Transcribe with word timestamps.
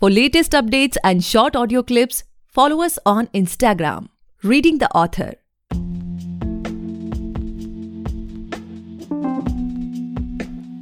For 0.00 0.10
latest 0.10 0.50
updates 0.50 0.96
and 1.04 1.22
short 1.22 1.54
audio 1.54 1.80
clips, 1.80 2.24
follow 2.48 2.82
us 2.82 2.98
on 3.06 3.28
Instagram, 3.28 4.08
Reading 4.42 4.78
the 4.78 4.90
Author. 4.90 5.34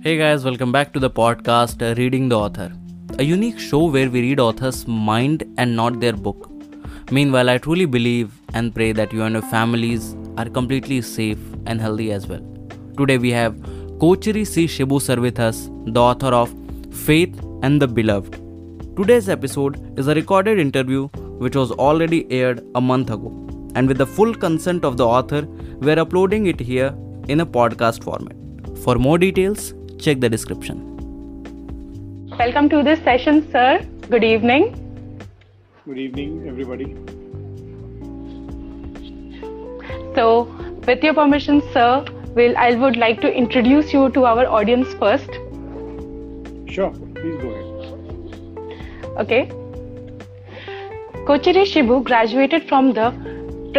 Hey 0.03 0.17
guys, 0.17 0.47
welcome 0.47 0.73
back 0.73 0.95
to 0.95 0.99
the 0.99 1.11
podcast 1.11 1.83
uh, 1.83 1.95
Reading 1.97 2.31
the 2.31 2.39
Author, 2.39 2.73
a 3.19 3.23
unique 3.23 3.59
show 3.59 3.85
where 3.85 4.09
we 4.09 4.23
read 4.23 4.41
authors' 4.41 4.87
mind 4.89 5.45
and 5.59 5.77
not 5.77 6.01
their 6.01 6.15
book. 6.15 6.51
Meanwhile, 7.11 7.51
I 7.51 7.59
truly 7.59 7.85
believe 7.85 8.33
and 8.55 8.75
pray 8.75 8.93
that 8.93 9.13
you 9.13 9.23
and 9.25 9.35
your 9.35 9.43
families 9.43 10.17
are 10.39 10.49
completely 10.49 11.03
safe 11.03 11.39
and 11.67 11.83
healthy 11.83 12.13
as 12.13 12.27
well. 12.27 12.43
Today 12.97 13.19
we 13.19 13.31
have 13.33 13.53
Kochery 13.99 14.47
C. 14.47 14.65
Shibu 14.67 15.03
sir 15.03 15.21
with 15.21 15.39
us, 15.39 15.69
the 15.85 16.01
author 16.01 16.29
of 16.29 16.55
Faith 16.91 17.39
and 17.63 17.81
the 17.81 17.87
Beloved. 17.87 18.42
Today's 18.95 19.31
episode 19.31 19.99
is 19.99 20.07
a 20.07 20.15
recorded 20.15 20.59
interview 20.59 21.09
which 21.43 21.57
was 21.57 21.71
already 21.73 22.31
aired 22.31 22.63
a 22.75 22.81
month 22.81 23.09
ago, 23.09 23.31
and 23.75 23.89
with 23.89 23.97
the 23.97 24.05
full 24.05 24.35
consent 24.35 24.85
of 24.85 24.99
the 24.99 25.07
author, 25.07 25.47
we're 25.81 25.99
uploading 25.99 26.45
it 26.45 26.61
here 26.61 26.95
in 27.27 27.41
a 27.41 27.47
podcast 27.47 28.05
format. 28.05 28.37
For 28.85 28.97
more 28.97 29.17
details, 29.17 29.73
check 29.99 30.21
the 30.21 30.29
description. 30.29 30.77
Welcome 32.39 32.69
to 32.69 32.83
this 32.83 33.03
session, 33.03 33.51
sir. 33.51 33.83
Good 34.11 34.25
evening. 34.25 34.77
Good 35.87 35.97
evening, 35.97 36.47
everybody. 36.47 36.95
So, 40.15 40.55
with 40.87 41.03
your 41.03 41.15
permission, 41.15 41.63
sir, 41.73 42.05
will 42.35 42.55
I 42.59 42.75
would 42.75 42.99
like 42.99 43.23
to 43.23 43.33
introduce 43.33 43.95
you 43.95 44.11
to 44.11 44.27
our 44.27 44.47
audience 44.47 44.93
first. 44.95 45.31
Sure, 46.69 46.91
please 46.91 47.41
go 47.41 47.49
ahead. 47.49 47.62
Okay. 49.19 49.49
Kochery 51.27 51.65
Shibu 51.65 52.03
graduated 52.03 52.69
from 52.69 52.93
the 52.93 53.07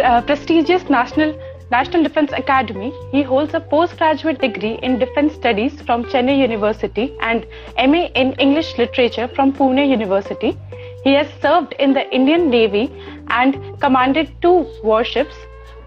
uh, 0.02 0.20
prestigious 0.22 0.88
National 0.88 1.34
National 1.70 2.02
Defense 2.02 2.32
Academy. 2.32 2.92
He 3.10 3.22
holds 3.22 3.54
a 3.54 3.60
postgraduate 3.60 4.40
degree 4.40 4.78
in 4.82 4.98
defense 4.98 5.34
studies 5.34 5.80
from 5.82 6.04
Chennai 6.04 6.38
University 6.38 7.16
and 7.20 7.46
MA 7.76 8.04
in 8.22 8.32
English 8.34 8.78
literature 8.78 9.28
from 9.28 9.52
Pune 9.52 9.88
University. 9.88 10.56
He 11.02 11.14
has 11.14 11.26
served 11.42 11.74
in 11.78 11.92
the 11.92 12.08
Indian 12.14 12.48
Navy 12.48 12.92
and 13.28 13.58
commanded 13.80 14.30
two 14.40 14.66
warships. 14.82 15.34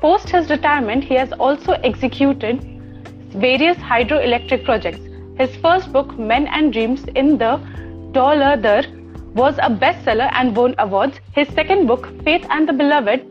Post 0.01 0.29
his 0.29 0.49
retirement, 0.49 1.03
he 1.03 1.15
has 1.15 1.31
also 1.33 1.73
executed 1.83 2.61
various 3.29 3.77
hydroelectric 3.77 4.63
projects. 4.65 4.99
His 5.37 5.55
first 5.57 5.93
book, 5.93 6.17
Men 6.17 6.47
and 6.47 6.73
Dreams 6.73 7.05
in 7.15 7.37
the 7.37 7.59
Dhauladhar 8.11 8.96
was 9.37 9.57
a 9.59 9.69
bestseller 9.69 10.29
and 10.33 10.55
won 10.55 10.73
awards. 10.79 11.19
His 11.33 11.47
second 11.49 11.85
book, 11.87 12.07
Faith 12.23 12.45
and 12.49 12.67
the 12.67 12.73
Beloved, 12.73 13.21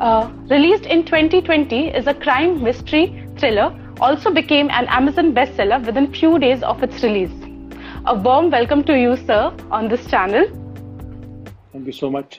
uh, 0.00 0.30
released 0.48 0.86
in 0.86 1.04
2020, 1.04 1.88
is 1.88 2.06
a 2.06 2.14
crime 2.14 2.62
mystery 2.62 3.26
thriller, 3.36 3.78
also 4.00 4.32
became 4.32 4.70
an 4.70 4.86
Amazon 4.86 5.34
bestseller 5.34 5.84
within 5.84 6.12
few 6.12 6.38
days 6.38 6.62
of 6.62 6.82
its 6.82 7.02
release. 7.02 7.30
A 8.06 8.14
warm 8.14 8.50
welcome 8.50 8.82
to 8.84 8.98
you, 8.98 9.16
sir, 9.16 9.52
on 9.70 9.88
this 9.88 10.06
channel. 10.10 10.46
Thank 11.72 11.86
you 11.86 11.92
so 11.92 12.10
much. 12.10 12.38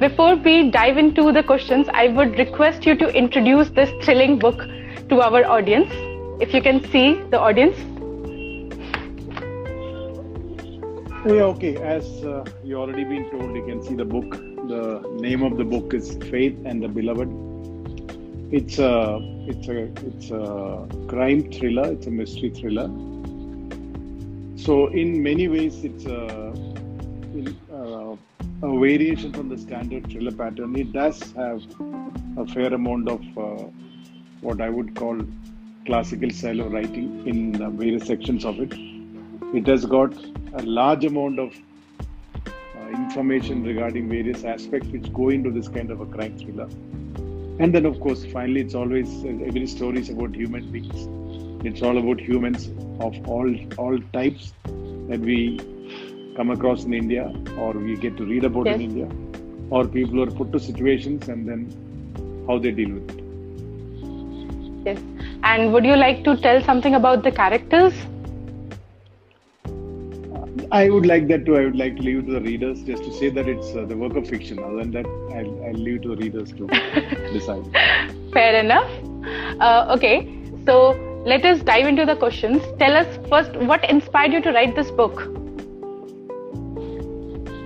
Before 0.00 0.36
we 0.36 0.70
dive 0.70 0.96
into 0.96 1.30
the 1.32 1.42
questions, 1.42 1.88
I 1.92 2.08
would 2.08 2.38
request 2.38 2.86
you 2.86 2.96
to 2.96 3.08
introduce 3.08 3.68
this 3.68 3.90
thrilling 4.02 4.38
book 4.38 4.66
to 5.10 5.20
our 5.20 5.44
audience. 5.44 5.92
If 6.40 6.54
you 6.54 6.62
can 6.62 6.82
see 6.90 7.20
the 7.30 7.38
audience. 7.38 7.76
Yeah, 11.34 11.42
okay. 11.54 11.76
As 11.76 12.04
uh, 12.24 12.44
you 12.64 12.76
already 12.76 13.04
been 13.04 13.30
told, 13.30 13.54
you 13.54 13.64
can 13.66 13.82
see 13.82 13.94
the 13.94 14.04
book. 14.04 14.30
The 14.30 15.02
name 15.20 15.42
of 15.42 15.56
the 15.56 15.64
book 15.64 15.94
is 15.94 16.16
Faith 16.30 16.58
and 16.64 16.82
the 16.82 16.88
Beloved. 16.88 17.28
It's 18.50 18.78
a 18.78 19.18
it's 19.46 19.68
a 19.68 19.84
it's 20.06 20.30
a 20.30 20.88
crime 21.08 21.50
thriller. 21.52 21.92
It's 21.92 22.06
a 22.06 22.10
mystery 22.10 22.50
thriller. 22.50 22.88
So 24.56 24.88
in 24.88 25.22
many 25.22 25.48
ways, 25.48 25.84
it's 25.84 26.04
a, 26.06 26.52
in, 27.32 27.56
uh, 27.72 28.16
a 28.66 28.78
variation 28.80 29.32
from 29.32 29.48
the 29.48 29.58
standard 29.58 30.10
thriller 30.10 30.32
pattern. 30.32 30.76
It 30.76 30.92
does 30.92 31.20
have 31.32 31.62
a 32.36 32.46
fair 32.46 32.72
amount 32.74 33.08
of 33.08 33.22
uh, 33.38 33.64
what 34.40 34.60
I 34.60 34.68
would 34.68 34.94
call 34.94 35.20
classical 35.86 36.30
style 36.30 36.60
of 36.60 36.72
writing 36.72 37.26
in 37.26 37.76
various 37.78 38.06
sections 38.06 38.44
of 38.44 38.60
it. 38.60 38.97
It 39.54 39.66
has 39.66 39.86
got 39.86 40.12
a 40.52 40.62
large 40.62 41.04
amount 41.06 41.38
of 41.38 41.54
uh, 42.44 42.88
information 42.90 43.64
regarding 43.64 44.08
various 44.08 44.44
aspects 44.44 44.88
which 44.88 45.10
go 45.12 45.30
into 45.30 45.50
this 45.50 45.68
kind 45.68 45.90
of 45.90 46.00
a 46.00 46.06
crime 46.06 46.36
thriller. 46.38 46.68
And 47.58 47.74
then, 47.74 47.86
of 47.86 47.98
course, 47.98 48.26
finally, 48.26 48.60
it's 48.60 48.74
always 48.74 49.24
every 49.24 49.66
story 49.66 50.00
is 50.00 50.10
about 50.10 50.34
human 50.34 50.70
beings. 50.70 51.08
It's 51.64 51.80
all 51.82 51.96
about 51.96 52.20
humans 52.20 52.68
of 53.00 53.26
all 53.26 53.48
all 53.78 53.98
types 54.12 54.52
that 54.64 55.18
we 55.20 55.58
come 56.36 56.50
across 56.50 56.84
in 56.84 56.92
India, 56.92 57.32
or 57.58 57.72
we 57.72 57.96
get 57.96 58.16
to 58.18 58.24
read 58.24 58.44
about 58.44 58.66
Yes. 58.66 58.76
in 58.76 58.82
India, 58.82 59.08
or 59.70 59.86
people 59.86 60.14
who 60.16 60.22
are 60.22 60.30
put 60.42 60.52
to 60.52 60.60
situations 60.60 61.28
and 61.28 61.48
then 61.48 61.64
how 62.46 62.58
they 62.58 62.70
deal 62.70 62.92
with 62.98 63.10
it. 63.16 63.24
Yes. 64.84 65.02
And 65.42 65.72
would 65.72 65.84
you 65.86 65.96
like 65.96 66.22
to 66.24 66.36
tell 66.36 66.62
something 66.62 66.94
about 66.94 67.22
the 67.24 67.32
characters? 67.32 67.94
I 70.70 70.90
would 70.90 71.06
like 71.06 71.28
that 71.28 71.46
too. 71.46 71.56
I 71.56 71.64
would 71.64 71.76
like 71.76 71.96
to 71.96 72.02
leave 72.02 72.18
it 72.18 72.26
to 72.26 72.32
the 72.32 72.40
readers 72.42 72.82
just 72.82 73.02
to 73.04 73.12
say 73.12 73.30
that 73.30 73.48
it's 73.48 73.74
uh, 73.74 73.86
the 73.86 73.96
work 73.96 74.16
of 74.16 74.28
fiction. 74.28 74.58
Other 74.58 74.76
than 74.76 74.90
that, 74.90 75.06
I'll, 75.06 75.64
I'll 75.64 75.72
leave 75.72 75.96
it 75.96 76.02
to 76.02 76.08
the 76.10 76.16
readers 76.16 76.52
to 76.52 76.66
decide. 77.32 77.64
Fair 78.34 78.54
enough. 78.56 78.90
Uh, 79.60 79.94
okay, 79.96 80.28
so 80.66 80.90
let 81.24 81.46
us 81.46 81.60
dive 81.62 81.86
into 81.86 82.04
the 82.04 82.16
questions. 82.16 82.62
Tell 82.78 82.94
us 82.94 83.18
first 83.30 83.56
what 83.56 83.88
inspired 83.88 84.32
you 84.34 84.42
to 84.42 84.52
write 84.52 84.76
this 84.76 84.90
book. 84.90 85.22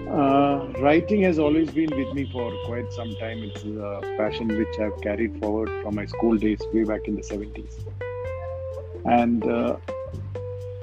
Uh, 0.09 0.69
writing 0.81 1.23
has 1.23 1.41
always 1.41 1.71
been 1.71 1.91
with 1.97 2.15
me 2.15 2.31
for 2.31 2.53
quite 2.67 2.93
some 2.93 3.17
time. 3.17 3.43
It's 3.43 3.65
a 3.65 4.15
passion 4.17 4.47
which 4.47 4.79
I've 4.79 5.01
carried 5.01 5.41
forward 5.41 5.71
from 5.83 5.97
my 5.97 6.07
school 6.07 6.37
days 6.37 6.61
way 6.73 6.85
back 6.85 7.09
in 7.09 7.17
the 7.17 7.23
70s. 7.23 7.81
And 9.07 9.45
uh, 9.45 9.77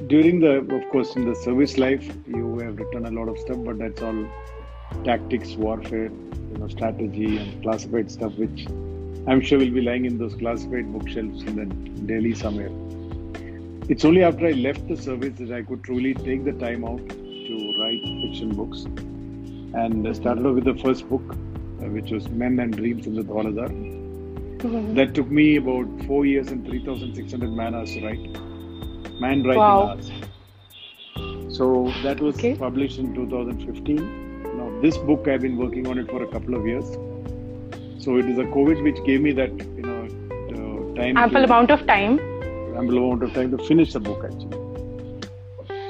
during 0.08 0.40
the, 0.40 0.58
of 0.60 0.90
course, 0.90 1.16
in 1.16 1.26
the 1.26 1.36
service 1.36 1.78
life, 1.78 2.06
you 2.28 2.58
have 2.60 2.78
written 2.80 3.06
a 3.06 3.12
lot 3.12 3.28
of 3.28 3.38
stuff, 3.40 3.58
but 3.66 3.78
that's 3.80 4.02
all 4.02 4.26
tactics, 5.04 5.56
warfare, 5.56 6.06
you 6.06 6.58
know, 6.58 6.68
strategy, 6.68 7.38
and 7.38 7.62
classified 7.62 8.10
stuff, 8.10 8.34
which 8.36 8.68
I'm 9.28 9.42
sure 9.42 9.60
will 9.60 9.72
be 9.72 9.82
lying 9.82 10.06
in 10.06 10.18
those 10.18 10.36
classified 10.36 10.92
bookshelves 10.92 11.44
in 11.44 11.56
the 11.56 11.66
Delhi 12.14 12.34
somewhere. 12.34 12.72
It's 13.90 14.06
only 14.06 14.24
after 14.24 14.48
I 14.48 14.52
left 14.52 14.88
the 14.88 14.96
service 14.96 15.38
that 15.40 15.52
I 15.52 15.64
could 15.64 15.84
truly 15.84 16.14
take 16.14 16.46
the 16.46 16.54
time 16.54 16.86
out 16.86 17.08
to 17.10 17.76
write 17.80 18.02
fiction 18.02 18.56
books. 18.56 18.84
And 19.74 20.08
I 20.08 20.14
started 20.14 20.46
off 20.46 20.56
with 20.56 20.66
the 20.66 20.76
first 20.76 21.10
book, 21.10 21.24
uh, 21.32 21.90
which 21.90 22.12
was 22.12 22.30
Men 22.30 22.60
and 22.60 22.76
Dreams 22.76 23.06
in 23.06 23.16
the 23.16 23.24
Dhauladhar. 23.24 24.96
That 24.96 25.14
took 25.14 25.30
me 25.30 25.58
about 25.58 25.88
four 26.06 26.26
years 26.26 26.50
and 26.50 26.66
3,600 26.66 27.50
manas 27.52 27.76
hours 27.76 27.94
to 27.94 28.06
write. 28.06 28.49
Man 29.20 29.44
writing 29.44 29.58
Wow. 29.58 29.82
hours. 29.82 30.12
So 31.58 32.00
that 32.04 32.20
was 32.22 32.36
Okay. 32.38 32.56
published 32.56 33.00
in 33.00 33.14
2015. 33.14 33.98
Now, 34.58 34.70
this 34.82 34.98
book 34.98 35.28
I've 35.28 35.42
been 35.42 35.58
working 35.58 35.88
on 35.88 35.98
it 36.00 36.10
for 36.10 36.24
a 36.24 36.28
couple 36.28 36.56
of 36.56 36.66
years. 36.66 36.90
So 38.04 38.18
it 38.18 38.26
is 38.30 38.38
a 38.38 38.46
COVID 38.46 38.82
which 38.84 39.04
gave 39.06 39.22
me 39.22 39.32
that, 39.34 39.52
you 39.52 39.84
know, 39.84 40.94
time. 40.96 41.18
Ample 41.18 41.44
amount 41.44 41.72
of 41.72 41.86
time. 41.88 42.20
ample 42.78 42.98
amount 42.98 43.24
of 43.24 43.34
time 43.34 43.52
to 43.58 43.58
finish 43.66 43.94
the 43.94 44.00
book 44.00 44.24
actually. 44.24 44.58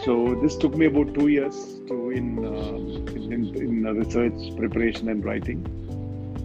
So 0.05 0.35
this 0.41 0.55
took 0.57 0.75
me 0.75 0.85
about 0.87 1.13
two 1.13 1.27
years 1.27 1.55
to 1.87 2.09
in 2.11 2.27
uh, 2.45 2.77
in, 3.17 3.31
in, 3.33 3.55
in 3.63 3.83
research, 3.97 4.39
preparation, 4.57 5.09
and 5.09 5.23
writing, 5.23 5.61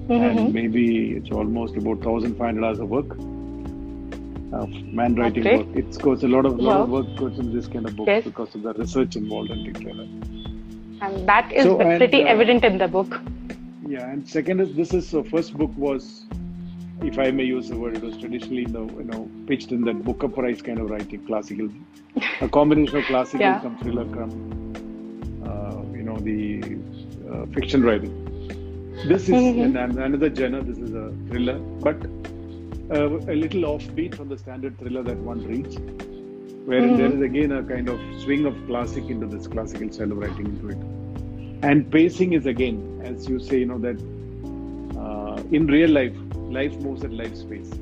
Mhm. 0.09 0.23
and 0.29 0.53
maybe 0.53 1.13
it's 1.13 1.31
almost 1.31 1.77
about 1.77 2.05
1,500 2.05 2.65
hours 2.65 2.79
of 2.79 2.89
work. 2.89 3.17
Of 4.53 4.71
man 4.93 5.15
writing 5.17 5.43
great. 5.43 5.67
work. 5.67 5.77
It's 5.77 5.97
goes 5.99 6.23
a 6.23 6.29
lot 6.29 6.47
of 6.47 6.59
lot 6.61 6.81
of 6.83 6.91
work 6.91 7.07
goes 7.17 7.39
into 7.39 7.51
this 7.51 7.67
kind 7.67 7.87
of 7.87 7.97
book 7.97 8.07
Yes. 8.07 8.25
because 8.25 8.55
of 8.55 8.63
the 8.63 8.73
research 8.75 9.17
involved 9.17 9.51
and 9.51 9.67
like 9.85 9.97
that. 9.97 10.09
And 11.07 11.29
that 11.29 11.53
is 11.53 11.65
So, 11.65 11.81
and, 11.81 11.99
pretty 11.99 12.23
uh, 12.23 12.27
evident 12.29 12.65
in 12.65 12.79
the 12.79 12.87
book. 12.89 13.21
Yeah, 13.87 14.09
and 14.11 14.27
second 14.29 14.61
is 14.61 14.75
this 14.75 14.95
is 14.95 15.11
the 15.11 15.25
first 15.25 15.57
book 15.57 15.73
was, 15.77 16.25
if 17.03 17.19
I 17.19 17.31
may 17.33 17.45
use 17.45 17.69
the 17.69 17.77
word, 17.77 17.97
it 17.97 18.03
was 18.03 18.17
traditionally 18.17 18.65
know, 18.67 18.89
you 18.99 19.05
know 19.05 19.29
pitched 19.47 19.73
in 19.73 19.83
that 19.87 20.05
Booker 20.05 20.29
Prize 20.29 20.63
kind 20.63 20.79
of 20.79 20.89
writing, 20.89 21.25
classical, 21.27 21.69
a 22.41 22.49
combination 22.49 22.99
of 22.99 23.05
classical, 23.05 23.41
Yeah. 23.41 23.61
some 23.61 23.77
thriller, 23.79 24.05
come, 24.05 24.33
uh, 25.45 25.83
you 25.97 26.03
know 26.05 26.17
the 26.17 26.79
uh, 27.31 27.47
fiction 27.47 27.83
writing. 27.83 28.13
This 29.09 29.25
is 29.29 29.35
Mhm. 29.35 29.77
an, 29.85 29.99
another 29.99 30.33
genre. 30.35 30.63
This 30.63 30.79
is 30.79 30.95
a 30.95 31.13
thriller, 31.29 31.59
but 31.89 31.97
uh, 32.91 33.19
a 33.29 33.35
little 33.35 33.63
offbeat 33.63 34.15
from 34.15 34.29
the 34.29 34.39
standard 34.39 34.79
thriller 34.79 35.03
that 35.03 35.19
one 35.19 35.43
reads. 35.43 35.79
where 36.65 36.89
there 36.93 37.11
is 37.13 37.21
again 37.21 37.53
a 37.53 37.63
kind 37.65 37.89
of 37.89 38.03
swing 38.23 38.45
of 38.47 38.57
classic 38.67 39.09
into 39.11 39.27
this 39.27 39.47
classical 39.47 39.91
style 39.91 40.13
of 40.13 40.19
writing 40.19 40.49
into 40.49 40.69
it. 40.71 40.79
And 41.63 41.91
pacing 41.91 42.33
is 42.33 42.47
again, 42.47 42.81
as 43.03 43.29
you 43.29 43.39
say, 43.41 43.59
you 43.61 43.67
know 43.67 43.79
that 43.79 43.99
uh, 44.97 45.43
in 45.51 45.67
real 45.67 45.91
life, 45.91 46.17
life 46.49 46.77
moves 46.79 47.05
at 47.05 47.13
life 47.13 47.35
space. 47.37 47.81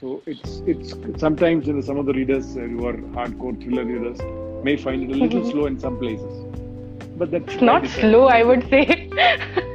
So 0.00 0.22
it's 0.26 0.62
it's 0.66 0.94
sometimes 1.16 1.66
you 1.66 1.74
know 1.74 1.80
some 1.80 1.98
of 1.98 2.06
the 2.06 2.12
readers 2.12 2.56
uh, 2.56 2.60
who 2.60 2.84
are 2.86 2.96
hardcore 3.16 3.56
thriller 3.62 3.84
readers 3.84 4.20
may 4.62 4.76
find 4.76 5.02
it 5.04 5.10
a 5.10 5.16
little 5.16 5.42
slow 5.44 5.66
in 5.66 5.78
some 5.78 5.98
places, 5.98 6.46
but 7.16 7.30
that's 7.30 7.56
by 7.56 7.60
Not 7.60 7.86
slow, 7.86 8.26
I 8.26 8.42
would 8.42 8.68
say. 8.68 9.08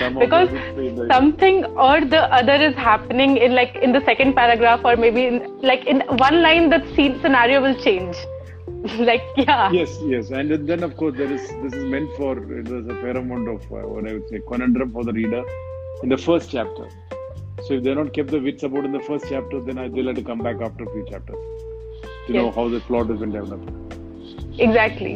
Some 0.00 0.18
because 0.18 0.48
them 0.50 0.76
would 0.76 0.76
say 0.76 0.88
that- 0.96 1.12
something 1.14 1.64
or 1.86 2.00
the 2.16 2.22
other 2.40 2.58
is 2.68 2.74
happening 2.74 3.36
in 3.36 3.54
like 3.54 3.76
in 3.76 3.92
the 3.92 4.02
second 4.10 4.34
paragraph 4.34 4.80
or 4.84 4.96
maybe 4.96 5.24
in 5.30 5.40
like 5.70 5.86
in 5.86 6.00
one 6.26 6.42
line 6.42 6.70
that 6.74 6.86
scene 6.96 7.18
scenario 7.24 7.62
will 7.68 7.80
change. 7.88 8.16
Like 9.08 9.24
yeah. 9.36 9.70
Yes, 9.76 9.90
yes, 10.10 10.30
and 10.30 10.52
then 10.68 10.82
of 10.88 10.96
course 10.96 11.14
there 11.16 11.30
is 11.36 11.46
this 11.62 11.74
is 11.78 11.84
meant 11.94 12.10
for 12.16 12.34
there's 12.36 12.86
a 12.94 12.96
fair 13.02 13.16
amount 13.22 13.48
of 13.54 13.60
uh, 13.78 13.82
what 13.94 14.08
I 14.08 14.14
would 14.14 14.28
say 14.30 14.40
conundrum 14.52 14.92
for 14.92 15.04
the 15.08 15.12
reader 15.12 15.42
in 16.02 16.08
the 16.08 16.18
first 16.26 16.50
chapter. 16.50 16.86
So 17.66 17.74
if 17.74 17.82
they're 17.84 17.94
not 18.02 18.12
kept 18.14 18.30
the 18.30 18.40
wits 18.40 18.62
about 18.62 18.86
in 18.86 18.92
the 18.92 19.00
first 19.08 19.26
chapter, 19.28 19.60
then 19.60 19.76
I, 19.78 19.88
they'll 19.88 20.06
have 20.06 20.16
to 20.16 20.22
come 20.22 20.38
back 20.38 20.62
after 20.68 20.84
a 20.84 20.90
few 20.92 21.04
chapters 21.10 21.36
to 22.26 22.32
know 22.32 22.50
how 22.50 22.68
the 22.70 22.80
plot 22.80 23.10
has 23.10 23.18
been 23.20 23.32
developed. 23.32 23.68
exactly 24.58 25.12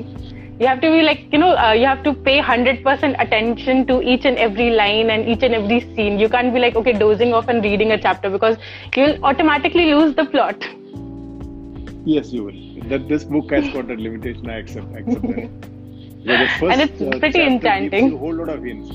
you 0.61 0.67
have 0.67 0.81
to 0.81 0.91
be 0.91 1.03
like 1.03 1.27
you 1.33 1.39
know 1.39 1.57
uh, 1.57 1.73
you 1.73 1.87
have 1.87 2.03
to 2.05 2.15
pay 2.15 2.41
100% 2.41 3.21
attention 3.21 3.87
to 3.87 4.01
each 4.03 4.25
and 4.25 4.39
every 4.39 4.71
line 4.71 5.11
and 5.11 5.29
each 5.29 5.43
and 5.43 5.55
every 5.55 5.81
scene 5.81 6.19
you 6.19 6.29
can't 6.29 6.55
be 6.55 6.61
like 6.61 6.77
okay 6.77 6.93
dozing 6.93 7.35
off 7.35 7.49
and 7.49 7.65
reading 7.65 7.93
a 7.93 8.01
chapter 8.01 8.31
because 8.31 8.57
you'll 8.95 9.19
automatically 9.25 9.93
lose 9.93 10.15
the 10.15 10.25
plot 10.27 10.65
Yes, 12.05 12.33
you 12.33 12.45
will. 12.45 12.89
That 12.89 13.09
this 13.09 13.25
book 13.25 13.51
has 13.51 13.67
got 13.73 13.91
a 13.91 13.95
limitation. 13.95 14.51
I 14.51 14.59
accept. 14.59 14.95
Accept 14.95 15.23
that. 15.23 16.51
First, 16.61 16.73
And 16.73 16.81
it's 16.83 17.01
uh, 17.01 17.19
pretty 17.19 17.43
enchanting. 17.43 17.91
Gives 17.91 18.11
you 18.11 18.17
a 18.17 18.19
whole 18.19 18.35
lot 18.35 18.49
of 18.51 18.63
hints. 18.63 18.91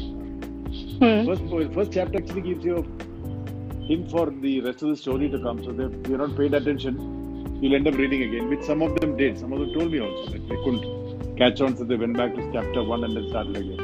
Hmm. 0.99 1.25
First, 1.25 1.73
first 1.73 1.91
chapter 1.91 2.19
actually 2.19 2.41
gives 2.41 2.63
you 2.63 2.77
a 2.77 3.85
hint 3.85 4.11
for 4.11 4.29
the 4.29 4.61
rest 4.61 4.83
of 4.83 4.89
the 4.89 4.95
story 4.95 5.27
to 5.29 5.39
come. 5.39 5.63
So 5.63 5.71
if 5.71 6.07
you're 6.07 6.19
not 6.19 6.37
paid 6.37 6.53
attention, 6.53 7.59
you'll 7.61 7.75
end 7.75 7.87
up 7.87 7.95
reading 7.95 8.21
again, 8.23 8.47
which 8.47 8.61
some 8.61 8.83
of 8.83 8.99
them 8.99 9.17
did. 9.17 9.39
Some 9.39 9.53
of 9.53 9.59
them 9.59 9.73
told 9.73 9.91
me 9.91 10.01
also 10.01 10.31
that 10.31 10.47
they 10.47 10.55
couldn't 10.57 11.08
catch 11.39 11.61
on, 11.61 11.75
so 11.77 11.83
they 11.83 11.95
went 11.95 12.17
back 12.17 12.35
to 12.35 12.43
chapter 12.53 12.83
one 12.83 13.03
and 13.03 13.15
then 13.17 13.27
started 13.29 13.57
again. 13.57 13.81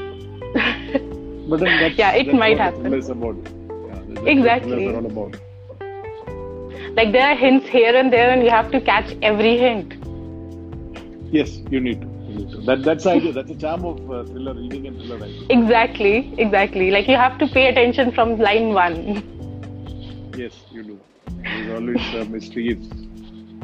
but 1.49 1.59
then 1.59 1.77
that's, 1.77 1.97
Yeah, 1.97 2.11
it 2.13 2.25
that's 2.27 2.37
might 2.37 2.57
happen. 2.57 2.93
Is 2.93 3.09
about. 3.09 3.37
Yeah, 3.87 4.01
Exactly. 4.25 4.71
thrillers 4.71 4.93
are 4.93 4.97
all 4.97 5.05
about. 5.05 5.41
like 6.97 7.11
there 7.13 7.27
are 7.29 7.35
hints 7.35 7.67
here 7.67 7.95
and 7.95 8.11
there 8.13 8.29
and 8.33 8.43
you 8.43 8.49
have 8.49 8.71
to 8.71 8.79
catch 8.81 9.15
every 9.21 9.57
hint 9.57 9.95
Yes, 11.31 11.57
you 11.69 11.79
need 11.81 12.01
to. 12.01 12.07
You 12.27 12.35
need 12.35 12.51
to. 12.51 12.61
That, 12.61 12.83
that's 12.83 13.03
the 13.03 13.11
idea. 13.11 13.33
That's 13.33 13.49
the 13.49 13.55
charm 13.55 13.83
of 13.85 13.99
uh, 14.09 14.23
thriller 14.25 14.53
reading 14.53 14.87
and 14.87 14.97
thriller 14.99 15.17
writing. 15.17 15.49
exactly 15.49 16.33
exactly 16.37 16.91
like 16.91 17.07
you 17.07 17.17
have 17.17 17.37
to 17.39 17.47
pay 17.47 17.67
attention 17.71 18.11
from 18.11 18.37
line 18.37 18.73
one 18.73 18.97
Yes, 20.33 20.65
you 20.71 20.83
do. 20.83 21.01
There's 21.51 21.69
always 21.69 22.13
a 22.13 22.25
mystery 22.25 22.69
is 22.69 22.91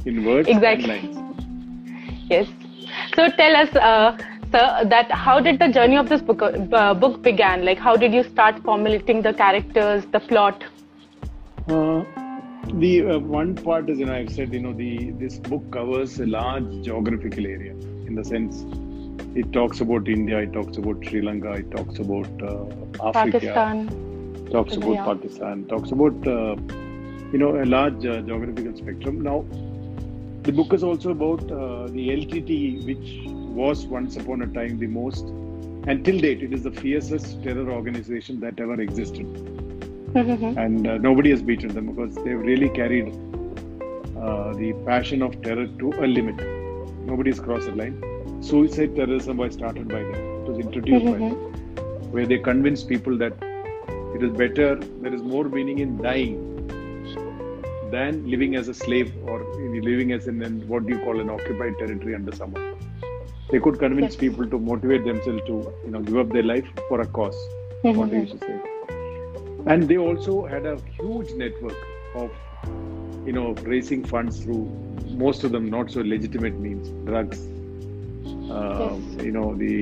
in 0.05 0.23
words 0.23 0.49
Exactly. 0.49 0.99
and 0.99 1.13
lines. 1.15 1.17
Yes. 2.29 2.47
So 3.15 3.29
tell 3.29 3.55
us, 3.55 3.75
uh, 3.75 4.17
sir, 4.51 4.85
that 4.85 5.11
how 5.11 5.39
did 5.39 5.59
the 5.59 5.67
journey 5.67 5.97
of 5.97 6.09
this 6.09 6.21
book 6.21 6.41
uh, 6.41 6.93
book 6.93 7.21
began? 7.21 7.65
Like, 7.65 7.79
how 7.79 7.95
did 7.95 8.13
you 8.13 8.23
start 8.23 8.61
formulating 8.63 9.21
the 9.21 9.33
characters, 9.33 10.05
the 10.11 10.19
plot? 10.19 10.63
Uh, 11.67 12.03
the 12.73 13.05
uh, 13.05 13.19
one 13.19 13.55
part 13.55 13.89
is, 13.89 13.99
you 13.99 14.05
know, 14.05 14.13
I've 14.13 14.31
said, 14.31 14.53
you 14.53 14.61
know, 14.61 14.73
the 14.73 15.11
this 15.11 15.37
book 15.37 15.69
covers 15.71 16.19
a 16.19 16.25
large 16.25 16.71
geographical 16.83 17.45
area 17.45 17.73
in 18.07 18.15
the 18.15 18.23
sense 18.23 18.65
it 19.35 19.51
talks 19.53 19.79
about 19.79 20.07
India, 20.07 20.39
it 20.39 20.53
talks 20.53 20.77
about 20.77 21.03
Sri 21.05 21.21
Lanka, 21.21 21.51
it 21.51 21.71
talks 21.71 21.99
about 21.99 22.27
uh, 22.41 22.65
Africa, 23.07 23.39
Pakistan. 23.39 24.47
talks 24.51 24.75
about. 24.75 25.05
Pakistan, 25.05 25.65
talks 25.65 25.91
about 25.91 26.27
uh, 26.27 26.55
you 27.31 27.39
know 27.39 27.61
a 27.61 27.65
large 27.65 28.05
uh, 28.05 28.21
geographical 28.21 28.75
spectrum. 28.75 29.21
Now, 29.21 29.45
the 30.43 30.51
book 30.51 30.73
is 30.73 30.83
also 30.83 31.11
about 31.11 31.43
uh, 31.51 31.87
the 31.87 32.09
LTT, 32.09 32.85
which 32.85 33.27
was 33.55 33.85
once 33.85 34.17
upon 34.17 34.41
a 34.41 34.47
time 34.47 34.79
the 34.79 34.87
most, 34.87 35.25
and 35.87 36.03
till 36.03 36.19
date, 36.19 36.41
it 36.41 36.53
is 36.53 36.63
the 36.63 36.71
fiercest 36.71 37.43
terror 37.43 37.69
organization 37.71 38.39
that 38.39 38.59
ever 38.59 38.79
existed 38.81 39.27
and 40.15 40.87
uh, 40.87 40.97
nobody 40.97 41.29
has 41.29 41.41
beaten 41.41 41.69
them 41.73 41.93
because 41.93 42.15
they've 42.15 42.39
really 42.39 42.69
carried 42.69 43.07
uh, 44.17 44.53
the 44.53 44.73
passion 44.85 45.21
of 45.21 45.41
terror 45.41 45.67
to 45.67 45.93
a 46.03 46.07
limit. 46.07 46.35
Nobody's 47.05 47.39
crossed 47.39 47.67
the 47.67 47.75
line. 47.75 48.03
Suicide 48.41 48.95
terrorism 48.95 49.37
was 49.37 49.53
started 49.53 49.87
by 49.87 49.99
them. 49.99 50.15
It 50.15 50.49
was 50.49 50.59
introduced 50.59 51.05
by 51.05 51.17
them, 51.19 51.33
where 52.11 52.25
they 52.25 52.39
convinced 52.39 52.89
people 52.89 53.17
that 53.19 53.33
it 54.15 54.23
is 54.23 54.31
better, 54.31 54.75
there 54.75 55.13
is 55.13 55.21
more 55.21 55.45
meaning 55.45 55.79
in 55.79 56.01
dying 56.01 56.50
than 57.91 58.29
living 58.29 58.55
as 58.55 58.67
a 58.69 58.73
slave 58.73 59.15
or 59.23 59.43
living 59.91 60.11
as 60.13 60.27
in, 60.27 60.41
in 60.41 60.67
what 60.67 60.85
do 60.87 60.93
you 60.93 60.99
call 60.99 61.19
an 61.19 61.29
occupied 61.29 61.77
territory 61.79 62.15
under 62.15 62.31
someone. 62.33 62.63
They 63.51 63.59
could 63.59 63.79
convince 63.79 64.15
Yes. 64.15 64.15
people 64.15 64.47
to 64.49 64.59
motivate 64.59 65.05
themselves 65.05 65.41
to, 65.47 65.55
you 65.85 65.91
know, 65.91 66.01
give 66.01 66.17
up 66.17 66.29
their 66.29 66.43
life 66.43 66.67
for 66.89 67.01
a 67.01 67.07
cause. 67.07 67.37
Mm-hmm. 67.83 67.99
What 67.99 68.11
they 68.11 68.19
used 68.19 68.33
to 68.33 68.39
say 68.39 68.59
and 69.67 69.87
they 69.87 69.97
also 69.97 70.45
had 70.45 70.65
a 70.65 70.77
huge 70.99 71.31
network 71.33 71.77
of 72.15 72.31
you 73.25 73.33
know 73.33 73.53
raising 73.73 74.03
funds 74.05 74.39
through 74.43 74.63
most 75.23 75.43
of 75.43 75.51
them 75.51 75.69
not 75.69 75.91
so 75.91 76.01
legitimate 76.01 76.57
means 76.59 76.89
drugs 77.05 77.49
uh, 78.49 78.97
Yes. 78.97 79.15
you 79.19 79.31
know 79.31 79.55
the 79.55 79.73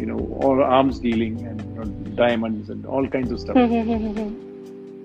you 0.00 0.06
know 0.06 0.18
or 0.18 0.62
arms 0.62 0.98
dealing 1.00 1.44
and 1.46 1.60
you 1.68 1.74
know, 1.74 1.84
diamonds 2.14 2.70
and 2.70 2.86
all 2.86 3.08
kinds 3.08 3.30
of 3.30 3.40
stuff 3.40 3.56
mm-hmm, 3.56 3.90
mm-hmm, 3.90 4.45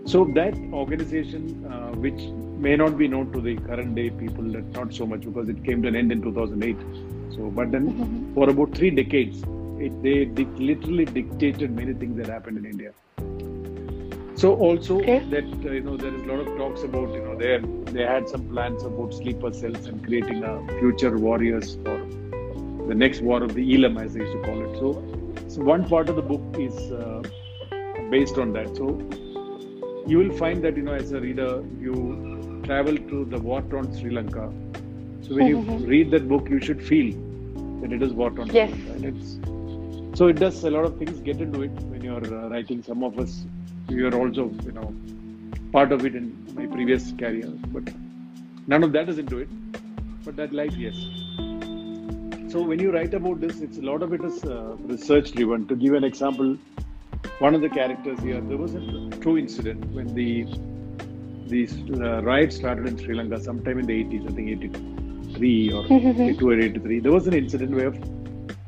so 0.05 0.25
that 0.35 0.55
organization 0.73 1.65
uh, 1.65 1.91
which 1.91 2.21
may 2.65 2.75
not 2.75 2.97
be 2.97 3.07
known 3.07 3.31
to 3.31 3.41
the 3.41 3.55
current 3.57 3.95
day 3.95 4.09
people 4.09 4.43
not 4.43 4.93
so 4.93 5.05
much 5.05 5.21
because 5.21 5.49
it 5.49 5.63
came 5.63 5.81
to 5.81 5.87
an 5.87 5.95
end 5.95 6.11
in 6.11 6.21
2008 6.21 6.77
so 7.35 7.49
but 7.51 7.71
then 7.71 8.31
for 8.33 8.49
about 8.49 8.75
three 8.75 8.89
decades 8.89 9.43
it, 9.79 10.01
they 10.03 10.25
dic- 10.25 10.57
literally 10.57 11.05
dictated 11.05 11.71
many 11.71 11.93
things 11.93 12.17
that 12.17 12.27
happened 12.27 12.57
in 12.57 12.65
india 12.65 12.91
so 14.35 14.55
also 14.55 14.97
Okay. 14.99 15.19
that 15.29 15.45
uh, 15.65 15.71
you 15.71 15.81
know 15.81 15.97
there 15.97 16.13
is 16.15 16.23
a 16.23 16.25
lot 16.25 16.39
of 16.39 16.47
talks 16.57 16.83
about 16.83 17.13
you 17.13 17.23
know 17.23 17.35
they 17.37 17.59
they 17.91 18.03
had 18.03 18.27
some 18.27 18.47
plans 18.49 18.83
about 18.83 19.13
sleeper 19.13 19.53
cells 19.53 19.85
and 19.85 20.03
creating 20.03 20.43
a 20.43 20.53
future 20.79 21.17
warriors 21.17 21.75
for 21.83 21.97
the 22.87 22.95
next 22.95 23.21
war 23.21 23.43
of 23.43 23.53
the 23.53 23.63
Eelam 23.73 24.03
as 24.03 24.13
they 24.13 24.21
used 24.21 24.33
to 24.33 24.39
call 24.39 24.61
it. 24.61 24.71
So, 24.77 24.89
so 25.47 25.61
one 25.61 25.87
part 25.87 26.09
of 26.09 26.15
the 26.15 26.21
book 26.21 26.41
is 26.57 26.75
uh, 26.91 27.21
based 28.09 28.37
on 28.37 28.53
that. 28.53 28.75
So 28.75 28.87
you 30.07 30.17
will 30.17 30.35
find 30.37 30.63
that 30.63 30.75
you 30.77 30.83
know 30.83 30.93
as 30.93 31.11
a 31.11 31.19
reader 31.19 31.63
you 31.79 32.61
travel 32.63 32.97
to 32.97 33.25
the 33.25 33.39
war-torn 33.39 33.95
Sri 33.97 34.11
Lanka. 34.11 34.51
So 35.21 35.35
when 35.35 35.47
you 35.47 35.59
read 35.87 36.11
that 36.11 36.27
book, 36.27 36.49
you 36.49 36.59
should 36.59 36.83
feel 36.83 37.13
that 37.81 37.91
it 37.91 38.01
is 38.01 38.13
war-torn. 38.13 38.49
Sri 38.49 38.59
Yes. 38.59 39.39
So 40.17 40.27
it 40.27 40.39
does 40.39 40.63
a 40.63 40.69
lot 40.69 40.85
of 40.85 40.97
things 40.97 41.19
get 41.19 41.39
into 41.41 41.61
it 41.63 41.71
when 41.91 42.03
you're 42.03 42.33
uh, 42.33 42.49
writing. 42.49 42.83
Some 42.83 43.03
of 43.03 43.17
us, 43.19 43.45
we 43.87 44.03
are 44.03 44.13
also 44.13 44.51
you 44.65 44.71
know 44.71 44.93
part 45.71 45.91
of 45.91 46.05
it 46.05 46.15
in 46.15 46.25
my 46.53 46.65
previous 46.67 47.11
career, 47.13 47.49
but 47.67 47.83
none 48.67 48.83
of 48.83 48.91
that 48.93 49.09
is 49.09 49.17
into 49.17 49.39
it. 49.39 49.49
But 50.25 50.35
that 50.35 50.53
life, 50.53 50.75
yes. 50.75 50.95
So 52.51 52.61
when 52.61 52.79
you 52.79 52.91
write 52.91 53.13
about 53.13 53.39
this, 53.39 53.61
it's 53.61 53.77
a 53.77 53.81
lot 53.81 54.03
of 54.03 54.13
it 54.13 54.23
is 54.23 54.43
uh, 54.43 54.75
research 54.81 55.31
driven. 55.31 55.67
To 55.67 55.75
give 55.75 55.93
an 55.93 56.03
example, 56.03 56.57
one 57.41 57.55
of 57.55 57.61
the 57.61 57.69
characters 57.69 58.19
here, 58.19 58.39
there 58.39 58.57
was 58.57 58.75
a 58.75 58.81
true 59.21 59.37
incident 59.37 59.83
when 59.95 60.13
the 60.13 60.45
these 61.53 61.73
uh, 61.99 62.21
riots 62.23 62.55
started 62.55 62.87
in 62.87 62.97
Sri 62.97 63.13
Lanka 63.15 63.39
sometime 63.41 63.79
in 63.79 63.85
the 63.85 63.95
80s, 64.03 64.29
I 64.29 64.33
think 64.35 64.49
83 64.49 65.71
or 65.73 65.85
82 65.89 66.49
or 66.49 66.59
83. 66.59 66.99
There 66.99 67.11
was 67.11 67.27
an 67.27 67.33
incident 67.33 67.71
where 67.79 67.93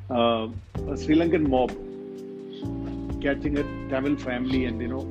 uh, 0.10 0.48
a 0.92 0.98
Sri 0.98 1.16
Lankan 1.16 1.48
mob 1.48 1.70
catching 3.22 3.58
a 3.60 3.64
Tamil 3.90 4.18
family 4.18 4.66
and 4.66 4.82
you 4.82 4.88
know 4.88 5.04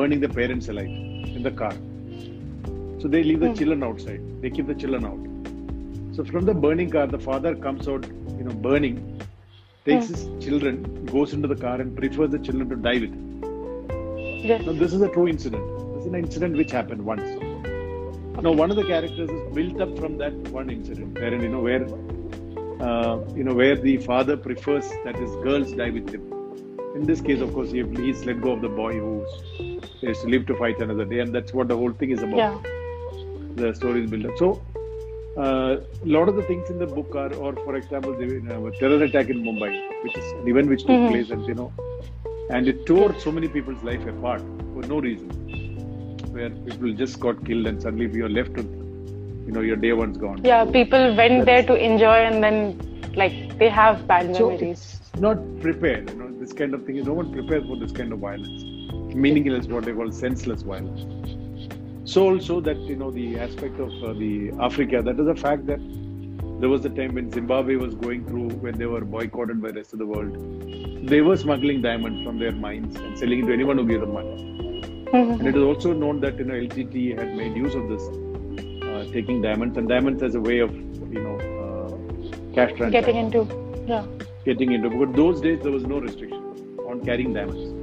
burning 0.00 0.20
the 0.20 0.28
parents 0.28 0.68
alive 0.68 0.86
in 0.86 1.42
the 1.42 1.50
car. 1.50 1.74
So 3.02 3.08
they 3.08 3.22
leave 3.22 3.40
the 3.40 3.52
children 3.52 3.84
outside. 3.84 4.22
They 4.40 4.50
keep 4.50 4.66
the 4.66 4.74
children 4.74 5.04
out. 5.04 5.22
So 6.16 6.24
from 6.24 6.44
the 6.46 6.54
burning 6.54 6.90
car, 6.90 7.06
the 7.06 7.18
father 7.18 7.54
comes 7.54 7.88
out, 7.88 8.06
you 8.38 8.44
know, 8.44 8.54
burning, 8.54 8.96
takes 9.84 10.08
his 10.08 10.24
children, 10.44 11.04
goes 11.06 11.32
into 11.32 11.48
the 11.48 11.56
car 11.56 11.80
and 11.80 11.96
prefers 11.96 12.30
the 12.30 12.38
children 12.38 12.68
to 12.68 12.76
die 12.76 12.98
with 13.00 13.12
him. 13.12 13.42
Yes. 14.18 14.64
Now 14.66 14.72
this 14.72 14.92
is 14.92 15.02
a 15.02 15.08
true 15.08 15.28
incident. 15.28 15.64
This 15.94 16.02
is 16.02 16.06
an 16.06 16.14
incident 16.16 16.56
which 16.56 16.70
happened 16.70 17.04
once. 17.04 17.22
Now 18.42 18.52
one 18.52 18.70
of 18.70 18.76
the 18.76 18.84
characters 18.84 19.30
is 19.30 19.54
built 19.54 19.80
up 19.80 19.96
from 19.98 20.18
that 20.18 20.32
one 20.58 20.70
incident, 20.70 21.14
wherein 21.14 21.42
you 21.42 21.48
know 21.48 21.60
where, 21.60 21.84
uh, 22.80 23.20
you 23.36 23.44
know 23.44 23.54
where 23.54 23.76
the 23.76 23.98
father 23.98 24.36
prefers 24.36 24.88
that 25.04 25.16
his 25.16 25.30
girls 25.36 25.72
die 25.72 25.90
with 25.90 26.08
him. 26.12 26.28
In 26.96 27.04
this 27.06 27.20
case, 27.20 27.40
of 27.40 27.52
course, 27.54 27.70
he, 27.70 27.82
he's 27.82 28.24
let 28.24 28.40
go 28.40 28.52
of 28.52 28.60
the 28.60 28.68
boy 28.68 28.92
who 28.94 29.24
is 30.02 30.18
to 30.20 30.26
live 30.28 30.46
to 30.46 30.56
fight 30.56 30.80
another 30.80 31.04
day, 31.04 31.20
and 31.20 31.34
that's 31.34 31.52
what 31.52 31.68
the 31.68 31.76
whole 31.76 31.92
thing 31.92 32.10
is 32.10 32.22
about. 32.22 32.36
Yeah. 32.36 32.58
the 33.54 33.74
story 33.74 34.04
is 34.04 34.10
built 34.10 34.26
up. 34.26 34.38
So 34.38 34.62
a 35.36 35.80
lot 36.04 36.28
of 36.28 36.36
the 36.36 36.42
things 36.42 36.68
in 36.70 36.78
the 36.78 36.86
book 36.86 37.14
are, 37.14 37.32
or 37.34 37.54
for 37.64 37.76
example, 37.76 38.12
the 38.12 38.26
uh, 38.54 38.70
terror 38.78 39.02
attack 39.02 39.30
in 39.30 39.42
Mumbai, 39.42 39.70
which 40.04 40.16
is 40.16 40.32
an 40.32 40.48
event 40.48 40.68
which 40.68 40.82
took 40.82 41.00
Mhm. 41.00 41.08
place, 41.10 41.30
and 41.30 41.46
you 41.46 41.54
know, 41.54 41.72
and 42.50 42.68
it 42.68 42.84
tore 42.86 43.14
so 43.18 43.32
many 43.32 43.48
people's 43.48 43.82
life 43.82 44.06
apart 44.06 44.42
for 44.74 44.82
no 44.88 45.00
reason, 45.00 45.30
where 46.32 46.50
people 46.50 46.92
just 46.92 47.18
got 47.20 47.44
killed, 47.46 47.66
and 47.66 47.80
suddenly 47.80 48.20
are 48.20 48.28
left 48.28 48.50
with, 48.50 48.70
you 49.46 49.52
know, 49.52 49.60
your 49.60 49.76
day 49.76 49.92
one's 49.92 50.18
gone. 50.18 50.40
Yeah, 50.44 50.64
people 50.64 51.14
went 51.16 51.46
there 51.46 51.62
to 51.62 51.74
enjoy 51.74 52.18
and 52.30 52.42
then 52.42 52.78
like 53.14 53.58
they 53.58 53.68
have 53.68 54.06
bad 54.06 54.34
So 54.34 54.50
memories. 54.50 55.00
not 55.18 55.38
prepared. 55.60 56.10
You 56.10 56.16
know, 56.16 56.38
this 56.38 56.52
kind 56.52 56.74
of 56.74 56.84
thing. 56.84 57.02
No 57.04 57.12
one 57.14 57.32
prepared 57.32 57.66
for 57.66 57.76
this 57.76 57.92
kind 57.92 58.12
of 58.12 58.18
violence, 58.18 58.64
meaningless, 59.14 59.66
what 59.66 59.84
they 59.84 59.92
call 59.92 60.10
senseless 60.12 60.62
violence. 60.62 61.04
So 62.04 62.28
also 62.28 62.60
that 62.60 62.76
you 62.78 62.96
know 62.96 63.10
the 63.10 63.38
aspect 63.38 63.78
of 63.78 63.90
uh, 64.02 64.12
the 64.14 64.52
Africa. 64.60 65.02
That 65.02 65.20
is 65.20 65.26
a 65.28 65.34
fact 65.36 65.66
that 65.66 65.80
there 66.60 66.68
was 66.68 66.84
a 66.84 66.90
time 66.90 67.14
when 67.14 67.30
Zimbabwe 67.30 67.76
was 67.76 67.94
going 67.94 68.26
through 68.26 68.48
when 68.66 68.76
they 68.78 68.86
were 68.86 69.00
boycotted 69.02 69.62
by 69.62 69.68
the 69.68 69.74
rest 69.80 69.92
of 69.92 69.98
the 70.00 70.06
world. 70.06 70.32
They 71.08 71.20
were 71.20 71.36
smuggling 71.36 71.82
diamonds 71.82 72.24
from 72.24 72.38
their 72.38 72.52
mines 72.52 72.96
and 72.96 73.18
selling 73.18 73.40
it 73.40 73.46
to 73.46 73.52
anyone 73.52 73.78
who 73.78 73.86
gave 73.86 74.00
them 74.00 74.14
money. 74.14 74.34
Mhm. 75.12 75.38
And 75.38 75.48
it 75.48 75.56
is 75.56 75.62
also 75.62 75.92
known 75.92 76.20
that 76.20 76.38
you 76.38 76.44
know 76.44 76.54
LTT 76.54 77.10
had 77.20 77.36
made 77.36 77.56
use 77.56 77.74
of 77.74 77.88
this, 77.88 78.04
uh, 78.88 79.04
taking 79.12 79.42
diamonds 79.42 79.76
and 79.78 79.88
diamonds 79.88 80.22
as 80.22 80.34
a 80.34 80.40
way 80.40 80.58
of 80.58 80.74
you 81.16 81.22
know 81.26 81.36
uh, 81.64 81.88
cash 82.54 82.72
transaction 82.76 82.90
Getting 82.90 83.16
into 83.16 83.46
yeah. 83.86 84.04
getting 84.44 84.72
into 84.72 84.90
because 84.90 85.14
those 85.14 85.40
days 85.40 85.60
there 85.62 85.72
was 85.72 85.86
no 85.86 85.98
restriction 85.98 86.42
on 86.88 87.04
carrying 87.04 87.32
diamonds. 87.32 87.81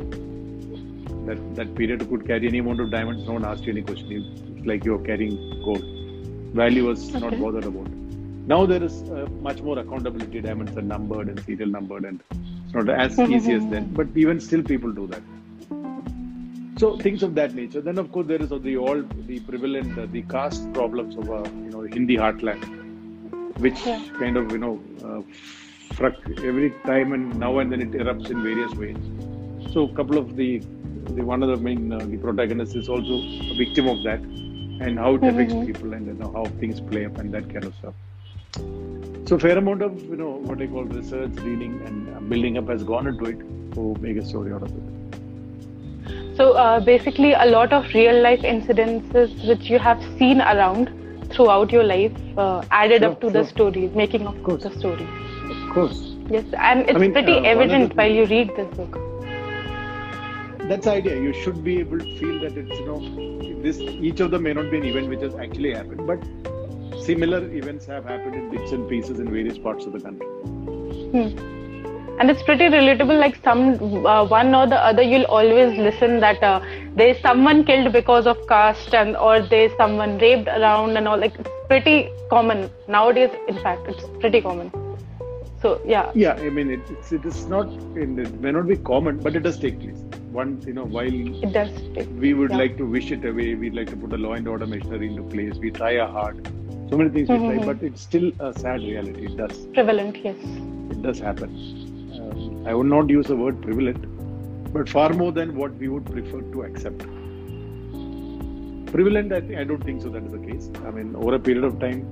That 1.29 1.39
that 1.61 1.73
period 1.79 2.07
could 2.09 2.25
carry 2.27 2.47
any 2.51 2.59
amount 2.65 2.79
of 2.85 2.91
diamonds, 2.97 3.25
no 3.29 3.33
one 3.39 3.45
asked 3.53 3.65
you 3.69 3.73
any 3.77 3.81
question. 3.93 4.13
It's 4.57 4.67
like 4.73 4.85
you're 4.89 5.01
carrying 5.09 5.35
gold. 5.65 5.83
Value 6.59 6.85
was 6.91 7.01
not 7.23 7.39
bothered 7.39 7.65
about. 7.71 7.89
Now 8.51 8.65
there 8.65 8.83
is 8.83 8.95
uh, 9.17 9.25
much 9.47 9.61
more 9.61 9.77
accountability. 9.79 10.41
Diamonds 10.45 10.75
are 10.77 10.85
numbered 10.93 11.27
and 11.33 11.43
serial 11.49 11.69
numbered, 11.75 12.05
and 12.11 12.23
it's 12.31 12.73
not 12.73 12.89
as 12.89 13.19
easy 13.19 13.53
as 13.53 13.67
then. 13.73 13.91
But 13.99 14.07
even 14.23 14.39
still, 14.47 14.63
people 14.71 14.91
do 15.01 15.05
that. 15.13 15.21
So 16.81 16.97
things 16.97 17.23
of 17.23 17.35
that 17.35 17.53
nature. 17.53 17.81
Then 17.81 17.97
of 17.99 18.11
course 18.11 18.27
there 18.27 18.41
is 18.41 18.49
the 18.49 18.77
all 18.77 19.01
the 19.29 19.39
prevalent 19.51 19.97
uh, 19.99 20.07
the 20.17 20.21
caste 20.33 20.71
problems 20.73 21.15
of 21.17 21.29
uh, 21.29 21.43
you 21.65 21.71
know 21.75 21.81
Hindi 21.81 22.17
heartland, 22.17 22.63
which 23.67 23.85
Yeah. 23.85 24.01
kind 24.19 24.37
of 24.37 24.51
you 24.51 24.59
know 24.65 24.73
uh, 25.09 25.21
every 26.51 26.71
time 26.85 27.13
and 27.13 27.37
now 27.45 27.59
and 27.59 27.71
then 27.71 27.81
it 27.87 27.91
erupts 28.03 28.31
in 28.31 28.41
various 28.49 28.73
ways. 28.83 28.97
So 29.73 29.83
a 29.89 29.93
couple 29.93 30.17
of 30.17 30.35
the 30.37 30.49
the 31.15 31.23
one 31.23 31.43
of 31.43 31.49
the 31.49 31.57
main 31.57 31.91
uh, 31.91 31.97
the 32.11 32.17
protagonists 32.17 32.75
is 32.75 32.89
also 32.89 33.15
a 33.51 33.55
victim 33.55 33.87
of 33.87 34.03
that, 34.03 34.19
and 34.87 34.97
how 34.99 35.15
it 35.15 35.23
affects 35.31 35.53
Mhm. 35.53 35.65
people 35.65 35.93
and 35.93 36.05
you 36.07 36.13
know 36.13 36.31
how 36.37 36.43
things 36.63 36.79
play 36.91 37.05
up 37.05 37.17
and 37.19 37.33
that 37.33 37.49
kind 37.53 37.65
of 37.65 37.75
stuff. 37.75 37.95
So 39.29 39.37
fair 39.37 39.57
amount 39.57 39.81
of 39.81 39.97
you 40.11 40.15
know 40.15 40.31
what 40.49 40.61
I 40.61 40.67
call 40.67 40.85
research, 40.85 41.31
reading, 41.49 41.81
and 41.85 42.15
uh, 42.15 42.19
building 42.33 42.57
up 42.57 42.69
has 42.69 42.83
gone 42.83 43.07
into 43.07 43.25
it 43.25 43.39
to 43.75 43.95
make 44.01 44.17
a 44.17 44.25
story 44.25 44.53
out 44.53 44.63
of 44.63 44.71
it. 44.71 44.83
So 46.35 46.53
uh, 46.53 46.79
basically, 46.79 47.33
a 47.33 47.45
lot 47.45 47.73
of 47.73 47.93
real 47.93 48.21
life 48.21 48.41
incidences 48.41 49.47
which 49.47 49.69
you 49.69 49.79
have 49.79 50.01
seen 50.17 50.41
around 50.41 50.89
throughout 51.31 51.71
your 51.71 51.83
life 51.83 52.13
uh, 52.37 52.63
added 52.71 53.01
Sure, 53.01 53.11
up 53.11 53.21
to 53.21 53.29
the 53.29 53.43
sure. 53.43 53.49
story, 53.55 53.89
making 53.93 54.25
of 54.27 54.41
course. 54.43 54.63
the 54.63 54.71
story. 54.79 55.07
Of 55.49 55.69
course. 55.73 56.15
Yes, 56.29 56.45
and 56.57 56.89
it's 56.89 56.99
mean, 56.99 57.11
pretty 57.13 57.33
uh, 57.33 57.41
the 57.41 57.47
evident 57.47 57.95
while 57.95 58.11
you 58.11 58.25
read 58.25 58.55
this 58.55 58.67
book. 58.77 59.08
That's 60.67 60.85
the 60.85 60.91
idea. 60.91 61.15
You 61.19 61.33
should 61.33 61.63
be 61.63 61.79
able 61.79 61.99
to 61.99 62.05
feel 62.19 62.39
that 62.41 62.57
it's 62.57 62.69
you 62.79 62.85
know 62.85 63.61
this 63.61 63.79
each 63.79 64.19
of 64.19 64.31
them 64.31 64.43
may 64.43 64.53
not 64.53 64.69
be 64.71 64.77
an 64.77 64.85
event 64.85 65.09
which 65.09 65.21
has 65.21 65.35
actually 65.35 65.73
happened, 65.73 66.05
but 66.07 66.23
similar 67.03 67.43
events 67.51 67.85
have 67.85 68.05
happened 68.05 68.35
in 68.35 68.49
bits 68.51 68.71
and 68.71 68.87
pieces 68.89 69.19
in 69.19 69.31
various 69.31 69.57
parts 69.57 69.85
of 69.85 69.93
the 69.93 69.99
country. 69.99 70.27
and 72.21 72.29
it's 72.29 72.43
pretty 72.43 72.65
relatable 72.65 73.17
like 73.19 73.37
some 73.43 74.05
uh, 74.05 74.25
one 74.25 74.53
or 74.53 74.67
the 74.67 74.79
other 74.89 75.01
you'll 75.01 75.25
always 75.25 75.77
listen 75.77 76.19
that 76.19 76.43
uh, 76.43 76.59
there's 76.95 77.19
someone 77.21 77.63
killed 77.63 77.93
because 77.93 78.27
of 78.27 78.37
caste 78.49 78.93
and 78.93 79.15
or 79.15 79.41
there's 79.53 79.71
someone 79.77 80.17
raped 80.17 80.49
around 80.49 80.97
and 80.97 81.07
all 81.07 81.17
like 81.17 81.39
it's 81.39 81.49
pretty 81.69 82.09
common 82.29 82.69
nowadays 82.87 83.29
in 83.47 83.57
fact 83.63 83.87
it's 83.87 84.03
pretty 84.19 84.41
common 84.41 84.69
so 85.61 85.81
yeah 85.85 86.11
Yeah, 86.13 86.33
I 86.33 86.49
mean 86.49 86.69
it, 86.71 86.81
it's, 86.89 87.11
it 87.13 87.25
is 87.25 87.45
not 87.47 87.67
in, 87.95 88.19
it 88.19 88.33
may 88.41 88.51
not 88.51 88.67
be 88.67 88.77
common, 88.77 89.17
but 89.19 89.35
it 89.35 89.43
does 89.43 89.59
take 89.59 89.79
place. 89.79 89.99
One 90.31 90.61
you 90.67 90.73
know 90.73 90.85
while 90.85 91.07
it 91.43 91.51
does 91.53 91.71
we 92.23 92.33
would 92.33 92.51
Yeah. 92.51 92.57
like 92.57 92.77
to 92.77 92.85
wish 92.85 93.11
it 93.11 93.25
away, 93.25 93.55
we'd 93.55 93.73
like 93.73 93.89
to 93.89 93.97
put 93.97 94.13
a 94.13 94.17
law 94.17 94.33
and 94.33 94.47
order 94.47 94.67
machinery 94.67 95.07
into 95.07 95.23
place. 95.23 95.55
We 95.57 95.71
try 95.71 95.97
our 95.97 96.07
hard. 96.07 96.47
So 96.89 96.97
many 96.97 97.09
things 97.09 97.29
we 97.29 97.37
try, 97.37 97.57
Mhm. 97.57 97.65
but 97.65 97.83
it's 97.83 98.01
still 98.01 98.31
a 98.39 98.53
sad 98.53 98.81
reality. 98.81 99.25
It 99.29 99.37
does. 99.37 99.57
prevalent 99.77 100.17
yes 100.23 100.37
It 100.91 101.01
does 101.01 101.19
happen. 101.19 101.51
Um, 102.19 102.67
I 102.67 102.73
would 102.73 102.87
not 102.87 103.09
use 103.09 103.27
the 103.27 103.35
word 103.35 103.61
prevalent, 103.61 104.05
but 104.73 104.89
far 104.89 105.09
more 105.13 105.31
than 105.31 105.55
what 105.55 105.75
we 105.77 105.87
would 105.87 106.05
prefer 106.05 106.41
to 106.55 106.63
accept. 106.63 107.05
Prevalent, 108.91 109.31
I, 109.31 109.41
think, 109.41 109.59
I 109.59 109.63
don't 109.63 109.83
think 109.83 110.01
so. 110.01 110.09
That 110.09 110.23
is 110.23 110.31
the 110.31 110.39
case. 110.39 110.71
I 110.87 110.91
mean, 110.91 111.15
over 111.15 111.35
a 111.35 111.39
period 111.39 111.63
of 111.63 111.79
time, 111.79 112.05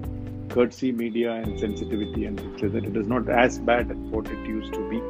courtesy, 0.50 0.92
media, 0.92 1.34
and 1.34 1.60
sensitivity, 1.60 2.26
and 2.26 2.40
things 2.40 2.62
like 2.62 2.72
that, 2.74 2.86
it 2.86 2.96
is 2.96 3.08
not 3.08 3.30
as 3.30 3.58
bad 3.60 3.92
as 3.92 3.98
what 3.98 4.28
it 4.28 4.48
used 4.48 4.74
to 4.74 4.90
be. 4.90 5.02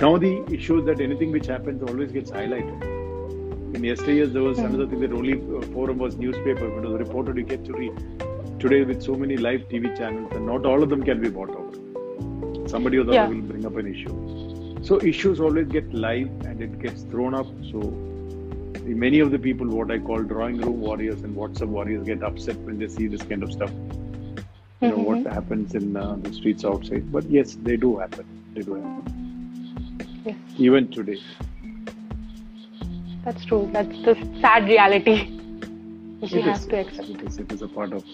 Now 0.00 0.16
the 0.18 0.44
issue 0.52 0.78
is 0.80 0.84
that 0.86 1.00
anything 1.00 1.30
which 1.32 1.46
happens 1.46 1.82
always 1.82 2.12
gets 2.12 2.30
highlighted. 2.30 2.82
In 3.74 3.82
yesteryears, 3.82 4.32
there 4.32 4.42
was 4.42 4.58
another 4.58 4.86
thing 4.86 5.00
that 5.00 5.12
only 5.12 5.34
uh, 5.34 5.60
forum 5.72 5.98
was 5.98 6.16
newspaper. 6.16 6.68
but 6.68 6.84
it 6.84 6.88
was 6.88 6.98
reported, 6.98 7.36
you 7.36 7.42
get 7.44 7.64
to 7.64 7.72
read. 7.72 8.60
Today, 8.60 8.82
with 8.84 9.02
so 9.02 9.14
many 9.14 9.36
live 9.36 9.62
TV 9.68 9.96
channels, 9.96 10.30
and 10.32 10.46
not 10.46 10.64
all 10.64 10.82
of 10.82 10.88
them 10.90 11.02
can 11.02 11.20
be 11.20 11.28
bought 11.28 11.50
out. 11.50 12.70
Somebody 12.70 12.98
or 12.98 13.04
the 13.04 13.12
Yeah. 13.12 13.24
other 13.24 13.34
will 13.34 13.42
bring 13.42 13.66
up 13.66 13.76
an 13.76 13.86
issue. 13.86 14.82
So 14.82 15.00
issues 15.00 15.40
always 15.40 15.66
get 15.68 15.92
live 15.94 16.28
and 16.44 16.60
it 16.60 16.78
gets 16.78 17.02
thrown 17.02 17.34
up. 17.34 17.46
So 17.72 17.80
many 18.84 19.20
of 19.20 19.30
the 19.30 19.38
people, 19.38 19.66
what 19.68 19.90
I 19.90 19.98
call 19.98 20.22
drawing 20.22 20.58
room 20.60 20.80
warriors 20.80 21.22
and 21.22 21.36
WhatsApp 21.36 21.68
warriors, 21.68 22.04
get 22.04 22.22
upset 22.22 22.56
when 22.58 22.78
they 22.78 22.88
see 22.88 23.06
this 23.06 23.22
kind 23.22 23.42
of 23.42 23.52
stuff. 23.52 23.70
You 24.80 24.90
know 24.90 24.98
what 24.98 25.26
happens 25.32 25.74
in 25.74 25.96
uh, 25.96 26.16
the 26.20 26.32
streets 26.32 26.64
outside. 26.64 27.10
But 27.10 27.30
yes, 27.30 27.56
they 27.62 27.76
do 27.76 27.96
happen. 27.96 28.26
They 28.54 28.62
do 28.62 28.74
happen. 28.74 29.14
Yes 30.24 30.36
Even 30.56 30.90
today. 30.90 31.20
that's 33.24 33.44
true. 33.46 33.68
That's 33.72 33.96
the 34.02 34.14
sad 34.40 34.64
reality. 34.68 35.30
Which 36.20 36.32
we 36.32 36.40
It 36.40 36.46
have 36.46 36.60
is. 36.60 36.66
to 36.68 36.78
accept. 36.80 37.08
It 37.08 37.22
is, 37.22 37.38
it 37.38 37.52
is 37.52 37.62
a 37.62 37.68
part 37.68 37.92
of. 37.92 38.04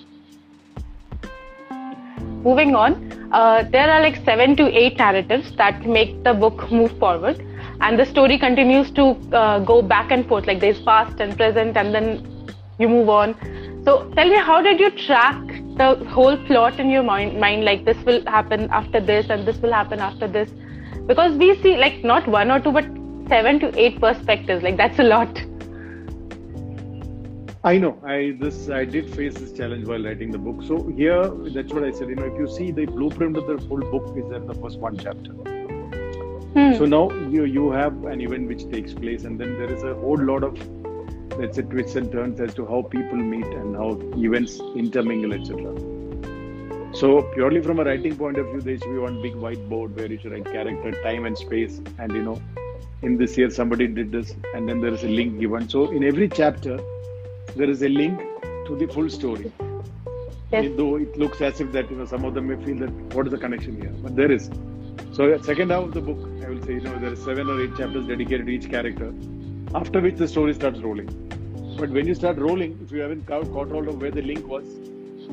moving 2.44 2.74
on 2.74 2.94
uh, 3.32 3.62
there 3.70 3.90
are 3.90 4.00
like 4.02 4.16
seven 4.24 4.56
to 4.56 4.66
eight 4.76 4.98
narratives 4.98 5.52
that 5.56 5.86
make 5.86 6.22
the 6.24 6.34
book 6.34 6.70
move 6.72 6.96
forward. 6.98 7.40
And 7.80 7.98
the 7.98 8.04
story 8.04 8.38
continues 8.38 8.90
to 8.92 9.04
uh, 9.32 9.60
go 9.60 9.82
back 9.82 10.10
and 10.10 10.26
forth. 10.26 10.46
Like 10.46 10.60
there's 10.60 10.80
past 10.82 11.20
and 11.20 11.36
present 11.36 11.76
and 11.76 11.94
then 11.94 12.26
you 12.78 12.88
move 12.88 13.08
on. 13.08 13.34
So 13.84 14.10
tell 14.16 14.28
me 14.28 14.36
how 14.36 14.60
did 14.62 14.80
you 14.80 14.90
track 14.90 15.40
the 15.76 15.94
whole 16.10 16.36
plot 16.46 16.78
in 16.80 16.90
your 16.90 17.02
mind, 17.02 17.38
mind? 17.40 17.64
Like 17.64 17.84
this 17.84 17.96
will 18.04 18.22
happen 18.26 18.68
after 18.70 19.00
this 19.00 19.26
and 19.30 19.46
this 19.46 19.56
will 19.58 19.72
happen 19.72 20.00
after 20.00 20.26
this 20.26 20.50
because 21.07 21.37
we 21.37 21.54
see 21.62 21.76
like 21.76 22.02
not 22.04 22.26
one 22.28 22.50
or 22.50 22.61
two 22.61 22.73
but 22.73 22.85
seven 23.28 23.61
to 23.61 23.76
eight 23.78 24.00
perspectives 24.00 24.62
like 24.62 24.76
that's 24.76 24.99
a 24.99 25.02
lot 25.02 25.42
I 27.62 27.76
know. 27.76 28.00
I 28.02 28.37
this 28.40 28.71
I 28.71 28.87
did 28.87 29.14
face 29.14 29.35
this 29.35 29.52
challenge 29.52 29.87
while 29.87 30.02
writing 30.02 30.30
the 30.30 30.38
book. 30.38 30.62
So 30.66 30.88
here, 30.88 31.28
that's 31.57 31.75
what 31.75 31.85
I 31.85 31.90
said. 31.90 32.09
You 32.09 32.14
know, 32.14 32.25
if 32.25 32.38
you 32.38 32.49
see 32.49 32.71
the 32.71 32.87
blueprint 32.87 33.37
of 33.37 33.47
the 33.47 33.59
full 33.69 33.80
book 33.80 34.16
is 34.16 34.33
in 34.33 34.47
the 34.47 34.54
first 34.54 34.78
one 34.78 34.97
chapter. 34.97 35.33
Hmm. 36.54 36.73
So 36.78 36.87
now 36.87 37.11
you 37.28 37.45
you 37.45 37.71
have 37.71 38.04
an 38.04 38.23
event 38.23 38.49
which 38.49 38.64
takes 38.71 38.95
place, 38.95 39.25
and 39.25 39.38
then 39.38 39.59
there 39.59 39.71
is 39.71 39.83
a 39.83 39.95
whole 39.95 40.16
lot 40.16 40.42
of 40.42 40.59
let's 41.38 41.57
say 41.57 41.62
twists 41.62 41.97
and 41.97 42.11
turns 42.11 42.40
as 42.40 42.54
to 42.54 42.64
how 42.64 42.80
people 42.80 43.19
meet 43.19 43.45
and 43.45 43.76
how 43.76 43.90
events 44.16 44.59
intermingle, 44.75 45.35
etc. 45.35 46.00
So 46.92 47.23
purely 47.35 47.62
from 47.62 47.78
a 47.78 47.85
writing 47.85 48.16
point 48.16 48.37
of 48.37 48.47
view, 48.47 48.61
there 48.61 48.76
should 48.76 48.90
be 48.90 48.99
one 48.99 49.23
big 49.23 49.35
whiteboard 49.35 49.97
where 49.97 50.06
you 50.06 50.18
should 50.18 50.32
write 50.32 50.44
character, 50.44 50.90
time, 51.02 51.25
and 51.25 51.38
space, 51.38 51.80
and 51.99 52.12
you 52.12 52.23
know, 52.23 52.42
in 53.02 53.16
this 53.16 53.38
year 53.38 53.49
somebody 53.49 53.87
did 53.87 54.11
this, 54.11 54.35
and 54.54 54.68
then 54.68 54.80
there 54.80 54.92
is 54.92 55.04
a 55.04 55.09
link 55.09 55.38
given. 55.38 55.68
So 55.68 55.90
in 55.92 56.02
every 56.02 56.28
chapter, 56.28 56.80
there 57.54 57.70
is 57.70 57.82
a 57.82 57.88
link 57.88 58.18
to 58.66 58.76
the 58.76 58.87
full 58.87 59.09
story. 59.09 59.52
yes 60.52 60.66
Though 60.76 60.97
it 60.97 61.16
looks 61.16 61.40
as 61.40 61.61
if 61.61 61.70
that 61.73 61.90
you 61.90 61.97
know 61.97 62.06
some 62.06 62.25
of 62.25 62.35
them 62.35 62.49
may 62.49 62.62
feel 62.64 62.78
that 62.80 62.90
what 63.14 63.26
is 63.26 63.32
the 63.32 63.38
connection 63.38 63.80
here, 63.80 63.94
but 64.02 64.16
there 64.16 64.30
is. 64.32 64.50
So 65.12 65.30
the 65.30 65.42
second 65.44 65.70
half 65.70 65.85
of 65.85 65.94
the 65.94 66.00
book, 66.00 66.18
I 66.44 66.50
will 66.50 66.62
say, 66.62 66.75
you 66.75 66.80
know, 66.80 66.99
there 66.99 67.12
are 67.12 67.16
seven 67.16 67.49
or 67.49 67.62
eight 67.62 67.76
chapters 67.76 68.06
dedicated 68.06 68.47
to 68.47 68.52
each 68.52 68.68
character, 68.68 69.12
after 69.75 70.00
which 70.00 70.16
the 70.16 70.28
story 70.28 70.54
starts 70.54 70.80
rolling. 70.80 71.09
But 71.78 71.90
when 71.90 72.06
you 72.06 72.14
start 72.14 72.37
rolling, 72.37 72.78
if 72.85 72.92
you 72.92 73.00
haven't 73.00 73.26
caught, 73.26 73.50
caught 73.52 73.68
hold 73.70 73.88
of 73.88 74.02
where 74.02 74.11
the 74.11 74.23
link 74.23 74.47
was, 74.47 74.64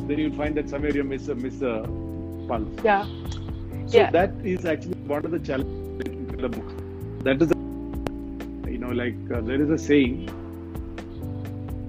then 0.06 0.20
you'll 0.20 0.34
find 0.34 0.56
that 0.56 0.70
somewhere 0.70 0.92
you 0.96 1.04
miss 1.04 1.28
a 1.28 1.36
miss 1.36 1.62
a 1.62 1.76
pulse. 2.48 2.70
yeah 2.84 3.06
So 3.92 4.00
Yeah. 4.00 4.10
that 4.12 4.32
is 4.44 4.66
actually 4.66 5.00
one 5.12 5.26
of 5.26 5.32
the 5.32 5.40
challenges 5.40 6.08
in 6.34 6.38
the 6.46 6.50
book. 6.50 6.70
That 7.28 7.42
is, 7.42 7.52
you 8.74 8.78
know, 8.78 8.90
like 8.90 9.16
uh, 9.32 9.42
there 9.42 9.62
is 9.62 9.70
a 9.70 9.78
saying, 9.78 10.30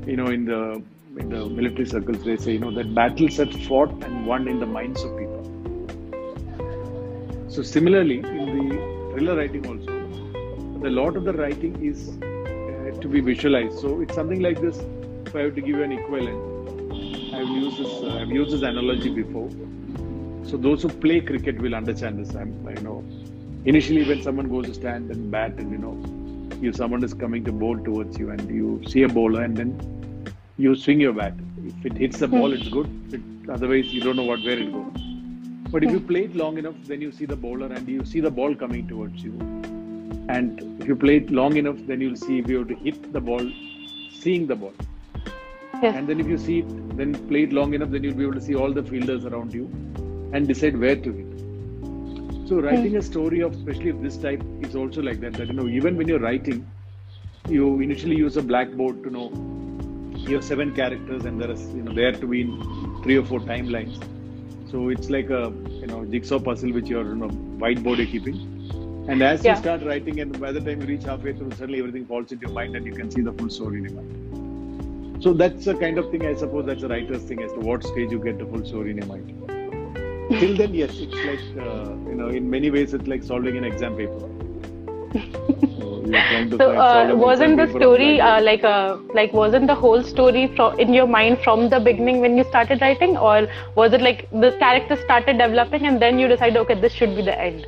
you 0.07 0.17
know, 0.17 0.29
in 0.29 0.45
the 0.45 0.83
in 1.23 1.29
the 1.31 1.41
military 1.47 1.87
circles 1.87 2.23
they 2.25 2.37
say 2.37 2.53
you 2.53 2.61
know 2.65 2.71
that 2.79 2.95
battles 2.95 3.39
are 3.41 3.51
fought 3.69 3.91
and 4.05 4.27
won 4.27 4.47
in 4.49 4.61
the 4.61 4.67
minds 4.67 5.03
of 5.03 5.17
people. 5.19 5.45
So 7.49 7.63
similarly, 7.63 8.19
in 8.19 8.47
the 8.59 9.13
thriller 9.13 9.37
writing 9.37 9.67
also, 9.67 9.93
the 10.81 10.91
lot 10.91 11.17
of 11.17 11.25
the 11.25 11.33
writing 11.33 11.75
is 11.85 12.09
uh, 12.23 13.01
to 13.01 13.09
be 13.09 13.21
visualized. 13.21 13.79
So 13.81 14.01
it's 14.01 14.15
something 14.15 14.41
like 14.41 14.61
this. 14.61 14.79
If 15.27 15.35
I 15.35 15.41
have 15.41 15.55
to 15.57 15.61
give 15.61 15.77
you 15.77 15.83
an 15.83 15.93
equivalent, 15.93 16.58
I've 17.35 17.49
used 17.49 17.79
this. 17.79 17.93
Uh, 18.03 18.19
I've 18.21 18.31
used 18.31 18.53
this 18.53 18.63
analogy 18.63 19.11
before. 19.11 19.51
So 20.45 20.57
those 20.57 20.83
who 20.83 20.89
play 20.89 21.21
cricket 21.21 21.61
will 21.61 21.75
understand 21.75 22.19
this. 22.19 22.35
I'm, 22.35 22.67
I 22.67 22.81
know. 22.81 23.05
Initially, 23.65 24.07
when 24.07 24.23
someone 24.23 24.49
goes 24.49 24.67
to 24.67 24.75
stand 24.75 25.11
and 25.11 25.31
bat, 25.31 25.53
and 25.59 25.71
you 25.71 25.79
know, 25.79 25.95
if 26.63 26.77
someone 26.77 27.05
is 27.05 27.15
coming 27.15 27.45
to 27.45 27.53
bowl 27.53 27.79
towards 27.79 28.19
you, 28.19 28.31
and 28.31 28.49
you 28.51 28.83
see 28.87 29.03
a 29.03 29.09
bowler, 29.09 29.43
and 29.43 29.57
then 29.57 30.35
you 30.57 30.75
swing 30.75 31.01
your 31.01 31.13
bat. 31.13 31.35
If 31.65 31.87
it 31.87 31.97
hits 31.99 32.19
the 32.19 32.29
ball, 32.29 32.53
it's 32.53 32.69
good. 32.69 32.89
It, 33.13 33.51
otherwise, 33.51 33.93
you 33.93 34.01
don't 34.01 34.17
know 34.17 34.25
what 34.25 34.43
where 34.43 34.59
it 34.59 34.73
goes. 34.73 35.09
But 35.71 35.85
if 35.85 35.91
you 35.91 36.01
play 36.01 36.25
it 36.25 36.35
long 36.35 36.57
enough, 36.57 36.77
then 36.85 37.03
you 37.03 37.13
see 37.13 37.27
the 37.27 37.37
bowler 37.37 37.67
and 37.67 37.87
you 37.87 38.05
see 38.05 38.21
the 38.21 38.31
ball 38.31 38.55
coming 38.55 38.89
towards 38.89 39.23
you. 39.23 39.33
And 40.29 40.81
if 40.81 40.89
you 40.89 40.97
play 40.97 41.19
it 41.19 41.31
long 41.31 41.57
enough, 41.57 41.77
then 41.87 42.01
you'll 42.01 42.17
see 42.17 42.39
if 42.39 42.49
you 42.49 42.59
have 42.59 42.69
to 42.69 42.75
hit 42.77 43.13
the 43.13 43.21
ball, 43.21 43.51
seeing 44.11 44.47
the 44.47 44.57
ball. 44.57 44.73
Yes. 45.83 45.95
And 45.97 46.09
then 46.09 46.21
if 46.21 46.27
you 46.27 46.39
see 46.39 46.61
it, 46.61 46.97
then 46.97 47.15
play 47.29 47.45
it 47.45 47.53
long 47.53 47.75
enough, 47.75 47.91
then 47.91 48.03
you'll 48.03 48.15
be 48.15 48.25
able 48.25 48.35
to 48.35 48.41
see 48.41 48.55
all 48.55 48.73
the 48.73 48.83
fielders 48.83 49.25
around 49.25 49.53
you 49.55 49.71
and 50.33 50.47
decide 50.47 50.77
where 50.79 50.97
to 50.97 51.13
hit. 51.13 52.49
So 52.49 52.61
writing 52.61 52.97
a 52.97 53.03
story 53.03 53.41
of 53.41 53.53
especially 53.55 53.91
of 53.91 54.01
this 54.03 54.17
type 54.17 54.43
is 54.61 54.75
also 54.75 55.03
like 55.03 55.21
that. 55.21 55.37
That 55.37 55.49
you 55.49 55.55
know, 55.55 55.69
even 55.69 55.97
when 55.97 56.09
you're 56.09 56.21
writing, 56.21 56.73
you 57.49 57.81
initially 57.81 58.17
use 58.17 58.37
a 58.37 58.43
blackboard 58.43 59.03
to 59.05 59.11
know 59.11 59.33
you 60.27 60.35
have 60.35 60.45
seven 60.45 60.73
characters 60.75 61.25
and 61.25 61.41
there 61.41 61.51
is 61.51 61.75
you 61.75 61.83
know 61.83 61.93
there 61.93 62.13
to 62.13 62.27
be 62.27 62.41
in 62.43 62.59
three 63.03 63.17
or 63.19 63.25
four 63.25 63.41
timelines. 63.41 63.99
So 64.71 64.89
it's 64.89 65.11
like 65.11 65.31
a 65.31 65.53
you 65.81 65.87
know 65.87 66.05
jigsaw 66.07 66.41
puzzle 66.41 66.73
which 66.73 66.89
you're 66.89 67.09
you 67.11 67.17
know 67.17 67.31
whiteboard 67.65 67.99
you're 67.99 68.07
keeping. 68.17 68.41
And 69.07 69.23
as 69.23 69.45
Yeah. 69.45 69.53
you 69.53 69.57
start 69.57 69.83
writing, 69.83 70.21
and 70.21 70.39
by 70.39 70.53
the 70.53 70.61
time 70.61 70.81
you 70.83 70.87
reach 70.87 71.05
halfway 71.05 71.33
through, 71.35 71.53
suddenly 71.53 71.81
everything 71.81 72.07
falls 72.07 72.33
into 72.33 72.47
your 72.47 72.53
mind 72.53 72.77
and 72.77 72.87
you 72.87 72.95
can 72.95 73.11
see 73.11 73.23
the 73.23 73.33
full 73.33 73.51
story 73.51 73.79
in 73.79 73.85
your 73.85 73.95
mind. 73.95 74.11
So 75.21 75.33
that's 75.33 75.65
the 75.65 75.75
kind 75.75 75.99
of 75.99 76.11
thing 76.13 76.25
I 76.25 76.35
suppose 76.35 76.67
that's 76.67 76.85
a 76.85 76.89
writer's 76.89 77.23
thing 77.25 77.43
as 77.43 77.53
to 77.53 77.59
what 77.59 77.83
stage 77.83 78.13
you 78.13 78.21
get 78.21 78.39
the 78.39 78.47
full 78.47 78.65
story 78.65 78.93
in 78.93 78.99
your 78.99 79.07
mind. 79.07 79.35
Till 80.39 80.57
then, 80.57 80.75
yes, 80.75 80.93
it's 80.95 81.25
like 81.25 81.67
uh, 81.67 81.91
you 82.09 82.15
know, 82.15 82.29
in 82.29 82.49
many 82.49 82.71
ways, 82.71 82.95
it's 82.95 83.09
like 83.09 83.25
solving 83.25 83.57
an 83.57 83.65
exam 83.65 83.97
paper. 83.97 84.21
so 85.79 86.05
you're 86.07 86.23
trying 86.23 86.51
to 86.51 86.57
So 86.59 86.71
uh, 86.71 87.17
wasn't 87.17 87.57
the 87.57 87.65
exam 87.65 87.67
paper 87.67 87.79
of 87.79 87.83
story 87.83 88.21
uh, 88.21 88.41
like 88.43 88.63
uh, 88.63 88.99
like 89.13 89.33
wasn't 89.33 89.67
the 89.67 89.75
whole 89.75 90.05
story 90.05 90.47
from 90.55 90.79
in 90.79 90.95
your 90.95 91.09
mind 91.09 91.41
from 91.43 91.69
the 91.69 91.81
beginning 91.81 92.21
when 92.21 92.37
you 92.37 92.45
started 92.45 92.81
writing, 92.81 93.17
or 93.17 93.49
was 93.75 93.93
it 93.95 94.03
like 94.03 94.31
the 94.31 94.53
character 94.61 94.97
started 95.05 95.39
developing 95.39 95.87
and 95.87 96.01
then 96.01 96.19
you 96.21 96.29
decided 96.29 96.59
okay 96.59 96.81
this 96.81 96.93
should 96.93 97.17
be 97.17 97.23
the 97.23 97.37
end? 97.41 97.67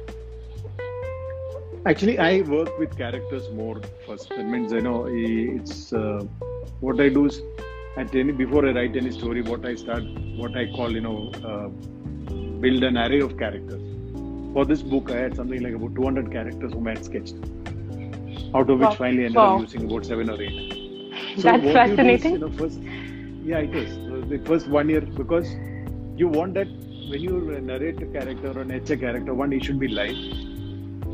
Actually, 1.86 2.18
I 2.18 2.42
work 2.42 2.76
with 2.78 2.96
characters 2.96 3.48
more 3.50 3.80
first. 4.06 4.34
That 4.36 4.46
means 4.46 4.72
you 4.72 4.82
know 4.82 5.06
it's 5.08 5.92
uh, 5.92 6.20
what 6.80 7.00
I 7.00 7.08
do 7.08 7.26
is 7.26 7.40
at 7.96 8.14
any 8.14 8.32
before 8.32 8.66
I 8.66 8.72
write 8.72 8.96
any 8.96 9.10
story, 9.10 9.42
what 9.42 9.64
I 9.64 9.74
start, 9.74 10.04
what 10.36 10.56
I 10.56 10.66
call 10.66 10.92
you 10.92 11.00
know 11.00 11.30
uh, 11.44 11.68
build 12.60 12.82
an 12.84 12.98
array 12.98 13.20
of 13.20 13.36
characters. 13.38 13.82
For 14.52 14.64
this 14.66 14.82
book, 14.82 15.10
I 15.10 15.18
had 15.18 15.36
something 15.36 15.62
like 15.62 15.74
about 15.74 15.94
200 15.94 16.30
characters 16.32 16.72
whom 16.72 16.86
I 16.88 16.90
had 16.92 17.04
sketched, 17.04 17.36
out 18.54 18.70
of 18.70 18.78
which 18.78 18.96
Wow. 18.96 18.96
finally 18.96 19.24
ended 19.24 19.44
Wow. 19.44 19.54
up 19.54 19.58
using 19.58 19.84
about 19.84 20.04
seven 20.06 20.30
or 20.30 20.40
eight. 20.42 20.58
That's 21.36 21.62
what 21.62 21.86
you 21.86 21.96
do 21.96 22.14
is, 22.14 22.30
you 22.30 22.38
know, 22.38 22.50
first, 22.50 22.80
yeah, 23.42 23.58
it 23.58 23.74
is. 23.74 23.98
So 24.06 24.22
the 24.22 24.38
first 24.46 24.68
one 24.68 24.88
year 24.88 25.00
because 25.00 25.58
you 26.16 26.28
want 26.28 26.54
that 26.54 26.68
when 27.06 27.22
you 27.22 27.60
narrate 27.62 28.02
a 28.02 28.06
character 28.06 28.52
or 28.58 28.64
nature 28.64 28.96
character, 28.96 29.34
one 29.34 29.52
he 29.52 29.60
should 29.60 29.78
be 29.78 29.88
live, 29.88 30.18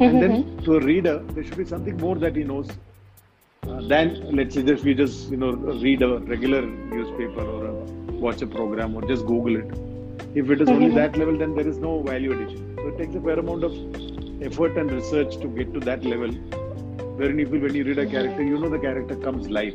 and 0.01 0.21
then 0.23 0.35
to 0.65 0.77
a 0.77 0.81
reader 0.81 1.19
there 1.35 1.45
should 1.45 1.57
be 1.57 1.65
something 1.65 1.97
more 1.99 2.17
that 2.17 2.37
he 2.37 2.45
knows 2.45 2.69
uh, 3.69 3.81
than 3.83 4.09
let's 4.37 4.55
say 4.55 4.63
just 4.63 4.85
we 4.85 4.95
just 4.95 5.31
you 5.31 5.37
know 5.37 5.53
read 5.87 6.03
a 6.03 6.19
regular 6.21 6.63
newspaper 6.63 7.43
or 7.43 7.67
a, 7.67 7.73
watch 8.27 8.43
a 8.43 8.47
program 8.47 8.95
or 8.95 9.03
just 9.03 9.27
Google 9.27 9.57
it. 9.57 9.71
If 10.35 10.51
it 10.51 10.61
is 10.61 10.69
only 10.69 10.91
that 11.01 11.17
level, 11.17 11.37
then 11.37 11.55
there 11.55 11.67
is 11.67 11.79
no 11.79 12.03
value 12.03 12.33
addition. 12.33 12.65
So 12.77 12.89
it 12.89 12.99
takes 12.99 13.15
a 13.15 13.21
fair 13.21 13.39
amount 13.39 13.65
of 13.65 13.73
effort 14.43 14.77
and 14.79 14.91
research 14.91 15.37
to 15.39 15.49
get 15.49 15.73
to 15.75 15.81
that 15.81 16.05
level. 16.05 16.31
Wherein 17.19 17.39
you, 17.39 17.47
when 17.49 17.75
you 17.75 17.85
read 17.85 17.99
a 17.99 18.07
character, 18.07 18.43
you 18.43 18.59
know 18.59 18.69
the 18.69 18.79
character 18.79 19.17
comes 19.17 19.49
live, 19.49 19.75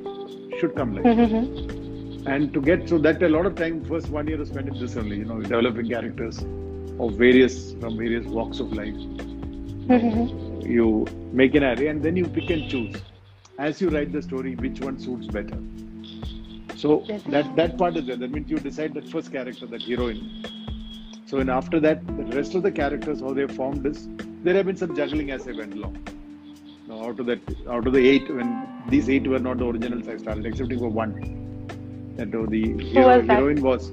should 0.60 0.76
come 0.76 0.96
live. 0.96 1.12
And 2.26 2.54
to 2.54 2.62
get 2.62 2.88
so 2.88 3.00
that 3.00 3.22
a 3.24 3.30
lot 3.30 3.48
of 3.48 3.56
time, 3.56 3.84
first 3.84 4.10
one 4.10 4.28
year 4.28 4.40
is 4.42 4.50
spent 4.50 4.68
in 4.68 4.78
this 4.80 4.96
only, 4.96 5.18
you 5.18 5.26
know, 5.26 5.42
developing 5.42 5.90
characters 5.90 6.40
of 7.00 7.14
various 7.16 7.74
from 7.80 7.98
various 7.98 8.26
walks 8.28 8.60
of 8.60 8.72
life. 8.72 8.96
You 10.72 11.06
make 11.34 11.56
an 11.56 11.64
array 11.64 11.88
and 11.88 12.02
then 12.02 12.16
you 12.16 12.28
pick 12.28 12.50
and 12.50 12.70
choose 12.70 12.96
as 13.60 13.82
you 13.82 13.90
write 13.90 14.12
the 14.14 14.22
story 14.22 14.56
which 14.56 14.80
one 14.80 14.98
suits 15.00 15.28
better. 15.28 15.58
So 16.78 17.06
that 17.28 17.56
that 17.56 17.78
part 17.78 17.98
is 17.98 18.06
there. 18.06 18.16
That 18.16 18.32
means 18.32 18.50
you 18.50 18.60
decide 18.60 18.94
that 18.96 19.08
first 19.10 19.32
character, 19.32 19.66
that 19.68 19.84
heroine. 19.84 20.22
So 21.26 21.40
and 21.40 21.50
after 21.50 21.80
that, 21.82 22.06
the 22.08 22.24
rest 22.38 22.56
of 22.56 22.64
the 22.64 22.72
characters 22.72 23.22
how 23.22 23.34
they 23.34 23.48
formed 23.48 23.86
is 23.86 24.08
there 24.44 24.56
have 24.56 24.66
been 24.66 24.78
some 24.78 24.96
juggling 24.96 25.32
as 25.32 25.48
I 25.48 25.52
went 25.52 25.74
along. 25.74 25.98
Now 26.88 27.04
out 27.08 27.20
of 27.20 27.26
that, 27.28 27.40
out 27.70 27.86
of 27.88 27.94
the 27.94 28.08
eight, 28.08 28.30
when 28.34 28.68
these 28.90 29.10
eight 29.10 29.28
were 29.28 29.40
not 29.40 29.58
the 29.60 29.66
originals, 29.68 30.08
I 30.08 30.18
started 30.18 30.46
excepting 30.46 30.80
for 30.80 30.90
one. 30.90 31.14
That 32.18 32.34
was 32.34 32.50
the 32.50 32.64
hero, 32.84 33.18
was 33.20 33.28
that? 33.28 33.34
heroine 33.38 33.62
was 33.62 33.92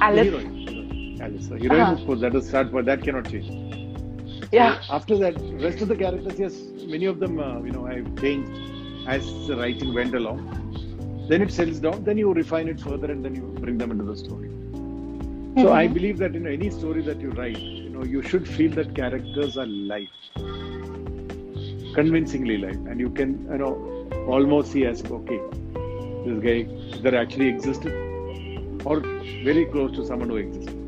Alice. 0.00 0.30
the 0.30 0.30
heroine. 0.30 1.18
Alice. 1.20 1.46
The 1.48 1.58
heroine, 1.58 1.80
Uh-huh. 1.80 1.92
of 2.00 2.06
course, 2.06 2.20
that 2.20 2.34
is 2.34 2.48
start, 2.48 2.72
but 2.72 2.84
that 2.86 3.02
cannot 3.02 3.30
change. 3.30 3.63
Yeah. 4.54 4.80
After 4.88 5.16
that, 5.18 5.34
rest 5.60 5.80
of 5.82 5.88
the 5.88 5.96
characters, 5.96 6.38
yes, 6.38 6.54
many 6.86 7.06
of 7.06 7.18
them, 7.18 7.40
uh, 7.40 7.60
you 7.62 7.72
know, 7.72 7.86
I've 7.86 8.08
changed 8.20 8.52
as 9.08 9.24
the 9.48 9.56
writing 9.56 9.92
went 9.94 10.14
along. 10.14 11.26
Then 11.28 11.42
it 11.42 11.50
settles 11.50 11.80
down. 11.80 12.04
Then 12.04 12.18
you 12.18 12.32
refine 12.32 12.68
it 12.68 12.80
further, 12.80 13.10
and 13.10 13.24
then 13.24 13.34
you 13.34 13.42
bring 13.60 13.78
them 13.78 13.90
into 13.90 14.04
the 14.04 14.16
story. 14.16 14.50
So 15.62 15.72
I 15.72 15.86
believe 15.86 16.18
that 16.18 16.36
in 16.36 16.46
any 16.46 16.70
story 16.70 17.02
that 17.02 17.20
you 17.20 17.30
write, 17.30 17.58
you 17.58 17.90
know, 17.90 18.04
you 18.04 18.22
should 18.22 18.46
feel 18.46 18.70
that 18.72 18.94
characters 18.94 19.56
are 19.56 19.66
live, 19.66 20.08
convincingly 21.94 22.58
live, 22.58 22.76
and 22.86 23.00
you 23.00 23.10
can, 23.10 23.48
you 23.50 23.58
know, 23.58 23.74
almost 24.28 24.72
see 24.72 24.84
as 24.84 25.04
okay, 25.04 25.40
this 26.26 26.38
guy 26.42 26.58
either 26.98 27.16
actually 27.16 27.48
existed 27.48 27.92
or 28.84 29.00
very 29.00 29.66
close 29.66 29.92
to 29.96 30.04
someone 30.04 30.28
who 30.28 30.36
existed. 30.36 30.83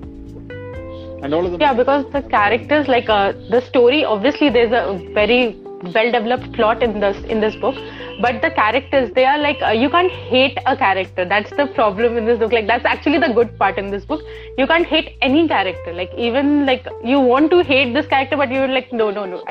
And 1.22 1.34
all 1.34 1.44
of 1.44 1.52
them. 1.52 1.60
Yeah, 1.60 1.74
because 1.74 2.04
the 2.12 2.22
characters, 2.22 2.88
like 2.88 3.08
uh, 3.08 3.32
the 3.50 3.60
story, 3.60 4.04
obviously 4.04 4.50
there's 4.50 4.72
a 4.72 5.02
very 5.14 5.56
well-developed 5.94 6.52
plot 6.54 6.82
in 6.82 7.00
this 7.00 7.16
in 7.24 7.40
this 7.40 7.54
book, 7.56 7.74
but 8.20 8.40
the 8.42 8.50
characters, 8.50 9.10
they 9.14 9.24
are 9.24 9.38
like 9.38 9.60
uh, 9.62 9.70
you 9.70 9.90
can't 9.90 10.10
hate 10.10 10.58
a 10.66 10.76
character. 10.76 11.24
That's 11.24 11.50
the 11.50 11.66
problem 11.74 12.16
in 12.16 12.24
this 12.26 12.38
book. 12.38 12.52
Like 12.52 12.66
that's 12.66 12.84
actually 12.84 13.18
the 13.18 13.32
good 13.32 13.58
part 13.58 13.78
in 13.78 13.90
this 13.90 14.04
book. 14.04 14.22
You 14.58 14.66
can't 14.66 14.86
hate 14.86 15.16
any 15.22 15.46
character. 15.48 15.92
Like 15.92 16.12
even 16.16 16.66
like 16.66 16.86
you 17.04 17.20
want 17.20 17.50
to 17.50 17.62
hate 17.62 17.92
this 17.94 18.06
character, 18.06 18.36
but 18.36 18.50
you're 18.50 18.68
like 18.68 18.92
no, 18.92 19.10
no, 19.10 19.24
no. 19.24 19.42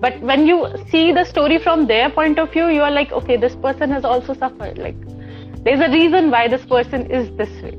But 0.00 0.20
when 0.20 0.46
you 0.46 0.66
see 0.90 1.12
the 1.12 1.24
story 1.24 1.58
from 1.58 1.86
their 1.86 2.10
point 2.10 2.38
of 2.38 2.52
view, 2.52 2.68
you 2.68 2.82
are 2.82 2.90
like 2.90 3.12
okay, 3.12 3.36
this 3.36 3.54
person 3.56 3.90
has 3.90 4.04
also 4.04 4.34
suffered. 4.34 4.78
Like 4.78 4.96
there's 5.64 5.80
a 5.80 5.90
reason 5.90 6.30
why 6.30 6.48
this 6.48 6.64
person 6.66 7.10
is 7.10 7.34
this 7.36 7.62
way. 7.62 7.78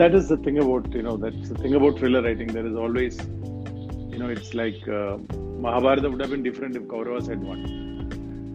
That 0.00 0.14
is 0.14 0.28
the 0.28 0.36
thing 0.46 0.58
about 0.64 0.92
you 0.98 1.02
know 1.06 1.16
that's 1.24 1.48
the 1.52 1.56
thing 1.62 1.74
about 1.78 1.98
thriller 1.98 2.22
writing 2.26 2.48
there 2.56 2.66
is 2.70 2.76
always 2.84 3.16
you 4.12 4.18
know 4.22 4.28
it's 4.36 4.50
like 4.60 4.80
uh, 5.00 5.16
mahabharata 5.66 6.10
would 6.10 6.20
have 6.24 6.30
been 6.36 6.44
different 6.48 6.76
if 6.80 6.84
kauravas 6.92 7.28
had 7.32 7.42
won 7.50 7.60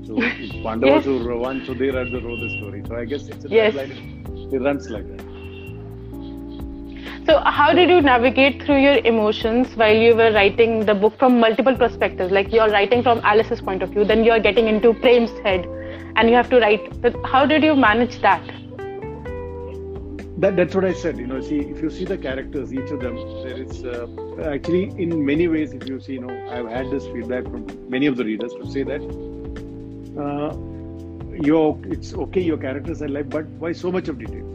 so 0.08 0.14
pandavas 0.68 1.06
Yes. 1.06 1.06
who 1.12 1.38
won 1.46 1.64
so 1.68 1.74
they 1.84 1.90
had 2.00 2.12
the 2.16 2.22
row 2.28 2.36
the 2.46 2.50
story 2.58 2.82
so 2.88 2.96
i 3.04 3.06
guess 3.14 3.28
it's 3.36 3.46
a 3.50 3.54
Yes. 3.60 3.76
line 3.82 3.94
it 4.58 4.62
runs 4.70 4.90
like 4.98 5.08
that 5.14 5.30
So, 7.28 7.34
how 7.58 7.66
did 7.76 7.90
you 7.92 7.98
navigate 8.06 8.56
through 8.64 8.80
your 8.86 8.96
emotions 9.10 9.76
while 9.82 9.96
you 10.06 10.10
were 10.22 10.32
writing 10.38 10.72
the 10.90 10.96
book 11.04 11.14
from 11.22 11.38
multiple 11.44 11.78
perspectives? 11.84 12.34
Like 12.38 12.52
you're 12.56 12.68
writing 12.74 13.04
from 13.06 13.22
Alice's 13.32 13.62
point 13.68 13.86
of 13.86 13.92
view, 13.92 14.04
then 14.10 14.26
you're 14.26 14.42
getting 14.48 14.68
into 14.72 14.92
Prem's 15.06 15.32
head, 15.46 15.66
and 16.18 16.30
you 16.30 16.36
have 16.40 16.50
to 16.56 16.60
write. 16.60 16.90
But 17.06 17.16
how 17.34 17.46
did 17.54 17.64
you 17.64 17.78
manage 17.86 18.20
that? 18.28 18.44
That 20.44 20.56
that's 20.58 20.76
what 20.78 20.86
i 20.86 20.94
said 21.02 21.18
you 21.22 21.28
know 21.32 21.40
see 21.50 21.60
if 21.74 21.82
you 21.84 21.90
see 21.98 22.06
the 22.12 22.18
characters 22.18 22.74
each 22.74 22.92
of 22.96 23.00
them 23.06 23.16
there 23.44 23.58
is 23.66 23.84
uh, 23.86 24.08
actually 24.54 24.84
in 25.06 25.12
many 25.32 25.48
ways 25.48 25.74
if 25.74 25.88
you 25.90 26.00
see 26.08 26.14
you 26.14 26.24
know 26.26 26.36
i've 26.56 26.70
had 26.78 26.90
this 26.96 27.06
feedback 27.14 27.44
from 27.52 27.66
many 27.96 28.08
of 28.08 28.18
the 28.18 28.26
readers 28.32 28.54
to 28.62 28.66
say 28.76 28.84
that 28.92 29.04
uh, 30.24 30.52
you're 31.50 31.70
it's 31.96 32.14
okay 32.26 32.42
your 32.42 32.58
characters 32.66 33.02
are 33.02 33.10
live 33.18 33.30
but 33.30 33.46
why 33.64 33.72
so 33.84 33.92
much 33.98 34.08
of 34.14 34.20
details 34.24 34.50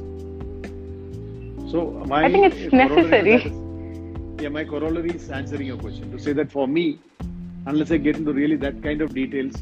so 1.73 1.85
my 2.15 2.25
I 2.27 2.33
think 2.33 2.47
it's 2.53 2.73
necessary. 2.73 3.35
is- 3.37 4.43
yeah 4.43 4.49
my 4.57 4.65
corollary 4.65 5.11
is 5.11 5.31
answering 5.31 5.67
your 5.67 5.79
question. 5.79 6.11
To 6.13 6.19
say 6.19 6.33
that 6.33 6.51
for 6.53 6.67
me 6.69 6.85
unless 7.67 7.91
i 7.91 7.97
get 7.97 8.17
into 8.17 8.33
really 8.33 8.57
that 8.67 8.83
kind 8.83 9.01
of 9.07 9.15
details 9.15 9.57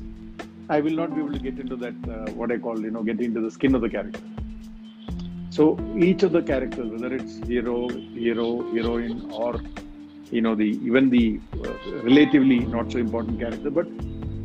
i 0.69 0.81
will 0.81 0.97
not 1.03 1.15
be 1.15 1.21
able 1.23 1.33
to 1.33 1.39
get 1.47 1.59
into 1.65 1.77
that 1.85 1.95
uh, 2.17 2.31
what 2.41 2.53
i 2.53 2.59
call 2.67 2.81
you 2.89 2.91
know 2.97 3.03
getting 3.03 3.27
into 3.31 3.41
the 3.47 3.51
skin 3.51 3.75
of 3.75 3.81
the 3.87 3.89
character 3.97 4.21
So 5.57 5.65
each 6.07 6.23
of 6.23 6.33
the 6.33 6.43
characters, 6.43 6.91
whether 6.91 7.15
it's 7.15 7.37
hero, 7.47 7.79
hero, 8.15 8.49
heroine, 8.75 9.23
or 9.31 9.53
you 10.31 10.43
know 10.43 10.55
the 10.55 10.69
even 10.89 11.11
the 11.11 11.43
uh, 11.67 11.75
relatively 12.09 12.59
not 12.77 12.91
so 12.93 12.99
important 12.99 13.39
character, 13.41 13.71
but 13.71 13.87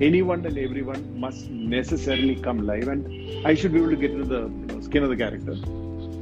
anyone 0.10 0.46
and 0.46 0.58
everyone 0.58 1.04
must 1.26 1.50
necessarily 1.50 2.36
come 2.48 2.62
live, 2.72 2.88
and 2.88 3.10
I 3.44 3.56
should 3.56 3.74
be 3.74 3.80
able 3.80 3.92
to 3.92 4.02
get 4.06 4.12
into 4.12 4.26
the 4.36 4.44
you 4.62 4.68
know, 4.68 4.80
skin 4.82 5.04
of 5.04 5.10
the 5.10 5.18
character. 5.18 5.56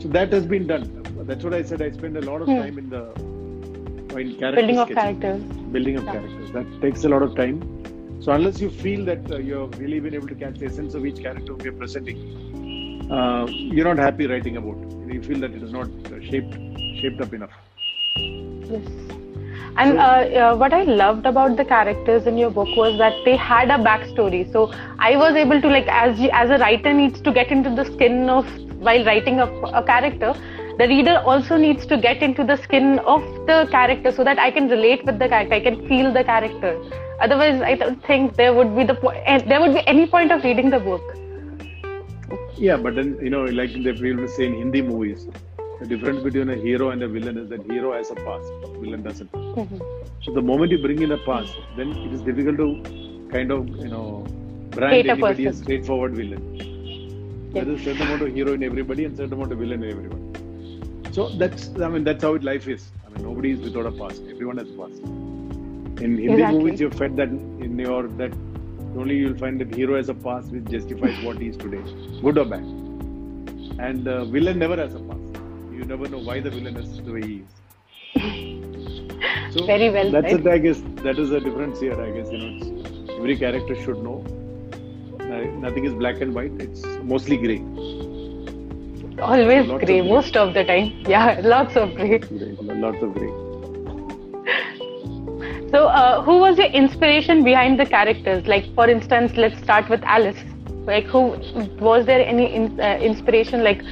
So 0.01 0.07
that 0.17 0.31
has 0.33 0.45
been 0.45 0.67
done. 0.67 0.85
That's 1.29 1.43
what 1.43 1.53
I 1.53 1.63
said. 1.63 1.81
I 1.81 1.91
spend 1.91 2.17
a 2.17 2.21
lot 2.31 2.41
of 2.41 2.47
Hmm. 2.47 2.55
time 2.55 2.77
in 2.77 2.89
the 2.89 3.03
in 4.17 4.35
character 4.37 4.55
Building 4.61 4.79
of 4.79 4.93
characters. 4.93 5.43
building 5.71 5.97
of 5.97 6.05
Yeah. 6.05 6.11
characters. 6.11 6.51
That 6.51 6.67
takes 6.81 7.03
a 7.03 7.09
lot 7.09 7.21
of 7.23 7.35
time. 7.35 7.61
So 8.19 8.31
unless 8.31 8.59
you 8.61 8.69
feel 8.69 9.05
that 9.05 9.29
uh, 9.31 9.37
you've 9.37 9.77
really 9.79 9.99
been 9.99 10.15
able 10.15 10.27
to 10.27 10.35
catch 10.35 10.59
the 10.59 10.65
essence 10.67 10.93
of 10.95 11.05
each 11.05 11.21
character 11.21 11.55
we 11.55 11.69
are 11.69 11.73
presenting, 11.73 12.19
uh, 13.09 13.45
you're 13.49 13.85
not 13.85 13.97
happy 13.97 14.27
writing 14.27 14.57
about. 14.57 14.77
You 15.07 15.21
feel 15.23 15.39
that 15.39 15.51
it 15.51 15.63
is 15.63 15.71
not 15.71 15.87
shaped 16.29 16.53
shaped 17.01 17.21
up 17.21 17.33
enough. 17.33 17.51
Yes. 18.15 18.87
And 19.77 19.97
uh, 19.97 20.01
uh, 20.01 20.55
what 20.57 20.73
I 20.73 20.83
loved 20.83 21.25
about 21.25 21.55
the 21.55 21.63
characters 21.63 22.27
in 22.27 22.37
your 22.37 22.49
book 22.49 22.67
was 22.75 22.97
that 22.97 23.13
they 23.25 23.35
had 23.35 23.69
a 23.69 23.77
backstory. 23.77 24.51
So 24.51 24.73
I 24.99 25.15
was 25.15 25.35
able 25.35 25.61
to 25.61 25.67
like, 25.69 25.87
as 25.87 26.19
as 26.33 26.49
a 26.49 26.57
writer 26.57 26.93
needs 26.93 27.21
to 27.21 27.31
get 27.31 27.47
into 27.47 27.69
the 27.69 27.85
skin 27.85 28.29
of 28.29 28.45
while 28.79 29.03
writing 29.05 29.39
a, 29.39 29.45
a 29.45 29.83
character, 29.83 30.33
the 30.77 30.87
reader 30.87 31.17
also 31.25 31.57
needs 31.57 31.85
to 31.85 31.97
get 31.97 32.21
into 32.21 32.43
the 32.43 32.57
skin 32.57 32.99
of 32.99 33.21
the 33.47 33.67
character 33.71 34.11
so 34.11 34.23
that 34.23 34.39
I 34.39 34.51
can 34.51 34.69
relate 34.69 35.05
with 35.05 35.19
the 35.19 35.27
character. 35.27 35.55
I 35.55 35.59
can 35.61 35.87
feel 35.87 36.11
the 36.13 36.23
character. 36.23 36.77
Otherwise, 37.19 37.61
I 37.61 37.75
don't 37.75 38.05
think 38.05 38.35
there 38.35 38.53
would 38.53 38.75
be 38.75 38.83
the 38.83 38.95
po- 38.95 39.09
eh, 39.09 39.39
there 39.39 39.59
would 39.61 39.73
be 39.73 39.85
any 39.87 40.07
point 40.07 40.31
of 40.31 40.43
reading 40.43 40.69
the 40.69 40.79
book. 40.79 41.01
Yeah, 42.59 42.75
but 42.75 42.95
then 42.95 43.17
you 43.21 43.29
know, 43.29 43.43
like 43.45 43.71
they 43.71 43.91
will 43.93 44.27
say 44.27 44.45
in 44.47 44.53
Hindi 44.53 44.81
movies, 44.81 45.27
the 45.79 45.85
difference 45.87 46.21
between 46.21 46.49
a 46.49 46.55
hero 46.55 46.89
and 46.89 47.01
a 47.01 47.07
villain 47.07 47.37
is 47.37 47.49
that 47.49 47.63
hero 47.71 47.93
has 47.93 48.11
a 48.11 48.15
past, 48.15 48.51
villain 48.81 49.01
doesn't. 49.01 49.31
Mm-hmm. 49.31 49.77
So 50.23 50.33
the 50.33 50.41
moment 50.41 50.71
you 50.71 50.79
bring 50.79 51.01
in 51.01 51.13
a 51.13 51.17
past, 51.17 51.55
then 51.77 51.91
it 51.91 52.11
is 52.11 52.21
difficult 52.21 52.57
to 52.57 53.29
kind 53.31 53.51
of 53.51 53.65
you 53.69 53.87
know 53.87 54.25
brand 54.71 54.93
Hate 54.93 55.09
anybody 55.09 55.47
as 55.47 55.59
straightforward 55.59 56.15
villain. 56.15 56.43
Yes. 56.55 57.65
There 57.65 57.73
is 57.75 57.81
a 57.81 57.83
certain 57.85 58.01
amount 58.07 58.23
of 58.23 58.33
hero 58.35 58.53
in 58.53 58.63
everybody 58.63 59.05
and 59.05 59.15
certain 59.15 59.33
amount 59.33 59.53
of 59.53 59.59
villain 59.59 59.81
in 59.83 59.91
everyone. 59.91 61.13
So 61.13 61.29
that's 61.29 61.69
I 61.79 61.87
mean 61.87 62.03
that's 62.03 62.23
how 62.23 62.33
it 62.33 62.43
life 62.43 62.67
is. 62.67 62.91
I 63.05 63.09
mean 63.11 63.23
nobody 63.23 63.51
is 63.51 63.61
without 63.61 63.85
a 63.85 63.91
past. 63.93 64.21
Everyone 64.29 64.57
has 64.57 64.69
a 64.69 64.77
past. 64.81 64.99
In 64.99 66.17
Hindi 66.17 66.33
Exactly. 66.33 66.59
movies, 66.59 66.79
you're 66.81 66.91
fed 66.91 67.15
that 67.15 67.29
in 67.29 67.79
your 67.79 68.07
that 68.23 68.33
only 68.99 69.15
you'll 69.15 69.37
find 69.37 69.59
that 69.61 69.73
hero 69.73 69.95
has 69.95 70.09
a 70.09 70.13
past 70.13 70.51
which 70.51 70.65
justifies 70.65 71.23
what 71.23 71.37
he 71.37 71.47
is 71.47 71.57
today, 71.57 71.81
good 72.21 72.37
or 72.37 72.45
bad. 72.45 72.63
And 73.79 74.07
uh, 74.07 74.25
villain 74.25 74.59
never 74.59 74.75
has 74.75 74.93
a 74.93 74.99
past. 74.99 75.41
You 75.71 75.85
never 75.85 76.07
know 76.09 76.19
why 76.19 76.39
the 76.41 76.49
villain 76.49 76.75
is 76.77 77.01
the 77.01 77.11
way 77.13 77.21
he 77.21 77.43
is. 77.43 77.51
So 79.51 79.65
Very 79.65 79.89
well 79.89 80.11
That's 80.11 80.29
said. 80.31 80.41
it. 80.45 80.47
I 80.47 80.57
guess 80.59 80.81
that 81.03 81.17
is 81.17 81.29
the 81.31 81.39
difference 81.39 81.79
here. 81.79 81.99
I 81.99 82.11
guess 82.11 82.31
you 82.31 82.37
know 82.37 82.51
it's, 82.57 83.11
every 83.13 83.35
character 83.35 83.75
should 83.83 83.97
know. 84.03 84.23
Uh, 85.19 85.45
nothing 85.65 85.85
is 85.85 85.93
black 85.93 86.21
and 86.21 86.35
white. 86.35 86.51
It's 86.59 86.85
mostly 87.03 87.37
grey. 87.37 87.59
Always 89.19 89.67
grey, 89.83 90.01
most 90.01 90.37
of 90.37 90.53
the 90.53 90.63
time. 90.63 90.93
Yeah, 91.07 91.41
lots 91.43 91.75
of. 91.75 91.95
Grey. 91.95 92.19
Lots 92.61 93.01
of 93.01 93.13
grey. 93.15 93.48
So, 95.71 95.87
uh, 95.87 96.23
who 96.23 96.39
was 96.39 96.57
your 96.57 96.67
inspiration 96.67 97.43
behind 97.43 97.79
the 97.79 97.85
characters? 97.85 98.47
Like, 98.47 98.73
for 98.73 98.89
instance, 98.89 99.35
let's 99.37 99.61
start 99.61 99.87
with 99.89 100.01
Alice. 100.03 100.43
Like, 100.85 101.05
who 101.05 101.37
was 101.79 102.05
there 102.05 102.25
any 102.25 102.53
in, 102.55 102.79
uh, 102.79 102.97
inspiration, 102.99 103.63
like 103.63 103.83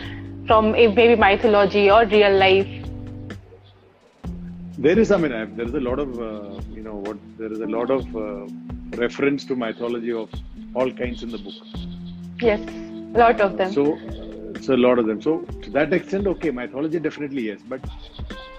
from 0.48 0.74
a, 0.76 0.88
maybe 0.88 1.16
mythology 1.16 1.92
or 1.92 2.06
real 2.06 2.36
life? 2.36 2.68
There 4.80 4.98
is, 4.98 5.12
I 5.12 5.18
mean, 5.18 5.34
I, 5.34 5.46
there 5.46 5.66
is 5.66 5.74
a 5.76 5.80
lot 5.80 6.00
of, 6.00 6.20
uh, 6.20 6.62
you 6.72 6.82
know, 6.82 6.96
what 6.96 7.18
there 7.38 7.52
is 7.52 7.60
a 7.60 7.68
lot 7.68 7.92
of 7.92 8.16
uh, 8.16 8.48
reference 8.98 9.46
to 9.46 9.56
mythology 9.56 10.12
of 10.14 10.30
all 10.74 10.92
kinds 10.92 11.22
in 11.22 11.30
the 11.30 11.38
book. 11.38 11.56
Yes, 12.40 12.60
a 13.14 13.18
lot 13.20 13.40
of 13.40 13.58
them. 13.58 13.72
So, 13.72 13.94
uh, 13.94 14.60
so 14.62 14.74
a 14.74 14.82
lot 14.88 14.98
of 14.98 15.06
them. 15.06 15.22
So 15.22 15.42
to 15.62 15.70
that 15.72 15.94
extent, 15.94 16.26
okay, 16.28 16.50
mythology 16.50 17.00
definitely 17.00 17.44
yes, 17.44 17.62
but 17.68 17.82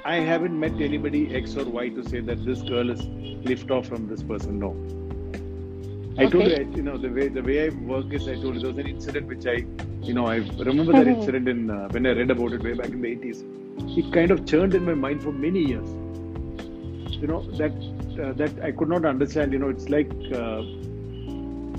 I 0.05 0.17
haven't 0.21 0.59
met 0.59 0.81
anybody 0.81 1.33
X 1.35 1.57
or 1.57 1.65
Y 1.69 1.91
to 1.91 2.03
say 2.05 2.21
that 2.21 2.45
this 2.45 2.63
girl 2.63 2.91
is 2.91 3.09
lift 3.45 3.71
off 3.71 3.87
from 3.87 4.07
this 4.07 4.23
person. 4.23 4.59
No. 4.59 4.79
I 6.19 6.27
told 6.27 6.47
you, 6.49 6.57
you 6.75 6.83
know, 6.83 6.97
the 6.99 7.11
way 7.11 7.29
the 7.29 7.43
way 7.43 7.67
I 7.67 7.69
work 7.71 8.13
is, 8.13 8.29
I 8.29 8.37
told 8.37 8.55
you 8.55 8.61
there 8.61 8.69
was 8.71 8.79
an 8.79 8.87
incident 8.87 9.27
which 9.29 9.47
I, 9.47 9.67
you 10.05 10.15
know, 10.15 10.27
I 10.27 10.37
remember 10.69 10.93
that 10.95 11.07
Mhm. 11.07 11.09
incident 11.09 11.49
in 11.49 11.71
uh, 11.71 11.89
when 11.91 12.07
I 12.07 12.13
read 12.13 12.31
about 12.31 12.53
it 12.55 12.63
way 12.63 12.75
back 12.75 12.93
in 12.93 13.01
the 13.03 13.09
80s. 13.09 13.45
It 13.97 14.11
kind 14.13 14.31
of 14.31 14.45
churned 14.47 14.75
in 14.75 14.85
my 14.85 14.95
mind 14.95 15.23
for 15.23 15.33
many 15.33 15.61
years. 15.61 15.97
You 17.21 17.29
know 17.29 17.45
that 17.57 17.73
uh, 18.21 18.33
that 18.35 18.59
I 18.63 18.73
could 18.73 18.89
not 18.89 19.05
understand. 19.05 19.53
You 19.53 19.59
know, 19.59 19.69
it's 19.69 19.89
like 19.89 20.11
uh, 20.33 20.65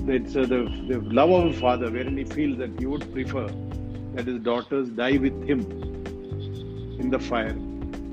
it's 0.06 0.36
uh, 0.36 0.46
the 0.46 0.60
the 0.86 0.98
love 1.00 1.30
of 1.30 1.44
a 1.46 1.52
father, 1.52 1.90
wherein 1.90 2.16
he 2.16 2.24
feels 2.24 2.58
that 2.58 2.72
he 2.78 2.86
would 2.86 3.10
prefer 3.12 3.48
that 4.14 4.26
his 4.26 4.40
daughters 4.40 4.90
die 4.90 5.18
with 5.18 5.42
him 5.42 5.72
in 6.98 7.10
the 7.10 7.18
fire 7.18 7.58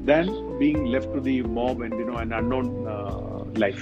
than 0.08 0.58
being 0.60 0.86
left 0.86 1.14
to 1.14 1.20
the 1.20 1.42
mob 1.58 1.82
and 1.82 1.94
you 2.00 2.06
know 2.10 2.18
an 2.18 2.32
unknown 2.34 2.68
uh, 2.88 3.44
life. 3.64 3.82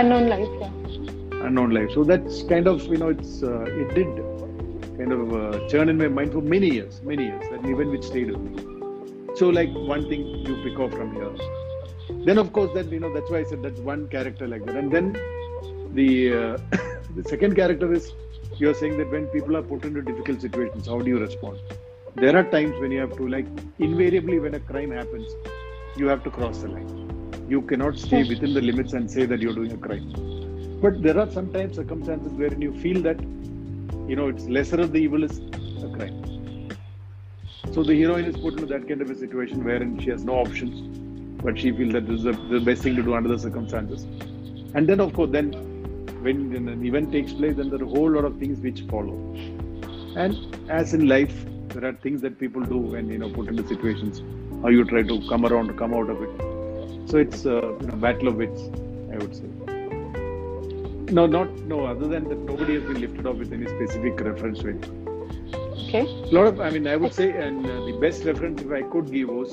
Unknown 0.00 0.28
life, 0.28 0.48
yeah. 0.60 1.46
unknown 1.46 1.70
life. 1.70 1.90
So 1.94 2.04
that's 2.04 2.42
kind 2.44 2.66
of 2.72 2.84
you 2.94 2.98
know 2.98 3.08
it's 3.08 3.42
uh, 3.42 3.62
it 3.82 3.94
did 3.98 4.10
kind 4.98 5.12
of 5.18 5.32
uh, 5.34 5.68
churn 5.68 5.88
in 5.88 5.98
my 5.98 6.08
mind 6.18 6.32
for 6.32 6.42
many 6.54 6.70
years 6.78 7.00
many 7.10 7.24
years 7.28 7.48
that 7.50 7.64
event 7.74 7.90
which 7.90 8.04
stayed 8.04 8.30
with 8.30 8.42
me. 8.48 9.36
So 9.40 9.48
like 9.48 9.72
one 9.92 10.08
thing 10.10 10.26
you 10.48 10.56
pick 10.64 10.78
up 10.78 10.92
from 10.98 11.14
here. 11.14 11.32
Then 12.26 12.38
of 12.44 12.52
course 12.52 12.74
that 12.74 12.92
you 12.96 13.00
know 13.04 13.12
that's 13.14 13.30
why 13.30 13.38
i 13.38 13.46
said 13.52 13.62
that's 13.62 13.80
one 13.92 14.08
character 14.16 14.46
like 14.54 14.66
that. 14.66 14.76
And 14.82 14.92
then 14.96 15.12
the 16.00 16.10
uh, 16.40 16.58
the 17.16 17.24
second 17.34 17.56
character 17.62 17.92
is 18.00 18.12
you're 18.58 18.74
saying 18.82 18.98
that 18.98 19.10
when 19.10 19.26
people 19.38 19.56
are 19.56 19.62
put 19.72 19.86
into 19.86 20.02
difficult 20.02 20.42
situations 20.42 20.92
how 20.94 21.00
do 21.00 21.16
you 21.16 21.18
respond? 21.18 21.58
There 22.14 22.36
are 22.36 22.44
times 22.44 22.78
when 22.78 22.92
you 22.92 23.00
have 23.00 23.16
to 23.16 23.26
like 23.26 23.46
invariably 23.78 24.38
when 24.38 24.54
a 24.54 24.60
crime 24.60 24.90
happens 25.00 25.34
you 25.96 26.06
have 26.06 26.24
to 26.24 26.30
cross 26.30 26.58
the 26.58 26.68
line. 26.68 27.46
You 27.48 27.62
cannot 27.62 27.98
stay 27.98 28.24
within 28.24 28.54
the 28.54 28.60
limits 28.60 28.92
and 28.92 29.10
say 29.10 29.26
that 29.26 29.40
you're 29.40 29.54
doing 29.54 29.72
a 29.72 29.76
crime. 29.76 30.78
But 30.80 31.02
there 31.02 31.18
are 31.18 31.30
sometimes 31.30 31.76
circumstances 31.76 32.32
wherein 32.32 32.60
you 32.60 32.72
feel 32.80 33.02
that 33.02 33.20
you 34.08 34.16
know 34.16 34.28
it's 34.28 34.44
lesser 34.44 34.80
of 34.80 34.92
the 34.92 34.98
evil 34.98 35.22
is 35.22 35.38
a 35.38 35.90
crime. 35.96 36.68
So 37.72 37.82
the 37.82 37.98
heroine 37.98 38.24
is 38.24 38.36
put 38.36 38.54
into 38.54 38.66
that 38.66 38.88
kind 38.88 39.00
of 39.00 39.10
a 39.10 39.14
situation 39.14 39.64
wherein 39.64 39.98
she 39.98 40.10
has 40.10 40.24
no 40.24 40.34
options 40.34 41.02
but 41.42 41.58
she 41.58 41.72
feels 41.72 41.92
that 41.92 42.06
this 42.06 42.18
is 42.18 42.22
the, 42.22 42.32
the 42.50 42.60
best 42.60 42.82
thing 42.82 42.94
to 42.96 43.02
do 43.02 43.14
under 43.14 43.28
the 43.28 43.38
circumstances. 43.38 44.04
And 44.74 44.88
then 44.88 45.00
of 45.00 45.12
course 45.12 45.30
then 45.30 45.52
when 46.22 46.54
an 46.54 46.84
event 46.86 47.12
takes 47.12 47.32
place 47.32 47.56
then 47.56 47.68
there 47.68 47.80
are 47.80 47.84
a 47.84 47.88
whole 47.88 48.10
lot 48.10 48.24
of 48.24 48.38
things 48.38 48.60
which 48.60 48.82
follow. 48.82 49.16
And 50.16 50.70
as 50.70 50.94
in 50.94 51.08
life 51.08 51.34
there 51.68 51.84
are 51.84 51.94
things 51.94 52.20
that 52.22 52.38
people 52.38 52.62
do 52.62 52.78
when 52.78 53.10
you 53.10 53.18
know 53.18 53.30
put 53.30 53.48
into 53.48 53.66
situations 53.66 54.22
how 54.62 54.68
you 54.68 54.84
try 54.84 55.02
to 55.02 55.20
come 55.28 55.44
around 55.46 55.76
come 55.78 55.94
out 55.94 56.08
of 56.10 56.22
it. 56.22 57.10
So 57.10 57.18
it's 57.18 57.44
uh, 57.46 57.60
you 57.80 57.86
know 57.86 57.96
battle 57.96 58.28
of 58.28 58.36
wits 58.36 58.62
i 59.12 59.16
would 59.18 59.34
say. 59.36 59.48
No 61.18 61.26
not 61.26 61.50
no 61.72 61.84
other 61.84 62.08
than 62.08 62.28
that 62.28 62.38
nobody 62.50 62.74
has 62.74 62.84
been 62.84 63.00
lifted 63.00 63.26
off 63.26 63.36
with 63.36 63.52
any 63.52 63.66
specific 63.66 64.20
reference 64.20 64.60
to 64.60 64.74
Okay. 65.86 66.04
a 66.06 66.34
lot 66.36 66.46
of 66.50 66.60
i 66.66 66.70
mean 66.74 66.86
i 66.86 66.96
would 66.96 67.12
say 67.12 67.26
and 67.46 67.66
uh, 67.66 67.72
the 67.86 67.92
best 68.04 68.24
reference 68.24 68.62
if 68.62 68.70
i 68.72 68.82
could 68.92 69.10
give 69.12 69.28
was 69.28 69.52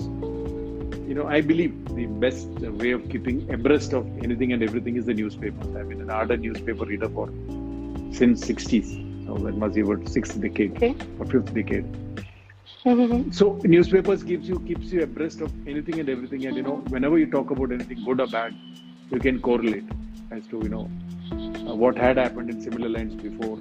you 1.09 1.15
know 1.17 1.25
i 1.27 1.41
believe 1.41 1.73
the 1.95 2.05
best 2.25 2.47
way 2.83 2.91
of 2.91 3.09
keeping 3.09 3.41
abreast 3.55 3.93
of 3.99 4.05
anything 4.27 4.53
and 4.53 4.63
everything 4.67 4.95
is 5.01 5.05
the 5.11 5.15
newspapers 5.21 5.75
i've 5.75 5.89
been 5.89 5.99
an 6.05 6.09
ardent 6.19 6.41
newspaper 6.47 6.85
reader 6.85 7.09
for 7.17 7.27
since 8.19 8.45
60s 8.51 8.93
so 9.25 9.37
that 9.47 9.57
must 9.63 9.75
be 9.75 9.81
about 9.81 10.07
sixth 10.07 10.39
decade 10.45 10.77
Okay. 10.77 10.95
or 11.19 11.25
fifth 11.25 11.53
decade 11.53 11.85
So 13.31 13.59
newspapers 13.63 14.23
gives 14.23 14.47
you 14.47 14.59
keeps 14.61 14.91
you 14.91 15.03
abreast 15.03 15.41
of 15.41 15.51
anything 15.67 15.99
and 15.99 16.09
everything 16.09 16.45
and 16.45 16.55
you 16.55 16.63
know 16.63 16.77
whenever 16.95 17.17
you 17.17 17.29
talk 17.29 17.51
about 17.51 17.71
anything 17.71 18.03
good 18.05 18.21
or 18.21 18.27
bad 18.27 18.55
you 19.11 19.19
can 19.19 19.39
correlate 19.41 19.83
as 20.31 20.47
to 20.47 20.59
you 20.63 20.69
know 20.69 20.89
uh, 21.67 21.75
what 21.75 21.97
had 21.97 22.17
happened 22.17 22.49
in 22.49 22.61
similar 22.61 22.89
lines 22.89 23.15
before 23.15 23.57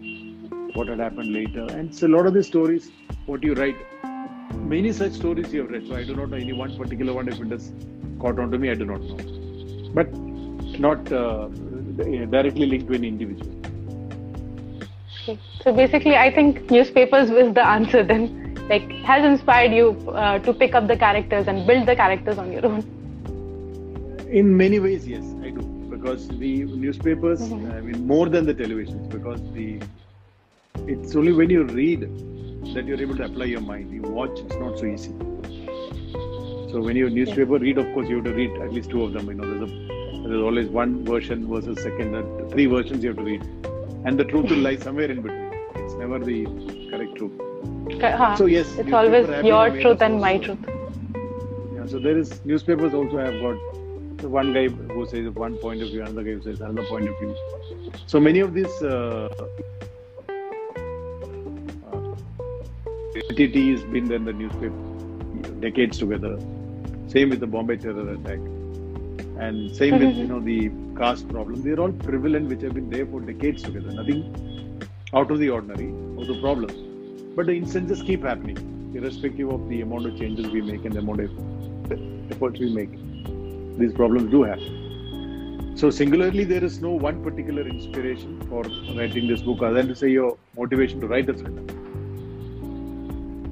what 0.75 0.89
had 0.89 1.01
happened 1.01 1.33
later. 1.33 1.67
And 1.71 1.95
so 1.95 2.07
a 2.07 2.13
lot 2.17 2.27
of 2.27 2.35
these 2.35 2.47
stories 2.47 2.91
what 3.27 3.43
you 3.43 3.55
write 3.55 3.77
many 4.55 4.93
such 4.93 5.13
stories 5.13 5.53
you 5.53 5.63
have 5.63 5.71
read. 5.71 5.87
So 5.89 5.97
i 5.97 6.05
do 6.05 6.15
not 6.15 6.31
know 6.31 6.37
any 6.37 6.53
one 6.53 6.77
particular 6.77 7.13
one. 7.13 7.29
If 7.29 7.41
it 7.41 7.51
has 7.51 7.73
caught 8.21 8.39
on 8.39 8.51
to 8.53 8.59
me 8.59 8.71
i 8.71 8.75
do 8.75 8.85
not 8.85 9.01
know. 9.01 9.19
But 9.95 10.15
not 10.79 11.13
uh, 11.13 11.49
directly 12.37 12.67
linked 12.67 12.89
to 12.89 12.95
an 12.95 13.05
individual. 13.05 13.55
Okay. 15.23 15.39
So 15.63 15.73
basically, 15.73 16.17
I 16.17 16.33
think 16.33 16.71
newspapers 16.71 17.31
was 17.31 17.53
the 17.55 17.67
answer 17.67 18.03
then. 18.03 18.48
Like, 18.69 18.91
has 19.11 19.25
inspired 19.25 19.73
you 19.73 19.91
uh, 20.11 20.39
to 20.41 20.53
pick 20.53 20.75
up 20.75 20.87
the 20.87 20.97
characters 20.97 21.49
and 21.49 21.67
build 21.67 21.87
the 21.87 21.97
characters 21.97 22.39
on 22.39 22.53
your 22.53 22.67
own. 22.67 22.81
In 24.31 24.57
many 24.57 24.79
ways, 24.79 25.09
yes, 25.09 25.25
I 25.43 25.51
do. 25.51 25.63
Because 25.91 26.29
the 26.29 26.65
newspapers, 26.65 27.41
Mhm. 27.41 27.75
I 27.77 27.81
mean, 27.81 28.07
more 28.07 28.29
than 28.29 28.45
the 28.45 28.55
televisions, 28.55 29.09
because 29.09 29.41
the 29.55 29.81
it's 30.87 31.17
only 31.17 31.33
when 31.33 31.51
you 31.51 31.65
read 31.65 32.03
that 32.75 32.85
you're 32.87 33.01
able 33.01 33.17
to 33.17 33.25
apply 33.25 33.47
your 33.47 33.61
mind. 33.63 33.91
You 33.91 34.03
watch, 34.03 34.39
it's 34.45 34.57
not 34.57 34.79
so 34.79 34.87
easy. 34.87 35.13
So 36.71 36.83
when 36.83 36.97
you 36.97 37.09
newspaper 37.09 37.59
read, 37.59 37.79
of 37.79 37.93
course, 37.95 38.09
you 38.09 38.17
have 38.17 38.25
to 38.27 38.35
read 38.35 38.51
at 38.67 38.73
least 38.73 38.91
two 38.91 39.03
of 39.03 39.13
them. 39.15 39.27
You 39.29 39.35
know, 39.35 39.49
there's, 39.51 39.71
a, 39.71 40.29
there's 40.29 40.43
always 40.43 40.69
one 40.69 41.05
version 41.05 41.49
versus 41.49 41.83
second, 41.83 42.15
and 42.15 42.51
three 42.51 42.67
versions 42.67 43.03
you 43.03 43.11
have 43.11 43.19
to 43.19 43.25
read, 43.25 43.43
and 44.05 44.19
the 44.19 44.25
truth 44.25 44.51
will 44.51 44.59
lie 44.59 44.77
somewhere 44.77 45.11
in 45.11 45.23
between. 45.23 45.53
It's 45.77 45.95
never 45.95 46.19
the 46.19 46.45
correct 46.91 47.17
truth. 47.17 47.48
Huh. 48.01 48.37
So 48.37 48.47
yes, 48.47 48.67
it's 48.77 48.93
always 48.93 49.27
your 49.45 49.71
truth 49.81 50.03
and 50.03 50.21
my 50.21 50.39
truth. 50.39 50.59
Yeah, 51.75 51.87
so 51.87 51.99
there 51.99 52.17
is 52.19 52.45
newspapers 52.45 52.95
also 52.95 53.19
have 53.19 53.41
got 53.41 53.57
the 54.19 54.29
one 54.29 54.53
guy 54.53 54.69
who 54.69 55.07
says 55.07 55.29
one 55.31 55.57
point 55.57 55.83
of 55.83 55.89
view, 55.89 56.03
another 56.03 56.23
guy 56.23 56.33
who 56.33 56.43
says 56.43 56.61
another 56.61 56.85
point 56.89 57.09
of 57.09 57.19
view. 57.19 57.35
So 58.07 58.21
many 58.21 58.41
of 58.41 58.53
these 58.55 58.83
uh, 58.83 59.29
uh, 61.93 62.15
entity 63.31 63.73
has 63.73 63.83
been 63.85 64.11
in 64.13 64.25
the 64.25 64.33
newspaper 64.33 64.75
decades 65.61 65.99
together. 65.99 66.39
Same 67.09 67.31
with 67.31 67.41
the 67.41 67.47
Bombay 67.47 67.77
terror 67.77 68.11
attack, 68.13 68.39
and 69.39 69.75
same 69.75 69.99
with 69.99 70.15
you 70.17 70.27
know 70.27 70.41
the 70.41 70.71
caste 70.97 71.29
problem. 71.29 71.63
They're 71.63 71.81
all 71.81 71.93
prevalent, 71.93 72.49
which 72.49 72.63
have 72.63 72.75
been 72.75 72.91
there 72.91 73.07
for 73.07 73.21
decades 73.21 73.63
together. 73.63 73.93
Nothing 73.93 74.83
out 75.15 75.31
of 75.31 75.39
the 75.39 75.49
ordinary 75.49 75.89
or 76.17 76.27
the 76.27 76.39
problems, 76.41 76.75
but 77.39 77.47
the 77.47 77.55
instances 77.57 78.03
keep 78.03 78.25
happening, 78.25 78.57
irrespective 78.97 79.49
of 79.57 79.69
the 79.69 79.81
amount 79.83 80.07
of 80.07 80.15
changes 80.19 80.47
we 80.49 80.61
make 80.61 80.85
and 80.85 80.95
the 80.97 80.99
amount 80.99 81.21
of 81.21 81.31
efforts 82.33 82.59
we 82.59 82.69
make. 82.79 82.95
These 83.79 83.93
problems 83.99 84.33
do 84.33 84.43
happen. 84.43 85.77
So 85.77 85.89
singularly, 85.89 86.43
there 86.43 86.65
is 86.65 86.81
no 86.83 86.91
one 86.91 87.23
particular 87.23 87.63
inspiration 87.63 88.41
for 88.49 88.63
writing 88.97 89.29
this 89.29 89.41
book, 89.43 89.63
other 89.63 89.75
than 89.75 89.87
to 89.87 89.95
say 89.95 90.09
your 90.09 90.37
motivation 90.57 91.01
to 91.03 91.07
write 91.07 91.27
the 91.27 91.35
thriller. 91.35 91.63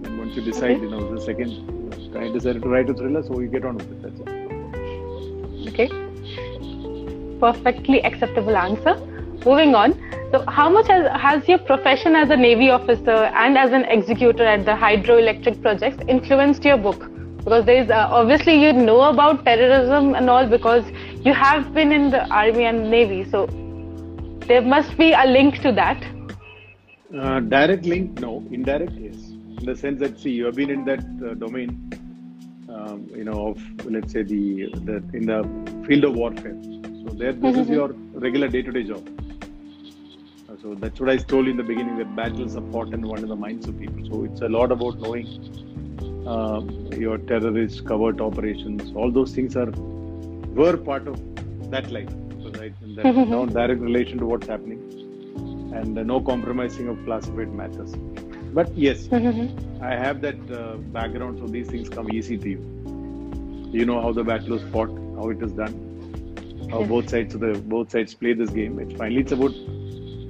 And 0.06 0.18
once 0.18 0.34
you 0.34 0.42
decide, 0.42 0.78
Okay. 0.78 0.82
you 0.82 0.90
know, 0.90 1.14
the 1.14 1.20
second 1.20 2.16
I 2.16 2.32
decided 2.32 2.62
to 2.62 2.68
write 2.68 2.90
a 2.90 2.94
thriller, 2.94 3.22
so 3.22 3.38
you 3.38 3.46
get 3.46 3.64
on 3.64 3.76
with 3.76 3.92
it. 3.92 4.02
That's 4.02 4.20
it. 4.20 4.28
Okay. 5.68 5.88
Perfectly 7.38 8.02
acceptable 8.02 8.56
answer. 8.56 8.98
Moving 9.44 9.76
on. 9.76 9.96
So, 10.36 10.44
how 10.48 10.68
much 10.68 10.88
has, 10.88 11.06
has 11.18 11.48
your 11.48 11.56
profession 11.56 12.14
as 12.14 12.28
a 12.28 12.36
Navy 12.36 12.68
officer 12.68 13.18
and 13.42 13.56
as 13.56 13.72
an 13.72 13.86
executor 13.86 14.44
at 14.44 14.66
the 14.66 14.72
hydroelectric 14.72 15.62
projects 15.62 15.96
influenced 16.08 16.62
your 16.62 16.76
book? 16.76 17.10
Because 17.38 17.64
there 17.64 17.82
is 17.82 17.88
uh, 17.88 18.08
obviously 18.10 18.60
you 18.62 18.74
know 18.74 19.00
about 19.04 19.46
terrorism 19.46 20.14
and 20.14 20.28
all 20.28 20.46
because 20.46 20.84
you 21.24 21.32
have 21.32 21.72
been 21.72 21.90
in 21.90 22.10
the 22.10 22.28
army 22.28 22.64
and 22.64 22.90
navy. 22.90 23.24
So, 23.30 23.46
there 24.46 24.60
must 24.60 24.98
be 24.98 25.12
a 25.12 25.24
link 25.24 25.62
to 25.62 25.72
that. 25.72 26.04
Uh, 27.18 27.40
direct 27.40 27.86
link, 27.86 28.20
no. 28.20 28.46
Indirect, 28.50 28.92
yes. 28.92 29.16
In 29.58 29.64
the 29.64 29.74
sense 29.74 30.00
that, 30.00 30.20
see, 30.20 30.32
you 30.32 30.44
have 30.44 30.56
been 30.56 30.68
in 30.68 30.84
that 30.84 31.00
uh, 31.26 31.32
domain, 31.32 31.70
um, 32.68 33.08
you 33.14 33.24
know, 33.24 33.48
of 33.52 33.86
let's 33.86 34.12
say 34.12 34.22
the, 34.22 34.68
the 34.84 34.96
in 35.14 35.24
the 35.24 35.86
field 35.86 36.04
of 36.04 36.14
warfare. 36.14 36.58
So 37.06 37.14
there, 37.14 37.32
this 37.32 37.56
is 37.56 37.70
your 37.70 37.94
regular 38.12 38.48
day-to-day 38.48 38.82
job. 38.82 39.08
So 40.66 40.74
that's 40.74 40.98
what 40.98 41.08
I 41.10 41.16
told 41.16 41.44
you 41.46 41.52
in 41.52 41.56
the 41.56 41.62
beginning 41.62 41.96
that 41.98 42.16
battles 42.16 42.56
are 42.56 42.72
fought 42.72 42.92
and 42.92 43.06
won 43.06 43.20
in 43.20 43.28
the 43.28 43.36
minds 43.36 43.68
of 43.68 43.78
people. 43.78 44.04
So 44.06 44.24
it's 44.24 44.40
a 44.40 44.48
lot 44.48 44.72
about 44.72 44.98
knowing 44.98 45.28
uh, 46.26 46.60
your 46.96 47.18
terrorist 47.18 47.86
covert 47.86 48.20
operations. 48.20 48.90
All 48.96 49.12
those 49.12 49.32
things 49.32 49.54
are 49.56 49.70
were 50.60 50.76
part 50.76 51.06
of 51.06 51.20
that 51.70 51.92
life. 51.92 52.08
So 52.42 52.50
right, 52.58 52.74
that 52.96 53.04
no 53.34 53.46
direct 53.46 53.80
relation 53.80 54.18
to 54.18 54.26
what's 54.26 54.48
happening, 54.48 54.80
and 55.72 55.96
uh, 55.96 56.02
no 56.02 56.20
compromising 56.20 56.88
of 56.88 57.04
classified 57.04 57.54
matters. 57.54 57.94
But 58.52 58.76
yes, 58.76 59.06
I 59.12 59.94
have 59.94 60.20
that 60.22 60.50
uh, 60.50 60.78
background, 60.98 61.38
so 61.38 61.46
these 61.46 61.68
things 61.68 61.88
come 61.88 62.12
easy 62.12 62.38
to 62.38 62.48
you. 62.56 63.70
You 63.72 63.84
know 63.84 64.02
how 64.02 64.10
the 64.10 64.24
battle 64.24 64.58
was 64.58 64.64
fought, 64.74 64.90
how 65.14 65.30
it 65.30 65.40
is 65.40 65.52
done, 65.52 66.68
how 66.72 66.82
both 66.82 67.08
sides 67.08 67.36
of 67.36 67.40
the 67.42 67.54
both 67.76 67.92
sides 67.92 68.14
play 68.14 68.32
this 68.32 68.50
game. 68.50 68.80
It's 68.80 68.94
finally 68.94 69.20
it's 69.20 69.30
about 69.30 69.54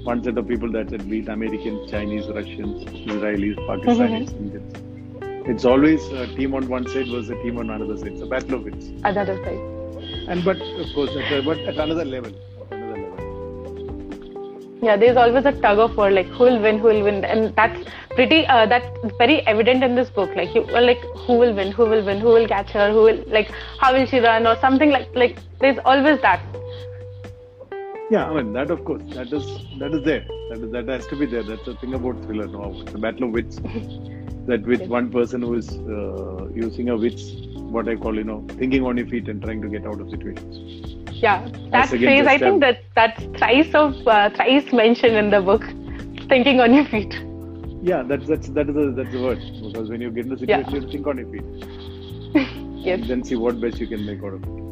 one 0.07 0.23
set 0.23 0.39
of 0.39 0.47
people 0.47 0.71
that's 0.71 0.93
it, 0.93 1.09
be 1.11 1.19
it 1.19 1.29
Americans, 1.29 1.91
Chinese, 1.91 2.27
Russians, 2.29 2.85
Israelis, 3.13 3.57
Pakistanis, 3.69 4.33
Indians. 4.41 4.83
It's 5.49 5.65
always 5.65 6.05
a 6.09 6.27
team 6.37 6.55
on 6.55 6.69
one 6.69 6.87
side 6.89 7.09
versus 7.09 7.31
a 7.31 7.35
team 7.43 7.59
on 7.59 7.71
another 7.71 7.97
side. 7.97 8.13
It's 8.13 8.23
a 8.23 8.27
battle 8.27 8.55
of 8.55 8.65
wits. 8.65 8.87
Another 9.05 9.37
side. 9.45 9.59
And 10.29 10.45
but 10.45 10.61
of 10.61 10.93
course, 10.95 11.11
at, 11.17 11.45
but 11.45 11.59
at 11.59 11.77
another 11.77 12.05
level. 12.05 12.33
Another 12.71 13.01
level. 13.01 13.17
Yeah, 14.83 14.97
there's 14.97 15.17
always 15.17 15.45
a 15.45 15.53
tug 15.53 15.79
of 15.79 15.97
war, 15.97 16.11
like 16.11 16.27
who 16.27 16.45
will 16.45 16.61
win, 16.61 16.79
who 16.79 16.89
will 16.89 17.03
win, 17.03 17.25
and 17.25 17.55
that's 17.57 17.89
pretty. 18.11 18.47
Uh, 18.47 18.67
that's 18.67 18.87
very 19.19 19.41
evident 19.47 19.83
in 19.85 19.95
this 19.95 20.11
book. 20.11 20.35
Like 20.37 20.55
you, 20.55 20.63
well, 20.73 20.85
like 20.85 21.01
who 21.27 21.39
will 21.39 21.55
win, 21.55 21.73
who 21.73 21.87
will 21.87 22.05
win, 22.05 22.21
who 22.21 22.29
will 22.29 22.47
catch 22.47 22.71
her, 22.71 22.93
who 22.93 23.03
will 23.03 23.25
like 23.27 23.51
how 23.81 23.93
will 23.93 24.07
she 24.07 24.21
run, 24.21 24.47
or 24.47 24.57
something 24.61 24.91
like 24.91 25.09
like. 25.15 25.39
There's 25.61 25.79
always 25.85 26.21
that. 26.23 26.41
Yeah, 28.11 28.27
I 28.27 28.35
mean 28.35 28.53
that 28.53 28.71
of 28.71 28.85
course 28.85 29.03
that 29.15 29.33
is 29.33 29.45
that 29.79 29.93
is 29.93 30.05
there. 30.05 30.25
That 30.49 30.59
is 30.59 30.71
that 30.73 30.89
has 30.89 31.07
to 31.09 31.17
be 31.17 31.27
there. 31.27 31.43
That's 31.43 31.65
the 31.65 31.75
thing 31.75 31.95
about 31.95 32.23
thriller. 32.25 32.47
No, 32.47 32.81
it's 32.81 32.95
a 32.95 32.99
battle 32.99 33.25
of 33.25 33.33
wits. 33.33 33.57
that 34.51 34.63
with 34.65 34.87
one 34.87 35.11
person 35.11 35.43
who 35.43 35.55
is 35.55 35.69
uh, 35.97 36.47
using 36.55 36.89
a 36.91 36.97
wits, 36.97 37.33
what 37.77 37.89
I 37.89 37.97
call 37.97 38.17
you 38.17 38.25
know 38.25 38.45
thinking 38.59 38.85
on 38.85 38.97
your 38.97 39.07
feet 39.09 39.29
and 39.29 39.43
trying 39.43 39.61
to 39.63 39.69
get 39.69 39.87
out 39.87 40.01
of 40.01 40.11
situations. 40.11 40.61
Yeah, 41.15 41.49
that 41.73 41.93
again 41.93 42.15
phrase. 42.15 42.27
I 42.27 42.39
think 42.39 42.61
that 42.61 42.85
that's 42.95 43.25
thrice 43.39 43.75
of 43.75 43.95
uh, 44.07 44.31
thrice 44.31 44.73
mentioned 44.73 45.17
in 45.17 45.31
the 45.31 45.41
book. 45.41 45.65
Thinking 46.29 46.61
on 46.61 46.75
your 46.75 46.85
feet. 46.85 47.13
Yeah, 47.83 48.03
that's 48.03 48.27
that's 48.27 48.49
that 48.51 48.69
is 48.69 48.77
a, 48.77 48.91
that's 48.93 49.11
the 49.13 49.23
word 49.23 49.41
because 49.63 49.89
when 49.91 50.01
you 50.01 50.11
get 50.11 50.27
in 50.27 50.35
the 50.35 50.47
Yeah. 50.47 50.65
situation, 50.65 50.83
you 50.83 50.89
think 50.93 51.07
on 51.07 51.19
your 51.19 51.31
feet. 51.31 51.47
Yes. 52.87 53.01
Then 53.09 53.25
see 53.25 53.35
what 53.35 53.61
best 53.61 53.81
you 53.81 53.89
can 53.89 54.07
make 54.07 54.23
out 54.23 54.35
of 54.35 54.43
it. 54.45 54.66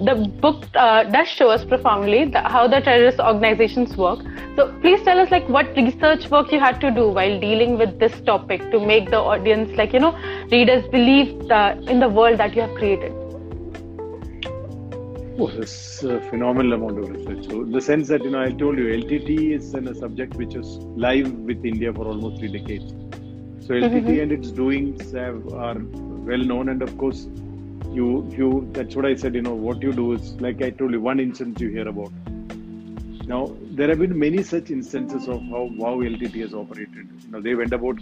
The 0.00 0.14
book 0.40 0.64
uh, 0.74 1.04
does 1.04 1.28
show 1.28 1.50
us 1.50 1.64
profoundly 1.64 2.24
the, 2.24 2.40
how 2.40 2.66
the 2.66 2.80
terrorist 2.80 3.20
organizations 3.20 3.96
work. 3.96 4.20
So 4.56 4.72
please 4.80 5.02
tell 5.02 5.18
us 5.18 5.30
like 5.30 5.48
what 5.48 5.74
research 5.76 6.28
work 6.30 6.52
you 6.52 6.60
had 6.60 6.80
to 6.80 6.90
do 6.90 7.08
while 7.08 7.40
dealing 7.40 7.78
with 7.78 7.98
this 7.98 8.20
topic 8.22 8.60
to 8.70 8.80
make 8.84 9.10
the 9.10 9.18
audience 9.18 9.76
like 9.76 9.92
you 9.92 10.00
know 10.00 10.16
readers 10.50 10.86
believe 10.88 11.38
the, 11.48 11.84
in 11.88 12.00
the 12.00 12.08
world 12.08 12.38
that 12.38 12.54
you 12.54 12.62
have 12.62 12.74
created. 12.74 13.12
Oh, 15.36 15.48
it's 15.48 16.04
a 16.04 16.20
phenomenal 16.30 16.74
amount 16.74 16.98
of 17.00 17.10
research. 17.10 17.50
So, 17.50 17.64
the 17.64 17.80
sense 17.80 18.06
that 18.08 18.22
you 18.22 18.30
know, 18.30 18.40
I 18.40 18.52
told 18.52 18.78
you, 18.78 18.84
LTT 18.84 19.56
is 19.56 19.74
in 19.74 19.88
a 19.88 19.94
subject 19.94 20.36
which 20.36 20.54
is 20.54 20.66
live 20.94 21.32
with 21.32 21.64
India 21.64 21.92
for 21.92 22.06
almost 22.06 22.38
three 22.38 22.52
decades. 22.52 22.92
So, 23.66 23.74
LTT 23.74 24.22
and 24.22 24.30
its 24.30 24.52
doings 24.52 25.10
have, 25.10 25.44
are 25.52 25.76
well 25.80 26.38
known, 26.38 26.68
and 26.68 26.82
of 26.82 26.96
course, 26.98 27.26
you 27.92 28.26
you 28.36 28.68
that's 28.72 28.96
what 28.96 29.06
I 29.06 29.14
said. 29.14 29.34
You 29.34 29.42
know, 29.42 29.54
what 29.54 29.82
you 29.82 29.92
do 29.92 30.12
is 30.12 30.32
like 30.40 30.62
I 30.62 30.70
told 30.70 30.92
you, 30.92 31.00
one 31.00 31.20
instance 31.20 31.60
you 31.60 31.68
hear 31.68 31.88
about. 31.88 32.12
Now, 33.26 33.56
there 33.70 33.88
have 33.88 33.98
been 33.98 34.18
many 34.18 34.42
such 34.42 34.70
instances 34.70 35.28
of 35.28 35.40
how, 35.44 35.70
how 35.80 35.94
LTT 36.02 36.42
has 36.42 36.52
operated. 36.52 37.08
You 37.24 37.30
know, 37.30 37.40
they 37.40 37.54
went 37.54 37.72
about 37.72 37.98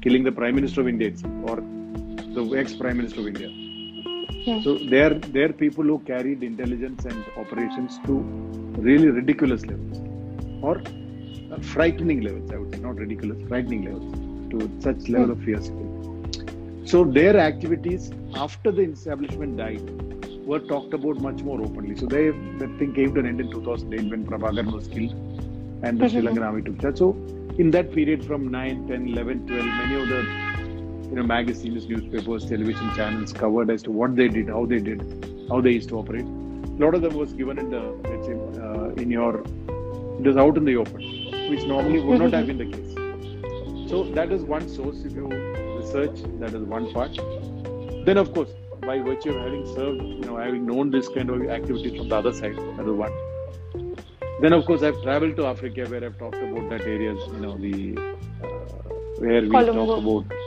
killing 0.00 0.24
the 0.24 0.32
Prime 0.32 0.54
Minister 0.54 0.80
of 0.80 0.88
India 0.88 1.08
itself, 1.08 1.32
or 1.42 1.56
the 1.56 2.56
ex-Prime 2.58 2.96
Minister 2.96 3.20
of 3.20 3.26
India. 3.26 3.50
So 4.62 4.74
they 4.76 5.00
are 5.00 5.14
they 5.14 5.42
are 5.42 5.52
people 5.52 5.84
who 5.84 5.98
carried 6.00 6.42
intelligence 6.42 7.04
and 7.04 7.24
operations 7.36 7.98
to 8.06 8.18
really 8.88 9.08
ridiculous 9.08 9.66
levels, 9.66 9.98
or 10.62 10.82
uh, 11.52 11.60
frightening 11.60 12.22
levels. 12.22 12.50
I 12.50 12.56
would 12.56 12.74
say 12.74 12.80
not 12.80 12.96
ridiculous, 12.96 13.38
frightening 13.48 13.84
levels 13.84 14.12
to 14.52 14.70
such 14.80 15.08
level 15.08 15.32
of 15.32 15.38
fiercity. 15.38 15.91
So 16.84 17.04
their 17.04 17.36
activities 17.38 18.10
after 18.34 18.70
the 18.72 18.82
establishment 18.82 19.56
died 19.56 19.82
were 20.44 20.58
talked 20.58 20.92
about 20.94 21.20
much 21.20 21.42
more 21.42 21.60
openly. 21.60 21.96
So 21.96 22.06
they 22.06 22.30
that 22.30 22.76
thing 22.78 22.92
came 22.94 23.14
to 23.14 23.20
an 23.20 23.26
end 23.26 23.40
in 23.40 23.50
2008 23.50 24.10
when 24.10 24.26
Prabhakaran 24.26 24.72
was 24.72 24.88
killed 24.88 25.12
and 25.82 26.00
the 26.00 26.08
Sri 26.08 26.22
Lankan 26.22 26.44
army 26.44 26.62
took 26.62 26.80
charge. 26.80 26.98
So 26.98 27.10
in 27.58 27.70
that 27.70 27.92
period 27.92 28.24
from 28.24 28.50
9, 28.50 28.88
10, 28.88 29.08
11, 29.08 29.46
12, 29.46 29.64
many 29.64 30.02
of 30.02 30.08
the 30.08 30.22
you 31.10 31.16
know 31.16 31.22
magazines, 31.22 31.86
newspapers, 31.86 32.46
television 32.46 32.92
channels 32.94 33.32
covered 33.32 33.70
as 33.70 33.82
to 33.84 33.92
what 33.92 34.16
they 34.16 34.28
did, 34.28 34.48
how 34.48 34.66
they 34.66 34.80
did, 34.80 35.46
how 35.48 35.60
they 35.60 35.72
used 35.72 35.88
to 35.90 35.98
operate. 35.98 36.24
A 36.24 36.84
lot 36.84 36.94
of 36.94 37.02
them 37.02 37.14
was 37.14 37.32
given 37.32 37.58
in 37.58 37.70
the 37.70 37.80
let's 38.10 38.26
say 38.26 38.34
uh, 38.60 38.88
in 39.02 39.10
your 39.10 39.40
it 39.40 40.26
was 40.26 40.36
out 40.36 40.56
in 40.56 40.64
the 40.64 40.76
open, 40.76 41.02
which 41.50 41.64
normally 41.64 42.00
would 42.00 42.18
not 42.18 42.32
have 42.32 42.46
been 42.46 42.58
the 42.58 42.66
case. 42.66 43.90
So 43.90 44.04
that 44.14 44.32
is 44.32 44.42
one 44.42 44.68
source. 44.68 45.04
If 45.04 45.12
you 45.12 45.51
research, 45.92 46.22
that 46.40 46.54
is 46.54 46.62
one 46.62 46.92
part. 46.92 47.16
Then 48.06 48.18
of 48.18 48.32
course, 48.34 48.50
by 48.80 48.98
virtue 48.98 49.30
of 49.30 49.36
having 49.44 49.66
served, 49.74 50.02
you 50.02 50.20
know, 50.20 50.36
having 50.36 50.66
known 50.66 50.90
this 50.90 51.08
kind 51.08 51.30
of 51.30 51.48
activity 51.48 51.96
from 51.96 52.08
the 52.08 52.16
other 52.16 52.32
side, 52.32 52.56
that 52.56 52.86
is 52.86 52.92
one. 52.92 53.12
Then 54.40 54.52
of 54.52 54.64
course, 54.66 54.82
I've 54.82 55.00
traveled 55.02 55.36
to 55.36 55.46
Africa 55.46 55.86
where 55.86 56.04
I've 56.04 56.18
talked 56.18 56.36
about 56.36 56.68
that 56.70 56.82
areas, 56.82 57.18
you 57.32 57.40
know, 57.40 57.56
the 57.56 57.96
uh, 58.42 58.48
where 59.18 59.42
we 59.42 59.50
Colombo. 59.50 59.86
talk 59.86 59.98
about. 59.98 60.38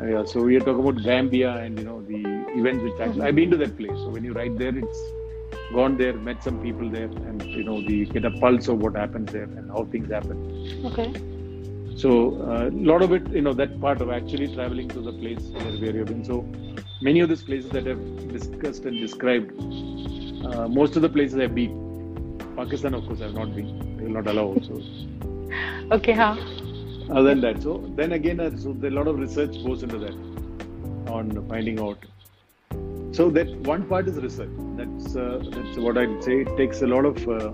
Uh, 0.00 0.06
yeah, 0.06 0.24
so 0.24 0.42
we 0.42 0.56
are 0.56 0.60
talking 0.60 0.80
about 0.86 1.02
Gambia 1.02 1.56
and 1.58 1.78
you 1.78 1.84
know 1.84 2.02
the 2.02 2.20
events 2.58 2.82
which 2.82 3.00
actually 3.00 3.22
I've 3.22 3.36
been 3.36 3.50
to 3.52 3.56
that 3.58 3.76
place. 3.78 3.96
So 4.04 4.08
when 4.08 4.24
you 4.24 4.32
ride 4.32 4.58
there, 4.58 4.76
it's 4.76 5.02
gone 5.72 5.96
there, 5.96 6.14
met 6.14 6.42
some 6.42 6.60
people 6.60 6.90
there, 6.90 7.04
and 7.04 7.42
you 7.42 7.64
know 7.64 7.80
the 7.80 8.04
get 8.06 8.24
a 8.24 8.32
pulse 8.32 8.68
of 8.68 8.80
what 8.80 8.96
happens 8.96 9.32
there 9.32 9.44
and 9.44 9.70
how 9.70 9.84
things 9.84 10.10
happen. 10.10 10.82
Okay. 10.84 11.12
So 11.96 12.10
a 12.42 12.70
lot 12.70 13.02
of 13.02 13.12
it, 13.12 13.28
you 13.30 13.42
know, 13.42 13.52
that 13.54 13.80
part 13.80 14.00
of 14.00 14.10
actually 14.10 14.52
traveling 14.54 14.88
to 14.88 15.00
the 15.00 15.12
place 15.12 15.42
where, 15.52 15.94
you've 15.94 16.08
been. 16.08 16.24
So 16.24 16.46
many 17.00 17.20
of 17.20 17.28
these 17.28 17.42
places 17.42 17.70
that 17.70 17.86
I've 17.86 18.28
discussed 18.32 18.84
and 18.84 18.98
described, 18.98 19.52
uh, 20.44 20.68
most 20.68 20.96
of 20.96 21.02
the 21.02 21.08
places 21.08 21.38
I've 21.38 21.54
been. 21.54 21.80
Pakistan, 22.56 22.94
of 22.94 23.06
course, 23.06 23.20
I've 23.20 23.34
not 23.34 23.54
been. 23.54 23.96
They 23.96 24.04
will 24.04 24.12
not 24.12 24.26
allow 24.26 24.46
also. 24.46 24.82
Okay, 25.92 26.12
huh? 26.12 26.34
Other 27.10 27.28
than 27.28 27.40
that, 27.42 27.62
so 27.62 27.92
then 27.94 28.12
again, 28.12 28.40
uh, 28.40 28.56
so 28.56 28.70
a 28.70 28.90
lot 28.90 29.06
of 29.06 29.18
research 29.18 29.52
goes 29.62 29.82
into 29.82 29.98
that 29.98 30.14
on 31.12 31.46
finding 31.48 31.78
out. 31.78 31.98
So 33.12 33.30
that 33.30 33.48
one 33.66 33.86
part 33.86 34.08
is 34.08 34.16
research. 34.16 34.48
That's 34.76 35.14
uh, 35.14 35.42
that's 35.50 35.76
what 35.76 35.98
I'd 35.98 36.24
say. 36.24 36.40
It 36.40 36.56
takes 36.56 36.80
a 36.82 36.86
lot 36.86 37.04
of, 37.04 37.28
uh, 37.28 37.52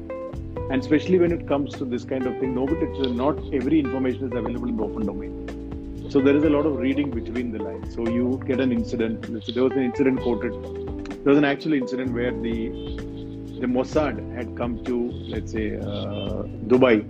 and 0.71 0.81
especially 0.81 1.19
when 1.19 1.33
it 1.33 1.47
comes 1.49 1.75
to 1.75 1.85
this 1.85 2.05
kind 2.05 2.27
of 2.27 2.39
thing, 2.39 2.55
nobody, 2.55 2.87
not 3.13 3.39
every 3.53 3.81
information 3.81 4.25
is 4.25 4.33
available 4.33 4.69
in 4.69 4.77
the 4.77 4.85
open 4.85 5.07
domain. 5.07 6.09
So 6.11 6.21
there 6.21 6.37
is 6.37 6.45
a 6.45 6.51
lot 6.51 6.67
of 6.67 6.77
reading 6.79 7.11
between 7.11 7.53
the 7.53 7.63
lines. 7.63 7.95
So 7.95 8.09
you 8.09 8.41
get 8.47 8.61
an 8.61 8.73
incident. 8.73 9.29
Let's 9.31 9.53
there 9.53 9.63
was 9.63 9.73
an 9.73 9.83
incident 9.83 10.21
quoted. 10.21 10.53
There 11.25 11.31
was 11.33 11.39
an 11.39 11.45
actual 11.45 11.75
incident 11.75 12.13
where 12.13 12.33
the 12.33 12.57
the 13.61 13.67
Mossad 13.67 14.19
had 14.35 14.57
come 14.57 14.83
to, 14.85 15.11
let's 15.29 15.53
say, 15.53 15.77
uh, 15.77 16.45
Dubai, 16.73 17.05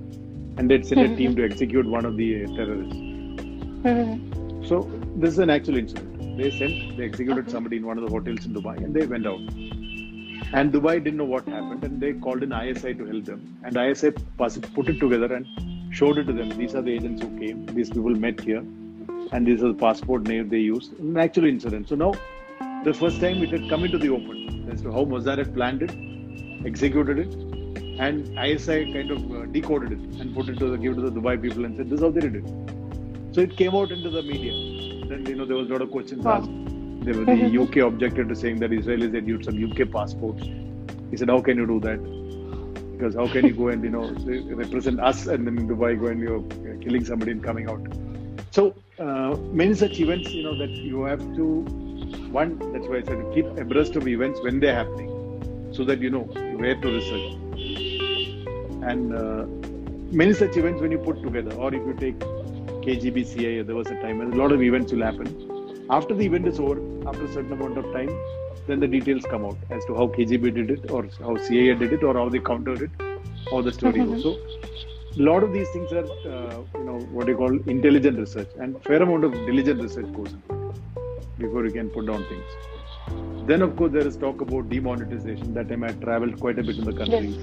and 0.59 0.71
they'd 0.71 0.85
sent 0.85 1.01
a 1.01 1.17
team 1.17 1.37
to 1.37 1.45
execute 1.45 1.87
one 1.87 2.05
of 2.05 2.17
the 2.17 2.45
terrorists. 2.57 2.97
Mhm. 2.97 4.67
So 4.67 4.91
this 5.17 5.33
is 5.33 5.39
an 5.39 5.51
actual 5.51 5.79
incident. 5.79 6.37
They 6.37 6.51
sent, 6.51 6.97
they 6.97 7.05
executed 7.05 7.51
somebody 7.51 7.77
in 7.77 7.87
one 7.87 7.99
of 7.99 8.05
the 8.05 8.11
hotels 8.11 8.45
in 8.47 8.53
Dubai, 8.53 8.77
and 8.85 8.95
they 8.95 9.07
went 9.07 9.27
out. 9.27 9.41
And 10.53 10.73
Dubai 10.73 11.03
didn't 11.03 11.17
know 11.19 11.25
what 11.25 11.47
happened, 11.47 11.85
and 11.85 12.01
they 12.01 12.13
called 12.13 12.43
in 12.43 12.53
ISI 12.53 12.95
to 12.95 13.05
help 13.07 13.25
them. 13.25 13.57
And 13.65 13.77
ISI 13.77 14.11
put 14.11 14.89
it 14.89 14.99
together 14.99 15.33
and 15.35 15.95
showed 15.95 16.19
it 16.19 16.25
to 16.25 16.33
them. 16.33 16.49
These 16.51 16.75
are 16.75 16.83
the 16.83 16.93
agents 16.93 17.23
who 17.23 17.39
came. 17.39 17.67
These 17.67 17.91
people 17.91 18.17
met 18.17 18.41
here, 18.41 18.65
and 19.33 19.47
these 19.47 19.63
are 19.63 19.69
the 19.69 19.79
passport 19.83 20.23
name 20.25 20.49
they 20.49 20.59
used. 20.59 20.99
An 20.99 21.17
actual 21.17 21.45
incident. 21.45 21.89
So 21.89 21.95
now, 21.95 22.13
the 22.83 22.93
first 22.93 23.21
time 23.21 23.43
it 23.45 23.51
had 23.51 23.69
come 23.69 23.85
into 23.85 23.99
the 23.99 24.09
open 24.09 24.69
as 24.73 24.83
to 24.83 24.91
how 24.91 25.05
Mossad 25.05 25.39
had 25.39 25.55
planned 25.55 25.83
it, 25.83 25.93
executed 26.67 27.21
it, 27.21 27.35
and 28.01 28.37
ISI 28.39 28.93
kind 28.93 29.11
of 29.13 29.31
uh, 29.33 29.47
decoded 29.47 29.93
it 29.93 30.21
and 30.21 30.35
put 30.35 30.49
it 30.49 30.59
to 30.59 30.71
the 30.71 30.79
give 30.79 30.93
it 30.93 30.97
to 30.97 31.03
the 31.11 31.21
Dubai 31.21 31.41
people 31.41 31.65
and 31.65 31.77
said 31.77 31.91
this 31.91 31.99
is 32.01 32.05
how 32.05 32.11
they 32.11 32.21
did 32.21 32.37
it. 32.37 32.49
So 33.33 33.41
it 33.41 33.57
came 33.57 33.77
out 33.77 33.93
into 33.93 34.11
the 34.11 34.23
media. 34.23 34.53
Then 35.07 35.25
you 35.27 35.37
know 35.37 35.45
there 35.45 35.57
was 35.57 35.69
a 35.69 35.73
lot 35.73 35.83
of 35.83 35.91
questions 35.93 36.25
Wow. 36.25 36.39
asked. 36.39 36.70
There 37.05 37.15
were 37.15 37.25
the 37.25 37.59
UK 37.63 37.77
objected 37.77 38.29
to 38.29 38.37
saying 38.37 38.61
that 38.61 38.71
Israelis 38.71 39.15
had 39.15 39.27
used 39.27 39.45
some 39.47 39.63
UK 39.71 39.91
passports. 39.91 40.43
He 41.11 41.17
said, 41.17 41.29
"How 41.29 41.41
can 41.41 41.57
you 41.57 41.67
do 41.67 41.81
that? 41.81 42.01
Because 42.93 43.15
how 43.15 43.27
can 43.29 43.47
you 43.47 43.55
go 43.55 43.69
and 43.69 43.83
you 43.83 43.91
know 43.91 44.07
represent 44.63 45.01
us 45.01 45.27
and 45.27 45.47
then 45.47 45.59
in 45.59 45.69
Dubai 45.69 45.99
go 45.99 46.09
and 46.09 46.21
you're 46.21 46.77
killing 46.87 47.05
somebody 47.05 47.33
and 47.33 47.43
coming 47.43 47.69
out?" 47.69 47.81
So 48.53 48.75
uh, 48.99 49.37
many 49.63 49.75
such 49.75 50.01
events, 50.01 50.33
you 50.33 50.43
know, 50.43 50.57
that 50.59 50.71
you 50.71 51.03
have 51.05 51.21
to 51.37 51.45
one. 52.39 52.59
That's 52.73 52.87
why 52.87 52.99
I 52.99 53.03
said 53.03 53.25
keep 53.35 53.47
abreast 53.65 53.97
of 53.97 54.07
events 54.07 54.41
when 54.41 54.61
they're 54.61 54.75
happening, 54.75 55.71
so 55.73 55.85
that 55.85 56.01
you 56.01 56.11
know 56.11 56.25
where 56.65 56.75
to 56.75 56.89
research. 56.89 57.35
And 58.93 59.15
uh, 59.15 59.47
many 60.11 60.33
such 60.33 60.57
events 60.57 60.81
when 60.81 60.91
you 60.91 60.99
put 60.99 61.23
together, 61.23 61.55
or 61.55 61.73
if 61.75 61.87
you 61.87 61.95
take 61.95 62.19
KGB, 62.19 63.27
CIA, 63.27 63.63
there 63.63 63.77
was 63.77 63.89
a 63.89 64.01
time 64.01 64.19
when 64.19 64.33
a 64.33 64.37
lot 64.37 64.53
of 64.53 64.63
events 64.63 64.93
will 64.93 65.03
happen. 65.03 65.50
After 65.91 66.15
the 66.15 66.25
event 66.25 66.47
is 66.47 66.61
over, 66.61 66.77
after 67.09 67.25
a 67.25 67.33
certain 67.33 67.53
amount 67.53 67.77
of 67.77 67.93
time, 67.93 68.11
then 68.69 68.79
the 68.79 68.87
details 68.87 69.25
come 69.29 69.45
out 69.45 69.59
as 69.71 69.85
to 69.87 69.95
how 69.97 70.07
KGB 70.07 70.55
did 70.55 70.71
it, 70.71 70.91
or 70.91 71.09
how 71.19 71.37
CIA 71.37 71.75
did 71.75 71.93
it, 71.93 72.05
or 72.05 72.15
how 72.15 72.29
they 72.29 72.39
countered 72.39 72.83
it, 72.83 72.91
how 73.51 73.61
the 73.61 73.73
story 73.73 73.99
goes. 73.99 74.23
So, 74.23 74.37
a 75.19 75.23
lot 75.23 75.43
of 75.43 75.53
these 75.53 75.69
things 75.71 75.93
are, 75.93 76.05
uh, 76.35 76.61
you 76.79 76.85
know, 76.85 76.99
what 77.11 77.27
you 77.27 77.37
call 77.37 77.59
intelligent 77.67 78.21
research, 78.21 78.51
and 78.61 78.81
fair 78.85 79.03
amount 79.03 79.25
of 79.25 79.33
diligent 79.33 79.83
research 79.83 80.13
goes 80.13 80.33
into 80.33 80.69
it 80.69 81.39
before 81.39 81.67
you 81.67 81.73
can 81.73 81.91
put 81.91 82.07
down 82.07 82.25
things. 82.25 83.49
Then, 83.49 83.61
of 83.61 83.75
course, 83.75 83.91
there 83.93 84.07
is 84.07 84.17
talk 84.17 84.41
about 84.41 84.69
demonetization. 84.69 85.55
That 85.55 85.69
time 85.69 85.83
I 85.83 85.89
traveled 85.89 86.39
quite 86.39 86.61
a 86.61 86.63
bit 86.63 86.79
in 86.79 86.85
the 86.85 86.93
country 86.93 87.35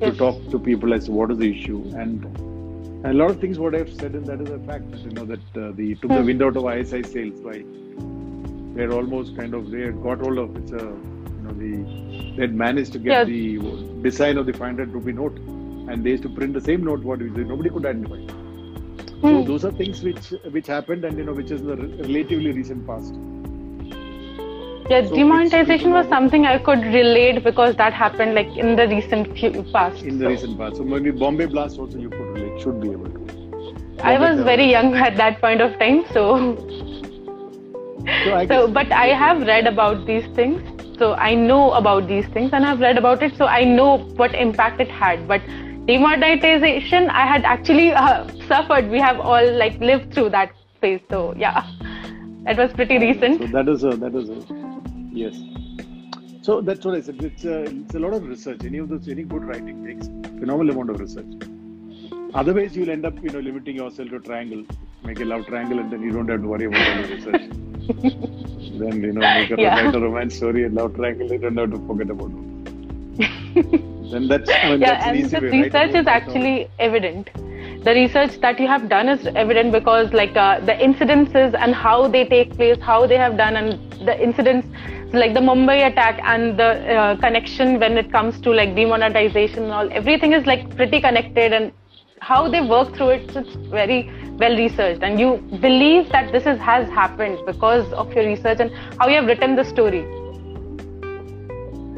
to 0.00 0.06
Yes. 0.06 0.16
talk 0.16 0.50
to 0.52 0.58
people 0.58 0.94
as 0.94 1.04
to 1.06 1.12
what 1.12 1.30
is 1.32 1.38
the 1.38 1.50
issue 1.50 1.84
and 1.96 2.24
a 3.04 3.12
lot 3.12 3.30
of 3.30 3.40
things 3.40 3.58
what 3.58 3.74
I've 3.74 3.92
said 3.92 4.14
and 4.14 4.26
that 4.26 4.40
is 4.40 4.50
a 4.50 4.58
fact 4.60 4.90
that 4.90 5.00
you 5.00 5.10
know 5.10 5.24
that 5.24 5.56
uh, 5.56 5.72
the 5.72 5.94
took 5.96 6.10
the 6.10 6.22
wind 6.22 6.42
out 6.42 6.56
of 6.56 6.64
ISI 6.72 7.02
sails 7.02 7.40
by 7.40 7.64
they're 8.74 8.92
almost 8.92 9.36
kind 9.36 9.54
of 9.54 9.70
they 9.70 9.82
had 9.82 10.00
got 10.02 10.18
hold 10.20 10.38
of 10.38 10.56
it's 10.56 10.72
a 10.72 10.84
you 11.36 11.42
know 11.44 11.52
the 11.52 11.72
they 12.36 12.42
had 12.42 12.54
managed 12.54 12.92
to 12.92 12.98
get 12.98 13.14
Yeah. 13.16 13.24
the 13.24 13.58
design 14.02 14.36
of 14.38 14.46
the 14.46 14.52
500 14.52 14.92
rupee 14.92 15.12
note 15.12 15.38
and 15.88 16.04
they 16.04 16.10
used 16.10 16.22
to 16.24 16.28
print 16.28 16.54
the 16.54 16.60
same 16.60 16.84
note 16.84 17.02
what 17.02 17.20
we 17.20 17.30
nobody 17.30 17.70
could 17.70 17.86
identify 17.86 18.20
so 19.30 19.40
Hmm. 19.40 19.44
those 19.50 19.64
are 19.64 19.72
things 19.72 20.02
which 20.02 20.26
which 20.56 20.66
happened 20.66 21.04
and 21.04 21.18
you 21.18 21.24
know 21.24 21.32
which 21.40 21.50
is 21.50 21.60
in 21.62 21.68
the 21.68 21.76
relatively 22.04 22.52
recent 22.52 22.86
past 22.86 23.14
Yeah, 24.90 25.06
So 25.06 25.14
demonetization 25.14 25.90
was 25.92 26.06
something 26.08 26.46
I 26.46 26.58
could 26.58 26.82
relate 26.84 27.44
because 27.44 27.76
that 27.76 27.92
happened 27.92 28.34
like 28.34 28.56
in 28.56 28.74
the 28.76 28.88
recent 28.88 29.36
few 29.38 29.62
past. 29.72 30.02
in 30.02 30.18
the 30.18 30.24
So, 30.24 30.30
recent 30.30 30.58
past 30.58 30.76
so 30.76 30.84
maybe 30.84 31.10
Bombay 31.10 31.46
blast 31.46 31.78
also 31.78 31.98
you 31.98 32.08
could 32.10 32.30
relate 32.36 32.60
should 32.60 32.80
be 32.80 32.92
able 32.92 33.06
to 33.06 33.20
I 34.02 34.16
Bombay 34.16 34.34
was 34.36 34.44
very 34.44 34.70
young 34.70 34.94
at 34.94 35.16
that 35.16 35.40
point 35.40 35.60
of 35.60 35.78
time, 35.78 36.04
so 36.12 36.56
so, 38.24 38.34
I 38.34 38.46
so 38.46 38.68
but 38.68 38.90
I 38.92 39.06
have 39.08 39.42
read 39.46 39.66
about 39.66 40.06
these 40.06 40.26
things. 40.34 40.62
So 40.98 41.14
I 41.14 41.34
know 41.34 41.72
about 41.72 42.08
these 42.08 42.26
things 42.28 42.50
and 42.52 42.64
I've 42.64 42.80
read 42.80 42.98
about 42.98 43.22
it, 43.22 43.36
so 43.36 43.46
I 43.46 43.64
know 43.64 43.98
what 44.22 44.34
impact 44.34 44.80
it 44.80 44.88
had. 44.90 45.28
But 45.28 45.42
demonetization, 45.86 47.08
I 47.10 47.26
had 47.26 47.44
actually 47.44 47.92
uh, 47.92 48.26
suffered. 48.48 48.90
We 48.90 48.98
have 49.00 49.20
all 49.20 49.52
like 49.52 49.78
lived 49.80 50.14
through 50.14 50.30
that 50.30 50.52
phase. 50.80 51.00
So 51.10 51.34
yeah, 51.36 51.66
that 52.44 52.56
was 52.56 52.72
pretty 52.72 52.98
recent. 52.98 53.40
So 53.42 53.46
that 53.48 53.68
is 53.68 53.84
a 53.84 53.90
that 53.96 54.14
is 54.14 54.30
a 54.30 54.67
yes. 55.12 55.34
So 56.42 56.60
that's 56.60 56.84
what 56.84 56.94
I 56.94 57.00
said. 57.00 57.22
It's 57.22 57.44
a, 57.44 57.62
it's 57.62 57.94
a 57.94 57.98
lot 57.98 58.14
of 58.14 58.26
research. 58.26 58.64
Any 58.64 58.78
of 58.78 58.88
this, 58.88 59.08
any 59.08 59.24
good 59.24 59.44
writing 59.44 59.84
takes 59.84 60.08
phenomenal 60.38 60.70
amount 60.74 60.90
of 60.90 61.00
research. 61.00 61.26
Otherwise, 62.34 62.76
you'll 62.76 62.90
end 62.90 63.04
up, 63.06 63.22
you 63.22 63.30
know, 63.30 63.40
limiting 63.40 63.76
yourself 63.76 64.08
to 64.10 64.16
a 64.16 64.20
triangle, 64.20 64.64
make 65.02 65.20
a 65.20 65.24
love 65.24 65.46
triangle, 65.46 65.78
and 65.78 65.90
then 65.90 66.02
you 66.02 66.12
don't 66.12 66.28
have 66.28 66.40
to 66.42 66.48
worry 66.48 66.64
about 66.66 66.86
the 66.86 66.94
research. 66.94 67.42
then 68.78 69.02
you 69.02 69.12
know, 69.12 69.26
make 69.28 69.50
a, 69.50 69.58
Yeah. 69.58 69.90
a 69.92 70.00
romance 70.00 70.36
story, 70.36 70.64
a 70.64 70.68
love 70.68 70.94
triangle, 70.94 71.30
you 71.30 71.38
don't 71.38 71.56
have 71.56 71.70
to 71.72 71.78
forget 71.86 72.10
about 72.10 72.30
it. 72.32 72.46
then 74.10 74.28
that's 74.28 74.52
I 74.62 74.68
mean, 74.70 74.80
yeah, 74.80 74.86
that's 74.86 75.06
an 75.06 75.14
and 75.14 75.16
easy 75.16 75.36
the 75.38 75.40
way. 75.40 75.50
Research 75.50 75.92
book, 75.92 75.94
is 75.94 76.06
actually 76.06 76.68
evident. 76.78 77.30
The 77.84 77.92
research 77.94 78.40
that 78.40 78.58
you 78.60 78.66
have 78.66 78.88
done 78.88 79.08
is 79.08 79.26
evident 79.34 79.72
because, 79.72 80.12
like, 80.12 80.36
uh, 80.36 80.60
the 80.60 80.72
incidences 80.72 81.54
and 81.58 81.74
how 81.74 82.08
they 82.08 82.24
take 82.26 82.54
place, 82.56 82.78
how 82.80 83.06
they 83.06 83.16
have 83.16 83.36
done, 83.36 83.56
and 83.56 83.78
the 84.06 84.20
incidents 84.22 84.68
like 85.12 85.34
the 85.34 85.40
Mumbai 85.40 85.90
attack 85.90 86.20
and 86.22 86.58
the 86.58 86.96
uh, 86.96 87.16
connection 87.16 87.80
when 87.80 87.96
it 87.96 88.12
comes 88.12 88.40
to 88.42 88.50
like 88.50 88.74
demonetization 88.74 89.64
and 89.64 89.72
all, 89.72 89.88
everything 89.92 90.32
is 90.32 90.46
like 90.46 90.74
pretty 90.76 91.00
connected, 91.00 91.52
and 91.52 91.72
how 92.20 92.48
they 92.48 92.60
work 92.60 92.94
through 92.94 93.10
it, 93.10 93.36
it's 93.36 93.54
very 93.70 94.10
well 94.38 94.56
researched, 94.56 95.02
and 95.02 95.18
you 95.18 95.36
believe 95.60 96.10
that 96.10 96.30
this 96.32 96.46
is 96.46 96.58
has 96.58 96.88
happened 96.90 97.38
because 97.46 97.90
of 97.92 98.12
your 98.12 98.26
research 98.26 98.60
and 98.60 98.70
how 98.98 99.08
you 99.08 99.16
have 99.16 99.26
written 99.26 99.56
the 99.56 99.64
story. 99.64 100.00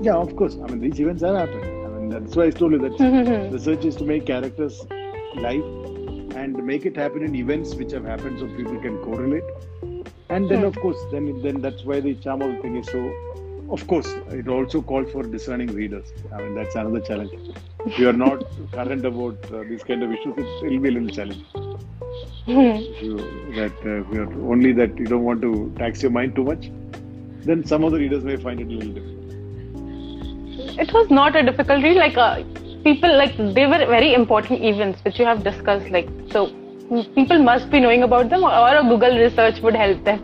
Yeah, 0.03 0.17
of 0.17 0.35
course. 0.37 0.57
I 0.57 0.71
mean, 0.71 0.81
these 0.81 0.99
events 1.01 1.23
have 1.23 1.37
happened. 1.37 1.65
I 1.65 1.89
mean, 1.89 2.09
that's 2.09 2.37
why 2.37 2.45
I 2.45 2.51
told 2.51 2.73
you 2.73 2.79
that 2.79 3.51
research 3.53 3.85
is 3.85 3.97
to 3.97 4.05
make 4.05 4.27
characters 4.27 4.81
live 5.35 5.65
and 6.37 6.65
make 6.65 6.87
it 6.87 6.97
happen 6.97 7.23
in 7.23 7.35
events 7.35 7.75
which 7.75 7.93
have 7.93 8.05
happened 8.05 8.39
so 8.39 8.47
people 8.57 8.81
can 8.81 8.99
correlate. 8.99 9.45
And 10.31 10.49
then, 10.49 10.65
of 10.65 10.77
course, 10.81 10.99
then 11.13 11.41
then 11.43 11.61
that's 11.61 11.85
why 11.85 12.01
the 12.01 12.15
charm 12.15 12.41
thing 12.63 12.77
is 12.77 12.87
so. 12.87 13.01
Of 13.71 13.87
course, 13.87 14.09
it 14.31 14.49
also 14.49 14.83
calls 14.83 15.11
for 15.13 15.23
discerning 15.23 15.69
readers. 15.75 16.13
I 16.33 16.43
mean, 16.43 16.55
that's 16.55 16.75
another 16.75 17.01
challenge. 17.01 17.33
If 17.87 17.99
you 17.99 18.09
are 18.09 18.19
not 18.25 18.45
current 18.73 19.05
about 19.05 19.53
uh, 19.53 19.63
these 19.69 19.85
kind 19.85 20.03
of 20.03 20.13
issues, 20.13 20.35
it 20.39 20.71
will 20.71 20.81
be 20.81 20.89
a 20.89 20.93
little 20.93 21.09
challenge. 21.09 21.45
You, 23.03 23.17
that 23.57 23.77
uh, 23.85 24.11
you're 24.13 24.33
only 24.53 24.73
that 24.73 24.99
you 24.99 25.07
don't 25.07 25.23
want 25.25 25.43
to 25.43 25.73
tax 25.79 26.03
your 26.03 26.11
mind 26.11 26.35
too 26.35 26.45
much, 26.45 26.71
then 27.45 27.65
some 27.65 27.85
of 27.85 27.93
the 27.93 27.99
readers 27.99 28.25
may 28.25 28.37
find 28.37 28.61
it 28.61 28.67
a 28.67 28.71
little 28.71 28.93
difficult. 28.93 29.17
it 30.79 30.93
was 30.93 31.11
not 31.11 31.37
a 31.37 31.43
difficult 31.43 31.83
read 31.83 31.97
like 31.97 32.17
uh, 32.17 32.43
people 32.85 33.17
like 33.17 33.37
they 33.55 33.67
were 33.67 33.85
very 33.87 34.15
important 34.15 34.63
events 34.63 35.05
which 35.05 35.19
you 35.19 35.25
have 35.25 35.43
discussed 35.45 35.89
like 35.91 36.09
so 36.33 36.47
people 37.15 37.39
must 37.43 37.71
be 37.71 37.81
knowing 37.81 38.03
about 38.03 38.29
them 38.31 38.43
or, 38.45 38.77
a 38.77 38.83
google 38.83 39.17
research 39.19 39.61
would 39.63 39.77
help 39.77 40.05
them 40.05 40.21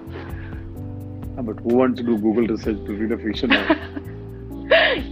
Ah, 1.39 1.43
But 1.47 1.59
who 1.65 1.75
wants 1.79 1.99
to 2.01 2.05
do 2.05 2.13
Google 2.21 2.47
research 2.51 2.79
to 2.87 2.93
read 2.99 3.11
a 3.15 3.17
fiction 3.23 3.51
novel? 3.55 3.75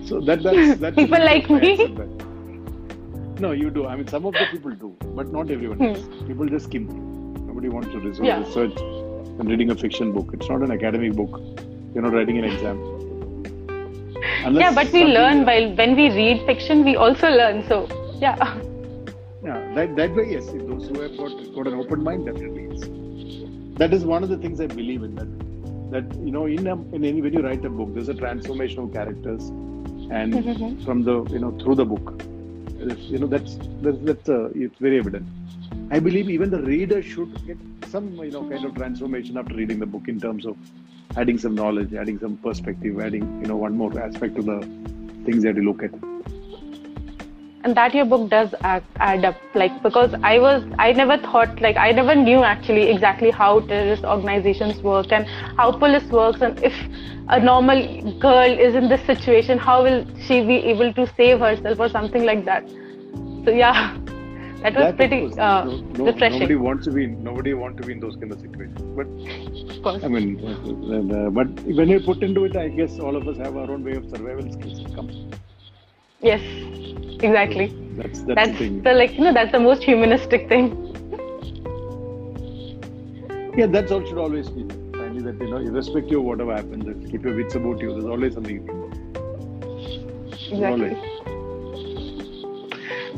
so 0.10 0.20
that 0.28 0.42
that's 0.46 0.70
that's 0.84 0.96
People 1.00 1.24
like 1.24 1.50
me. 1.50 1.72
No, 3.44 3.50
you 3.62 3.68
do. 3.74 3.82
I 3.86 3.96
mean, 3.98 4.06
some 4.12 4.24
of 4.30 4.38
the 4.38 4.46
people 4.52 4.70
do, 4.84 4.88
but 5.18 5.34
not 5.36 5.50
everyone 5.56 5.82
Hmm. 5.82 5.90
does. 5.98 6.06
People 6.30 6.48
just 6.54 6.70
skim. 6.70 6.86
Nobody 7.50 7.72
wants 7.74 7.90
to 7.96 8.00
resort 8.06 8.28
Yeah. 8.30 8.40
research 8.46 8.80
and 8.80 9.52
reading 9.54 9.74
a 9.76 9.78
fiction 9.84 10.12
book. 10.16 10.32
It's 10.38 10.48
not 10.54 10.64
an 10.68 10.74
academic 10.78 11.12
book. 11.22 11.38
You're 11.94 12.06
not 12.08 12.16
writing 12.20 12.38
an 12.44 12.50
exam. 12.52 12.80
Unless 14.46 14.62
yeah 14.66 14.74
but 14.82 14.92
we 14.98 15.04
learn 15.18 15.44
while 15.50 15.68
when 15.82 15.94
we 16.02 16.08
read 16.20 16.46
fiction 16.52 16.84
we 16.90 16.96
also 17.08 17.34
learn 17.42 17.62
so 17.74 17.82
yeah 18.28 18.36
Yeah, 18.44 18.54
that 19.74 19.96
that 19.96 20.14
way, 20.14 20.30
yes. 20.32 20.46
Those 20.46 20.88
who 20.88 21.00
have 21.00 21.16
got, 21.16 21.32
got 21.54 21.66
an 21.68 21.74
open 21.74 22.02
mind, 22.02 22.26
definitely 22.26 22.68
yes. 22.70 22.88
That 23.78 23.92
is 23.92 24.04
one 24.04 24.22
of 24.22 24.28
the 24.28 24.38
things 24.38 24.60
I 24.60 24.66
believe 24.66 25.02
in. 25.02 25.14
That 25.16 25.30
that 25.94 26.18
you 26.24 26.30
know, 26.32 26.46
in 26.46 26.66
a, 26.66 26.74
in 26.94 27.04
any 27.04 27.20
when 27.22 27.32
you 27.32 27.42
write 27.42 27.64
a 27.64 27.70
book, 27.70 27.94
there's 27.94 28.08
a 28.08 28.14
transformation 28.14 28.80
of 28.80 28.92
characters, 28.92 29.48
and 30.20 30.34
Mhm. 30.44 30.84
from 30.84 31.02
the 31.02 31.16
you 31.36 31.38
know 31.40 31.50
through 31.62 31.76
the 31.76 31.84
book, 31.84 32.14
you 33.12 33.18
know 33.18 33.26
that's 33.26 33.58
that's, 33.82 33.98
that's 34.10 34.28
uh, 34.28 34.50
it's 34.54 34.78
very 34.78 34.98
evident. 34.98 35.26
I 35.90 35.98
believe 36.00 36.30
even 36.30 36.50
the 36.50 36.62
reader 36.62 37.02
should 37.02 37.34
get 37.46 37.58
some 37.88 38.08
you 38.24 38.30
know 38.30 38.48
kind 38.48 38.64
of 38.64 38.74
transformation 38.74 39.36
after 39.38 39.54
reading 39.54 39.78
the 39.78 39.86
book 39.86 40.08
in 40.08 40.20
terms 40.20 40.46
of 40.46 40.56
adding 41.16 41.38
some 41.38 41.54
knowledge, 41.54 41.94
adding 41.94 42.18
some 42.18 42.36
perspective, 42.38 43.00
adding 43.00 43.24
you 43.42 43.48
know 43.48 43.56
one 43.56 43.76
more 43.76 43.92
aspect 44.00 44.36
to 44.36 44.42
the 44.42 44.58
things 45.24 45.42
that 45.42 45.56
you 45.56 45.64
look 45.70 45.82
at. 45.82 45.92
And 47.64 47.76
that 47.76 47.94
your 47.94 48.04
book 48.04 48.28
does 48.30 48.54
add, 48.62 48.84
add 48.96 49.24
up 49.24 49.36
like 49.54 49.82
because 49.82 50.14
i 50.22 50.38
was 50.38 50.62
i 50.78 50.92
never 50.92 51.16
thought 51.26 51.60
like 51.60 51.76
i 51.76 51.90
never 51.90 52.14
knew 52.14 52.42
actually 52.44 52.82
exactly 52.94 53.30
how 53.30 53.60
terrorist 53.72 54.04
organizations 54.04 54.82
work 54.82 55.10
and 55.10 55.26
how 55.60 55.72
police 55.72 56.04
works 56.20 56.42
and 56.42 56.62
if 56.62 56.74
a 57.28 57.40
normal 57.40 57.82
girl 58.20 58.58
is 58.68 58.74
in 58.74 58.88
this 58.88 59.04
situation 59.06 59.58
how 59.58 59.82
will 59.82 60.04
she 60.26 60.40
be 60.52 60.56
able 60.74 60.92
to 60.92 61.06
save 61.16 61.38
herself 61.40 61.80
or 61.80 61.88
something 61.88 62.24
like 62.24 62.44
that 62.44 62.68
so 63.44 63.50
yeah 63.50 63.96
that 64.64 64.74
was 64.76 64.86
That, 64.86 64.96
pretty 64.96 65.20
course, 65.20 65.38
uh, 65.38 65.64
no- 65.64 65.78
no- 65.98 66.04
refreshing 66.06 66.40
Nobody 66.40 66.56
wants 66.66 66.84
to 66.86 66.92
be 66.92 67.06
nobody 67.06 67.54
want 67.54 67.76
to 67.78 67.86
be 67.86 67.92
in 67.92 68.00
those 68.00 68.16
kind 68.16 68.32
of 68.32 68.40
situations. 68.40 68.80
But 69.00 69.06
of 69.76 69.82
course 69.82 70.04
I 70.04 70.08
mean, 70.08 70.28
uh, 70.42 71.16
uh, 71.16 71.30
but 71.30 71.48
when 71.80 71.88
you 71.88 72.00
put 72.00 72.22
into 72.22 72.44
it, 72.46 72.56
I 72.56 72.68
guess 72.68 72.98
all 72.98 73.16
of 73.16 73.28
us 73.28 73.36
have 73.38 73.56
our 73.56 73.70
own 73.70 73.84
way 73.84 73.96
of 73.96 74.08
survival 74.08 74.50
skills. 74.52 75.43
Yes 76.24 76.42
exactly 77.22 77.66
That's 77.96 78.22
that's, 78.22 78.34
that's 78.34 78.50
the 78.52 78.58
thing. 78.58 78.82
the 78.82 78.92
like 78.92 79.12
you 79.12 79.24
know 79.24 79.32
that's 79.32 79.52
the 79.52 79.60
most 79.60 79.82
humanistic 79.82 80.48
thing 80.48 80.72
yeah, 83.56 83.66
that's 83.66 83.92
all 83.92 84.04
should 84.04 84.18
always 84.18 84.50
be. 84.50 84.66
Finally, 84.92 85.22
that 85.22 85.40
you 85.40 85.48
know, 85.48 85.58
irrespective 85.58 86.18
of 86.18 86.24
whatever 86.24 86.54
happens, 86.54 86.84
keep 87.10 87.24
your 87.24 87.36
wits 87.36 87.54
about 87.54 87.80
you. 87.80 87.92
There's 87.92 88.04
always 88.04 88.34
something. 88.34 88.56
You 88.56 88.66
can 88.66 88.80
do. 88.80 88.90
exactly 90.50 90.66
Always. 90.72 90.98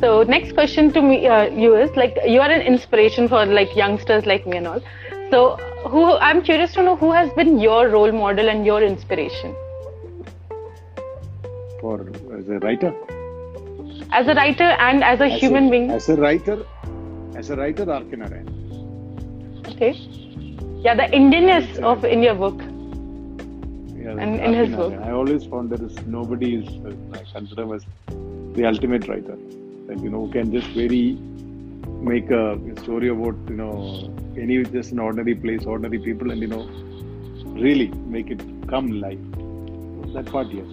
So 0.01 0.25
next 0.25 0.53
question 0.53 0.93
to 0.93 1.01
me, 1.01 1.27
uh, 1.27 1.45
you 1.45 1.75
is 1.75 1.91
like 1.97 2.19
you 2.27 2.41
are 2.41 2.51
an 2.51 2.61
inspiration 2.61 3.29
for 3.29 3.47
like 3.47 3.75
youngsters 3.75 4.27
like 4.27 4.47
me 4.47 4.59
and 4.59 4.67
all. 4.67 4.83
So 5.31 5.57
who 5.89 6.17
I'm 6.19 6.43
curious 6.43 6.75
to 6.75 6.83
know 6.83 6.97
who 6.97 7.13
has 7.13 7.33
been 7.33 7.59
your 7.59 7.89
role 7.89 8.13
model 8.13 8.51
and 8.51 8.67
your 8.67 8.83
inspiration 8.83 9.57
For 11.87 12.01
as 12.37 12.49
a 12.49 12.59
writer, 12.63 12.93
as 14.11 14.27
a 14.27 14.35
writer 14.35 14.71
and 14.87 15.05
as 15.05 15.21
a 15.21 15.27
as 15.27 15.41
human 15.41 15.69
a, 15.69 15.71
being. 15.71 15.91
as 15.97 16.09
a 16.09 16.17
writer, 16.17 16.57
as 17.37 17.51
a 17.51 17.57
writer, 17.61 17.85
R.K. 17.97 18.17
Narayan. 18.23 18.49
Okay. 19.69 19.93
Yeah, 20.87 20.97
the 21.01 21.05
Indianness 21.19 21.79
of 21.91 22.05
in 22.05 22.25
your 22.25 22.35
book. 22.35 22.59
Yeah, 24.01 24.17
And 24.25 24.41
in 24.41 24.55
his 24.55 24.75
work. 24.77 24.95
I 25.11 25.13
always 25.13 25.47
found 25.53 25.71
there 25.71 25.85
is 25.87 25.95
nobody 26.17 26.51
is 26.57 26.67
uh, 26.85 27.21
I 27.21 27.23
consider 27.33 27.63
him 27.63 27.73
as 27.75 27.87
the 28.57 28.67
ultimate 28.73 29.07
writer. 29.07 29.39
That 29.87 30.03
you 30.03 30.11
know 30.11 30.27
who 30.27 30.33
can 30.33 30.51
just 30.59 30.67
very 30.81 31.05
make 32.11 32.33
a 32.33 32.59
story 32.83 33.11
about 33.11 33.37
you 33.55 33.61
know 33.63 34.13
any 34.37 34.59
just 34.65 34.91
an 34.91 34.99
ordinary 34.99 35.37
place, 35.37 35.65
ordinary 35.77 36.03
people, 36.11 36.33
and 36.33 36.41
you 36.49 36.53
know 36.57 36.65
really 37.63 37.89
make 38.19 38.37
it 38.39 38.45
come 38.75 38.93
live. 39.07 39.25
That 40.19 40.27
part, 40.37 40.49
yes. 40.61 40.67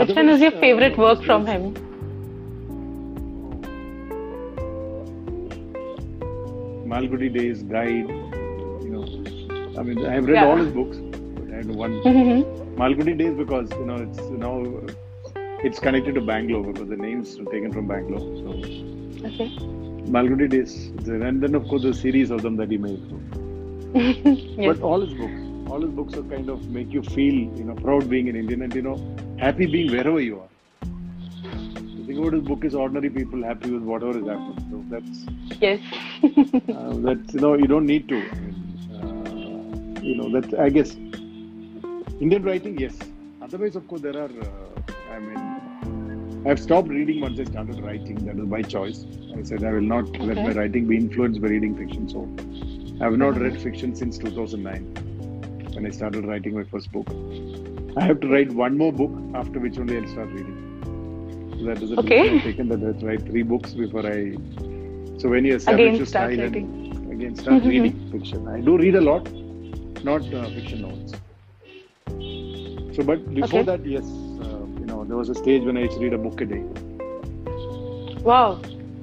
Which 0.00 0.16
one 0.16 0.30
is 0.30 0.40
your 0.40 0.54
uh, 0.56 0.60
favorite 0.60 0.96
work 0.96 1.22
from 1.24 1.46
him? 1.46 1.74
Malgudi 6.92 7.28
Days 7.32 7.62
Guide. 7.62 8.08
You 8.84 8.90
know, 8.94 9.04
I 9.78 9.82
mean, 9.82 10.04
I 10.06 10.12
have 10.14 10.24
read 10.24 10.36
Yeah. 10.36 10.46
all 10.46 10.56
his 10.56 10.72
books, 10.78 10.96
but 11.36 11.52
I 11.52 11.56
had 11.58 11.74
one 11.82 12.00
Mhm. 12.04 12.40
Malgudi 12.82 13.14
Days 13.18 13.36
because 13.42 13.70
you 13.78 13.86
know 13.90 13.98
it's 14.06 14.18
you 14.30 14.38
now 14.46 14.54
it's 15.68 15.78
connected 15.88 16.14
to 16.20 16.22
Bangalore 16.32 16.64
because 16.72 16.88
the 16.88 17.00
names 17.06 17.38
are 17.38 17.48
taken 17.54 17.70
from 17.78 17.86
Bangalore. 17.94 18.24
So 18.42 18.56
okay. 19.30 19.48
Malgudi 20.18 20.48
Days, 20.56 20.76
and 21.28 21.42
then 21.46 21.54
of 21.62 21.68
course 21.68 21.82
the 21.82 21.94
series 22.02 22.30
of 22.38 22.42
them 22.48 22.56
that 22.62 22.70
he 22.70 22.78
made. 22.78 23.02
yes. 23.94 24.66
But 24.66 24.80
all 24.92 25.00
his 25.08 25.14
books, 25.24 25.40
all 25.70 25.82
his 25.88 25.90
books 26.00 26.16
are 26.22 26.28
kind 26.36 26.48
of 26.48 26.70
make 26.78 26.90
you 27.00 27.02
feel 27.16 27.34
you 27.62 27.66
know 27.70 27.76
proud 27.88 28.08
being 28.14 28.30
an 28.34 28.36
Indian 28.44 28.62
and 28.68 28.74
you 28.80 28.86
know 28.88 28.96
happy 29.40 29.66
being 29.66 29.90
wherever 29.90 30.20
you 30.20 30.40
are. 30.40 30.48
The 30.82 32.04
thing 32.06 32.18
about 32.18 32.32
his 32.34 32.42
book 32.42 32.64
is 32.64 32.74
ordinary 32.74 33.10
people 33.10 33.42
happy 33.42 33.70
with 33.70 33.82
whatever 33.82 34.18
is 34.18 34.26
happening. 34.26 34.60
So 34.70 34.84
that's 34.88 35.26
Yes. 35.60 35.80
uh, 36.74 36.92
that's 37.06 37.34
you 37.34 37.40
know 37.40 37.54
you 37.54 37.66
don't 37.66 37.86
need 37.86 38.08
to. 38.08 38.18
I 38.18 38.38
mean, 38.46 38.58
uh, 39.02 40.00
you 40.02 40.14
know 40.16 40.28
that 40.40 40.58
I 40.58 40.68
guess 40.70 40.94
Indian 42.20 42.42
writing, 42.42 42.78
yes. 42.78 42.96
Otherwise, 43.42 43.76
of 43.76 43.86
course, 43.88 44.02
there 44.02 44.16
are. 44.16 44.30
Uh, 44.48 44.82
I 45.14 45.18
mean, 45.18 46.42
I've 46.46 46.60
stopped 46.60 46.88
reading 46.88 47.20
once 47.20 47.40
I 47.40 47.44
started 47.44 47.80
writing. 47.82 48.24
That 48.26 48.36
was 48.36 48.46
my 48.46 48.62
choice. 48.62 49.04
I 49.36 49.42
said 49.42 49.64
I 49.64 49.72
will 49.72 49.88
not 49.94 50.08
let 50.20 50.36
my 50.36 50.52
writing 50.52 50.86
be 50.86 50.96
influenced 50.96 51.40
by 51.40 51.48
reading 51.48 51.76
fiction. 51.76 52.08
So 52.08 52.28
I 53.00 53.04
have 53.04 53.18
not 53.18 53.36
read 53.38 53.60
fiction 53.60 53.94
since 53.94 54.18
2009 54.18 55.72
when 55.74 55.86
I 55.86 55.90
started 55.90 56.26
writing 56.26 56.54
my 56.54 56.64
first 56.64 56.92
book. 56.92 57.08
I 57.96 58.02
have 58.04 58.20
to 58.20 58.28
write 58.28 58.52
one 58.52 58.76
more 58.78 58.92
book 58.92 59.10
after 59.34 59.58
which 59.58 59.78
only 59.78 59.96
I'll 59.98 60.06
start 60.06 60.28
reading. 60.30 60.58
So 61.58 61.64
that 61.66 61.82
is 61.82 61.90
a 61.92 61.96
Okay. 62.00 62.18
decision 62.22 62.36
I've 62.38 62.42
taken 62.44 62.68
that 62.68 62.82
I 62.82 62.86
have 62.88 62.98
to 63.00 63.06
write 63.06 63.22
three 63.26 63.42
books 63.42 63.74
before 63.74 64.06
I. 64.06 64.36
So 65.18 65.28
when 65.28 65.44
you 65.44 65.56
establish 65.56 65.94
Again 65.94 66.06
start 66.06 66.32
style 66.32 66.44
writing. 66.44 66.66
and 66.94 67.12
again 67.12 67.34
start 67.36 67.62
Mhm. 67.62 67.68
reading 67.72 67.96
fiction. 68.12 68.48
I 68.48 68.60
do 68.60 68.76
read 68.78 68.94
a 68.96 69.00
lot, 69.00 69.28
not 70.10 70.22
uh, 70.32 70.48
fiction 70.56 70.82
novels. 70.82 71.14
So, 72.96 73.02
but 73.10 73.26
before 73.34 73.60
Okay. 73.60 73.62
that, 73.70 73.84
yes, 73.86 74.06
uh, 74.44 74.64
you 74.80 74.86
know, 74.86 75.04
there 75.04 75.16
was 75.16 75.28
a 75.28 75.34
stage 75.34 75.62
when 75.64 75.76
I 75.76 75.82
used 75.82 75.94
to 75.98 76.00
read 76.06 76.12
a 76.12 76.18
book 76.18 76.40
a 76.40 76.46
day. 76.46 76.62
Wow. 78.30 78.58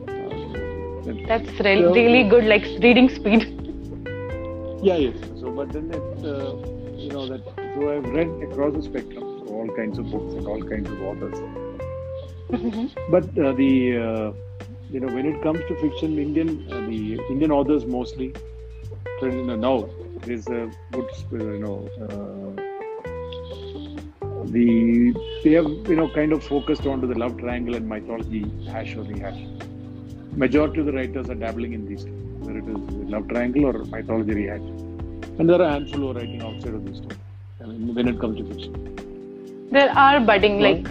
Uh, 0.08 1.14
That's 1.28 1.50
re- 1.60 1.82
So- 1.82 1.94
really 1.94 2.24
good, 2.24 2.46
like 2.46 2.66
reading 2.88 3.10
speed. 3.10 3.46
yeah, 4.90 4.98
yes. 4.98 5.16
So, 5.40 5.52
but 5.52 5.72
then 5.72 5.92
it, 6.00 6.26
uh, 6.26 6.56
you 7.06 7.10
know, 7.12 7.26
that 7.28 7.42
so 7.78 7.96
I've 7.96 8.10
read 8.10 8.30
across 8.44 8.74
the 8.74 8.82
spectrum, 8.82 9.24
so 9.46 9.54
all 9.54 9.68
kinds 9.76 9.98
of 10.00 10.10
books 10.12 10.34
and 10.34 10.48
all 10.48 10.62
kinds 10.62 10.90
of 10.90 11.02
authors. 11.02 11.40
Mhm. 12.50 12.86
But 13.12 13.26
uh, 13.46 13.54
the 13.54 13.72
uh, 13.98 14.32
you 14.90 15.00
know 15.02 15.14
when 15.16 15.26
it 15.32 15.42
comes 15.44 15.60
to 15.68 15.76
fiction, 15.82 16.18
Indian 16.18 16.50
uh, 16.72 16.82
the 16.88 17.20
Indian 17.30 17.52
authors 17.52 17.86
mostly, 17.86 18.34
you 19.22 19.44
know, 19.50 19.56
now 19.56 19.90
there's 20.26 20.48
a 20.48 20.72
good 20.92 21.10
uh, 21.34 21.44
you 21.56 21.60
know 21.66 21.78
uh, 22.06 22.50
the 24.56 24.66
they 25.44 25.52
have 25.60 25.70
you 25.94 25.98
know 26.02 26.10
kind 26.18 26.32
of 26.32 26.44
focused 26.44 26.88
onto 26.96 27.08
the 27.14 27.20
love 27.26 27.38
triangle 27.38 27.76
and 27.76 27.88
mythology 27.88 28.44
hash 28.72 28.96
or 28.96 29.04
rehash. 29.04 29.40
Majority 30.46 30.80
of 30.82 30.86
the 30.86 30.94
writers 30.94 31.30
are 31.30 31.40
dabbling 31.46 31.74
in 31.74 31.86
these 31.86 32.04
two, 32.06 32.18
whether 32.40 32.60
it 32.60 32.68
is 32.76 32.78
love 33.16 33.28
triangle 33.28 33.66
or 33.66 33.74
mythology 33.96 34.34
rehash, 34.42 34.68
and 35.38 35.50
there 35.50 35.62
are 35.62 35.70
a 35.70 35.72
handful 35.72 36.00
who 36.02 36.10
are 36.12 36.20
writing 36.22 36.42
outside 36.42 36.74
of 36.74 36.86
these 36.86 37.02
two. 37.02 37.18
I 37.60 37.66
mean, 37.66 37.94
when 37.96 38.08
it 38.08 38.20
comes 38.20 38.38
to 38.38 38.46
fiction. 38.46 39.70
There 39.72 39.90
are 39.92 40.20
budding 40.20 40.60
like 40.60 40.88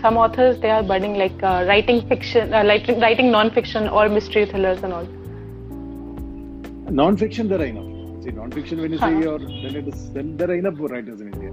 some 0.00 0.16
authors. 0.16 0.58
They 0.60 0.70
are 0.70 0.82
budding 0.82 1.14
like 1.14 1.42
uh, 1.42 1.64
writing 1.68 2.06
fiction, 2.08 2.52
uh, 2.52 2.64
like 2.64 2.88
writing 2.88 3.30
non-fiction 3.30 3.88
or 3.88 4.08
mystery 4.08 4.46
thrillers 4.46 4.82
and 4.82 4.92
all. 4.92 5.04
Non-fiction, 6.90 7.48
there 7.48 7.60
are 7.60 7.64
enough. 7.64 8.24
See, 8.24 8.30
non-fiction, 8.30 8.80
when 8.80 8.92
you 8.92 8.98
say 8.98 9.12
Huh. 9.12 9.20
you're, 9.20 9.38
then 9.38 9.76
it 9.76 9.88
is, 9.88 10.10
then 10.12 10.36
there 10.36 10.50
are 10.50 10.54
enough 10.54 10.74
writers 10.78 11.20
in 11.20 11.32
India. 11.32 11.52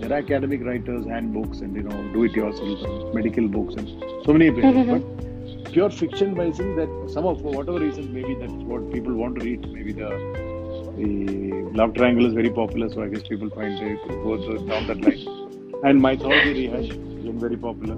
There 0.00 0.12
are 0.12 0.18
academic 0.22 0.64
writers, 0.64 1.06
handbooks, 1.06 1.60
and 1.60 1.76
you 1.76 1.82
know, 1.82 2.12
do-it-yourself, 2.12 3.14
medical 3.14 3.46
books, 3.48 3.74
and 3.76 3.88
so 4.26 4.32
many 4.32 4.50
people. 4.50 4.72
Mhm. 4.72 5.02
But 5.64 5.72
pure 5.72 5.90
fiction, 5.90 6.34
by 6.34 6.50
saying 6.50 6.74
that 6.76 6.90
some 7.16 7.24
of, 7.26 7.40
for 7.42 7.52
whatever 7.52 7.78
reasons, 7.78 8.08
maybe 8.08 8.34
that's 8.40 8.52
what 8.72 8.92
people 8.92 9.14
want 9.14 9.38
to 9.38 9.44
read. 9.44 9.68
Maybe 9.72 9.92
the 9.92 10.10
the 11.02 11.70
love 11.74 11.94
triangle 11.94 12.26
is 12.26 12.34
very 12.34 12.50
popular, 12.50 12.88
so 12.88 13.02
I 13.02 13.08
guess 13.08 13.22
people 13.22 13.50
find 13.50 13.78
it 13.80 14.08
goes 14.24 14.46
down 14.68 14.86
that 14.86 15.00
line. 15.00 15.80
And 15.84 16.00
mythology 16.00 16.68
rehash 16.68 16.90
is 16.90 17.40
very 17.44 17.56
popular. 17.56 17.96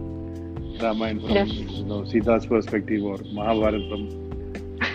Ramayana 0.83 1.21
from 1.21 1.31
Yes. 1.31 1.51
you 1.53 1.85
know 1.85 2.05
Sita's 2.05 2.47
perspective 2.47 3.03
or 3.05 3.19
Mahabharata 3.33 3.81
from 3.89 4.07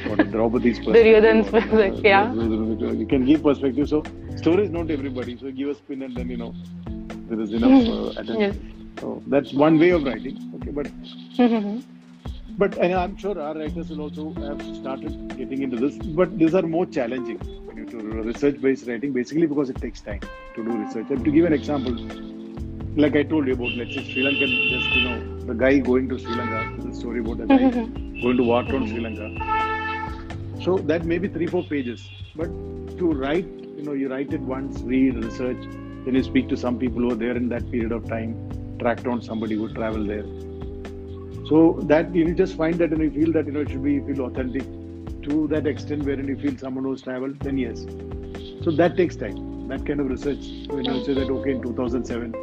what 0.10 0.20
is 0.20 0.32
Draupadi's 0.32 0.80
perspective. 0.80 0.94
Duryodhan's 1.04 1.50
perspective, 1.50 2.04
yeah. 2.04 2.34
You 2.34 3.06
can 3.06 3.26
give 3.26 3.44
perspective. 3.44 3.88
So 3.90 4.04
story 4.36 4.66
is 4.66 4.72
not 4.72 4.92
everybody. 4.92 5.38
So 5.38 5.52
give 5.52 5.70
a 5.70 5.76
spin 5.76 6.02
and 6.02 6.16
then 6.16 6.30
you 6.30 6.38
know 6.38 6.54
there 7.30 7.40
is 7.40 7.54
enough 7.54 7.88
uh, 7.88 8.10
attention. 8.22 8.40
Yes. 8.40 8.56
So 9.00 9.22
that's 9.28 9.54
one 9.54 9.80
way 9.80 9.92
of 9.92 10.04
writing. 10.04 10.38
Okay, 10.58 10.72
but 10.72 10.92
but 12.58 12.78
and 12.78 12.94
I'm 12.94 13.16
sure 13.18 13.40
our 13.40 13.56
writers 13.56 13.90
will 13.90 14.02
also 14.02 14.34
have 14.48 14.62
started 14.82 15.38
getting 15.38 15.62
into 15.62 15.78
this. 15.78 15.98
But 16.22 16.38
these 16.38 16.54
are 16.56 16.64
more 16.64 16.86
challenging 16.86 17.40
you 17.80 18.00
do 18.00 18.22
research-based 18.24 18.88
writing, 18.88 19.14
basically 19.14 19.48
because 19.48 19.70
it 19.70 19.82
takes 19.82 20.02
time 20.02 20.22
to 20.56 20.64
do 20.64 20.78
research. 20.78 21.10
And 21.12 21.24
to 21.26 21.32
give 21.32 21.46
an 21.46 21.54
example, 21.54 21.98
like 22.96 23.16
I 23.16 23.24
told 23.24 23.48
you 23.48 23.54
about, 23.54 23.76
let's 23.76 23.96
say 23.96 24.04
Sri 24.04 24.24
Lankan, 24.24 24.68
just 24.70 24.96
you 24.96 25.02
know, 25.02 25.26
the 25.46 25.54
guy 25.54 25.80
going 25.80 26.10
to 26.10 26.20
Sri 26.20 26.36
Lanka. 26.36 26.66
There's 26.76 26.86
a 26.86 26.94
story 26.94 27.20
about 27.22 27.42
a 27.42 27.48
guy 27.48 27.70
Mhm. 27.70 27.94
going 28.22 28.38
to 28.38 28.44
war 28.44 28.64
torn 28.64 28.86
Sri 28.86 29.02
Lanka. 29.02 29.32
So 30.60 30.82
that 30.84 31.06
may 31.06 31.18
be 31.20 31.28
three, 31.30 31.48
four 31.48 31.64
pages. 31.66 32.12
But 32.36 32.50
to 32.98 33.14
write, 33.14 33.48
you 33.76 33.84
know, 33.84 33.94
you 33.94 34.10
write 34.10 34.34
it 34.34 34.42
once, 34.42 34.82
read, 34.82 35.18
research, 35.24 35.68
then 36.06 36.16
you 36.16 36.24
speak 36.24 36.50
to 36.50 36.58
some 36.58 36.78
people 36.80 37.02
who 37.02 37.12
are 37.12 37.16
there 37.16 37.36
in 37.38 37.50
that 37.50 37.70
period 37.72 37.92
of 37.92 38.08
time, 38.08 38.38
track 38.80 39.04
down 39.04 39.22
somebody 39.22 39.56
who 39.56 39.70
traveled 39.74 40.10
there. 40.10 40.26
So 41.46 41.80
that 41.88 42.14
you 42.14 42.34
just 42.36 42.56
find 42.56 42.76
that 42.80 42.92
and 42.92 43.02
you 43.02 43.12
feel 43.12 43.32
that 43.34 43.46
you 43.48 43.52
know 43.52 43.62
it 43.62 43.70
should 43.70 43.84
be 43.84 44.00
feel 44.02 44.22
authentic 44.26 44.64
to 45.30 45.48
that 45.48 45.68
extent 45.68 46.04
wherein 46.04 46.28
you 46.28 46.38
feel 46.38 46.58
someone 46.58 46.84
who's 46.84 47.02
traveled, 47.02 47.40
then 47.40 47.58
yes. 47.58 47.86
So 48.64 48.72
that 48.72 48.98
takes 48.98 49.16
time. 49.16 49.68
That 49.68 49.86
kind 49.86 50.00
of 50.00 50.10
research. 50.10 50.46
When 50.68 50.86
you 50.86 51.04
say 51.06 51.14
that 51.14 51.30
okay 51.30 51.52
in 51.52 51.62
2007, 51.62 52.34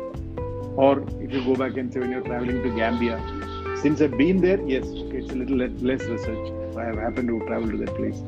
or 0.77 1.03
if 1.21 1.33
you 1.33 1.45
go 1.45 1.55
back 1.55 1.77
and 1.77 1.93
say 1.93 2.01
when 2.01 2.11
you're 2.11 2.23
traveling 2.23 2.63
to 2.63 2.71
Gambia, 2.77 3.19
since 3.83 4.01
I've 4.01 4.17
been 4.17 4.41
there, 4.41 4.61
yes, 4.63 4.85
okay, 4.85 5.19
it's 5.19 5.33
a 5.33 5.37
little 5.37 5.57
less 5.57 6.03
research. 6.05 6.77
I 6.77 6.85
have 6.85 6.97
happened 6.97 7.29
to 7.29 7.41
travel 7.47 7.71
to 7.71 7.77
that 7.79 7.95
place. 7.97 8.21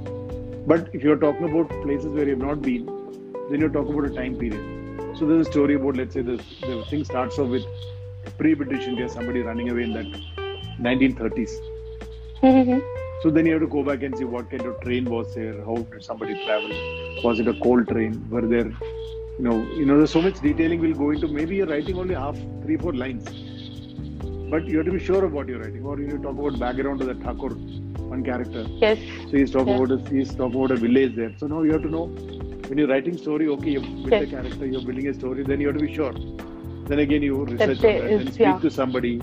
But 0.67 0.91
if 0.93 1.03
you're 1.03 1.17
talking 1.17 1.49
about 1.49 1.69
places 1.83 2.09
where 2.09 2.29
you've 2.29 2.39
not 2.39 2.61
been, 2.61 2.87
then 3.51 3.61
you're 3.61 3.71
talking 3.71 3.95
about 3.95 4.11
a 4.11 4.15
time 4.15 4.37
period. 4.37 5.17
So 5.19 5.27
there's 5.27 5.47
a 5.47 5.51
story 5.51 5.75
about, 5.75 5.97
let's 5.97 6.15
say, 6.15 6.23
the, 6.23 6.37
the 6.61 6.85
thing 6.91 7.05
starts 7.05 7.39
off 7.39 7.49
with 7.49 7.65
pre-British 8.37 8.87
India, 8.87 9.09
somebody 9.09 9.41
running 9.41 9.71
away 9.71 9.85
in 9.85 9.93
that 9.95 10.07
1930s. 10.81 11.51
Mm-hmm. 12.43 13.08
So 13.23 13.31
then 13.31 13.47
you 13.47 13.53
have 13.55 13.63
to 13.63 13.67
go 13.67 13.83
back 13.83 14.03
and 14.03 14.17
see 14.17 14.25
what 14.25 14.49
kind 14.51 14.63
of 14.65 14.81
train 14.81 15.05
was 15.05 15.35
there, 15.35 15.55
how 15.65 15.77
did 15.77 16.05
somebody 16.05 16.35
travel, 16.45 16.71
was 17.25 17.41
it 17.41 17.49
a 17.49 17.55
coal 17.61 17.85
train, 17.85 18.29
were 18.31 18.43
there, 18.43 18.67
you 18.67 19.45
know, 19.45 19.63
you 19.75 19.87
know, 19.87 19.97
there's 19.99 20.13
so 20.13 20.23
much 20.23 20.41
detailing 20.41 20.81
we'll 20.81 20.95
go 20.95 21.11
into. 21.11 21.27
Maybe 21.29 21.57
you're 21.57 21.67
writing 21.67 21.99
only 21.99 22.15
half, 22.15 22.37
three, 22.63 22.77
four 22.77 22.93
lines, 22.93 23.25
but 24.51 24.67
you 24.67 24.77
have 24.79 24.87
to 24.87 24.93
be 24.93 24.99
sure 25.05 25.25
of 25.25 25.33
what 25.33 25.49
you're 25.49 25.59
writing. 25.61 25.85
Or 25.85 25.99
you 26.01 26.19
talk 26.19 26.39
about 26.39 26.59
background 26.61 27.01
of 27.03 27.09
the 27.09 27.15
Thakur, 27.15 27.55
one 28.15 28.25
character. 28.25 28.65
Yes. 28.69 28.99
So 29.31 29.37
he's 29.37 29.51
talking 29.51 29.69
Yeah. 29.69 29.83
about 29.83 30.07
a, 30.07 30.11
he's 30.11 30.35
talking 30.35 30.55
about 30.61 30.71
a 30.73 30.77
village 30.77 31.17
there. 31.17 31.33
So 31.39 31.47
now 31.47 31.63
you 31.63 31.73
have 31.73 31.83
to 31.83 31.91
know 31.91 32.07
when 32.69 32.79
you're 32.79 32.89
writing 32.89 33.17
story. 33.17 33.49
Okay, 33.49 33.71
you 33.71 33.81
build 33.81 34.11
Yes. 34.11 34.23
a 34.29 34.31
character, 34.31 34.67
you're 34.67 34.83
building 34.83 35.09
a 35.09 35.15
story. 35.15 35.43
Then 35.43 35.61
you 35.61 35.69
have 35.69 35.77
to 35.79 35.85
be 35.85 35.93
sure. 35.95 36.13
Then 36.87 37.01
again, 37.01 37.23
you 37.23 37.45
research 37.45 37.79
there 37.81 38.03
on 38.03 38.09
that, 38.09 38.21
is- 38.23 38.35
speak 38.35 38.41
yeah. 38.47 38.59
to 38.61 38.71
somebody 38.71 39.19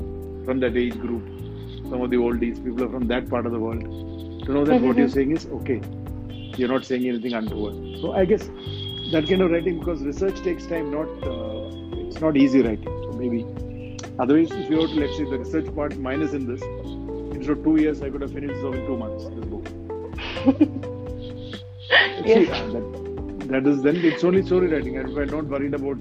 from 0.46 0.60
that 0.60 0.76
age 0.78 1.00
group. 1.00 1.24
Some 1.90 2.02
of 2.02 2.10
the 2.10 2.18
oldies, 2.18 2.64
people 2.64 2.84
are 2.84 2.90
from 2.90 3.08
that 3.08 3.30
part 3.30 3.46
of 3.46 3.52
the 3.52 3.60
world, 3.60 3.82
to 4.46 4.52
know 4.54 4.66
that 4.66 4.82
what 4.82 4.98
you're 4.98 5.10
saying 5.10 5.32
is 5.38 5.46
okay. 5.48 5.82
You're 6.58 6.70
not 6.70 6.86
saying 6.86 7.08
anything 7.08 7.34
untoward. 7.34 7.76
So 8.02 8.14
I 8.14 8.26
guess 8.26 8.48
that 9.12 9.28
kind 9.30 9.42
of 9.42 9.52
writing 9.52 9.80
because 9.80 10.02
research 10.04 10.42
takes 10.42 10.66
time. 10.66 10.92
Not 10.92 11.08
uh, 11.24 12.08
it's 12.08 12.20
not 12.22 12.38
easy 12.38 12.62
writing. 12.62 12.86
So 12.86 13.12
maybe 13.14 13.46
otherwise, 14.20 14.52
if 14.52 14.70
you 14.70 14.78
were 14.78 14.88
to 14.88 14.94
let's 14.94 15.18
say 15.18 15.26
the 15.26 15.40
research 15.40 15.74
part 15.76 15.98
minus 15.98 16.34
in 16.34 16.48
this, 16.48 16.62
instead 17.36 17.58
of 17.58 17.64
two 17.64 17.76
years, 17.78 18.02
I 18.02 18.10
could 18.10 18.22
have 18.22 18.34
finished 18.34 18.54
this 18.56 18.64
in 18.64 18.86
two 18.86 18.98
months. 18.98 19.26
This 19.26 19.46
book. 19.46 20.86
Yes. 22.26 22.50
uh, 22.50 22.68
that, 22.74 23.48
that 23.50 23.68
is 23.68 23.84
then 23.84 23.98
it's 23.98 24.24
only 24.24 24.42
story 24.44 24.68
writing. 24.68 24.98
And 24.98 25.14
we're 25.14 25.26
not 25.26 25.46
worried 25.46 25.74
about 25.76 25.98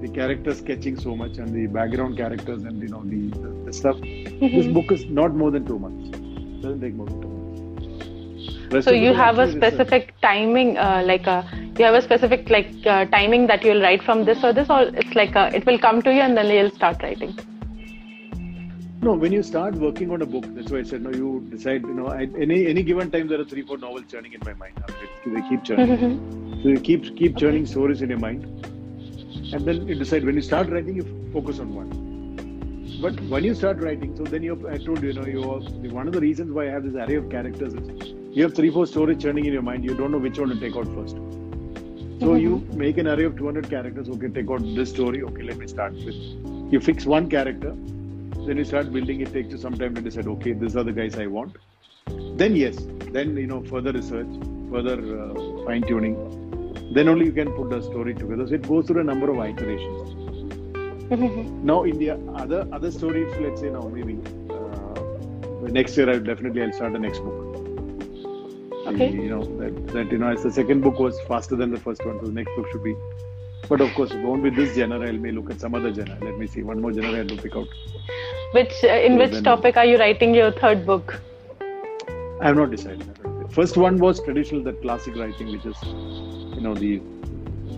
the 0.00 0.08
character 0.08 0.54
sketching 0.54 0.96
so 0.98 1.16
much 1.16 1.38
and 1.38 1.52
the 1.54 1.66
background 1.66 2.16
characters 2.16 2.62
and 2.64 2.80
you 2.82 2.88
know 2.88 3.02
the, 3.04 3.30
the, 3.42 3.50
the 3.66 3.72
stuff. 3.72 3.96
This 4.52 4.66
Mhm. 4.66 4.74
book 4.78 4.90
is 4.92 5.06
not 5.06 5.34
more 5.34 5.50
than 5.50 5.66
two 5.66 5.78
months. 5.78 6.10
Doesn't 6.62 6.80
take 6.80 6.94
more 6.94 7.06
than 7.08 7.20
two 7.20 7.28
months. 7.28 7.60
Rest 8.70 8.88
So 8.88 8.92
you 8.92 9.12
have 9.14 9.38
a 9.38 9.46
research. 9.46 9.56
specific 9.56 10.14
timing, 10.22 10.76
uh, 10.78 11.02
like 11.04 11.26
uh 11.26 11.42
you 11.78 11.84
have 11.84 11.94
a 11.94 12.02
specific 12.02 12.48
like 12.50 12.70
uh, 12.86 13.04
timing 13.06 13.46
that 13.48 13.64
you'll 13.64 13.80
write 13.82 14.02
from 14.02 14.24
this 14.24 14.42
or 14.44 14.52
this, 14.52 14.68
or 14.70 14.82
it's 14.82 15.14
like 15.14 15.36
uh, 15.36 15.50
it 15.54 15.64
will 15.66 15.78
come 15.78 16.02
to 16.02 16.12
you 16.14 16.20
and 16.20 16.36
then 16.36 16.46
you'll 16.50 16.70
start 16.70 17.02
writing. 17.02 17.34
No, 19.02 19.14
when 19.14 19.32
you 19.32 19.42
start 19.42 19.74
working 19.76 20.10
on 20.10 20.20
a 20.22 20.26
book, 20.26 20.44
that's 20.54 20.70
why 20.70 20.78
I 20.78 20.82
said 20.82 21.02
no. 21.02 21.10
You 21.10 21.46
decide, 21.50 21.82
you 21.82 21.94
know, 21.94 22.10
at 22.10 22.28
any 22.36 22.66
any 22.66 22.82
given 22.82 23.10
time 23.10 23.28
there 23.28 23.40
are 23.40 23.44
three, 23.44 23.62
four 23.62 23.78
novels 23.78 24.04
churning 24.10 24.32
in 24.34 24.42
my 24.44 24.52
mind. 24.54 24.74
Uh, 24.86 24.92
They 25.26 25.42
keep 25.42 25.64
churning. 25.64 25.96
Mhm. 25.98 26.62
So 26.62 26.68
you 26.68 26.80
keep 26.80 27.16
keep 27.16 27.36
churning 27.36 27.66
stories 27.66 28.02
in 28.02 28.10
your 28.10 28.18
mind, 28.18 28.44
and 29.52 29.64
then 29.66 29.88
you 29.88 29.94
decide 29.96 30.24
when 30.24 30.36
you 30.36 30.42
start 30.42 30.68
writing, 30.68 30.94
you 30.96 31.30
focus 31.32 31.58
on 31.58 31.74
one. 31.74 31.90
But 33.02 33.20
when 33.22 33.44
you 33.44 33.54
start 33.54 33.78
writing, 33.80 34.16
so 34.16 34.24
then 34.24 34.42
you 34.42 34.54
I 34.68 34.78
told 34.78 35.02
you, 35.02 35.08
you 35.08 35.14
know, 35.14 35.26
you 35.26 35.42
are, 35.42 35.60
one 35.92 36.06
of 36.06 36.12
the 36.12 36.20
reasons 36.20 36.52
why 36.52 36.68
I 36.68 36.70
have 36.70 36.84
this 36.84 36.94
array 36.94 37.16
of 37.16 37.30
characters 37.30 37.74
is 37.74 38.14
you 38.36 38.42
have 38.44 38.54
three, 38.54 38.70
four 38.70 38.86
stories 38.86 39.22
churning 39.22 39.46
in 39.46 39.52
your 39.52 39.62
mind. 39.62 39.84
You 39.84 39.94
don't 39.94 40.12
know 40.12 40.18
which 40.18 40.38
one 40.38 40.50
to 40.50 40.60
take 40.60 40.76
out 40.76 40.86
first. 40.94 41.16
So 42.20 42.34
you 42.34 42.58
make 42.74 42.98
an 42.98 43.08
array 43.08 43.24
of 43.24 43.36
200 43.36 43.70
characters. 43.70 44.08
Okay, 44.08 44.28
take 44.28 44.50
out 44.50 44.62
this 44.62 44.90
story. 44.90 45.22
Okay, 45.22 45.42
let 45.42 45.56
me 45.56 45.66
start 45.66 45.94
with. 45.94 46.14
You 46.72 46.78
fix 46.78 47.06
one 47.06 47.28
character, 47.30 47.74
then 48.46 48.58
you 48.58 48.64
start 48.64 48.92
building. 48.92 49.20
It 49.20 49.32
takes 49.32 49.50
you 49.50 49.58
some 49.58 49.76
time 49.78 49.94
to 49.94 50.00
decide. 50.00 50.26
Okay, 50.26 50.52
these 50.52 50.76
are 50.76 50.84
the 50.84 50.92
guys 50.92 51.18
I 51.18 51.26
want. 51.26 51.56
Then 52.36 52.54
yes, 52.54 52.76
then 53.12 53.36
you 53.36 53.46
know 53.46 53.62
further 53.64 53.92
research, 53.92 54.28
further 54.70 54.98
uh, 55.20 55.64
fine 55.64 55.82
tuning. 55.82 56.49
Then 56.90 57.08
only 57.08 57.26
you 57.26 57.32
can 57.32 57.52
put 57.52 57.70
the 57.70 57.80
story 57.82 58.14
together. 58.14 58.46
So 58.46 58.54
it 58.54 58.66
goes 58.68 58.86
through 58.86 59.00
a 59.00 59.04
number 59.04 59.30
of 59.30 59.38
iterations. 59.44 60.16
Now 61.70 61.82
in 61.84 61.98
the 61.98 62.10
other 62.42 62.66
other 62.72 62.90
stories, 62.90 63.32
let's 63.40 63.60
say 63.60 63.70
now 63.70 63.82
maybe 63.94 64.18
uh, 64.50 65.68
next 65.78 65.96
year 65.96 66.08
I 66.10 66.18
definitely 66.18 66.62
I'll 66.62 66.72
start 66.72 66.92
the 66.92 67.00
next 67.00 67.18
book. 67.18 67.38
Okay. 68.90 69.10
You 69.12 69.30
know 69.30 69.42
that 69.60 69.88
that 69.94 70.12
you 70.12 70.18
know 70.18 70.28
as 70.28 70.42
the 70.44 70.52
second 70.52 70.82
book 70.82 70.98
was 71.06 71.20
faster 71.32 71.56
than 71.56 71.70
the 71.72 71.80
first 71.86 72.04
one, 72.06 72.18
so 72.20 72.26
the 72.26 72.32
next 72.32 72.54
book 72.56 72.66
should 72.72 72.84
be. 72.84 72.94
But 73.68 73.80
of 73.80 73.92
course, 73.94 74.12
won't 74.28 74.42
be 74.44 74.50
this 74.50 74.76
genre. 74.76 75.00
I 75.08 75.12
may 75.12 75.32
look 75.32 75.50
at 75.50 75.60
some 75.60 75.74
other 75.80 75.92
genre. 75.92 76.16
Let 76.28 76.38
me 76.38 76.46
see. 76.46 76.62
One 76.62 76.80
more 76.80 76.92
genre 76.92 77.12
I 77.12 77.18
have 77.18 77.28
to 77.28 77.36
pick 77.42 77.56
out. 77.56 77.68
Which 78.52 78.72
uh, 78.84 78.88
in 79.08 79.12
So 79.12 79.18
which 79.24 79.32
then- 79.32 79.44
topic 79.44 79.76
are 79.76 79.84
you 79.84 79.98
writing 79.98 80.34
your 80.34 80.50
third 80.52 80.86
book? 80.86 81.20
I 82.40 82.46
have 82.46 82.56
not 82.56 82.70
decided. 82.70 83.04
First 83.50 83.76
one 83.76 83.98
was 83.98 84.22
traditional, 84.22 84.62
that 84.64 84.80
classic 84.82 85.16
writing, 85.16 85.50
which 85.52 85.66
is, 85.66 85.76
you 86.60 86.66
know, 86.68 86.74
the 86.74 87.00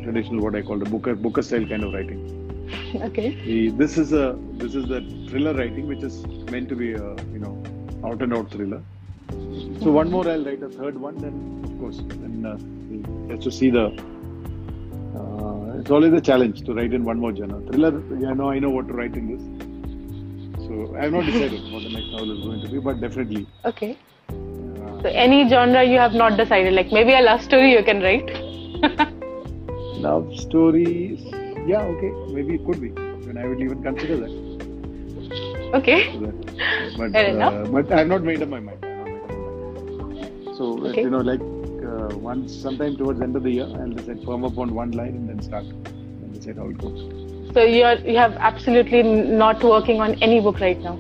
traditional 0.05 0.43
what 0.43 0.55
I 0.57 0.63
call 0.63 0.79
the 0.79 0.91
Booker 0.93 1.15
Booker 1.15 1.43
style 1.43 1.67
kind 1.67 1.85
of 1.85 1.93
writing. 1.95 2.23
Okay. 3.09 3.29
The, 3.45 3.69
this 3.71 3.97
is 3.99 4.13
a 4.13 4.37
this 4.55 4.75
is 4.75 4.89
the 4.89 5.01
thriller 5.29 5.55
writing, 5.55 5.87
which 5.87 6.03
is 6.03 6.27
meant 6.55 6.69
to 6.71 6.77
be 6.77 6.93
a 6.95 7.15
you 7.35 7.39
know 7.45 7.55
out 8.05 8.23
and 8.23 8.35
out 8.35 8.51
thriller. 8.51 8.83
So 9.83 9.93
one 9.93 10.11
more, 10.11 10.29
I'll 10.29 10.45
write 10.45 10.63
a 10.63 10.69
third 10.69 10.99
one. 10.99 11.17
Then 11.19 11.37
of 11.65 11.79
course, 11.79 11.99
then 12.23 12.45
uh, 12.53 13.33
just 13.33 13.45
to 13.45 13.53
see 13.53 13.71
the. 13.71 13.87
Uh, 15.17 15.79
it's 15.79 15.91
always 15.91 16.13
a 16.13 16.21
challenge 16.21 16.63
to 16.65 16.75
write 16.75 16.93
in 16.93 17.05
one 17.05 17.19
more 17.19 17.35
genre. 17.35 17.61
Thriller, 17.71 17.93
I 18.31 18.35
know 18.35 18.51
I 18.51 18.59
know 18.59 18.71
what 18.71 18.89
to 18.89 18.95
write 18.95 19.15
in 19.15 19.27
this. 19.33 19.43
So 20.67 20.97
I 20.97 21.03
have 21.05 21.13
not 21.13 21.27
decided 21.27 21.73
what 21.73 21.83
the 21.83 21.91
next 21.91 22.11
novel 22.13 22.39
is 22.39 22.45
going 22.47 22.63
to 22.63 22.69
be, 22.69 22.79
but 22.79 23.01
definitely. 23.01 23.47
Okay. 23.65 23.97
Uh, 24.29 25.03
So 25.03 25.09
any 25.27 25.49
genre 25.49 25.83
you 25.85 25.99
have 25.99 26.15
not 26.15 26.37
decided, 26.37 26.73
like 26.75 26.93
maybe 26.93 27.13
a 27.13 27.21
love 27.21 27.43
story 27.43 27.73
you 27.73 27.85
can 27.91 28.01
write. 28.03 28.52
Love 29.95 30.35
stories, 30.35 31.21
yeah, 31.65 31.83
okay, 31.85 32.13
maybe 32.27 32.55
it 32.57 32.65
could 32.65 32.81
be. 32.81 32.91
And 33.29 33.39
I 33.39 33.47
would 33.47 33.61
even 33.61 33.83
consider 33.83 34.17
that. 34.19 34.33
okay. 35.75 36.11
But, 36.97 37.13
uh, 37.29 37.67
but 37.67 37.91
I 37.93 37.99
have 37.99 38.09
not 38.09 38.23
made 38.23 38.43
up 38.43 38.49
my 38.49 38.61
mind. 38.61 38.85
I 38.99 38.99
have 39.01 39.09
not 39.09 39.23
made 39.23 39.25
up 39.25 39.41
my 39.41 39.53
mind. 39.53 39.77
So, 40.51 40.85
uh, 40.87 40.95
Okay. 40.95 41.03
you 41.03 41.11
know, 41.11 41.21
like 41.21 41.43
uh, 41.83 42.17
once, 42.17 42.53
sometime 42.53 42.97
towards 42.97 43.19
the 43.21 43.25
end 43.25 43.37
of 43.37 43.43
the 43.45 43.51
year, 43.51 43.69
I'll 43.75 43.93
decide 43.93 44.23
firm 44.25 44.45
up 44.45 44.59
on 44.59 44.75
one 44.75 44.93
line 44.93 45.17
and 45.17 45.29
then 45.29 45.41
start 45.41 45.67
and 46.21 46.33
decide 46.35 46.57
how 46.57 46.69
it 46.69 46.79
goes. 46.79 47.07
So 47.55 47.63
you 47.63 47.85
are 47.85 47.97
you 47.97 48.17
have 48.17 48.37
absolutely 48.39 49.03
not 49.03 49.63
working 49.63 50.01
on 50.01 50.15
any 50.23 50.41
book 50.41 50.61
right 50.61 50.81
now. 50.83 50.99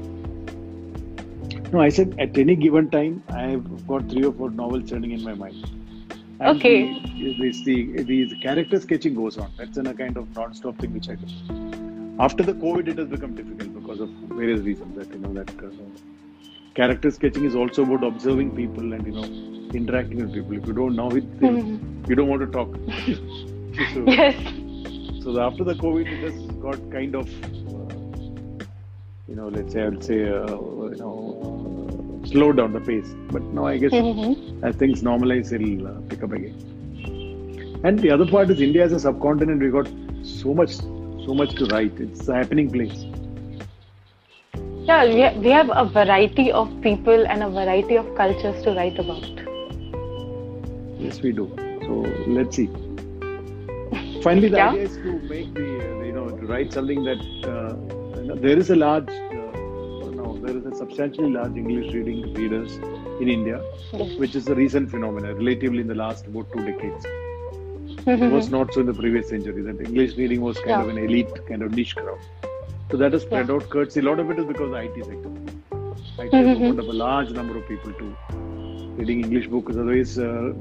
No, 1.72 1.80
I 1.80 1.88
said 1.88 2.14
at 2.18 2.36
any 2.36 2.56
given 2.56 2.90
time, 2.90 3.22
I've 3.28 3.86
got 3.86 4.08
three 4.08 4.24
or 4.24 4.32
four 4.32 4.50
novels 4.50 4.88
churning 4.90 5.12
in 5.12 5.22
my 5.22 5.34
mind. 5.34 5.66
Okay. 6.42 6.92
The, 7.18 7.36
it's 7.46 7.62
the, 7.62 8.02
the, 8.02 8.24
the 8.24 8.36
character 8.36 8.80
sketching 8.80 9.14
goes 9.14 9.38
on. 9.38 9.52
That's 9.56 9.76
in 9.78 9.86
a 9.86 9.94
kind 9.94 10.16
of 10.16 10.34
non-stop 10.34 10.78
thing 10.78 10.92
which 10.92 11.08
I 11.08 11.14
do. 11.14 11.26
After 12.18 12.42
the 12.42 12.52
COVID, 12.54 12.88
it 12.88 12.98
has 12.98 13.08
become 13.08 13.34
difficult 13.34 13.74
because 13.74 14.00
of 14.00 14.08
various 14.30 14.60
reasons. 14.60 14.96
That 14.96 15.10
you 15.12 15.20
know 15.20 15.32
that 15.34 15.50
uh, 15.64 15.70
character 16.74 17.10
sketching 17.10 17.44
is 17.44 17.54
also 17.54 17.82
about 17.82 18.04
observing 18.04 18.54
people 18.56 18.92
and 18.92 19.06
you 19.06 19.12
know 19.12 19.24
interacting 19.74 20.18
with 20.18 20.32
people. 20.34 20.56
If 20.56 20.66
you 20.66 20.72
don't 20.74 20.94
know 20.96 21.10
it, 21.10 21.40
Mhm. 21.40 22.08
you 22.08 22.14
don't 22.14 22.28
want 22.28 22.42
to 22.42 22.48
talk. 22.48 22.74
so, 23.94 24.04
Yes. 24.06 24.36
so 25.24 25.38
after 25.40 25.64
the 25.64 25.74
COVID, 25.74 26.06
it 26.12 26.22
has 26.22 26.46
got 26.66 26.78
kind 26.90 27.14
of, 27.14 27.28
uh, 27.74 28.64
you 29.28 29.36
know, 29.36 29.48
let's 29.48 29.72
say, 29.72 29.82
I 29.82 29.88
would 29.88 30.04
say, 30.04 30.20
uh, 30.28 30.46
you 30.46 30.96
know, 30.98 31.14
uh, 31.88 32.01
slow 32.24 32.52
down 32.52 32.72
the 32.72 32.80
pace. 32.80 33.14
But 33.30 33.42
now 33.52 33.66
I 33.66 33.78
guess 33.78 33.92
Mhm. 33.92 34.36
as 34.62 34.76
things 34.76 35.02
normalize, 35.02 35.52
it'll 35.52 35.86
uh, 35.86 36.00
pick 36.08 36.22
up 36.22 36.32
again. 36.32 36.56
And 37.84 37.98
the 37.98 38.10
other 38.10 38.26
part 38.26 38.50
is 38.50 38.60
India 38.60 38.84
as 38.84 38.92
a 38.92 39.00
subcontinent, 39.00 39.60
we 39.60 39.70
got 39.70 39.88
so 40.22 40.54
much, 40.54 40.74
so 40.76 41.34
much 41.34 41.54
to 41.56 41.66
write. 41.66 41.98
It's 42.00 42.28
a 42.28 42.34
happening 42.34 42.70
place. 42.70 43.04
Yeah, 44.84 45.04
we 45.06 45.20
have, 45.20 45.36
we 45.36 45.50
have 45.50 45.70
a 45.74 45.84
variety 45.84 46.50
of 46.52 46.68
people 46.82 47.26
and 47.26 47.42
a 47.42 47.48
variety 47.50 47.96
of 47.96 48.14
cultures 48.16 48.62
to 48.64 48.72
write 48.74 48.98
about. 48.98 49.24
Yes, 50.98 51.20
we 51.22 51.32
do. 51.32 51.54
So 51.86 51.92
let's 52.26 52.56
see. 52.56 52.68
Finally, 54.22 54.48
the 54.48 54.56
Yeah. 54.56 54.68
idea 54.68 54.82
is 54.82 54.96
to 54.98 55.18
make 55.20 55.54
the, 55.54 55.68
uh, 55.80 56.02
you 56.04 56.12
know, 56.12 56.28
to 56.30 56.46
write 56.46 56.72
something 56.72 57.02
that 57.04 57.20
uh, 57.44 57.74
you 58.20 58.26
know, 58.28 58.34
there 58.36 58.58
is 58.58 58.70
a 58.70 58.76
large, 58.76 59.08
there 60.42 60.56
is 60.56 60.66
a 60.66 60.74
substantially 60.74 61.30
large 61.30 61.56
English 61.56 61.92
reading 61.94 62.20
readers 62.34 62.76
in 63.20 63.28
India, 63.28 63.58
Yes. 63.92 64.14
which 64.22 64.34
is 64.34 64.48
a 64.48 64.54
recent 64.54 64.90
phenomenon, 64.90 65.36
relatively 65.36 65.80
in 65.80 65.86
the 65.86 65.94
last 65.94 66.26
about 66.26 66.52
two 66.52 66.64
decades. 66.70 67.06
It 68.06 68.32
was 68.32 68.50
not 68.50 68.72
so 68.74 68.80
in 68.80 68.86
the 68.86 68.94
previous 68.94 69.28
century 69.28 69.62
that 69.62 69.80
English 69.88 70.16
reading 70.16 70.40
was 70.40 70.56
kind 70.58 70.70
Yeah. 70.70 70.82
of 70.82 70.88
an 70.88 70.98
elite, 70.98 71.34
kind 71.50 71.62
of 71.62 71.76
niche 71.80 71.94
crowd. 71.96 72.18
So 72.90 72.96
that 73.02 73.12
has 73.12 73.22
spread 73.22 73.48
Yeah. 73.48 73.54
out 73.56 73.68
courtesy. 73.74 74.00
A 74.00 74.06
lot 74.08 74.18
of 74.22 74.30
it 74.32 74.38
is 74.40 74.46
because 74.52 74.66
of 74.70 74.72
the 74.72 74.80
IT 74.86 75.04
sector. 75.10 75.30
IT 76.24 76.32
has 76.38 76.48
Mhm. 76.48 76.56
opened 76.56 76.80
up 76.80 76.88
a 76.94 76.98
large 77.02 77.30
number 77.40 77.56
of 77.60 77.68
people 77.68 77.92
to 78.00 78.08
reading 79.00 79.22
English 79.26 79.46
books. 79.52 79.76
Otherwise, 79.76 80.18
uh, 80.18 80.52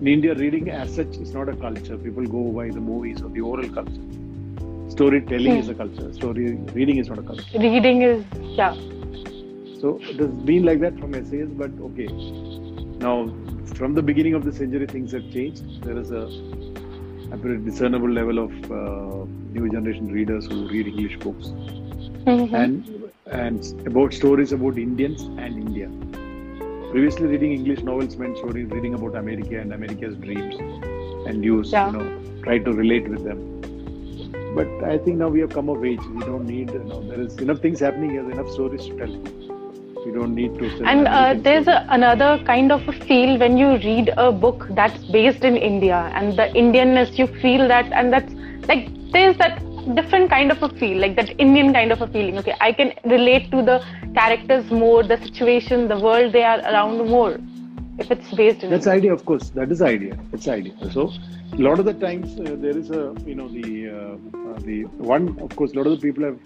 in 0.00 0.08
India, 0.14 0.34
reading 0.34 0.70
as 0.70 0.94
such 1.00 1.18
is 1.26 1.34
not 1.34 1.48
a 1.54 1.56
culture. 1.66 1.98
People 2.06 2.26
go 2.38 2.44
by 2.60 2.66
the 2.78 2.84
movies 2.92 3.20
or 3.22 3.28
the 3.36 3.42
oral 3.52 3.68
culture. 3.78 4.06
Storytelling 4.96 5.52
Hmm. 5.54 5.64
is 5.64 5.68
a 5.68 5.74
culture. 5.82 6.08
Story 6.20 6.46
reading 6.78 6.96
is 7.02 7.08
not 7.12 7.20
a 7.24 7.26
culture. 7.32 7.60
Reading 7.66 8.02
is 8.02 8.24
yeah. 8.62 8.74
So 9.80 9.98
it 10.02 10.18
has 10.20 10.30
been 10.50 10.64
like 10.64 10.80
that 10.80 10.98
from 10.98 11.14
essays, 11.14 11.48
but 11.50 11.70
okay. 11.88 12.08
Now, 13.06 13.32
from 13.74 13.94
the 13.94 14.02
beginning 14.02 14.34
of 14.34 14.44
the 14.44 14.52
century, 14.52 14.86
things 14.86 15.12
have 15.12 15.30
changed. 15.30 15.82
There 15.82 15.98
is 15.98 16.10
a, 16.10 16.24
a 17.32 17.36
discernible 17.58 18.10
level 18.10 18.38
of 18.38 18.52
uh, 18.70 19.24
new 19.52 19.70
generation 19.70 20.12
readers 20.12 20.46
who 20.46 20.68
read 20.68 20.86
English 20.86 21.18
books, 21.18 21.52
Mhm. 22.26 22.54
and 22.62 22.84
and 23.30 23.86
about 23.86 24.12
stories 24.12 24.52
about 24.52 24.78
Indians 24.78 25.22
and 25.44 25.62
India. 25.66 25.88
Previously, 26.90 27.26
reading 27.26 27.52
English 27.52 27.82
novels 27.82 28.16
meant 28.16 28.36
stories 28.38 28.70
reading 28.70 28.94
about 28.94 29.14
America 29.14 29.58
and 29.60 29.72
America's 29.72 30.16
dreams, 30.16 30.56
and 31.26 31.44
Yeah. 31.44 31.86
you 31.86 31.92
know 31.98 32.06
try 32.42 32.58
to 32.58 32.72
relate 32.72 33.08
with 33.08 33.24
them. 33.24 33.46
But 34.54 34.68
I 34.84 34.98
think 34.98 35.18
now 35.18 35.28
we 35.28 35.40
have 35.40 35.50
come 35.58 35.68
of 35.68 35.84
age. 35.84 36.00
We 36.14 36.20
don't 36.30 36.46
need 36.46 36.70
you 36.78 36.84
know 36.84 37.02
there 37.12 37.20
is 37.20 37.36
enough 37.38 37.60
things 37.60 37.80
happening 37.80 38.10
here, 38.10 38.30
enough 38.30 38.50
stories 38.58 38.86
to 38.86 38.96
tell. 39.04 39.49
We 40.04 40.12
don't 40.12 40.34
need 40.34 40.58
to. 40.58 40.84
And 40.84 41.06
uh, 41.06 41.34
there's 41.36 41.66
a, 41.66 41.86
another 41.90 42.42
kind 42.44 42.72
of 42.72 42.88
a 42.88 42.92
feel 42.92 43.38
when 43.38 43.58
you 43.58 43.72
read 43.76 44.12
a 44.16 44.32
book 44.32 44.66
that's 44.70 45.02
based 45.04 45.44
in 45.44 45.56
India 45.56 46.10
and 46.14 46.38
the 46.38 46.46
Indianness, 46.62 47.18
you 47.18 47.26
feel 47.26 47.68
that, 47.68 47.92
and 47.92 48.12
that's 48.12 48.32
like 48.66 48.88
there's 49.12 49.36
that 49.38 49.62
different 49.94 50.30
kind 50.30 50.50
of 50.50 50.62
a 50.62 50.68
feel, 50.70 50.98
like 50.98 51.16
that 51.16 51.38
Indian 51.38 51.72
kind 51.72 51.92
of 51.92 52.00
a 52.00 52.06
feeling. 52.06 52.38
Okay, 52.38 52.54
I 52.60 52.72
can 52.72 52.92
relate 53.04 53.50
to 53.50 53.62
the 53.62 53.84
characters 54.14 54.70
more, 54.70 55.02
the 55.02 55.18
situation, 55.18 55.88
the 55.88 55.98
world 55.98 56.32
they 56.32 56.44
are 56.44 56.60
around 56.60 57.06
more 57.08 57.38
if 57.98 58.10
it's 58.10 58.30
based 58.32 58.62
in 58.62 58.70
That's 58.70 58.86
the 58.86 58.94
India. 58.94 59.10
idea, 59.10 59.12
of 59.12 59.24
course. 59.26 59.50
That 59.50 59.70
is 59.70 59.80
the 59.80 59.86
idea. 59.86 60.18
It's 60.32 60.46
the 60.46 60.52
idea. 60.52 60.74
So, 60.92 61.12
a 61.52 61.56
lot 61.56 61.78
of 61.78 61.84
the 61.84 61.92
times 61.94 62.38
uh, 62.40 62.56
there 62.58 62.76
is 62.76 62.90
a, 62.90 63.14
you 63.26 63.34
know, 63.34 63.48
the 63.48 63.90
uh, 63.90 64.48
uh, 64.50 64.58
the 64.60 64.84
one, 64.96 65.38
of 65.40 65.54
course, 65.56 65.72
a 65.72 65.76
lot 65.76 65.86
of 65.86 66.00
the 66.00 66.02
people 66.08 66.24
have 66.24 66.38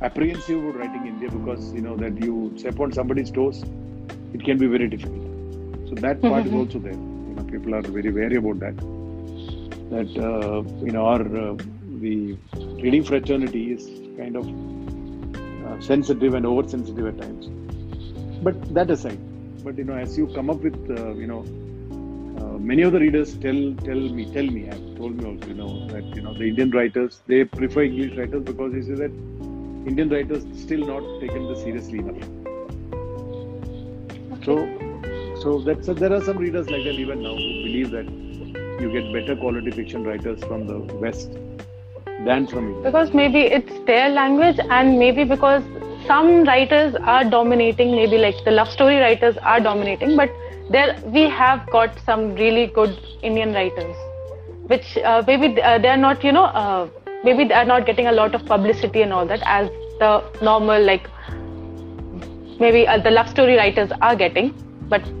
apprehensive 0.00 0.58
about 0.58 0.76
writing 0.76 1.06
India 1.06 1.30
because 1.30 1.72
you 1.72 1.80
know 1.82 1.96
that 1.96 2.16
you 2.18 2.52
step 2.56 2.80
on 2.80 2.92
somebody's 2.92 3.30
toes, 3.30 3.64
it 4.32 4.44
can 4.44 4.58
be 4.58 4.66
very 4.66 4.88
difficult. 4.88 5.26
So 5.86 5.96
that 5.96 6.26
part 6.26 6.46
is 6.46 6.52
Mhm. 6.52 6.60
also 6.60 6.78
there. 6.78 7.00
You 7.28 7.34
know, 7.34 7.44
people 7.44 7.74
are 7.74 7.82
very 7.82 8.12
wary 8.12 8.36
about 8.36 8.60
that. 8.60 8.76
That 9.90 10.16
uh, 10.18 10.62
you 10.84 10.92
know, 10.92 11.06
our 11.06 11.22
uh, 11.22 11.56
the 12.00 12.38
reading 12.80 13.04
fraternity 13.04 13.72
is 13.72 13.90
kind 14.16 14.36
of 14.36 14.46
uh, 15.62 15.78
sensitive 15.80 16.34
and 16.34 16.46
oversensitive 16.46 17.06
at 17.06 17.18
times. 17.18 17.50
But 18.40 18.56
that 18.74 18.90
aside, 18.90 19.20
but 19.62 19.76
you 19.78 19.84
know, 19.84 19.94
as 19.94 20.16
you 20.16 20.28
come 20.28 20.50
up 20.50 20.60
with, 20.62 20.78
uh, 20.90 21.14
you 21.14 21.26
know, 21.26 21.48
uh, 22.36 22.58
many 22.58 22.82
of 22.82 22.92
the 22.92 23.00
readers 23.00 23.36
tell 23.38 23.60
tell 23.84 24.02
me, 24.18 24.26
tell 24.32 24.46
me, 24.56 24.64
have 24.66 24.82
told 24.96 25.16
me 25.16 25.24
also, 25.24 25.48
you 25.48 25.54
know, 25.54 25.86
that 25.88 26.04
you 26.14 26.22
know 26.22 26.34
the 26.34 26.48
Indian 26.48 26.70
writers 26.70 27.22
they 27.26 27.44
prefer 27.44 27.82
English 27.82 28.16
writers 28.16 28.44
because 28.44 28.72
they 28.72 28.82
say 28.82 28.94
that 29.04 29.12
Indian 29.86 30.08
writers 30.08 30.44
still 30.60 30.84
not 30.86 31.04
taken 31.20 31.46
this 31.48 31.62
seriously 31.62 31.98
enough. 32.00 32.22
So, 34.44 34.54
so 35.42 35.60
that's 35.60 35.86
there 35.86 36.12
are 36.12 36.20
some 36.20 36.38
readers 36.38 36.68
like 36.70 36.84
that 36.84 36.98
even 37.04 37.22
now 37.22 37.34
who 37.34 37.50
believe 37.66 37.90
that 37.92 38.06
you 38.80 38.90
get 38.92 39.12
better 39.12 39.36
quality 39.36 39.70
fiction 39.70 40.02
writers 40.02 40.42
from 40.44 40.66
the 40.66 40.78
West 41.04 41.30
than 42.24 42.46
from 42.48 42.68
India. 42.68 42.82
because 42.82 43.14
maybe 43.14 43.40
it's 43.42 43.78
their 43.86 44.08
language 44.08 44.58
and 44.70 44.98
maybe 44.98 45.24
because 45.24 45.62
some 46.06 46.44
writers 46.44 46.94
are 47.02 47.24
dominating 47.24 47.94
maybe 47.94 48.18
like 48.18 48.42
the 48.44 48.50
love 48.50 48.68
story 48.68 48.96
writers 48.96 49.36
are 49.38 49.60
dominating 49.60 50.16
but 50.16 50.30
there 50.70 50.96
we 51.06 51.28
have 51.28 51.64
got 51.70 51.98
some 52.04 52.34
really 52.34 52.66
good 52.78 52.98
indian 53.22 53.52
writers 53.52 53.96
which 54.72 54.96
uh, 54.98 55.22
maybe 55.26 55.60
uh, 55.62 55.78
they 55.78 55.88
are 55.88 55.96
not 55.96 56.24
you 56.24 56.32
know 56.32 56.44
uh, 56.44 56.88
maybe 57.28 57.44
they 57.50 57.58
are 57.60 57.68
not 57.72 57.86
getting 57.90 58.08
a 58.12 58.12
lot 58.20 58.34
of 58.38 58.46
publicity 58.54 59.02
and 59.02 59.12
all 59.18 59.26
that 59.34 59.42
as 59.58 59.68
the 60.00 60.12
normal 60.50 60.88
like 60.90 61.10
maybe 62.60 62.86
uh, 62.86 62.98
the 63.08 63.10
love 63.10 63.28
story 63.28 63.56
writers 63.56 63.90
are 64.00 64.14
getting 64.24 64.54
but 64.94 65.12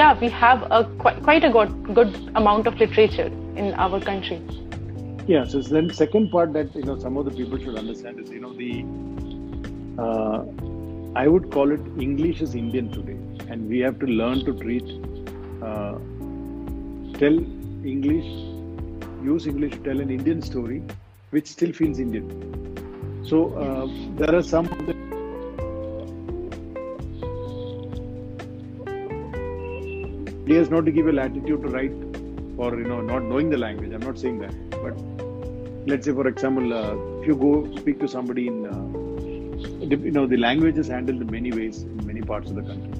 yeah 0.00 0.18
we 0.20 0.28
have 0.28 0.62
a 0.70 0.84
quite, 0.98 1.22
quite 1.22 1.44
a 1.44 1.50
good, 1.50 1.72
good 1.94 2.14
amount 2.34 2.66
of 2.66 2.78
literature 2.84 3.30
in 3.56 3.74
our 3.74 4.00
country 4.12 4.40
Yeah. 5.28 5.44
So 5.44 5.60
then, 5.60 5.88
second 5.98 6.30
part 6.30 6.52
that 6.52 6.74
you 6.80 6.82
know 6.88 6.98
some 7.04 7.16
of 7.20 7.24
the 7.28 7.32
people 7.36 7.58
should 7.62 7.76
understand 7.78 8.20
is 8.24 8.28
you 8.30 8.40
know 8.42 8.52
the 8.58 8.84
uh, 10.02 10.44
I 11.20 11.26
would 11.26 11.50
call 11.54 11.72
it 11.76 11.80
English 12.04 12.42
is 12.42 12.54
Indian 12.60 12.90
today, 12.92 13.16
and 13.54 13.68
we 13.68 13.80
have 13.86 13.98
to 14.04 14.06
learn 14.20 14.44
to 14.48 14.54
treat 14.60 14.92
uh, 15.70 15.94
tell 17.18 17.40
English, 17.94 18.28
use 19.32 19.48
English 19.54 19.74
to 19.78 19.82
tell 19.88 20.04
an 20.06 20.14
Indian 20.18 20.42
story, 20.50 20.80
which 21.36 21.48
still 21.48 21.72
feels 21.72 21.98
Indian. 21.98 22.28
So 23.30 23.38
uh, 23.64 23.86
there 24.18 24.34
are 24.34 24.42
some 24.42 24.66
of 24.66 24.86
the 24.86 24.94
is 30.54 30.70
not 30.70 30.86
to 30.86 30.92
give 30.92 31.08
a 31.08 31.12
latitude 31.12 31.62
to 31.62 31.68
write 31.68 31.92
or 32.56 32.78
you 32.78 32.84
know 32.84 33.00
not 33.00 33.24
knowing 33.24 33.50
the 33.50 33.58
language. 33.58 33.92
I'm 33.92 34.00
not 34.00 34.18
saying 34.18 34.38
that, 34.38 34.54
but 34.84 34.94
let's 35.92 36.06
say 36.06 36.12
for 36.12 36.26
example, 36.28 36.72
uh, 36.72 36.94
if 37.20 37.26
you 37.26 37.36
go 37.36 37.52
speak 37.76 38.00
to 38.00 38.08
somebody 38.08 38.46
in 38.46 38.66
uh, 38.66 39.86
you 40.06 40.12
know 40.12 40.26
the 40.26 40.36
language 40.36 40.78
is 40.78 40.88
handled 40.88 41.20
in 41.20 41.30
many 41.30 41.52
ways 41.52 41.82
in 41.82 42.06
many 42.06 42.22
parts 42.22 42.48
of 42.50 42.56
the 42.56 42.62
country. 42.62 42.92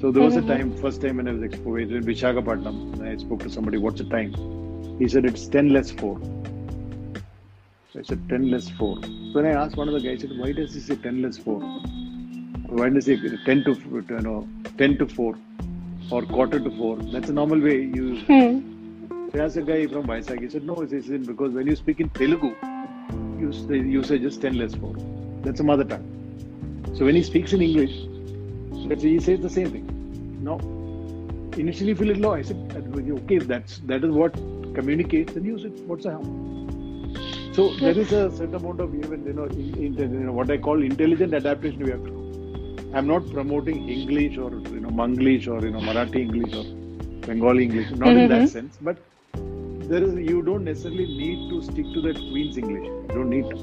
So 0.00 0.10
there 0.10 0.22
was 0.22 0.34
a 0.34 0.42
time, 0.42 0.76
first 0.78 1.00
time 1.00 1.18
when 1.18 1.28
I 1.28 1.32
was 1.32 1.42
exposed 1.42 1.92
in 1.92 2.02
Vishakhapatnam, 2.02 2.76
I 3.08 3.16
spoke 3.18 3.44
to 3.44 3.50
somebody, 3.50 3.78
what's 3.78 3.98
the 3.98 4.08
time? 4.16 4.32
He 4.98 5.08
said 5.08 5.24
it's 5.24 5.46
10 5.46 5.68
less 5.68 5.92
4. 5.92 6.41
I 8.02 8.04
said 8.04 8.28
10 8.28 8.50
less 8.50 8.68
4. 8.68 8.98
So 9.04 9.10
when 9.32 9.46
I 9.46 9.50
asked 9.50 9.76
one 9.76 9.86
of 9.86 9.94
the 9.94 10.00
guys, 10.00 10.24
I 10.24 10.26
said, 10.26 10.36
why 10.36 10.50
does 10.50 10.74
he 10.74 10.80
say 10.80 10.96
10 10.96 11.22
less 11.22 11.38
4? 11.38 11.60
Why 12.78 12.88
does 12.88 13.06
he 13.06 13.16
say 13.16 13.36
10 13.44 13.62
to, 13.62 13.74
you 13.74 14.20
know, 14.22 14.48
10 14.76 14.98
to 14.98 15.06
4 15.06 15.36
or 16.10 16.22
quarter 16.22 16.58
to 16.58 16.70
4? 16.70 16.96
That's 17.12 17.28
a 17.28 17.32
normal 17.32 17.60
way 17.60 17.82
you 17.82 18.16
hmm. 18.22 19.28
so 19.30 19.38
I 19.38 19.44
asked 19.44 19.56
a 19.56 19.62
guy 19.62 19.86
from 19.86 20.08
Vizag, 20.08 20.40
he 20.40 20.50
said, 20.50 20.64
no, 20.64 20.74
he 20.80 21.00
said, 21.00 21.28
because 21.28 21.52
when 21.52 21.68
you 21.68 21.76
speak 21.76 22.00
in 22.00 22.08
Telugu, 22.10 22.56
you 23.38 23.52
say, 23.52 23.78
you 23.78 24.02
say 24.02 24.18
just 24.18 24.42
10 24.42 24.58
less 24.58 24.74
4. 24.74 24.96
That's 25.44 25.60
a 25.60 25.62
mother 25.62 25.84
tongue. 25.84 26.08
So 26.96 27.04
when 27.04 27.14
he 27.14 27.22
speaks 27.22 27.52
in 27.52 27.62
English, 27.62 27.92
he 29.00 29.20
says 29.20 29.40
the 29.40 29.50
same 29.50 29.70
thing. 29.70 29.86
No. 30.42 30.58
Initially 31.56 31.94
feel 31.94 32.10
it 32.10 32.16
low. 32.16 32.32
I 32.32 32.42
said, 32.42 32.56
okay, 32.76 33.36
if 33.36 33.46
that's 33.46 33.78
that 33.90 34.02
is 34.02 34.10
what 34.10 34.34
communicates, 34.74 35.34
then 35.34 35.44
use 35.44 35.64
it. 35.64 35.78
What's 35.86 36.02
the 36.02 36.12
harm? 36.12 36.61
So 37.52 37.74
there 37.76 37.98
is 37.98 38.12
a 38.12 38.30
certain 38.30 38.54
amount 38.54 38.80
of 38.80 38.94
even 38.94 39.24
you 39.26 39.32
know, 39.34 39.44
in, 39.44 39.74
in, 39.86 39.96
you 39.98 40.26
know 40.26 40.32
what 40.32 40.50
I 40.50 40.56
call 40.58 40.82
intelligent 40.82 41.34
adaptation 41.34 41.84
we 41.84 41.90
have 41.90 42.02
to 42.04 42.10
do. 42.10 42.90
I'm 42.94 43.06
not 43.06 43.30
promoting 43.30 43.88
English 43.88 44.38
or 44.38 44.50
you 44.50 44.80
know 44.80 44.90
Manglish 44.90 45.48
or 45.48 45.64
you 45.64 45.70
know 45.72 45.80
Marathi 45.80 46.20
English 46.20 46.54
or 46.54 46.64
Bengali 47.26 47.64
English, 47.64 47.90
not 47.92 48.08
in 48.08 48.28
that 48.28 48.42
Mhm. 48.42 48.48
sense, 48.48 48.78
but 48.80 48.96
there 49.92 50.02
is 50.02 50.14
you 50.30 50.42
don't 50.42 50.64
necessarily 50.64 51.06
need 51.22 51.44
to 51.50 51.62
stick 51.70 51.92
to 51.96 52.00
that 52.08 52.16
Queen's 52.30 52.56
English. 52.62 52.86
You 52.86 53.08
don't 53.16 53.30
need 53.30 53.50
to. 53.50 53.56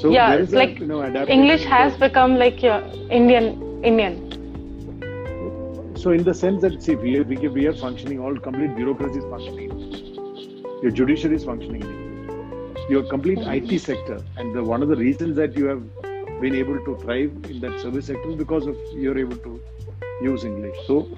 So 0.00 0.10
yeah 0.10 0.30
there 0.30 0.40
it's 0.42 0.52
is 0.52 0.54
a, 0.54 0.58
like 0.62 0.78
you 0.80 0.86
know 0.86 1.02
english 1.36 1.64
has 1.64 1.92
because- 1.92 2.00
become 2.08 2.36
like 2.44 2.62
yeah, 2.62 2.82
indian 3.20 3.46
indian 3.92 4.18
So 6.02 6.10
in 6.16 6.22
the 6.26 6.32
sense 6.40 6.62
that 6.62 6.74
see 6.82 6.94
we 6.94 7.12
are, 7.18 7.22
we, 7.30 7.36
we 7.54 7.62
are 7.66 7.72
functioning, 7.78 8.18
all 8.26 8.36
complete 8.42 8.74
bureaucracy 8.76 9.18
is 9.18 9.24
functioning. 9.30 9.70
Your 10.82 10.92
judiciary 10.98 11.34
is 11.38 11.44
functioning. 11.48 11.82
Your 12.88 13.02
complete 13.02 13.38
IT 13.40 13.80
sector, 13.80 14.22
and 14.36 14.54
the, 14.54 14.64
one 14.64 14.82
of 14.82 14.88
the 14.88 14.96
reasons 14.96 15.36
that 15.36 15.56
you 15.56 15.66
have 15.66 15.82
been 16.40 16.54
able 16.54 16.82
to 16.84 16.96
thrive 17.02 17.32
in 17.50 17.60
that 17.60 17.78
service 17.80 18.06
sector 18.06 18.30
is 18.30 18.36
because 18.36 18.66
of 18.66 18.76
you're 18.94 19.18
able 19.18 19.36
to 19.36 19.60
use 20.22 20.44
English. 20.44 20.76
So 20.86 21.08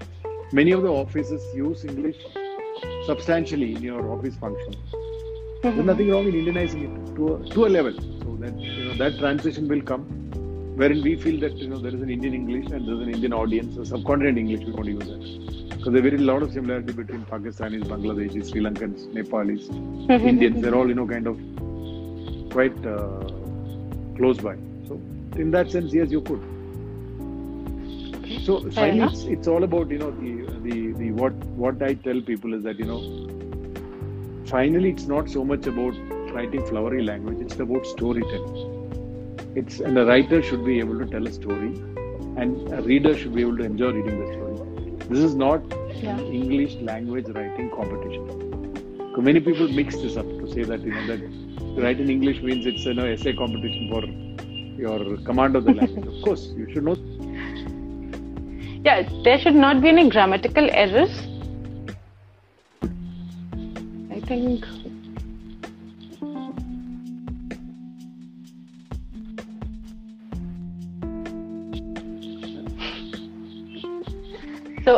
many 0.52 0.72
of 0.72 0.82
the 0.82 0.88
offices 0.88 1.42
use 1.54 1.84
English 1.84 2.16
substantially 3.06 3.74
in 3.74 3.82
your 3.82 4.10
office 4.10 4.34
function. 4.36 4.74
There's 5.62 5.74
mm-hmm. 5.74 5.86
nothing 5.86 6.10
wrong 6.10 6.26
in 6.26 6.32
Indianizing 6.32 6.84
it 6.88 7.14
to 7.16 7.34
a, 7.34 7.48
to 7.50 7.66
a 7.66 7.68
level. 7.68 7.92
So 7.92 8.36
that 8.40 8.58
you 8.58 8.84
know 8.86 8.94
that 8.94 9.18
transition 9.18 9.68
will 9.68 9.82
come, 9.82 10.04
wherein 10.80 11.00
we 11.06 11.14
feel 11.22 11.38
that 11.44 11.56
you 11.62 11.68
know 11.70 11.78
there 11.84 11.94
is 11.96 12.02
an 12.06 12.10
Indian 12.16 12.34
English 12.34 12.66
and 12.74 12.88
there's 12.88 13.00
an 13.06 13.10
Indian 13.16 13.34
audience, 13.34 13.74
so 13.76 13.84
subcontinent 13.84 14.38
English 14.42 14.60
we 14.66 14.72
want 14.72 14.86
to 14.86 14.92
use 14.92 15.08
that. 15.12 15.68
Because 15.76 15.92
there 15.92 16.02
are 16.02 16.10
very 16.10 16.18
lot 16.18 16.42
of 16.42 16.52
similarity 16.52 16.92
between 17.00 17.26
Pakistanis, 17.32 17.84
Bangladeshis, 17.92 18.50
Sri 18.50 18.62
Lankans, 18.66 19.04
Nepalis, 19.18 19.68
Indians. 20.32 20.62
They're 20.62 20.74
all 20.74 20.88
you 20.88 20.96
know 21.00 21.06
kind 21.12 21.26
of 21.32 21.36
quite 22.54 22.88
uh, 22.94 23.28
close 24.16 24.42
by. 24.48 24.56
So 24.88 25.00
in 25.36 25.50
that 25.58 25.70
sense, 25.70 25.92
yes, 25.92 26.10
you 26.10 26.22
could. 26.22 26.48
So 28.48 28.58
finally, 28.70 29.12
it's, 29.12 29.24
it's 29.36 29.48
all 29.48 29.64
about 29.64 29.90
you 29.90 29.98
know 29.98 30.10
the, 30.10 30.32
the 30.66 30.92
the 31.04 31.12
what 31.22 31.32
what 31.64 31.82
I 31.82 31.94
tell 32.08 32.26
people 32.32 32.54
is 32.54 32.62
that 32.62 32.78
you 32.78 32.90
know 32.92 33.00
finally 34.56 34.90
it's 34.98 35.08
not 35.14 35.28
so 35.38 35.44
much 35.54 35.66
about 35.66 36.04
writing 36.34 36.66
flowery 36.74 37.02
language; 37.02 37.48
it's 37.48 37.64
about 37.68 37.86
storytelling. 37.96 38.79
It's 39.54 39.80
and 39.80 39.98
a 39.98 40.04
writer 40.06 40.42
should 40.42 40.64
be 40.64 40.78
able 40.78 40.98
to 40.98 41.06
tell 41.06 41.26
a 41.26 41.32
story, 41.32 41.70
and 42.36 42.72
a 42.72 42.82
reader 42.82 43.16
should 43.16 43.34
be 43.34 43.40
able 43.42 43.56
to 43.58 43.64
enjoy 43.64 43.90
reading 43.92 44.18
the 44.20 44.26
story. 44.34 44.56
This 45.08 45.18
is 45.28 45.34
not 45.34 45.62
Yeah. 46.02 46.16
an 46.18 46.20
English 46.40 46.74
language 46.90 47.28
writing 47.36 47.70
competition. 47.70 48.28
So 49.16 49.20
many 49.28 49.40
people 49.40 49.68
mix 49.80 49.96
this 49.96 50.16
up 50.16 50.28
to 50.40 50.50
say 50.52 50.62
that 50.72 50.80
you 50.88 50.92
know 50.94 51.06
that 51.08 51.20
to 51.76 51.82
write 51.86 52.00
in 52.00 52.10
English 52.16 52.42
means 52.42 52.66
it's 52.72 52.84
you 52.84 52.94
know 52.94 53.06
essay 53.14 53.32
competition 53.42 53.88
for 53.94 54.02
your 54.84 55.00
command 55.30 55.56
of 55.56 55.64
the 55.64 55.74
language. 55.80 56.06
of 56.14 56.22
course, 56.28 56.46
you 56.56 56.66
should 56.72 56.84
know 56.90 56.96
Yeah, 58.84 59.02
there 59.24 59.38
should 59.38 59.54
not 59.54 59.82
be 59.82 59.88
any 59.88 60.08
grammatical 60.08 60.68
errors. 60.70 61.10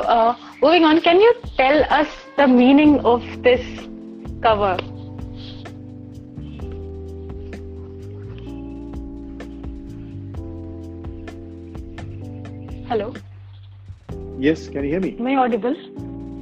Uh, 0.02 0.36
moving 0.62 0.84
on, 0.84 1.00
can 1.00 1.20
you 1.20 1.34
tell 1.56 1.84
us 1.90 2.08
the 2.36 2.46
meaning 2.46 3.00
of 3.00 3.22
this 3.42 3.64
cover? 4.42 4.76
Hello, 12.88 13.12
Yes, 14.38 14.68
can 14.68 14.84
you 14.84 14.90
hear 14.90 15.00
me? 15.00 15.16
am 15.18 15.26
I 15.26 15.36
audible? 15.36 15.74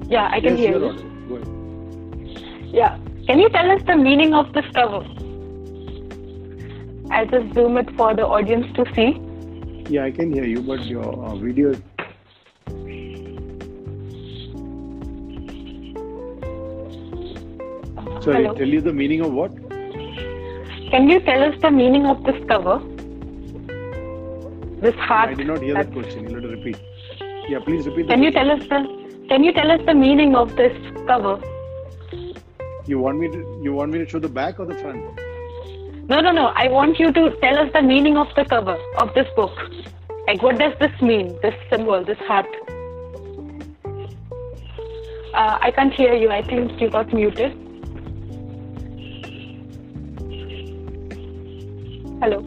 Yeah, 0.08 0.28
I 0.32 0.40
can 0.40 0.56
yes, 0.56 0.58
hear 0.58 0.72
you. 0.72 0.92
Go 1.28 1.36
ahead. 1.36 2.74
Yeah. 2.74 2.98
Can 3.26 3.38
you 3.38 3.48
tell 3.50 3.70
us 3.70 3.82
the 3.86 3.96
meaning 3.96 4.34
of 4.34 4.52
this 4.52 4.64
cover? 4.74 5.04
I'll 7.12 7.26
just 7.26 7.54
zoom 7.54 7.76
it 7.76 7.90
for 7.96 8.14
the 8.14 8.26
audience 8.26 8.66
to 8.74 8.84
see. 8.94 9.20
Yeah, 9.88 10.04
I 10.04 10.10
can 10.10 10.32
hear 10.32 10.44
you, 10.44 10.60
but 10.62 10.84
your 10.86 11.04
uh, 11.04 11.36
video. 11.36 11.74
Sorry, 18.22 18.42
Hello. 18.44 18.54
tell 18.54 18.68
you 18.68 18.80
the 18.80 18.92
meaning 18.92 19.20
of 19.22 19.32
what? 19.32 19.52
Can 20.90 21.08
you 21.08 21.20
tell 21.20 21.42
us 21.44 21.54
the 21.62 21.70
meaning 21.70 22.06
of 22.06 22.22
this 22.24 22.36
cover? 22.48 22.78
This 24.82 24.94
heart. 24.96 25.30
I 25.30 25.34
did 25.34 25.46
not 25.46 25.62
hear 25.62 25.74
that- 25.74 25.86
that 25.86 25.94
question. 25.94 26.24
You'll 26.24 26.40
have 26.40 26.42
to 26.42 26.56
repeat. 26.56 26.76
Yeah, 27.48 27.60
please 27.68 27.86
repeat. 27.86 28.08
The 28.08 28.14
Can 28.14 28.22
you 28.26 28.32
question. 28.32 28.68
tell 28.68 28.82
us 28.82 28.88
the 28.88 29.00
Can 29.30 29.44
you 29.46 29.52
tell 29.56 29.70
us 29.72 29.80
the 29.88 29.94
meaning 29.94 30.34
of 30.38 30.54
this 30.60 30.76
cover? 31.08 31.34
You 32.92 32.98
want 33.02 33.20
me 33.24 33.28
to? 33.34 33.40
You 33.66 33.72
want 33.80 33.92
me 33.96 34.00
to 34.00 34.06
show 34.12 34.18
the 34.24 34.30
back 34.38 34.58
or 34.58 34.66
the 34.70 34.78
front? 34.80 35.20
No, 36.12 36.20
no, 36.28 36.32
no. 36.38 36.46
I 36.62 36.66
want 36.76 36.98
you 37.02 37.12
to 37.18 37.22
tell 37.44 37.58
us 37.64 37.70
the 37.76 37.82
meaning 37.90 38.16
of 38.22 38.32
the 38.38 38.44
cover 38.54 38.76
of 39.04 39.14
this 39.18 39.28
book. 39.36 39.60
Like, 40.26 40.42
what 40.48 40.58
does 40.64 40.74
this 40.80 41.00
mean? 41.10 41.30
This 41.44 41.54
symbol, 41.70 42.02
this 42.12 42.18
heart. 42.30 42.48
Uh, 45.32 45.58
I 45.68 45.70
can't 45.70 45.94
hear 46.02 46.14
you. 46.24 46.30
I 46.38 46.42
think 46.42 46.80
you 46.80 46.90
got 46.90 47.12
muted. 47.12 47.56
Hello. 52.22 52.38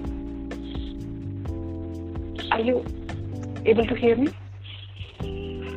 Are 2.51 2.59
you 2.61 2.85
able 3.65 3.85
to 3.87 3.95
hear 3.95 4.15
me? 4.15 4.29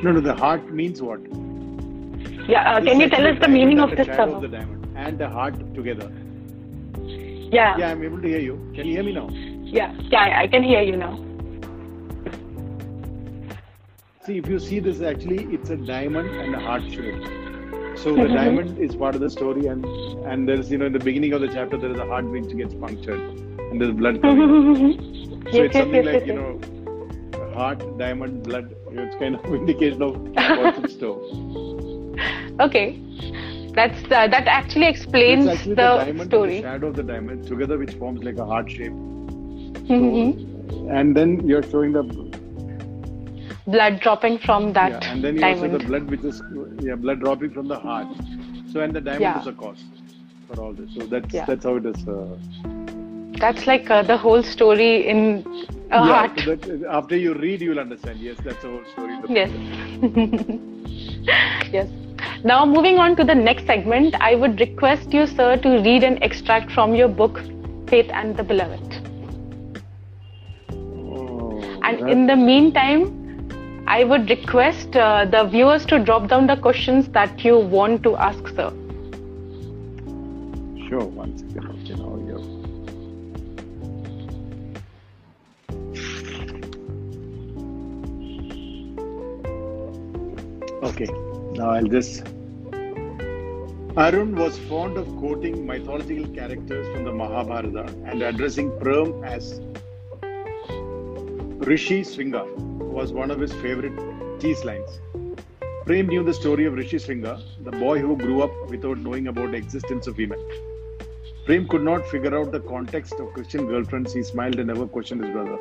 No, 0.03 0.11
no. 0.11 0.19
The 0.19 0.35
heart 0.35 0.71
means 0.71 1.01
what? 1.01 1.19
Yeah. 2.47 2.73
Uh, 2.75 2.81
can 2.81 2.99
you 2.99 3.09
tell 3.09 3.25
us 3.25 3.37
the 3.41 3.47
meaning 3.47 3.79
of 3.79 3.89
the 3.91 3.95
this 3.97 4.05
shadow 4.07 4.25
cover? 4.25 4.35
Of 4.35 4.41
the 4.43 4.47
diamond 4.57 4.87
and 4.95 5.17
the 5.17 5.27
heart 5.27 5.55
together. 5.73 6.11
Yeah. 7.51 7.77
Yeah, 7.77 7.91
I'm 7.91 8.03
able 8.03 8.21
to 8.21 8.27
hear 8.27 8.39
you. 8.39 8.55
Can 8.75 8.85
you 8.87 8.93
hear 8.93 9.03
me 9.03 9.13
now? 9.13 9.29
Yeah. 9.31 9.93
Yeah. 10.11 10.39
I 10.43 10.47
can 10.47 10.63
hear 10.63 10.81
you 10.81 10.97
now. 10.97 11.15
See, 14.25 14.37
if 14.37 14.47
you 14.47 14.59
see 14.59 14.79
this, 14.79 15.01
actually, 15.01 15.43
it's 15.55 15.69
a 15.71 15.77
diamond 15.77 16.29
and 16.29 16.53
a 16.53 16.59
heart 16.59 16.83
shape. 16.83 17.27
So 17.97 18.13
the 18.13 18.25
Mhm. 18.27 18.33
diamond 18.35 18.77
is 18.77 18.95
part 18.95 19.15
of 19.15 19.21
the 19.21 19.29
story, 19.35 19.65
and 19.67 19.85
and 20.31 20.47
there's 20.47 20.71
you 20.71 20.77
know 20.77 20.85
in 20.85 20.93
the 20.97 21.03
beginning 21.09 21.33
of 21.37 21.41
the 21.41 21.47
chapter 21.53 21.77
there 21.83 21.93
is 21.93 21.97
a 21.97 22.05
heart 22.09 22.25
which 22.33 22.51
gets 22.59 22.75
punctured, 22.81 23.21
and 23.71 23.81
there's 23.81 23.93
blood 23.93 24.21
coming. 24.21 25.03
So 25.47 25.59
yes, 25.59 25.65
it's 25.67 25.77
something 25.77 26.03
yes, 26.03 26.05
like 26.05 26.19
yes, 26.19 26.27
you 26.27 26.33
know, 26.33 27.53
heart, 27.53 27.97
diamond, 27.97 28.43
blood. 28.43 28.75
It's 28.91 29.15
kind 29.15 29.35
of 29.35 29.45
indication 29.53 30.01
of 30.01 30.17
what's 30.19 30.77
in 30.79 30.87
store. 30.89 31.21
Okay, 32.59 32.99
that's 33.73 34.03
uh, 34.11 34.27
that 34.27 34.45
actually 34.47 34.87
explains 34.87 35.47
actually 35.47 35.75
the, 35.75 35.75
the, 35.75 36.03
diamond 36.03 36.29
story. 36.29 36.55
the 36.57 36.61
shadow 36.63 36.87
of 36.87 36.95
the 36.95 37.03
diamond 37.03 37.47
together, 37.47 37.77
which 37.77 37.93
forms 37.93 38.23
like 38.25 38.37
a 38.37 38.45
heart 38.45 38.69
shape. 38.69 38.91
Mhm. 38.91 40.91
And 40.91 41.15
then 41.15 41.47
you're 41.47 41.63
showing 41.63 41.93
the 41.93 42.03
Blood 43.67 43.99
dropping 44.01 44.37
from 44.39 44.71
that 44.73 44.91
yeah, 44.91 45.11
and 45.11 45.23
then 45.23 45.35
you 45.35 45.41
diamond. 45.41 45.73
also 45.73 45.77
the 45.77 45.85
blood 45.85 46.09
which 46.09 46.23
is 46.23 46.41
yeah 46.81 46.95
blood 46.95 47.19
dropping 47.19 47.51
from 47.51 47.67
the 47.67 47.77
heart. 47.77 48.07
So 48.71 48.79
and 48.81 48.93
the 48.93 49.01
diamond 49.01 49.21
Yeah. 49.21 49.39
is 49.41 49.47
a 49.47 49.51
cause 49.53 49.83
for 50.47 50.61
all 50.61 50.73
this. 50.73 50.89
So 50.95 51.05
that's 51.05 51.33
Yeah. 51.33 51.45
that's 51.45 51.63
how 51.65 51.75
it 51.75 51.85
is. 51.85 52.07
Uh, 52.07 52.37
That's 53.39 53.67
like 53.67 53.89
uh, 53.89 54.01
the 54.03 54.17
whole 54.17 54.41
story 54.43 55.07
in 55.07 55.45
a 55.91 56.01
yeah, 56.05 56.27
heart. 56.27 56.35
that, 56.45 56.85
after 56.89 57.15
you 57.15 57.33
read, 57.35 57.61
you'll 57.61 57.79
understand. 57.79 58.19
Yes, 58.19 58.37
that's 58.43 58.61
the 58.61 58.69
whole 58.69 58.85
story. 58.91 59.17
the. 59.21 59.27
Yes. 59.33 59.51
yes. 61.71 61.87
Now, 62.43 62.65
moving 62.65 62.97
on 62.97 63.15
to 63.17 63.23
the 63.23 63.35
next 63.35 63.65
segment, 63.67 64.15
I 64.19 64.35
would 64.35 64.59
request 64.59 65.13
you, 65.13 65.27
sir, 65.27 65.57
to 65.57 65.69
read 65.81 66.03
an 66.03 66.21
extract 66.23 66.71
from 66.71 66.95
your 66.95 67.07
book, 67.07 67.39
Faith 67.87 68.09
and 68.11 68.35
the 68.35 68.43
Beloved. 68.43 69.09
Oh, 70.71 71.59
And 71.83 71.99
that- 71.99 72.09
in 72.09 72.25
the 72.27 72.35
meantime, 72.35 73.13
I 73.87 74.03
would 74.03 74.29
request 74.29 74.95
uh, 74.97 75.25
the 75.25 75.43
viewers 75.45 75.85
to 75.85 75.99
drop 75.99 76.27
down 76.27 76.47
the 76.47 76.57
questions 76.57 77.07
that 77.09 77.43
you 77.45 77.57
want 77.59 78.03
to 78.03 78.17
ask, 78.17 78.47
sir. 78.49 78.71
Sure, 80.89 81.05
one 81.05 81.37
second. 81.37 81.76
Okay, 90.87 91.07
now 91.59 91.71
I'll 91.71 91.83
just. 91.83 92.25
Arun 93.97 94.35
was 94.35 94.57
fond 94.69 94.97
of 94.97 95.07
quoting 95.17 95.65
mythological 95.67 96.27
characters 96.33 96.87
from 96.93 97.03
the 97.03 97.11
Mahabharata 97.11 97.93
and 98.05 98.21
addressing 98.21 98.69
Prem 98.79 99.21
as 99.25 99.59
Rishi 101.71 102.03
Sringa 102.03 102.43
was 102.99 103.11
one 103.11 103.31
of 103.31 103.39
his 103.41 103.51
favorite 103.55 103.99
tease 104.39 104.63
lines. 104.63 105.01
Prem 105.85 106.07
knew 106.07 106.23
the 106.23 106.33
story 106.33 106.65
of 106.65 106.75
Rishi 106.75 106.97
Sringa, 106.97 107.41
the 107.65 107.71
boy 107.71 107.99
who 107.99 108.15
grew 108.15 108.41
up 108.41 108.69
without 108.69 108.97
knowing 108.99 109.27
about 109.27 109.51
the 109.51 109.57
existence 109.57 110.07
of 110.07 110.17
women. 110.17 110.39
Prem 111.45 111.67
could 111.67 111.83
not 111.83 112.07
figure 112.07 112.37
out 112.39 112.53
the 112.53 112.61
context 112.61 113.15
of 113.15 113.33
Christian 113.33 113.67
girlfriends. 113.67 114.13
He 114.13 114.23
smiled 114.23 114.55
and 114.55 114.67
never 114.67 114.87
questioned 114.87 115.21
his 115.21 115.33
brother. 115.33 115.59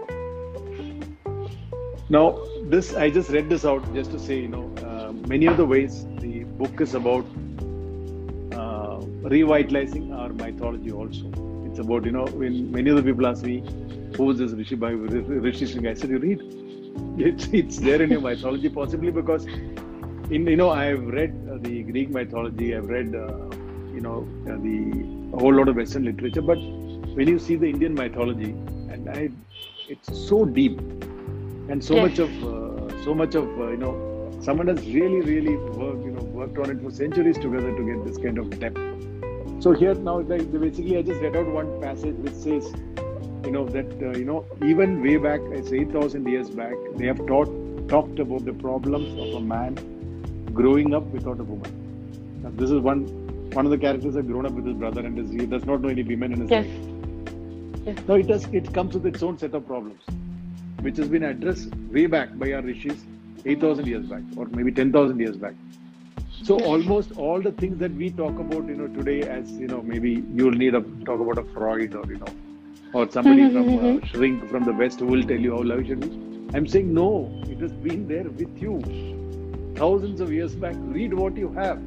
Now, 2.08 2.38
this 2.62 2.94
I 2.94 3.10
just 3.10 3.30
read 3.30 3.48
this 3.48 3.64
out 3.64 3.92
just 3.92 4.12
to 4.12 4.20
say, 4.20 4.38
you 4.40 4.48
know, 4.48 4.72
many 5.24 5.46
of 5.46 5.56
the 5.56 5.66
ways 5.66 6.06
the 6.18 6.44
book 6.44 6.80
is 6.80 6.94
about 6.94 7.26
uh, 8.52 9.00
revitalizing 9.22 10.12
our 10.12 10.32
mythology. 10.32 10.90
Also, 10.92 11.34
it's 11.62 11.78
about 11.78 12.04
you 12.04 12.12
know 12.12 12.26
when 12.28 12.70
many 12.70 12.90
of 12.90 12.96
the 12.96 13.02
people 13.02 13.26
ask 13.26 13.44
me, 13.44 13.64
"Who 14.16 14.30
is 14.30 14.38
this 14.38 14.52
Rishi 14.52 14.76
Bhai, 14.76 14.94
Rishi 14.94 15.66
Singh?" 15.66 15.86
I 15.86 15.94
said, 15.94 16.10
"You 16.10 16.18
read. 16.18 16.42
It's 17.28 17.48
it's 17.52 17.80
there 17.80 18.02
in 18.02 18.10
your 18.10 18.20
mythology, 18.20 18.68
possibly 18.70 19.10
because 19.10 19.46
in 20.28 20.46
you 20.46 20.56
know 20.56 20.70
I've 20.70 21.04
read 21.18 21.34
uh, 21.50 21.58
the 21.60 21.82
Greek 21.84 22.10
mythology, 22.10 22.74
I've 22.76 22.88
read 22.88 23.14
uh, 23.14 23.50
you 23.90 24.00
know 24.00 24.18
uh, 24.50 24.56
the 24.58 25.08
a 25.32 25.38
whole 25.38 25.54
lot 25.54 25.68
of 25.68 25.76
Western 25.76 26.04
literature, 26.04 26.42
but 26.42 26.60
when 27.14 27.28
you 27.28 27.38
see 27.38 27.56
the 27.56 27.68
Indian 27.70 27.94
mythology, 27.94 28.56
and 28.88 29.08
I, 29.08 29.30
it's 29.86 30.10
so 30.28 30.44
deep, 30.44 30.80
and 31.68 31.82
so 31.84 31.98
Yes. 31.98 32.06
much 32.06 32.18
of 32.18 32.32
uh, 32.44 32.96
so 32.96 33.14
much 33.14 33.34
of 33.34 33.58
uh, 33.58 33.68
you 33.70 33.78
know 33.78 33.94
someone 34.40 34.68
has 34.68 34.80
really 34.86 35.20
really 35.20 35.56
worked 35.56 36.04
you 36.04 36.12
know 36.16 36.24
worked 36.40 36.58
on 36.58 36.70
it 36.70 36.80
for 36.82 36.90
centuries 36.90 37.38
together 37.38 37.74
to 37.76 37.82
get 37.90 38.04
this 38.04 38.18
kind 38.18 38.38
of 38.38 38.50
depth. 38.58 38.80
So 39.62 39.72
here 39.72 39.94
now, 39.94 40.20
like 40.20 40.50
basically, 40.52 40.98
I 40.98 41.02
just 41.02 41.20
read 41.20 41.36
out 41.36 41.46
one 41.46 41.80
passage 41.80 42.16
which 42.16 42.34
says, 42.34 42.72
you 43.44 43.50
know, 43.52 43.66
that 43.68 43.86
uh, 44.02 44.16
you 44.18 44.24
know 44.24 44.44
even 44.64 45.02
way 45.02 45.16
back, 45.16 45.40
it's 45.52 45.72
eight 45.72 45.90
thousand 45.92 46.26
years 46.28 46.50
back, 46.50 46.74
they 46.96 47.06
have 47.06 47.24
taught 47.26 47.48
talked 47.88 48.18
about 48.18 48.44
the 48.44 48.52
problems 48.52 49.12
of 49.18 49.34
a 49.34 49.40
man 49.40 49.74
growing 50.52 50.94
up 50.94 51.04
without 51.04 51.40
a 51.40 51.44
woman. 51.44 51.72
Now, 52.42 52.50
this 52.54 52.70
is 52.70 52.80
one 52.80 53.06
one 53.54 53.64
of 53.64 53.70
the 53.70 53.78
characters 53.78 54.14
has 54.14 54.26
grown 54.26 54.44
up 54.46 54.52
with 54.52 54.66
his 54.66 54.74
brother 54.76 55.00
and 55.00 55.18
is, 55.18 55.30
he 55.30 55.46
does 55.46 55.64
not 55.64 55.80
know 55.80 55.88
any 55.88 56.02
women 56.02 56.32
in 56.32 56.40
his 56.40 56.50
Yes. 56.50 56.66
life. 56.66 56.76
Yes. 57.86 57.98
Now 58.08 58.14
it 58.14 58.26
does 58.26 58.46
it 58.52 58.72
comes 58.74 58.94
with 58.94 59.06
its 59.06 59.22
own 59.22 59.38
set 59.38 59.54
of 59.54 59.66
problems, 59.66 60.02
which 60.80 60.96
has 60.98 61.08
been 61.08 61.22
addressed 61.24 61.74
way 61.90 62.06
back 62.06 62.36
by 62.38 62.52
our 62.52 62.62
rishis, 62.62 63.04
eight 63.46 63.60
thousand 63.60 63.86
years 63.86 64.06
back, 64.06 64.22
or 64.36 64.46
maybe 64.46 64.72
ten 64.72 64.92
thousand 64.92 65.20
years 65.20 65.36
back. 65.36 65.54
So 66.42 66.58
almost 66.60 67.16
all 67.16 67.40
the 67.40 67.52
things 67.52 67.78
that 67.78 67.92
we 67.92 68.10
talk 68.10 68.38
about, 68.38 68.66
you 68.68 68.76
know, 68.76 68.88
today, 68.88 69.22
as 69.22 69.50
you 69.52 69.66
know, 69.66 69.82
maybe 69.82 70.22
you'll 70.34 70.58
need 70.62 70.72
to 70.72 70.82
talk 71.04 71.20
about 71.20 71.38
a 71.38 71.44
Freud 71.54 71.94
or 71.94 72.04
you 72.06 72.18
know, 72.18 72.34
or 72.92 73.10
somebody 73.10 73.50
from 73.50 74.00
uh, 74.02 74.06
Shrink 74.06 74.48
from 74.50 74.64
the 74.64 74.72
West 74.72 75.00
who 75.00 75.06
will 75.06 75.22
tell 75.22 75.38
you 75.48 75.56
how 75.56 75.62
love 75.62 75.86
should 75.86 76.00
be. 76.00 76.10
I'm 76.54 76.66
saying 76.66 76.92
no, 76.94 77.10
it 77.48 77.58
has 77.58 77.72
been 77.72 78.06
there 78.06 78.24
with 78.24 78.62
you 78.62 78.80
thousands 79.76 80.20
of 80.20 80.32
years 80.32 80.54
back. 80.54 80.74
Read 80.78 81.14
what 81.14 81.36
you 81.36 81.52
have. 81.52 81.78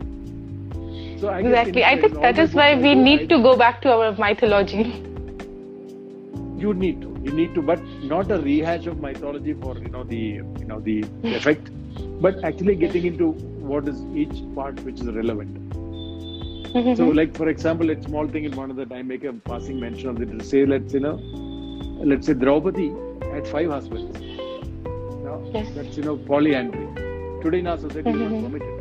So 1.19 1.27
I 1.27 1.39
Exactly. 1.39 1.83
I 1.83 1.99
think 1.99 2.21
that 2.21 2.39
is 2.39 2.53
why 2.53 2.75
we 2.75 2.95
need 2.95 3.29
to 3.29 3.41
go 3.41 3.55
back 3.57 3.81
to 3.83 3.91
our 3.93 4.11
mythology. 4.17 4.83
You 6.57 6.73
need 6.73 7.01
to. 7.01 7.08
You 7.21 7.31
need 7.31 7.53
to, 7.55 7.61
but 7.61 7.81
not 8.01 8.31
a 8.31 8.39
rehash 8.39 8.85
of 8.87 8.99
mythology 8.99 9.53
for 9.53 9.77
you 9.77 9.89
know 9.89 10.03
the 10.03 10.21
you 10.61 10.65
know 10.65 10.79
the 10.79 11.05
effect, 11.29 11.71
but 12.19 12.39
actually 12.43 12.75
getting 12.75 13.05
into 13.05 13.31
what 13.71 13.87
is 13.87 14.05
each 14.13 14.43
part 14.55 14.79
which 14.81 15.01
is 15.01 15.07
relevant. 15.07 15.57
So, 16.93 17.07
like 17.09 17.35
for 17.35 17.47
example, 17.49 17.89
a 17.91 18.01
small 18.01 18.27
thing 18.27 18.45
in 18.45 18.55
one 18.55 18.69
of 18.71 18.77
the 18.77 18.87
I 18.93 19.01
make 19.03 19.23
a 19.23 19.33
passing 19.33 19.79
mention 19.79 20.09
of 20.09 20.21
it 20.21 20.31
to 20.31 20.43
say, 20.43 20.65
let's 20.65 20.93
you 20.93 20.99
know, 20.99 21.15
let's 22.03 22.27
say 22.27 22.33
Draupadi 22.33 22.97
had 23.31 23.47
five 23.47 23.69
husbands. 23.69 24.19
Now, 25.23 25.41
Yes. 25.53 25.69
That's 25.75 25.97
you 25.97 26.03
know 26.03 26.17
polyandry. 26.17 26.87
Today 27.41 27.59
in 27.59 27.67
our 27.67 27.77
society, 27.77 28.11
mm 28.11 28.17
Mhm. 28.17 28.19
not 28.19 28.39
permitted. 28.39 28.75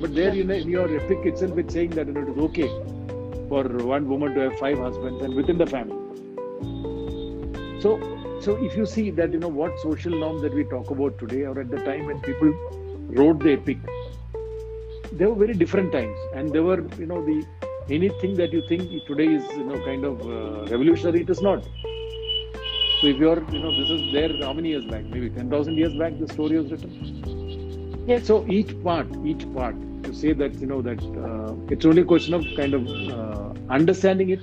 But 0.00 0.14
there, 0.14 0.34
you 0.34 0.44
know, 0.44 0.54
in 0.54 0.68
your 0.68 0.88
epic 0.94 1.24
itself, 1.24 1.56
it's 1.58 1.72
saying 1.74 1.90
that 1.90 2.06
you 2.06 2.12
know, 2.12 2.22
it 2.22 2.28
is 2.28 2.38
okay 2.48 2.68
for 3.48 3.64
one 3.94 4.08
woman 4.08 4.34
to 4.34 4.40
have 4.40 4.56
five 4.56 4.78
husbands 4.78 5.22
and 5.22 5.34
within 5.34 5.58
the 5.58 5.66
family. 5.66 6.05
So, 7.80 8.00
so 8.40 8.56
if 8.56 8.76
you 8.76 8.86
see 8.86 9.10
that 9.10 9.32
you 9.32 9.38
know 9.38 9.48
what 9.48 9.78
social 9.80 10.12
norms 10.12 10.42
that 10.42 10.54
we 10.54 10.64
talk 10.64 10.90
about 10.90 11.18
today, 11.18 11.42
or 11.42 11.58
at 11.60 11.70
the 11.70 11.78
time 11.78 12.06
when 12.06 12.20
people 12.20 12.52
wrote 13.18 13.40
the 13.40 13.52
epic, 13.52 13.78
they 15.12 15.26
were 15.26 15.34
very 15.34 15.54
different 15.54 15.92
times, 15.92 16.16
and 16.34 16.52
they 16.52 16.60
were 16.60 16.80
you 16.98 17.06
know 17.06 17.24
the 17.24 17.44
anything 17.90 18.34
that 18.36 18.52
you 18.52 18.62
think 18.68 19.06
today 19.06 19.26
is 19.26 19.44
you 19.56 19.64
know 19.64 19.82
kind 19.84 20.04
of 20.04 20.20
uh, 20.22 20.64
revolutionary, 20.70 21.20
it 21.20 21.30
is 21.30 21.42
not. 21.42 21.64
So 23.00 23.08
if 23.08 23.18
you're 23.18 23.42
you 23.52 23.58
know 23.58 23.72
this 23.78 23.90
is 23.90 24.02
there 24.12 24.32
how 24.40 24.52
many 24.54 24.70
years 24.70 24.84
back? 24.86 25.04
Maybe 25.04 25.28
ten 25.30 25.50
thousand 25.50 25.76
years 25.76 25.94
back 25.94 26.18
the 26.18 26.28
story 26.28 26.58
was 26.58 26.70
written. 26.70 28.04
Yes. 28.06 28.26
So 28.26 28.46
each 28.48 28.72
part, 28.82 29.06
each 29.24 29.44
part, 29.52 29.76
to 30.04 30.14
say 30.14 30.32
that 30.32 30.54
you 30.60 30.66
know 30.66 30.80
that 30.82 31.02
uh, 31.26 31.54
it's 31.70 31.84
only 31.84 32.02
a 32.02 32.04
question 32.04 32.34
of 32.34 32.46
kind 32.56 32.74
of 32.74 32.86
uh, 33.10 33.52
understanding 33.70 34.30
it, 34.30 34.40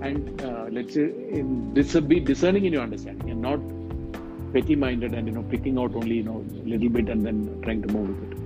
and 0.00 0.40
uh, 0.42 0.66
let's 0.70 0.94
say 0.94 1.04
in 1.38 1.72
dis- 1.74 2.00
be 2.00 2.20
discerning 2.20 2.64
in 2.64 2.72
your 2.72 2.82
understanding, 2.82 3.30
and 3.30 3.40
not 3.40 3.60
petty-minded 4.52 5.14
and 5.14 5.26
you 5.26 5.32
know 5.32 5.42
picking 5.42 5.78
out 5.78 5.94
only 5.94 6.16
you 6.16 6.22
know 6.22 6.44
a 6.64 6.68
little 6.68 6.88
bit 6.88 7.08
and 7.08 7.24
then 7.24 7.60
trying 7.62 7.82
to 7.82 7.88
move 7.88 8.08
with 8.08 8.22
it. 8.32 8.38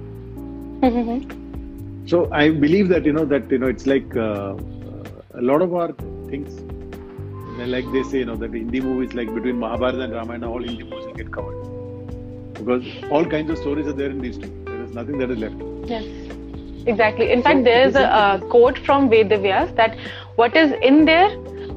So 2.06 2.28
I 2.32 2.50
believe 2.50 2.88
that 2.88 3.04
you 3.04 3.12
know 3.12 3.24
that 3.26 3.50
you 3.50 3.58
know 3.58 3.68
it's 3.68 3.86
like 3.86 4.14
uh, 4.16 4.54
uh, 4.90 5.04
a 5.34 5.42
lot 5.42 5.62
of 5.62 5.74
our 5.74 5.92
things, 6.28 6.64
like 7.74 7.90
they 7.92 8.02
say, 8.02 8.18
you 8.18 8.24
know 8.26 8.36
that 8.36 8.52
Hindi 8.52 8.80
movies 8.80 9.14
like 9.14 9.32
between 9.32 9.58
Mahabharata 9.58 10.00
and 10.00 10.12
Ramayana, 10.12 10.50
all 10.50 10.62
Hindi 10.62 10.84
movies 10.84 11.06
will 11.06 11.14
get 11.14 11.30
covered 11.32 11.58
because 12.58 12.84
all 13.10 13.24
kinds 13.24 13.50
of 13.50 13.58
stories 13.58 13.86
are 13.86 13.92
there 13.92 14.10
in 14.10 14.20
these 14.20 14.38
two. 14.38 14.52
There 14.70 14.82
is 14.82 14.92
nothing 14.92 15.18
that 15.18 15.30
is 15.30 15.38
left. 15.38 15.62
Yes, 15.84 16.04
exactly. 16.86 17.30
In 17.32 17.42
fact, 17.42 17.62
So 17.62 17.62
there 17.64 17.82
it 17.82 17.86
is 17.86 17.94
is 17.94 17.96
a, 17.96 18.06
uh 18.22 18.38
quote 18.38 18.78
from 18.78 19.08
Vedavyas 19.10 19.74
that 19.76 19.96
what 20.36 20.56
is 20.56 20.72
in 20.82 21.04
there, 21.04 21.30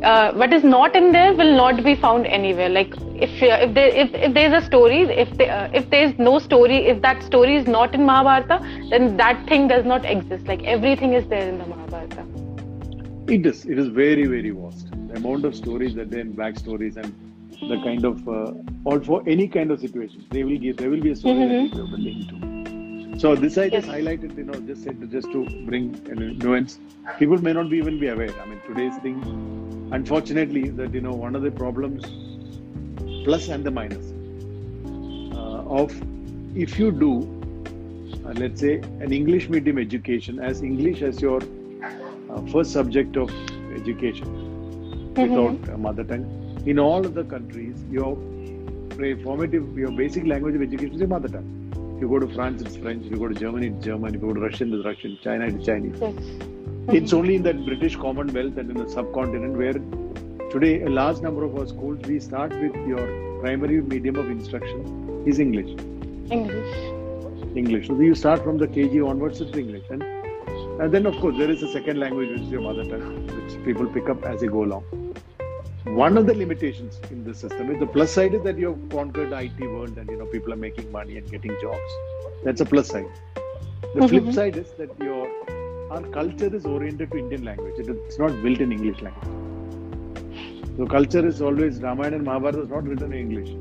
uh, 0.03 0.33
what 0.33 0.53
is 0.53 0.63
not 0.63 0.95
in 0.95 1.11
there, 1.11 1.33
will 1.33 1.55
not 1.55 1.83
be 1.83 1.95
found 1.95 2.25
anywhere. 2.27 2.69
Like 2.69 2.93
if 3.15 3.41
uh, 3.41 3.57
if 3.65 3.73
there 3.73 3.87
if, 3.87 4.13
if 4.13 4.33
there 4.33 4.53
is 4.53 4.63
a 4.63 4.65
story, 4.65 5.01
if 5.03 5.37
there, 5.37 5.51
uh, 5.51 5.69
if 5.73 5.89
there 5.89 6.03
is 6.07 6.17
no 6.19 6.39
story, 6.39 6.77
if 6.87 7.01
that 7.01 7.23
story 7.23 7.55
is 7.55 7.67
not 7.67 7.93
in 7.95 8.05
Mahabharata, 8.05 8.59
then 8.89 9.17
that 9.17 9.47
thing 9.47 9.67
does 9.67 9.85
not 9.85 10.05
exist. 10.05 10.47
Like 10.47 10.63
everything 10.63 11.13
is 11.13 11.27
there 11.27 11.47
in 11.49 11.57
the 11.57 11.65
Mahabharata. 11.65 12.25
It 13.27 13.45
is. 13.45 13.65
It 13.65 13.79
is 13.79 13.87
very 13.87 14.25
very 14.25 14.51
vast. 14.51 14.91
The 15.07 15.15
amount 15.15 15.45
of 15.45 15.55
stories 15.55 15.95
that 15.95 16.11
there 16.11 16.19
in 16.21 16.33
backstories 16.33 16.97
and 16.97 17.13
the 17.69 17.81
kind 17.83 18.05
of 18.05 18.27
uh, 18.27 18.53
or 18.83 18.99
for 19.01 19.23
any 19.27 19.47
kind 19.47 19.71
of 19.71 19.79
situation, 19.79 20.25
they 20.29 20.43
will 20.43 20.57
give. 20.57 20.77
There 20.77 20.89
will 20.89 21.01
be 21.01 21.11
a 21.11 21.15
story 21.15 21.35
Mhm. 21.35 21.49
that 21.49 21.71
people 21.71 21.87
will 21.91 21.99
link 21.99 22.29
to. 22.29 22.54
So 23.17 23.35
this 23.35 23.57
I 23.57 23.69
just 23.69 23.87
Yes. 23.87 23.87
highlighted, 23.87 24.37
you 24.37 24.43
know, 24.43 24.59
just 24.61 24.83
said 24.83 24.99
to, 25.01 25.07
just 25.07 25.31
to 25.31 25.49
bring 25.65 26.01
an 26.09 26.37
nuance. 26.39 26.79
People 27.17 27.37
may 27.41 27.53
not 27.53 27.69
be 27.69 27.77
even 27.77 27.99
be 27.99 28.07
aware. 28.07 28.39
I 28.41 28.45
mean, 28.45 28.61
today's 28.65 28.97
thing, 28.97 29.25
unfortunately, 29.91 30.69
that 30.71 30.93
you 30.93 31.01
know, 31.01 31.13
one 31.13 31.35
of 31.35 31.41
the 31.43 31.51
problems, 31.51 32.15
plus 33.23 33.47
and 33.49 33.65
the 33.65 33.71
minus, 33.71 34.13
uh, 35.31 35.63
of 35.81 36.03
if 36.53 36.77
you 36.79 36.91
do, 36.91 37.29
uh, 38.25 38.33
let's 38.33 38.61
say, 38.61 38.83
an 38.99 39.11
English 39.11 39.49
medium 39.49 39.77
education 39.77 40.39
as 40.39 40.61
English 40.61 41.01
as 41.01 41.21
your 41.21 41.41
uh, 42.29 42.41
first 42.51 42.71
subject 42.71 43.17
of 43.17 43.31
education 43.69 44.29
without 45.17 45.57
a 45.69 45.77
mother 45.77 46.03
tongue. 46.03 46.27
In 46.65 46.79
all 46.79 47.05
of 47.05 47.13
the 47.13 47.23
countries, 47.25 47.85
your 47.89 48.19
formative, 49.23 49.77
your 49.77 49.91
basic 49.91 50.25
language 50.25 50.55
of 50.55 50.61
education 50.61 50.93
is 50.95 50.99
your 50.99 51.09
mother 51.09 51.29
tongue. 51.29 51.49
If 51.95 52.01
you 52.01 52.09
go 52.09 52.19
to 52.19 52.27
France, 52.35 52.61
it's 52.61 52.75
French. 52.75 53.05
If 53.05 53.11
you 53.11 53.17
go 53.17 53.29
to 53.29 53.33
Germany, 53.33 53.67
it's 53.67 53.85
German. 53.85 54.13
If 54.13 54.21
you 54.21 54.27
go 54.27 54.33
to 54.33 54.41
Russian, 54.41 54.73
it's 54.73 54.85
Russian. 54.85 55.17
China, 55.23 55.45
it's 55.45 55.65
Chinese. 55.65 55.95
Yes. 56.01 56.13
It's 56.89 57.13
only 57.13 57.35
in 57.35 57.43
that 57.43 57.65
British 57.65 57.95
Commonwealth 57.95 58.57
and 58.57 58.69
in 58.69 58.77
the 58.77 58.89
subcontinent 58.89 59.57
where 59.57 59.75
today 60.51 60.81
a 60.81 60.89
large 60.89 61.21
number 61.21 61.45
of 61.45 61.55
our 61.57 61.65
schools 61.65 61.99
we 62.05 62.19
start 62.19 62.51
with 62.51 62.75
your 62.85 63.39
primary 63.39 63.81
medium 63.81 64.17
of 64.17 64.29
instruction 64.29 65.23
is 65.25 65.39
English. 65.39 65.69
English. 66.29 66.75
English. 67.55 67.87
So 67.87 67.97
you 68.01 68.13
start 68.13 68.43
from 68.43 68.57
the 68.57 68.67
KG 68.67 69.07
onwards 69.09 69.39
it's 69.39 69.57
English, 69.57 69.85
and 69.89 70.03
and 70.81 70.93
then 70.93 71.05
of 71.05 71.15
course 71.21 71.37
there 71.37 71.49
is 71.49 71.63
a 71.63 71.71
second 71.71 71.97
language 71.97 72.29
which 72.29 72.41
is 72.41 72.49
your 72.49 72.61
mother 72.61 72.83
tongue, 72.83 73.25
which 73.27 73.63
people 73.63 73.87
pick 73.87 74.09
up 74.09 74.25
as 74.25 74.41
they 74.41 74.47
go 74.47 74.65
along. 74.65 75.04
One 75.85 76.17
of 76.17 76.25
the 76.27 76.33
limitations 76.33 76.99
in 77.11 77.23
this 77.23 77.39
system 77.39 77.69
is 77.69 77.79
the 77.79 77.87
plus 77.87 78.11
side 78.13 78.33
is 78.33 78.43
that 78.43 78.57
you 78.57 78.67
have 78.69 78.89
conquered 78.89 79.29
the 79.31 79.37
IT 79.37 79.67
world 79.67 79.97
and 79.97 80.09
you 80.09 80.17
know 80.17 80.25
people 80.25 80.53
are 80.53 80.57
making 80.57 80.91
money 80.91 81.17
and 81.17 81.29
getting 81.29 81.57
jobs. 81.57 81.99
That's 82.43 82.61
a 82.61 82.65
plus 82.65 82.89
side. 82.89 83.09
The 83.93 84.03
flip 84.03 84.25
Mhm. 84.25 84.31
side 84.31 84.57
is 84.57 84.73
that 84.77 84.91
your 84.99 85.31
our 85.89 86.01
culture 86.03 86.53
is 86.55 86.65
oriented 86.65 87.11
to 87.11 87.17
Indian 87.19 87.43
language. 87.43 87.79
It- 87.79 87.89
It's 88.05 88.19
not 88.19 88.41
built 88.41 88.61
in 88.61 88.71
English 88.71 89.01
language. 89.01 89.35
So 90.77 90.87
culture 90.87 91.25
is 91.27 91.41
always 91.41 91.81
Ramayana 91.81 92.17
and 92.17 92.25
Mahabharata 92.25 92.61
is 92.61 92.69
not 92.69 92.85
written 92.87 93.13
in 93.13 93.19
English. 93.19 93.57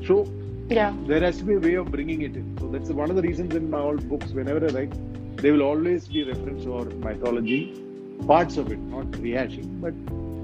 So 0.00 0.32
Yeah. 0.68 0.94
there 1.06 1.20
has 1.20 1.38
to 1.38 1.44
be 1.44 1.54
a 1.54 1.60
way 1.60 1.74
of 1.74 1.90
bringing 1.90 2.22
it 2.22 2.36
in. 2.36 2.56
So 2.58 2.68
that's 2.68 2.90
one 2.90 3.10
of 3.10 3.16
the 3.16 3.22
reasons 3.22 3.54
in 3.54 3.70
my 3.70 3.80
old 3.80 4.08
books, 4.08 4.32
whenever 4.32 4.64
I 4.66 4.70
write, 4.70 4.94
they 5.40 5.50
will 5.52 5.62
always 5.62 6.08
be 6.08 6.24
reference 6.24 6.66
or 6.66 6.86
mythology, 7.08 7.72
parts 8.26 8.56
of 8.56 8.70
it, 8.72 8.80
not 8.80 9.06
rehashing, 9.12 9.68
but 9.80 9.94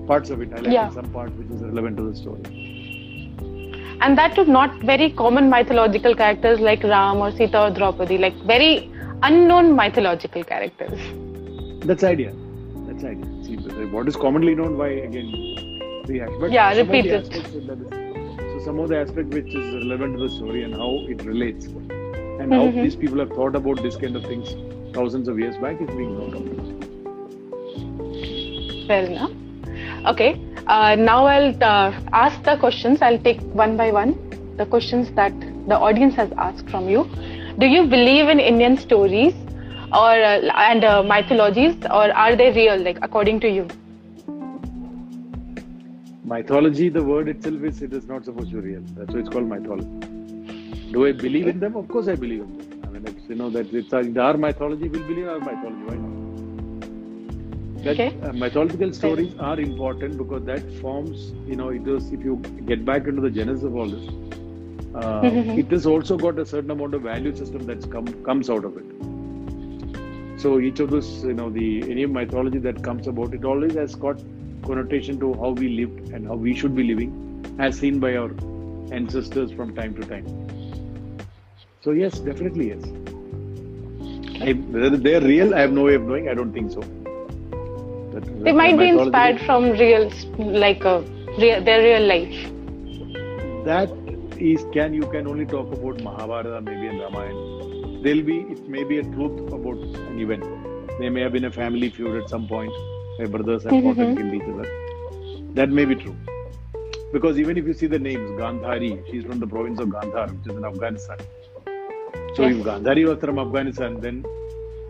parts 0.07 0.31
of 0.31 0.43
it. 0.47 0.53
I 0.53 0.61
like 0.67 0.73
Yeah. 0.77 0.89
some 0.99 1.11
part 1.17 1.31
which 1.41 1.51
is 1.57 1.63
relevant 1.71 1.97
to 2.03 2.09
the 2.11 2.17
story. 2.25 2.43
and 4.07 4.19
that 4.21 4.35
too 4.37 4.43
not 4.55 4.75
very 4.89 5.07
common 5.19 5.47
mythological 5.53 6.15
characters 6.17 6.59
like 6.65 6.83
Ram 6.89 7.21
or 7.27 7.29
Sita 7.37 7.61
or 7.61 7.71
Draupadi, 7.77 8.19
like 8.25 8.35
very 8.51 8.91
unknown 9.29 9.71
mythological 9.79 10.45
characters. 10.51 11.07
That's 11.91 12.05
idea. 12.09 12.33
That's 12.89 13.05
idea. 13.13 13.31
See, 13.47 13.57
what 13.95 14.11
is 14.13 14.19
commonly 14.25 14.55
known, 14.59 14.77
why 14.83 14.89
again 15.07 15.31
rehash? 16.11 16.35
But 16.43 16.53
Yeah, 16.57 16.77
repeat 16.81 17.07
it. 17.07 17.33
is- 17.39 17.47
so 18.53 18.59
some 18.67 18.79
of 18.85 18.91
the 18.93 18.99
aspect 18.99 19.33
which 19.39 19.55
is 19.63 19.73
relevant 19.77 20.19
to 20.19 20.23
the 20.25 20.31
story 20.37 20.63
and 20.69 20.75
how 20.83 20.91
it 21.15 21.25
relates, 21.31 21.67
and 21.67 22.53
how 22.59 22.63
Mhm. 22.67 22.83
these 22.83 22.97
people 23.07 23.25
have 23.25 23.33
thought 23.41 23.57
about 23.63 23.83
this 23.89 23.97
kind 24.05 24.21
of 24.23 24.29
things 24.35 24.55
thousands 25.01 25.27
of 25.35 25.43
years 25.47 25.57
back 25.67 25.81
is 25.89 25.91
being 26.03 26.15
noted. 26.21 26.47
Fair 28.93 29.05
enough. 29.07 29.31
Okay. 30.07 30.41
Uh, 30.67 30.95
now 30.95 31.27
I'll 31.27 31.63
uh, 31.63 31.93
ask 32.13 32.43
the 32.43 32.57
questions. 32.57 33.03
I'll 33.03 33.19
take 33.19 33.41
one 33.41 33.77
by 33.77 33.91
one 33.91 34.15
the 34.57 34.67
questions 34.67 35.11
that 35.13 35.39
the 35.69 35.77
audience 35.77 36.15
has 36.15 36.33
asked 36.39 36.69
from 36.71 36.89
you. 36.89 37.05
Do 37.59 37.67
you 37.67 37.87
believe 37.87 38.29
in 38.29 38.41
Indian 38.41 38.77
stories 38.77 39.35
or 39.93 40.11
uh, 40.11 40.41
and 40.69 40.85
uh, 40.85 41.03
mythologies, 41.03 41.77
or 41.87 42.11
are 42.25 42.37
they 42.37 42.53
real? 42.53 42.79
Like 42.79 42.99
according 43.03 43.41
to 43.41 43.49
you? 43.49 43.69
Mythology, 46.25 46.89
the 46.89 47.03
word 47.03 47.29
itself 47.29 47.63
is 47.63 47.83
it 47.83 47.93
is 47.93 48.07
not 48.07 48.25
supposed 48.25 48.51
to 48.51 48.61
be 48.61 48.71
real. 48.71 48.83
That's 48.97 49.13
why 49.13 49.21
it's 49.21 49.29
called 49.29 49.49
mythology. 49.49 50.93
Do 50.93 51.07
I 51.07 51.13
believe 51.13 51.47
in 51.47 51.61
them? 51.61 51.77
Of 51.77 51.89
course, 51.89 52.09
I 52.09 52.15
believe 52.15 52.41
in 52.43 52.59
them. 52.59 52.83
I 52.85 52.99
mean, 52.99 53.25
you 53.29 53.35
know 53.37 53.51
that 53.51 53.73
it's 53.73 53.93
our, 53.93 54.05
our 54.21 54.37
mythology. 54.37 54.89
We'll 54.89 55.07
believe 55.07 55.29
our 55.29 55.39
mythology. 55.39 56.16
That 57.87 57.99
Okay. 57.99 58.17
uh, 58.23 58.33
mythological 58.33 58.93
stories 58.93 59.35
are 59.39 59.61
important 59.61 60.19
because 60.19 60.45
that 60.47 60.71
forms. 60.81 61.33
You 61.47 61.57
know, 61.57 61.69
it 61.71 61.87
is 61.87 62.13
if 62.13 62.25
you 62.25 62.37
get 62.67 62.85
back 62.85 63.07
into 63.07 63.23
the 63.23 63.31
genesis 63.31 63.65
of 63.65 63.77
all 63.77 63.91
this, 63.91 64.07
uh, 64.95 65.37
Mhm. 65.37 65.59
it 65.63 65.71
has 65.71 65.87
also 65.87 66.19
got 66.19 66.39
a 66.39 66.47
certain 66.47 66.71
amount 66.71 66.95
of 66.95 67.03
value 67.03 67.35
system 67.35 67.67
that's 67.67 67.87
come 67.87 68.07
comes 68.25 68.51
out 68.51 68.65
of 68.65 68.77
it. 68.77 68.87
So 70.37 70.61
each 70.61 70.81
of 70.81 70.91
those, 70.91 71.25
you 71.25 71.35
know, 71.35 71.51
the 71.51 71.91
any 71.91 72.07
mythology 72.07 72.59
that 72.61 72.83
comes 72.83 73.07
about, 73.07 73.35
it 73.35 73.45
always 73.45 73.75
has 73.75 73.95
got 73.95 74.23
connotation 74.65 75.19
to 75.21 75.35
how 75.35 75.51
we 75.51 75.69
lived 75.69 76.13
and 76.13 76.27
how 76.27 76.37
we 76.37 76.55
should 76.55 76.75
be 76.75 76.85
living, 76.85 77.13
as 77.59 77.79
seen 77.79 78.01
by 78.01 78.17
our 78.17 78.31
ancestors 78.91 79.53
from 79.53 79.75
time 79.75 79.95
to 79.95 80.05
time. 80.05 80.27
So 81.83 81.93
yes, 81.93 82.21
definitely 82.21 82.69
yes. 82.69 82.85
I, 84.41 84.53
whether 84.53 84.97
they're 84.97 85.21
real, 85.21 85.55
I 85.55 85.61
have 85.61 85.73
no 85.73 85.85
way 85.85 85.95
of 85.95 86.03
knowing. 86.03 86.29
I 86.29 86.35
don't 86.35 86.53
think 86.53 86.71
so. 86.73 86.83
They 88.45 88.53
might 88.53 88.79
be 88.79 88.89
inspired 88.89 89.41
from 89.41 89.71
real, 89.73 90.11
like 90.39 90.85
a 90.85 91.01
real, 91.39 91.65
their 91.65 91.83
real 91.83 92.07
life. 92.07 92.53
That 93.65 93.91
is, 94.39 94.65
can 94.73 94.95
you 94.95 95.03
can 95.11 95.27
only 95.27 95.47
talk 95.47 95.73
about 95.73 96.03
Mahabharata, 96.03 96.61
maybe 96.61 96.87
in 96.87 96.99
Ramayana. 96.99 98.03
There'll 98.03 98.23
be 98.23 98.39
it 98.51 98.69
may 98.69 98.85
be 98.85 98.99
a 98.99 99.03
truth 99.03 99.53
about 99.53 99.79
an 99.79 100.21
event. 100.21 100.45
There 100.99 101.11
may 101.11 101.23
have 101.23 101.33
been 101.33 101.45
a 101.45 101.53
family 101.53 101.91
feud 101.91 102.23
at 102.23 102.29
some 102.29 102.47
point 102.47 102.73
where 103.17 103.29
brothers 103.29 103.65
have 103.65 103.73
fought 103.73 103.97
and 103.97 104.17
mm-hmm. 104.17 104.31
killed 104.31 104.35
each 104.35 104.49
other. 104.55 105.55
That 105.55 105.71
may 105.71 105.85
be 105.85 105.95
true. 105.95 106.17
Because 107.13 107.39
even 107.39 107.57
if 107.57 107.67
you 107.67 107.73
see 107.73 107.87
the 107.87 107.99
names, 107.99 108.31
Gandhari, 108.33 109.05
she's 109.11 109.25
from 109.25 109.41
the 109.41 109.47
province 109.47 109.81
of 109.81 109.89
Gandhar, 109.89 110.31
which 110.31 110.51
is 110.53 110.57
in 110.57 110.65
Afghanistan. 110.65 111.19
So 112.35 112.43
yes. 112.43 112.57
if 112.57 112.65
Gandhari 112.65 113.07
was 113.09 113.19
from 113.21 113.39
Afghanistan, 113.39 114.01
then 114.01 114.25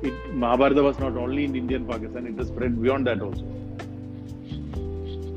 it, 0.03 0.35
Mahabharata 0.35 0.83
was 0.83 0.99
not 0.99 1.17
only 1.17 1.45
in 1.45 1.57
India 1.57 1.77
and 1.77 1.89
Pakistan, 1.89 2.27
it 2.27 2.35
was 2.35 2.49
spread 2.49 2.81
beyond 2.81 3.07
that 3.07 3.21
also. 3.21 3.45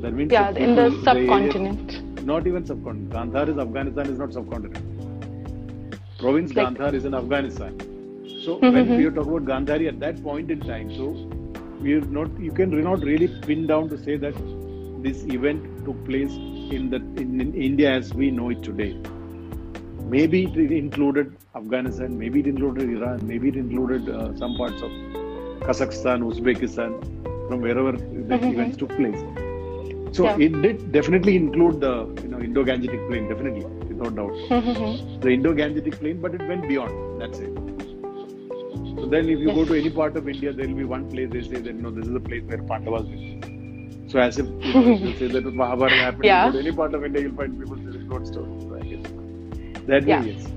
That 0.02 0.14
means 0.14 0.32
yeah, 0.32 0.52
in 0.52 0.76
the 0.76 0.92
subcontinent. 1.04 2.26
Not 2.26 2.48
even 2.48 2.66
subcontinent. 2.66 3.12
Gandhar 3.12 3.50
is 3.50 3.58
Afghanistan, 3.58 4.08
is 4.08 4.20
not 4.20 4.34
subcontinent. 4.34 4.86
Province 6.20 6.54
like, 6.54 6.68
Gandhar 6.68 6.94
is 6.94 7.06
in 7.06 7.14
Afghanistan. 7.14 7.78
So 8.46 8.58
mm-hmm. 8.58 8.74
when 8.74 8.98
we 8.98 9.04
talk 9.06 9.28
about 9.28 9.46
Gandhari 9.46 9.88
at 9.88 10.00
that 10.00 10.22
point 10.24 10.52
in 10.52 10.60
time, 10.62 10.94
so 10.96 11.10
we 11.82 11.94
are 11.94 12.02
not 12.02 12.40
you 12.40 12.52
can 12.52 12.70
not 12.84 13.02
really 13.02 13.28
pin 13.42 13.68
down 13.68 13.90
to 13.90 13.98
say 13.98 14.18
that 14.18 14.36
this 15.02 15.24
event 15.26 15.86
took 15.86 16.04
place 16.06 16.32
in 16.78 16.90
the 16.90 16.98
in, 17.22 17.40
in 17.42 17.54
India 17.54 17.92
as 17.92 18.14
we 18.14 18.32
know 18.32 18.50
it 18.50 18.64
today. 18.64 18.98
Maybe 20.10 20.46
it 20.46 20.72
included 20.72 21.38
Afghanistan, 21.56 22.18
maybe 22.18 22.40
it 22.40 22.48
included 22.48 22.90
Iran, 22.90 23.20
maybe 23.28 23.50
it 23.50 23.56
included 23.56 24.10
uh, 24.10 24.36
some 24.36 24.58
parts 24.58 24.82
of 24.82 24.90
Kazakhstan, 25.66 26.24
Uzbekistan, 26.30 26.92
from 27.48 27.62
wherever 27.62 27.92
the 27.92 27.98
mm-hmm. 27.98 28.54
events 28.54 28.78
took 28.78 28.90
place. 28.90 29.20
So 30.16 30.24
yeah. 30.24 30.46
it 30.46 30.62
did 30.64 30.92
definitely 30.92 31.36
include 31.36 31.82
the 31.82 31.94
you 32.24 32.30
know 32.30 32.40
Indo-Gangetic 32.40 33.08
plain, 33.08 33.30
definitely, 33.30 33.66
without 33.92 34.16
doubt. 34.16 34.34
Mm-hmm. 34.50 35.20
The 35.20 35.30
Indo-Gangetic 35.30 36.00
plain, 36.00 36.20
but 36.20 36.34
it 36.34 36.42
went 36.48 36.68
beyond. 36.68 37.22
That's 37.22 37.38
it. 37.38 37.54
So 38.96 39.06
then, 39.06 39.30
if 39.30 39.40
you 39.40 39.50
yes. 39.50 39.56
go 39.56 39.66
to 39.66 39.80
any 39.80 39.92
part 39.92 40.18
of 40.18 40.28
India, 40.28 40.52
there 40.52 40.68
will 40.68 40.76
be 40.76 40.86
one 40.86 41.08
place 41.12 41.30
they 41.32 41.44
say 41.44 41.62
that 41.62 41.76
you 41.76 41.82
know 41.84 41.92
this 41.92 42.08
is 42.08 42.14
the 42.14 42.20
place 42.20 42.44
where 42.46 42.64
Pandavas 42.64 43.06
lived. 43.06 44.12
So 44.12 44.18
as 44.18 44.40
if 44.40 44.48
you, 44.48 44.74
know, 44.74 45.14
say 45.20 45.28
that 45.28 45.46
Mahabharata 45.46 45.96
happened, 45.96 46.24
yeah. 46.26 46.48
you 46.48 46.52
go 46.54 46.62
to 46.62 46.68
any 46.68 46.76
part 46.76 46.96
of 46.96 47.06
India, 47.06 47.22
you'll 47.22 47.36
find 47.36 47.60
people 47.60 47.78
telling 47.78 48.08
God 48.08 48.26
stories. 48.26 48.64
So 48.64 48.76
I 48.76 48.80
guess 48.80 49.29
that 49.90 50.08
yeah. 50.08 50.22
way, 50.22 50.32
yes. 50.32 50.48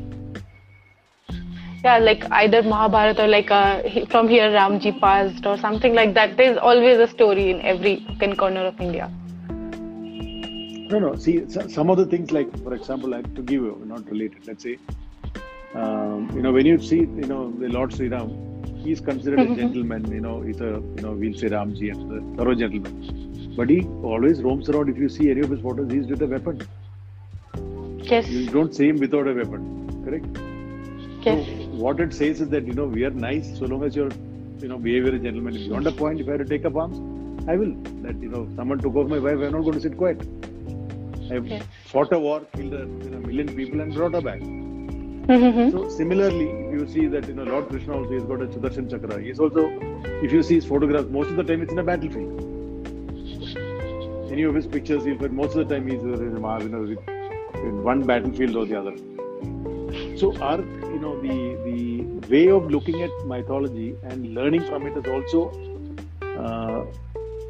Yeah 1.84 1.98
like 1.98 2.24
either 2.30 2.62
mahabharata 2.62 3.24
or 3.24 3.28
like 3.28 3.50
uh, 3.50 3.82
from 4.10 4.28
here 4.28 4.50
ramji 4.50 4.92
passed 5.00 5.46
or 5.46 5.56
something 5.58 5.94
like 5.94 6.14
that. 6.14 6.36
There's 6.36 6.58
always 6.58 6.98
a 6.98 7.08
story 7.08 7.50
in 7.50 7.60
every 7.62 7.96
corner 8.42 8.66
of 8.66 8.80
india. 8.80 9.10
No 10.92 10.98
no. 11.04 11.16
See 11.16 11.34
some 11.48 11.90
of 11.90 11.96
the 11.96 12.06
things 12.06 12.30
like 12.30 12.50
for 12.62 12.74
example 12.74 13.10
like 13.10 13.34
to 13.34 13.42
give 13.42 13.62
you 13.62 13.72
not 13.86 14.08
related. 14.10 14.46
Let's 14.46 14.62
say 14.62 14.78
um, 15.74 16.30
you 16.34 16.42
know 16.42 16.52
when 16.52 16.66
you 16.66 16.78
see 16.78 17.00
you 17.00 17.28
know 17.32 17.50
the 17.64 17.68
lord 17.68 17.94
sri 17.96 18.08
ram 18.14 18.30
he's 18.84 19.00
considered 19.00 19.40
a 19.40 19.56
gentleman 19.56 20.06
you 20.12 20.20
know 20.20 20.36
he's 20.42 20.60
a 20.60 20.72
you 20.98 21.02
know 21.06 21.12
we'll 21.24 21.38
say 21.42 21.50
ramji 21.56 21.90
and 21.96 22.14
a 22.18 22.22
thorough 22.36 22.54
gentleman. 22.54 23.54
But 23.56 23.70
he 23.70 23.80
always 24.12 24.42
roams 24.42 24.68
around. 24.70 24.88
If 24.88 24.98
you 24.98 25.08
see 25.08 25.30
any 25.30 25.40
of 25.40 25.50
his 25.50 25.60
photos 25.60 25.92
he's 25.92 26.06
with 26.06 26.22
a 26.22 26.30
weapon 26.36 26.62
yes 28.02 28.28
you 28.28 28.50
don't 28.50 28.74
see 28.74 28.88
him 28.88 28.98
without 28.98 29.26
a 29.28 29.34
weapon 29.34 29.62
correct 30.04 30.38
yes 31.22 31.46
so, 31.46 31.62
what 31.84 32.00
it 32.00 32.12
says 32.12 32.40
is 32.40 32.48
that 32.48 32.66
you 32.66 32.72
know 32.72 32.84
we 32.84 33.04
are 33.04 33.10
nice 33.10 33.58
so 33.58 33.64
long 33.64 33.82
as 33.84 33.96
you're 33.96 34.12
you 34.62 34.68
know 34.68 34.78
behavior 34.78 35.14
a 35.14 35.18
gentleman. 35.18 35.56
If 35.56 35.68
beyond 35.68 35.86
a 35.86 35.92
point, 35.92 36.20
if 36.20 36.28
I 36.28 36.32
have 36.32 36.40
to 36.40 36.46
take 36.46 36.64
up 36.64 36.76
arms, 36.76 36.98
I 37.48 37.56
will. 37.56 37.74
That 38.02 38.20
you 38.20 38.28
know 38.28 38.48
someone 38.56 38.78
took 38.78 38.94
off 38.94 39.08
my 39.08 39.18
wife, 39.18 39.38
I'm 39.46 39.52
not 39.52 39.62
going 39.62 39.74
to 39.74 39.80
sit 39.80 39.96
quiet. 39.96 40.20
I've 41.30 41.46
yes. 41.46 41.64
fought 41.86 42.12
a 42.12 42.18
war, 42.18 42.40
killed 42.54 42.74
a 42.74 42.80
you 43.04 43.10
know, 43.10 43.20
million 43.20 43.54
people, 43.56 43.80
and 43.80 43.94
brought 43.94 44.14
her 44.14 44.20
back. 44.20 44.40
Mm-hmm. 44.40 45.70
So 45.70 45.88
similarly, 45.88 46.48
you 46.76 46.86
see 46.88 47.06
that 47.06 47.26
you 47.28 47.34
know 47.34 47.44
Lord 47.44 47.68
Krishna 47.68 47.96
also 47.96 48.12
has 48.12 48.24
got 48.24 48.42
a 48.42 48.46
Sudarshan 48.46 48.90
Chakra. 48.90 49.20
He's 49.20 49.40
also, 49.40 49.68
if 50.22 50.32
you 50.32 50.42
see 50.42 50.56
his 50.56 50.64
photographs, 50.64 51.08
most 51.08 51.30
of 51.30 51.36
the 51.36 51.44
time 51.44 51.62
it's 51.62 51.72
in 51.72 51.78
a 51.78 51.84
battlefield. 51.84 52.48
Any 54.32 54.44
of 54.44 54.54
his 54.54 54.66
pictures, 54.66 55.04
you'll 55.04 55.18
find 55.18 55.32
most 55.32 55.56
of 55.56 55.68
the 55.68 55.74
time 55.74 55.86
he's 55.88 56.02
in, 56.02 56.14
a 56.14 56.62
you 56.62 56.68
know, 56.68 57.11
in 57.62 57.82
one 57.82 58.02
battlefield 58.04 58.56
or 58.56 58.66
the 58.66 58.78
other. 58.78 58.96
So 60.16 60.36
our 60.40 60.58
you 60.60 60.98
know 61.04 61.20
the 61.20 61.36
the 61.68 62.28
way 62.32 62.48
of 62.48 62.70
looking 62.70 63.02
at 63.02 63.10
mythology 63.26 63.94
and 64.02 64.34
learning 64.34 64.64
from 64.64 64.86
it 64.86 64.96
is 64.96 65.06
also 65.06 65.50
uh, 66.38 66.84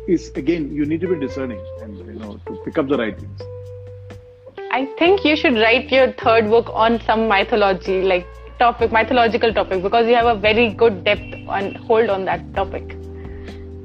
is 0.09 0.31
again 0.35 0.73
you 0.75 0.85
need 0.85 1.01
to 1.01 1.09
be 1.09 1.19
discerning 1.25 1.65
and 1.81 1.99
you 1.99 2.19
know 2.21 2.39
to 2.47 2.57
pick 2.65 2.79
up 2.79 2.89
the 2.89 2.99
right 2.99 3.19
things. 3.19 3.43
I 4.73 4.87
think 4.99 5.25
you 5.25 5.37
should 5.37 5.55
write 5.55 5.93
your 5.93 6.13
third 6.13 6.49
book 6.49 6.71
on 6.73 6.99
some 7.03 7.29
mythology, 7.29 8.01
like 8.01 8.27
topic, 8.59 8.91
mythological 8.91 9.53
topic, 9.53 9.83
because 9.83 10.07
you 10.07 10.15
have 10.15 10.25
a 10.25 10.35
very 10.35 10.71
good 10.73 11.05
depth 11.05 11.35
and 11.59 11.77
hold 11.77 12.09
on 12.09 12.25
that 12.25 12.55
topic. 12.55 12.97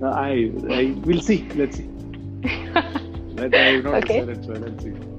Uh, 0.01 0.11
I 0.11 0.51
I 0.69 0.95
will 1.03 1.21
see. 1.21 1.47
Let's 1.55 1.77
see. 1.77 1.89
that 3.35 3.53
I 3.53 3.65
have 3.75 3.83
not 3.83 3.93
okay. 3.95 4.21
decided, 4.21 4.45
so 4.45 4.53
let's 4.53 4.83
see. 4.83 5.16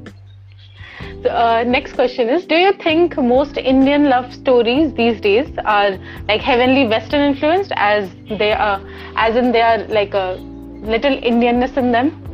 Uh, 1.26 1.64
next 1.66 1.94
question 1.94 2.28
is 2.28 2.46
Do 2.46 2.54
you 2.54 2.72
think 2.74 3.16
most 3.16 3.56
Indian 3.56 4.08
love 4.08 4.32
stories 4.32 4.92
these 4.94 5.20
days 5.20 5.48
are 5.64 5.98
like 6.28 6.40
heavenly 6.40 6.86
Western 6.86 7.32
influenced, 7.32 7.72
as 7.74 8.08
they 8.38 8.52
are, 8.52 8.80
as 9.16 9.34
in 9.34 9.50
they 9.50 9.60
are 9.60 9.78
like 9.88 10.14
a 10.14 10.34
little 10.80 11.18
Indianness 11.20 11.76
in 11.76 11.90
them? 11.90 12.24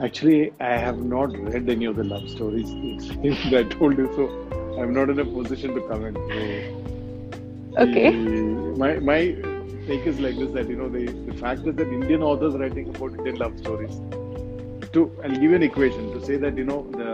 Actually, 0.00 0.52
I 0.58 0.76
have 0.76 0.98
not 0.98 1.30
read 1.38 1.70
any 1.70 1.84
of 1.84 1.94
the 1.94 2.02
love 2.02 2.28
stories. 2.28 2.72
I 3.54 3.62
told 3.62 3.96
you 3.96 4.10
so. 4.16 4.80
I'm 4.80 4.92
not 4.92 5.10
in 5.10 5.20
a 5.20 5.24
position 5.24 5.76
to 5.76 5.80
comment. 5.82 6.16
So, 6.16 7.82
okay. 7.84 8.10
The, 8.10 8.74
my 8.76 8.98
my 8.98 9.20
take 9.86 10.04
is 10.08 10.18
like 10.18 10.36
this: 10.36 10.50
that 10.50 10.68
you 10.68 10.74
know 10.74 10.88
the 10.88 11.06
the 11.06 11.38
fact 11.38 11.60
is 11.60 11.76
that 11.76 11.86
Indian 11.86 12.24
authors 12.24 12.54
writing 12.54 12.88
about 12.88 13.12
Indian 13.12 13.36
love 13.36 13.56
stories 13.60 14.23
to 14.94 15.10
I'll 15.22 15.30
give 15.30 15.42
you 15.42 15.54
an 15.54 15.62
equation 15.62 16.10
to 16.12 16.24
say 16.24 16.36
that 16.36 16.56
you 16.56 16.64
know 16.64 16.80
the 17.00 17.04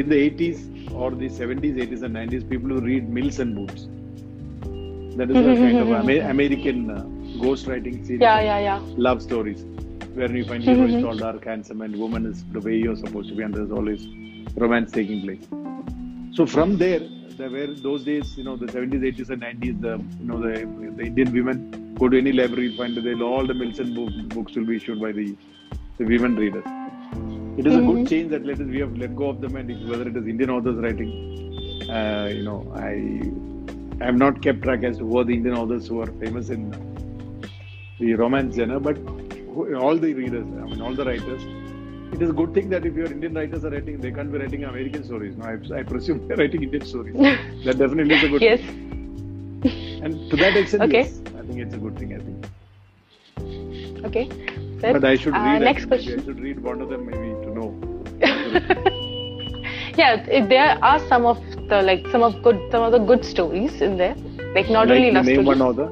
in 0.00 0.08
the 0.08 0.18
80s 0.30 0.92
or 0.94 1.10
the 1.10 1.28
70s, 1.28 1.76
80s, 1.76 2.02
and 2.02 2.14
90s, 2.14 2.48
people 2.48 2.68
who 2.68 2.80
read 2.80 3.08
Mills 3.08 3.38
and 3.40 3.54
Boon. 3.54 5.16
That 5.16 5.30
is 5.30 5.40
a 5.40 5.54
kind 5.60 5.80
of 5.80 5.88
Amer- 6.00 6.28
American 6.30 6.90
uh, 6.90 7.02
ghost 7.42 7.66
writing 7.66 8.04
series. 8.04 8.20
Yeah, 8.20 8.40
yeah, 8.40 8.58
yeah. 8.58 8.80
Love 8.96 9.22
stories 9.22 9.64
where 10.14 10.30
you 10.34 10.44
find 10.44 10.62
hero 10.62 10.86
is 10.86 11.00
tall, 11.02 11.16
dark, 11.26 11.44
handsome, 11.44 11.82
and 11.82 11.96
woman 11.96 12.26
is 12.26 12.44
the 12.52 12.60
way 12.60 12.76
you're 12.76 12.96
supposed 12.96 13.28
to 13.30 13.34
be, 13.34 13.42
and 13.42 13.54
there's 13.54 13.70
always 13.70 14.06
romance 14.56 14.92
taking 14.92 15.22
place. 15.22 15.46
So 16.36 16.46
from 16.46 16.78
there, 16.78 17.00
there 17.38 17.50
were 17.50 17.68
those 17.68 18.04
days, 18.04 18.36
you 18.36 18.44
know, 18.44 18.56
the 18.56 18.66
70s, 18.66 19.02
80s, 19.02 19.30
and 19.30 19.42
90s, 19.42 19.80
the 19.80 19.94
you 20.20 20.26
know 20.26 20.40
the, 20.40 20.52
the 20.96 21.04
Indian 21.04 21.32
women 21.32 21.94
go 21.98 22.08
to 22.08 22.18
any 22.18 22.32
library, 22.32 22.70
find 22.76 22.96
that 22.96 23.22
all 23.22 23.46
the 23.46 23.54
Mills 23.54 23.78
and 23.80 23.94
Boon 23.94 24.28
will 24.34 24.66
be 24.66 24.76
issued 24.76 25.00
by 25.00 25.12
the 25.12 25.36
the 26.00 26.06
women 26.06 26.34
readers. 26.34 26.64
It 27.58 27.66
is 27.66 27.74
mm-hmm. 27.74 27.82
a 27.82 27.86
good 27.86 27.96
mm-hmm. 27.96 28.04
change 28.06 28.30
that 28.30 28.46
let 28.46 28.60
us, 28.60 28.66
we 28.66 28.80
have 28.80 28.96
let 28.96 29.14
go 29.14 29.28
of 29.28 29.40
them, 29.42 29.56
and 29.56 29.88
whether 29.88 30.08
it 30.08 30.16
is 30.16 30.26
Indian 30.26 30.50
authors 30.50 30.76
writing, 30.84 31.10
uh, 31.90 32.28
you 32.32 32.44
know, 32.48 32.60
I 32.74 32.92
I 34.02 34.06
have 34.06 34.16
not 34.16 34.40
kept 34.42 34.62
track 34.62 34.82
as 34.82 34.96
to 34.98 35.06
who 35.06 35.18
are 35.18 35.24
the 35.24 35.34
Indian 35.34 35.56
authors 35.62 35.86
who 35.86 36.00
are 36.00 36.10
famous 36.22 36.48
in 36.48 36.62
the 37.98 38.14
romance 38.14 38.56
genre, 38.56 38.80
but 38.80 38.96
who, 39.54 39.74
all 39.76 39.98
the 40.04 40.14
readers, 40.14 40.46
I 40.62 40.64
mean, 40.70 40.80
all 40.80 40.94
the 40.94 41.04
writers. 41.04 41.42
It 42.14 42.22
is 42.22 42.30
a 42.30 42.32
good 42.32 42.54
thing 42.54 42.70
that 42.70 42.86
if 42.86 42.94
your 42.94 43.10
Indian 43.16 43.34
writers 43.34 43.66
are 43.66 43.70
writing, 43.70 44.00
they 44.00 44.10
can't 44.10 44.32
be 44.32 44.38
writing 44.38 44.64
American 44.64 45.04
stories. 45.04 45.36
No, 45.36 45.44
I, 45.44 45.80
I 45.80 45.82
presume 45.82 46.26
they're 46.28 46.38
writing 46.38 46.62
Indian 46.62 46.86
stories. 46.86 47.14
that 47.66 47.76
definitely 47.76 48.14
is 48.14 48.24
a 48.24 48.28
good 48.28 48.42
yes. 48.48 48.60
thing. 48.60 50.00
And 50.02 50.30
to 50.30 50.36
that 50.36 50.56
extent, 50.56 50.82
okay. 50.84 51.02
yes, 51.02 51.20
I 51.38 51.42
think 51.46 51.60
it's 51.66 51.74
a 51.74 51.78
good 51.78 51.98
thing. 51.98 52.14
I 52.14 52.20
think. 52.24 54.06
Okay. 54.06 54.59
But 54.80 55.04
I 55.04 55.16
should 55.16 55.34
uh, 55.34 55.40
read. 55.40 55.62
next 55.62 55.86
question. 55.86 56.20
I 56.20 56.24
should 56.24 56.40
read 56.40 56.60
one 56.62 56.80
of 56.80 56.88
them 56.88 57.06
maybe 57.06 57.28
to 57.44 57.50
know. 57.54 57.68
yeah, 59.96 60.24
there 60.48 60.78
are 60.82 60.98
some 61.08 61.26
of 61.26 61.38
the 61.68 61.82
like 61.82 62.06
some 62.08 62.22
of 62.22 62.42
good 62.42 62.58
some 62.70 62.82
of 62.82 62.92
the 62.92 62.98
good 62.98 63.24
stories 63.24 63.80
in 63.82 63.96
there. 63.96 64.14
Like 64.54 64.70
not 64.70 64.88
like 64.88 64.96
only 64.98 65.10
love 65.10 65.26
name 65.26 65.44
stories. 65.44 65.58
one 65.58 65.62
other. 65.62 65.88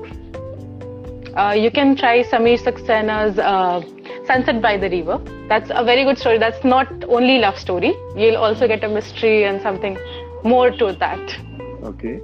Uh, 1.37 1.53
you 1.53 1.71
can 1.71 1.95
try 1.97 2.23
Samir 2.25 2.59
Saksena's 2.59 3.39
uh, 3.39 3.81
Sunset 4.27 4.61
by 4.61 4.77
the 4.77 4.91
River. 4.91 5.21
That's 5.49 5.71
a 5.73 5.85
very 5.85 6.05
good 6.05 6.19
story. 6.19 6.39
That's 6.39 6.65
not 6.65 6.89
only 7.05 7.39
love 7.39 7.59
story. 7.59 7.95
You'll 8.17 8.37
also 8.37 8.67
get 8.67 8.83
a 8.83 8.89
mystery 8.89 9.45
and 9.45 9.63
something 9.63 9.97
more 10.43 10.71
to 10.71 10.93
that. 10.95 11.39
Okay. 11.85 12.21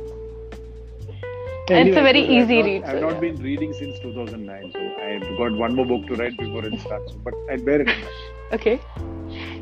It's 1.68 1.96
a 1.96 2.02
very 2.02 2.24
I've 2.24 2.30
easy 2.30 2.56
not- 2.56 2.64
read. 2.66 2.82
I've 2.84 2.90
so 2.98 3.00
not 3.00 3.14
yeah. 3.14 3.20
been 3.20 3.42
reading 3.42 3.72
since 3.72 3.98
2009, 4.00 4.72
so 4.72 4.80
I've 5.02 5.38
got 5.38 5.52
one 5.52 5.74
more 5.74 5.86
book 5.86 6.06
to 6.08 6.14
write 6.14 6.36
before 6.36 6.64
it 6.64 6.78
starts. 6.80 7.12
But 7.12 7.34
I'll 7.50 7.62
bear 7.64 7.80
it 7.82 7.88
in 7.88 8.00
mind. 8.00 8.14
Okay. 8.52 8.80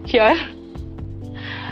Sure. 0.06 0.34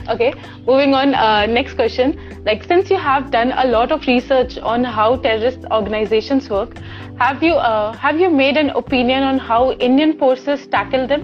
Okay. 0.08 0.32
Moving 0.66 0.94
on. 0.94 1.14
Uh, 1.14 1.46
next 1.46 1.74
question. 1.74 2.18
Like, 2.44 2.64
since 2.64 2.90
you 2.90 2.96
have 2.96 3.30
done 3.30 3.52
a 3.52 3.66
lot 3.66 3.92
of 3.92 4.06
research 4.06 4.56
on 4.58 4.82
how 4.84 5.16
terrorist 5.16 5.60
organizations 5.70 6.48
work, 6.48 6.76
have 7.18 7.42
you 7.42 7.54
uh, 7.54 7.92
have 7.92 8.18
you 8.18 8.30
made 8.30 8.56
an 8.56 8.70
opinion 8.70 9.22
on 9.22 9.38
how 9.38 9.72
Indian 9.72 10.16
forces 10.18 10.66
tackle 10.68 11.06
them, 11.06 11.22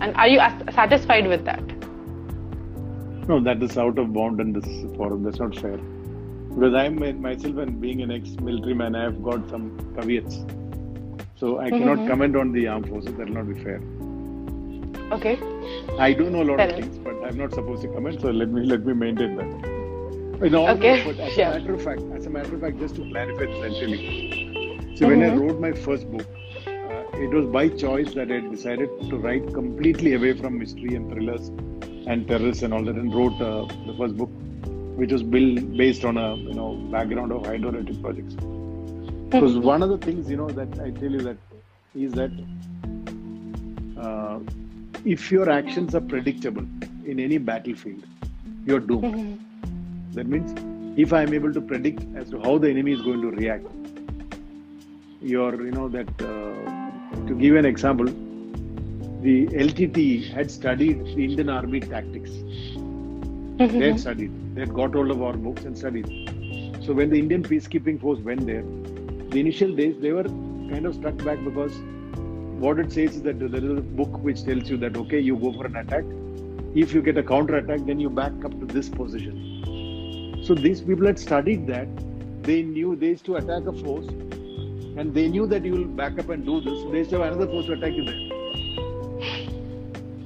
and 0.00 0.16
are 0.16 0.26
you 0.28 0.40
as- 0.40 0.74
satisfied 0.74 1.28
with 1.28 1.44
that? 1.44 1.62
No, 3.28 3.40
that 3.40 3.62
is 3.62 3.76
out 3.78 3.98
of 3.98 4.12
bound 4.12 4.40
in 4.40 4.52
this 4.52 4.66
forum. 4.96 5.22
That's 5.22 5.38
not 5.38 5.54
fair. 5.56 5.78
Because 6.56 6.74
I'm 6.74 6.98
myself 7.20 7.58
and 7.58 7.80
being 7.80 8.00
an 8.00 8.10
ex-military 8.10 8.74
man, 8.74 8.94
I 8.94 9.02
have 9.02 9.22
got 9.22 9.48
some 9.50 9.64
caveats. 9.96 10.38
So 11.40 11.58
I 11.58 11.70
cannot 11.70 11.98
Mhm. 11.98 12.08
comment 12.08 12.36
on 12.42 12.52
the 12.52 12.66
armed 12.74 12.88
forces. 12.88 13.14
That 13.16 13.28
will 13.28 13.34
not 13.34 13.48
be 13.48 13.56
fair. 13.62 13.80
Okay. 15.16 15.38
I 15.98 16.12
do 16.14 16.30
know 16.30 16.42
a 16.42 16.48
lot 16.50 16.56
Fair 16.56 16.70
of 16.70 16.76
things, 16.76 16.96
but 17.08 17.14
I'm 17.26 17.36
not 17.36 17.52
supposed 17.52 17.82
to 17.82 17.88
comment. 17.88 18.22
So 18.22 18.30
let 18.30 18.48
me 18.48 18.64
let 18.64 18.86
me 18.86 18.94
maintain 18.94 19.36
that. 19.36 20.46
In 20.46 20.54
all, 20.54 20.70
Okay, 20.70 20.94
but 21.04 21.20
as 21.26 21.32
sure. 21.34 21.44
a 21.44 21.50
matter 21.58 21.74
of 21.74 21.82
fact, 21.82 22.02
as 22.14 22.26
a 22.26 22.30
matter 22.30 22.54
of 22.54 22.60
fact, 22.62 22.78
just 22.78 22.96
to 22.96 23.04
clarify 23.10 23.46
this, 23.52 23.62
I'll 23.68 23.78
tell 23.82 23.94
you. 23.98 24.96
So 24.96 25.06
when 25.08 25.22
I 25.22 25.30
Mhm. 25.30 25.38
wrote 25.40 25.60
my 25.66 25.72
first 25.72 26.10
book, 26.10 26.26
uh, 26.66 27.22
it 27.26 27.30
was 27.38 27.46
by 27.58 27.68
choice 27.68 28.14
that 28.14 28.32
I 28.32 28.40
decided 28.40 28.90
to 29.10 29.16
write 29.18 29.52
completely 29.52 30.14
away 30.14 30.32
from 30.42 30.58
mystery 30.58 30.94
and 30.94 31.10
thrillers 31.12 31.52
and 32.06 32.26
terrorists 32.32 32.62
and 32.62 32.72
all 32.74 32.84
that, 32.90 32.96
and 33.04 33.14
wrote 33.14 33.40
uh, 33.42 33.66
the 33.86 33.94
first 34.00 34.16
book, 34.16 34.30
which 34.96 35.12
was 35.12 35.22
built 35.22 35.76
based 35.76 36.04
on 36.04 36.16
a 36.16 36.36
you 36.36 36.54
know 36.54 36.74
background 36.90 37.32
of 37.32 37.42
hydroelectric 37.42 38.00
projects. 38.02 38.34
Because 39.30 39.58
one 39.58 39.82
of 39.82 39.90
the 39.90 39.98
things 39.98 40.30
you 40.30 40.36
know 40.36 40.48
that 40.50 40.78
I 40.80 40.90
tell 40.90 41.10
you 41.10 41.20
that 41.20 41.36
is 41.94 42.12
that 42.12 42.30
uh, 43.98 44.38
if 45.04 45.30
your 45.30 45.50
actions 45.50 45.94
are 45.94 46.00
predictable 46.00 46.66
in 47.04 47.20
any 47.20 47.38
battlefield, 47.38 48.04
you're 48.64 48.80
doomed. 48.80 49.42
That 50.12 50.26
means 50.26 50.54
if 50.98 51.12
I 51.12 51.22
am 51.22 51.34
able 51.34 51.52
to 51.52 51.60
predict 51.60 52.04
as 52.16 52.30
to 52.30 52.40
how 52.40 52.58
the 52.58 52.70
enemy 52.70 52.92
is 52.92 53.02
going 53.02 53.20
to 53.20 53.30
react, 53.30 53.66
you're 55.20 55.62
you 55.64 55.72
know 55.72 55.88
that 55.88 56.08
uh, 56.22 57.26
to 57.26 57.34
give 57.34 57.56
an 57.56 57.66
example, 57.66 58.06
the 59.20 59.46
LTT 59.48 60.30
had 60.32 60.50
studied 60.50 61.04
the 61.04 61.24
Indian 61.24 61.50
Army 61.50 61.80
tactics. 61.80 62.30
Mm-hmm. 63.58 63.78
They 63.78 63.86
had 63.86 64.00
studied. 64.00 64.54
They 64.54 64.60
had 64.60 64.74
got 64.74 64.92
hold 64.92 65.10
of 65.10 65.22
our 65.22 65.32
books 65.32 65.64
and 65.64 65.76
studied. 65.76 66.06
So 66.84 66.92
when 66.92 67.10
the 67.10 67.18
Indian 67.18 67.42
peacekeeping 67.42 68.00
force 68.00 68.18
went 68.20 68.46
there, 68.46 68.62
the 69.30 69.40
initial 69.40 69.74
days 69.74 69.96
they 70.00 70.12
were 70.12 70.24
kind 70.24 70.86
of 70.86 70.94
struck 70.94 71.16
back 71.24 71.42
because 71.42 71.76
what 72.60 72.78
it 72.78 72.92
says 72.92 73.16
is 73.16 73.22
that 73.22 73.38
there 73.38 73.64
is 73.64 73.78
a 73.78 73.82
book 73.82 74.18
which 74.22 74.44
tells 74.44 74.68
you 74.70 74.76
that 74.78 74.96
okay, 74.96 75.20
you 75.20 75.36
go 75.36 75.52
for 75.52 75.66
an 75.66 75.76
attack. 75.76 76.04
If 76.74 76.92
you 76.92 77.00
get 77.00 77.16
a 77.16 77.22
counter 77.22 77.56
attack, 77.56 77.80
then 77.86 77.98
you 77.98 78.10
back 78.10 78.32
up 78.44 78.58
to 78.60 78.66
this 78.66 78.88
position. 78.88 80.42
So 80.44 80.54
these 80.54 80.80
people 80.82 81.06
had 81.06 81.18
studied 81.18 81.66
that. 81.68 81.88
They 82.42 82.62
knew 82.62 82.94
they 82.94 83.08
used 83.08 83.24
to 83.24 83.36
attack 83.36 83.66
a 83.66 83.72
force, 83.72 84.06
and 84.06 85.14
they 85.14 85.28
knew 85.28 85.46
that 85.46 85.64
you 85.64 85.72
will 85.72 85.84
back 85.84 86.18
up 86.18 86.28
and 86.28 86.44
do 86.44 86.60
this. 86.60 86.84
They 86.92 86.98
used 86.98 87.10
to 87.10 87.20
have 87.20 87.32
another 87.32 87.50
force 87.50 87.66
to 87.66 87.72
attack 87.72 87.94
you 87.94 88.04
there. 88.04 88.28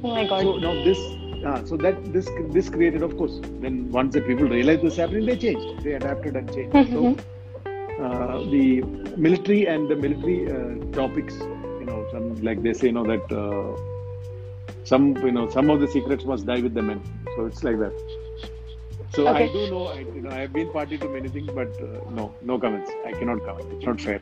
Oh 0.03 0.15
my 0.15 0.27
God. 0.27 0.43
So 0.43 0.57
now 0.59 0.75
this, 0.85 0.99
ah, 1.45 1.63
so 1.65 1.77
that 1.77 2.13
this 2.13 2.29
this 2.51 2.69
created, 2.69 3.03
of 3.03 3.17
course. 3.17 3.41
Then 3.61 3.91
once 3.91 4.15
the 4.15 4.23
people 4.23 4.47
realized 4.49 4.83
this 4.83 4.97
happening, 4.97 5.27
they 5.27 5.37
changed. 5.37 5.85
They 5.85 5.95
adapted 5.95 6.37
and 6.37 6.53
changed. 6.55 6.93
so 6.93 7.17
uh, 8.03 8.39
the 8.51 8.83
military 9.17 9.67
and 9.67 9.89
the 9.89 9.97
military 9.97 10.51
uh, 10.51 10.93
topics, 10.93 11.35
you 11.35 11.87
know, 11.87 12.07
some 12.13 12.35
like 12.43 12.63
they 12.63 12.73
say, 12.73 12.89
you 12.89 12.93
know 12.93 13.05
that 13.05 13.33
uh, 13.33 13.77
some 14.85 15.17
you 15.19 15.33
know 15.33 15.49
some 15.49 15.71
of 15.71 15.81
the 15.81 15.89
secrets 15.89 16.25
must 16.25 16.47
die 16.47 16.61
with 16.61 16.75
the 16.75 16.83
men. 16.83 17.01
So 17.37 17.47
it's 17.47 17.63
like 17.63 17.79
that. 17.79 17.93
So 19.13 19.27
I 19.27 19.49
do 19.49 19.71
know, 19.71 19.87
I, 19.89 19.99
you 20.01 20.23
know, 20.23 20.31
I 20.31 20.41
have 20.41 20.53
been 20.53 20.71
party 20.73 20.97
to 20.99 21.09
many 21.09 21.29
things, 21.29 21.51
but 21.53 21.69
uh, 21.83 22.11
no, 22.11 22.33
no 22.43 22.59
comments. 22.59 22.91
I 23.05 23.13
cannot 23.13 23.45
comment. 23.45 23.73
It's 23.73 23.85
not 23.85 24.01
fair. 24.01 24.21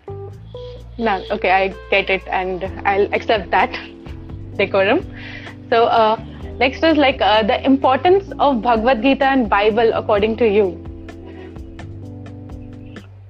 No, 0.97 1.23
okay, 1.31 1.51
I 1.51 1.69
get 1.91 2.09
it, 2.11 2.27
and 2.27 2.65
I'll 2.87 3.13
accept 3.15 3.51
that 3.51 3.71
decorum. 4.57 5.05
So, 5.69 5.85
uh, 5.85 6.17
next 6.59 6.83
is 6.83 6.97
like 6.97 7.21
uh, 7.21 7.43
the 7.43 7.65
importance 7.65 8.33
of 8.39 8.63
Bhagavad 8.63 9.03
Gita 9.03 9.25
and 9.25 9.49
Bible 9.49 9.93
according 9.95 10.37
to 10.39 10.49
you. 10.49 10.67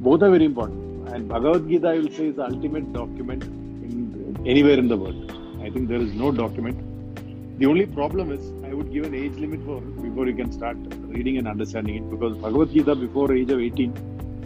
Both 0.01 0.23
are 0.23 0.31
very 0.31 0.45
important. 0.45 1.09
And 1.15 1.29
Bhagavad 1.29 1.69
Gita, 1.69 1.89
I 1.89 1.99
will 1.99 2.11
say, 2.11 2.27
is 2.29 2.37
the 2.37 2.45
ultimate 2.45 2.93
document 2.93 3.43
in 3.43 4.43
anywhere 4.47 4.79
in 4.79 4.89
the 4.89 4.97
world. 4.97 5.33
I 5.61 5.71
think 5.71 5.89
there 5.89 6.01
is 6.01 6.13
no 6.15 6.31
document. 6.31 6.79
The 7.59 7.67
only 7.67 7.87
problem 7.87 8.31
is, 8.31 8.53
I 8.65 8.73
would 8.73 8.93
give 8.93 9.05
an 9.05 9.15
age 9.15 9.33
limit 9.33 9.61
for 9.65 9.81
before 9.81 10.29
you 10.29 10.35
can 10.35 10.53
start 10.53 10.77
reading 11.17 11.39
and 11.39 11.49
understanding 11.49 11.97
it, 11.97 12.09
because 12.11 12.37
Bhagavad 12.39 12.73
Gita 12.73 12.95
before 12.95 13.33
age 13.33 13.51
of 13.51 13.61
18 13.61 13.93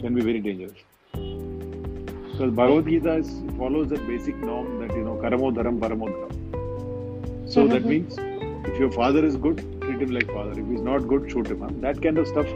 can 0.01 0.15
be 0.15 0.23
very 0.23 0.41
dangerous. 0.41 0.73
Because 1.13 2.51
Bhagavad 2.53 2.87
Gita 2.87 3.17
is, 3.17 3.31
follows 3.59 3.89
that 3.91 4.07
basic 4.07 4.37
norm 4.37 4.81
that 4.81 4.97
you 4.97 5.05
know, 5.05 5.17
karamo 5.23 5.55
dharam 5.55 5.79
paramo 5.79 6.09
dharam. 6.09 7.51
So 7.53 7.67
that 7.69 7.85
means 7.85 8.17
if 8.65 8.79
your 8.79 8.91
father 8.93 9.25
is 9.25 9.37
good, 9.37 9.59
treat 9.81 10.01
him 10.01 10.11
like 10.11 10.27
father. 10.27 10.53
If 10.53 10.67
he's 10.69 10.81
not 10.81 11.09
good, 11.09 11.31
shoot 11.31 11.47
him. 11.49 11.81
That 11.81 12.03
kind 12.03 12.19
of 12.19 12.29
stuff 12.29 12.47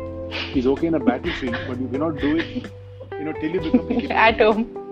is 0.54 0.66
okay 0.66 0.86
in 0.88 0.94
a 0.94 1.00
battlefield, 1.00 1.57
but 1.66 1.80
you 1.80 1.88
cannot 1.88 2.18
do 2.18 2.36
it, 2.36 2.70
you 3.12 3.24
know, 3.24 3.32
till 3.32 3.50
you 3.50 3.61
become. 3.61 4.11
At 4.11 4.40
home. 4.40 4.82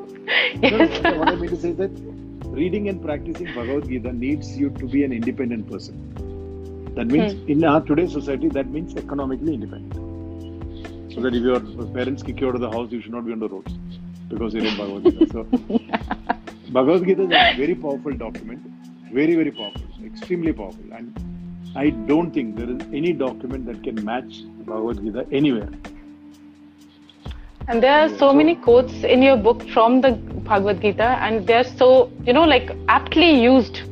Yes. 0.62 1.02
what 1.18 1.28
I 1.28 1.34
mean 1.36 1.50
to 1.50 1.56
say 1.56 1.70
is 1.70 1.76
that 1.76 1.90
reading 2.48 2.88
and 2.88 3.02
practicing 3.02 3.46
Bhagavad 3.54 3.88
Gita 3.88 4.12
needs 4.12 4.56
you 4.56 4.70
to 4.70 4.86
be 4.86 5.04
an 5.04 5.12
independent 5.12 5.70
person. 5.70 5.96
That 6.94 7.08
means 7.08 7.32
hmm. 7.32 7.50
in 7.50 7.64
our 7.64 7.80
today's 7.80 8.12
society, 8.12 8.48
that 8.50 8.70
means 8.70 8.94
economically 8.96 9.54
independent. 9.54 11.12
So 11.12 11.20
that 11.20 11.34
if 11.34 11.42
your 11.42 11.60
parents 11.88 12.22
kick 12.22 12.40
you 12.40 12.48
out 12.48 12.54
of 12.54 12.60
the 12.60 12.70
house, 12.70 12.90
you 12.90 13.00
should 13.00 13.12
not 13.12 13.26
be 13.26 13.32
on 13.32 13.40
the 13.40 13.48
roads 13.48 13.72
because 14.28 14.54
you 14.54 14.62
read 14.62 14.76
Bhagavad 14.76 15.04
Gita. 15.04 15.32
So 15.32 15.44
Bhagavad 16.72 17.04
Gita 17.04 17.22
is 17.22 17.28
a 17.28 17.56
very 17.56 17.74
powerful 17.74 18.12
document, 18.12 18.62
very 19.12 19.34
very 19.34 19.50
powerful, 19.50 19.82
extremely 20.24 20.52
powerful, 20.54 20.92
and 20.94 21.74
I 21.76 21.90
don't 21.90 22.32
think 22.32 22.56
there 22.56 22.70
is 22.70 22.80
any 22.92 23.12
document 23.12 23.66
that 23.66 23.82
can 23.82 24.04
match 24.04 24.44
Bhagavad 24.66 25.02
Gita 25.04 25.26
anywhere. 25.32 25.70
And 27.68 27.82
there 27.82 27.92
are 28.00 28.08
so 28.08 28.32
many 28.32 28.54
quotes 28.56 29.04
in 29.04 29.22
your 29.22 29.36
book 29.36 29.68
from 29.68 30.00
the 30.00 30.12
Bhagavad 30.12 30.80
Gita, 30.82 31.18
and 31.22 31.46
they're 31.46 31.64
so, 31.64 32.10
you 32.24 32.32
know, 32.32 32.44
like 32.44 32.70
aptly 32.88 33.42
used. 33.42 33.82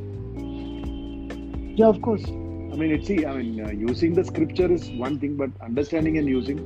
Yeah, 1.76 1.88
of 1.88 2.00
course. 2.02 2.24
I 2.72 2.76
mean, 2.76 2.92
it's 2.92 3.06
see. 3.08 3.26
I 3.26 3.34
mean, 3.34 3.60
uh, 3.64 3.70
using 3.70 4.14
the 4.14 4.24
scripture 4.24 4.70
is 4.72 4.90
one 4.90 5.18
thing, 5.18 5.36
but 5.36 5.50
understanding 5.62 6.18
and 6.18 6.28
using. 6.28 6.60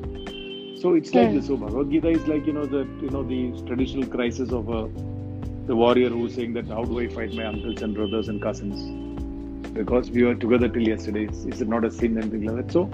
So 0.74 0.94
it's 0.94 1.14
like 1.14 1.32
Hmm. 1.32 1.32
this. 1.32 1.46
So 1.46 1.56
Bhagavad 1.56 1.90
Gita 1.90 2.08
is 2.08 2.26
like 2.26 2.46
you 2.46 2.52
know 2.52 2.66
the 2.66 2.88
you 3.00 3.10
know 3.10 3.22
the 3.24 3.52
traditional 3.66 4.06
crisis 4.06 4.52
of 4.52 4.68
a 4.68 4.88
the 5.66 5.76
warrior 5.76 6.10
who's 6.10 6.34
saying 6.34 6.54
that 6.54 6.68
how 6.68 6.84
do 6.84 6.98
I 7.00 7.08
fight 7.08 7.32
my 7.34 7.46
uncles 7.46 7.82
and 7.82 7.94
brothers 7.94 8.28
and 8.28 8.40
cousins 8.42 9.05
because 9.76 10.10
we 10.10 10.24
were 10.24 10.34
together 10.34 10.68
till 10.68 10.88
yesterday. 10.88 11.24
Is, 11.24 11.60
it 11.60 11.68
not 11.68 11.84
a 11.84 11.90
sin 11.90 12.18
and 12.18 12.30
things 12.30 12.44
like 12.44 12.56
that? 12.56 12.72
So 12.72 12.84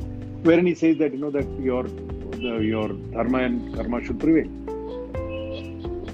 wherein 0.49 0.67
he 0.67 0.75
says 0.75 0.99
that 0.99 1.13
you 1.13 1.19
know 1.19 1.31
that 1.31 1.49
your 1.61 1.85
the, 1.85 2.59
your 2.59 2.89
dharma 2.89 3.39
and 3.39 3.75
karma 3.75 4.05
should 4.05 4.21
prevail. 4.21 4.51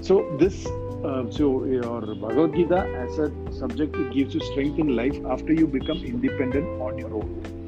So 0.01 0.25
this, 0.39 0.65
uh, 1.03 1.29
so 1.29 1.65
your 1.65 2.01
Bhagavad 2.15 2.55
Gita 2.55 2.79
as 3.03 3.19
a 3.19 3.31
subject, 3.51 3.95
it 3.95 4.13
gives 4.13 4.33
you 4.33 4.41
strength 4.51 4.79
in 4.79 4.95
life 4.95 5.17
after 5.25 5.53
you 5.53 5.67
become 5.67 5.97
independent 5.97 6.65
on 6.81 6.97
your 6.97 7.13
own. 7.13 7.59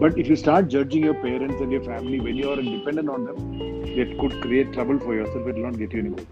But 0.00 0.18
if 0.18 0.26
you 0.26 0.36
start 0.36 0.68
judging 0.68 1.04
your 1.04 1.14
parents 1.14 1.60
and 1.60 1.70
your 1.70 1.82
family 1.84 2.20
when 2.20 2.36
you 2.36 2.50
are 2.50 2.58
independent 2.58 3.08
on 3.08 3.24
them, 3.24 3.62
it 3.86 4.18
could 4.18 4.40
create 4.42 4.72
trouble 4.72 4.98
for 4.98 5.14
yourself. 5.14 5.46
It 5.46 5.54
will 5.54 5.62
not 5.62 5.78
get 5.78 5.92
you 5.92 6.00
anywhere. 6.00 6.24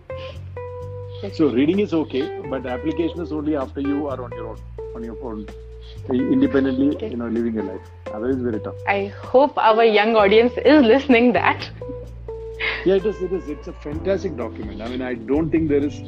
So 1.34 1.50
reading 1.50 1.80
is 1.80 1.92
okay, 1.92 2.40
but 2.48 2.66
application 2.66 3.20
is 3.20 3.30
only 3.30 3.54
after 3.54 3.80
you 3.80 4.08
are 4.08 4.20
on 4.22 4.32
your 4.32 4.48
own, 4.48 4.58
on 4.94 5.04
your 5.04 5.16
own, 5.22 5.46
independently, 6.08 7.08
you 7.08 7.16
know, 7.16 7.28
living 7.28 7.54
your 7.54 7.64
life. 7.64 7.80
Otherwise, 8.08 8.36
very 8.36 8.60
tough. 8.60 8.74
I 8.88 9.06
hope 9.06 9.56
our 9.56 9.84
young 9.84 10.16
audience 10.16 10.52
is 10.64 10.82
listening 10.82 11.32
that. 11.32 11.70
Yeah, 12.84 12.94
it 12.94 13.06
is. 13.06 13.20
It 13.22 13.32
is. 13.32 13.48
It's 13.48 13.68
a 13.68 13.72
fantastic 13.72 14.36
document. 14.36 14.82
I 14.82 14.88
mean, 14.88 15.02
I 15.02 15.14
don't 15.14 15.50
think 15.50 15.68
there 15.68 15.84
is 15.84 16.00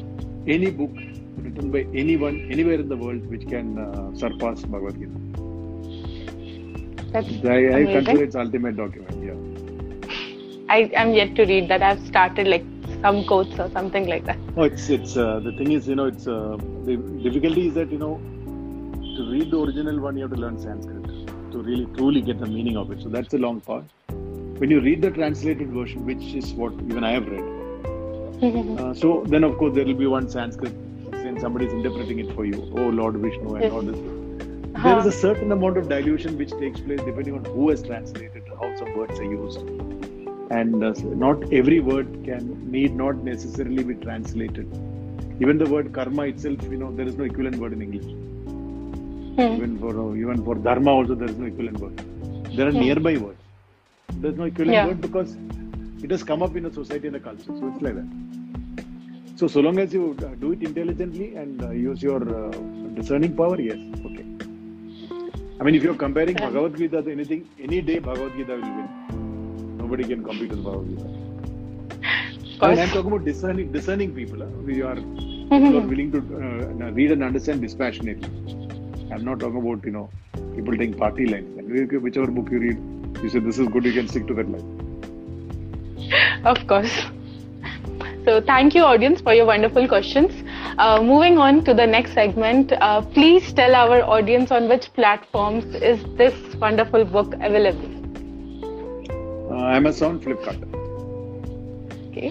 any 0.46 0.70
book 0.70 0.90
written 1.36 1.70
by 1.70 1.86
anyone 1.94 2.48
anywhere 2.50 2.80
in 2.80 2.88
the 2.88 2.96
world 2.96 3.26
which 3.26 3.46
can 3.48 3.78
uh, 3.78 4.14
surpass 4.16 4.62
Bhagavad 4.62 4.98
Gita. 4.98 5.18
That's 7.12 7.28
I, 7.44 7.80
I 7.80 7.84
consider 7.84 8.24
it's 8.24 8.36
ultimate 8.36 8.76
document. 8.76 9.16
Yeah. 9.22 9.38
I 10.68 10.90
am 10.94 11.12
yet 11.12 11.34
to 11.36 11.44
read 11.44 11.68
that. 11.68 11.82
I've 11.82 12.04
started 12.06 12.48
like 12.48 12.64
some 13.02 13.24
quotes 13.24 13.58
or 13.58 13.70
something 13.70 14.06
like 14.06 14.24
that. 14.24 14.38
No, 14.56 14.62
it's 14.64 14.88
it's 14.88 15.16
uh, 15.16 15.40
the 15.40 15.52
thing 15.52 15.72
is, 15.72 15.88
you 15.88 15.94
know, 15.94 16.06
it's 16.06 16.26
uh, 16.26 16.56
the 16.84 16.96
difficulty 17.22 17.68
is 17.68 17.74
that 17.74 17.90
you 17.92 17.98
know, 17.98 18.20
to 19.16 19.30
read 19.30 19.50
the 19.50 19.60
original 19.60 20.00
one, 20.00 20.16
you 20.16 20.22
have 20.22 20.32
to 20.32 20.40
learn 20.40 20.58
Sanskrit 20.58 21.04
to 21.52 21.62
really 21.62 21.86
truly 21.96 22.20
get 22.20 22.38
the 22.40 22.46
meaning 22.46 22.76
of 22.76 22.90
it. 22.90 23.02
So 23.02 23.08
that's 23.08 23.28
the 23.28 23.38
long 23.38 23.60
part. 23.60 23.84
When 24.08 24.70
you 24.70 24.80
read 24.80 25.02
the 25.02 25.10
translated 25.10 25.70
version, 25.70 26.06
which 26.06 26.22
is 26.34 26.52
what 26.52 26.72
even 26.74 27.04
I 27.04 27.12
have 27.12 27.26
read, 27.26 27.62
Uh, 28.42 28.92
so 28.92 29.22
then, 29.26 29.44
of 29.44 29.56
course, 29.56 29.72
there 29.72 29.84
will 29.84 29.94
be 29.94 30.06
one 30.06 30.28
Sanskrit, 30.28 30.72
and 31.12 31.40
somebody 31.40 31.66
is 31.66 31.72
interpreting 31.72 32.18
it 32.18 32.34
for 32.34 32.44
you. 32.44 32.60
Oh, 32.76 32.88
Lord 32.88 33.14
Vishnu, 33.16 33.54
and 33.54 33.72
all 33.72 33.82
this. 33.82 34.00
There 34.82 34.98
is 34.98 35.06
a 35.06 35.12
certain 35.12 35.52
amount 35.52 35.76
of 35.76 35.88
dilution 35.88 36.36
which 36.36 36.50
takes 36.62 36.80
place 36.80 37.00
depending 37.02 37.34
on 37.34 37.44
who 37.44 37.68
has 37.70 37.84
translated, 37.84 38.42
how 38.60 38.74
some 38.80 38.96
words 38.96 39.20
are 39.20 39.30
used, 39.34 39.60
and 40.50 40.82
uh, 40.82 40.92
not 41.24 41.52
every 41.52 41.78
word 41.78 42.08
can 42.24 42.48
need 42.68 42.96
not 42.96 43.18
necessarily 43.18 43.84
be 43.84 43.94
translated. 43.94 44.66
Even 45.40 45.58
the 45.58 45.68
word 45.76 45.92
karma 45.92 46.24
itself, 46.24 46.62
you 46.64 46.78
know, 46.78 46.90
there 46.90 47.06
is 47.06 47.16
no 47.16 47.24
equivalent 47.24 47.58
word 47.58 47.72
in 47.74 47.82
English. 47.82 48.31
Hmm. 49.36 49.52
Even 49.56 49.78
for 49.78 49.92
uh, 50.02 50.14
even 50.22 50.44
for 50.44 50.54
dharma 50.56 50.90
also 50.90 51.14
there 51.14 51.28
is 51.28 51.38
no 51.38 51.46
equivalent 51.46 51.78
word. 51.78 51.96
There 52.56 52.68
are 52.68 52.72
nearby 52.72 53.16
words. 53.16 53.40
There 54.22 54.30
is 54.32 54.36
no 54.36 54.44
equivalent 54.44 54.74
Yeah. 54.78 54.86
word 54.88 55.00
because 55.00 55.36
it 56.02 56.10
has 56.10 56.22
come 56.22 56.42
up 56.42 56.56
in 56.56 56.66
a 56.66 56.72
society 56.72 57.06
and 57.08 57.16
a 57.16 57.20
culture. 57.20 57.54
So 57.60 57.68
it's 57.72 57.82
like 57.86 57.94
that. 58.00 58.08
So 59.36 59.48
so 59.48 59.60
long 59.60 59.78
as 59.78 59.92
you 59.94 60.16
uh, 60.22 60.34
do 60.44 60.52
it 60.52 60.62
intelligently 60.62 61.34
and 61.34 61.62
uh, 61.62 61.70
use 61.70 62.02
your 62.02 62.20
uh, 62.40 62.50
discerning 63.00 63.34
power, 63.36 63.58
yes, 63.60 63.78
okay. 64.06 64.26
I 65.60 65.64
mean, 65.64 65.74
if 65.74 65.82
you're 65.82 65.94
comparing 66.06 66.36
Yeah. 66.36 66.46
Bhagavad 66.50 66.76
Gita 66.76 67.02
to 67.02 67.12
anything, 67.12 67.48
any 67.58 67.80
day 67.80 67.98
Bhagavad 67.98 68.36
Gita 68.36 68.54
will 68.56 68.74
win. 68.78 68.88
Nobody 69.78 70.04
can 70.04 70.22
compete 70.24 70.50
with 70.50 70.64
Bhagavad 70.64 70.88
Gita. 70.90 71.08
I 72.60 72.68
mean, 72.70 72.78
I'm 72.80 72.90
talking 72.90 73.12
about 73.12 73.24
discerning, 73.24 73.72
discerning 73.72 74.14
people. 74.14 74.40
Huh? 74.40 74.50
We 74.70 74.82
are, 74.82 74.96
Mhm. 74.96 75.68
who 75.68 75.78
are 75.78 75.86
willing 75.92 76.12
to 76.12 76.20
uh, 76.42 76.90
read 77.00 77.12
and 77.12 77.22
understand 77.22 77.60
dispassionately. 77.62 78.30
I'm 79.12 79.24
not 79.24 79.40
talking 79.40 79.58
about 79.58 79.84
you 79.84 79.92
know 79.92 80.10
people 80.54 80.72
taking 80.72 80.94
party 80.94 81.26
lines. 81.26 81.56
Like, 81.56 82.02
Whichever 82.02 82.28
book 82.28 82.50
you 82.50 82.58
read, 82.58 82.78
you 83.22 83.28
say 83.28 83.40
this 83.40 83.58
is 83.58 83.68
good, 83.68 83.84
you 83.84 83.92
can 83.92 84.08
stick 84.08 84.26
to 84.28 84.34
that 84.34 84.48
line. 84.48 84.78
Of 86.44 86.66
course. 86.66 87.04
So, 88.24 88.40
thank 88.40 88.74
you, 88.74 88.82
audience, 88.84 89.20
for 89.20 89.34
your 89.34 89.46
wonderful 89.46 89.88
questions. 89.88 90.32
Uh, 90.78 91.02
moving 91.02 91.38
on 91.38 91.64
to 91.64 91.74
the 91.74 91.86
next 91.86 92.12
segment, 92.12 92.72
uh, 92.72 93.02
please 93.02 93.52
tell 93.52 93.74
our 93.74 94.02
audience 94.02 94.50
on 94.50 94.68
which 94.68 94.92
platforms 94.94 95.64
is 95.74 96.04
this 96.16 96.34
wonderful 96.56 97.04
book 97.04 97.34
available. 97.34 97.90
Uh, 99.50 99.76
Amazon, 99.76 100.20
Flipkart. 100.20 100.62
Okay. 102.10 102.30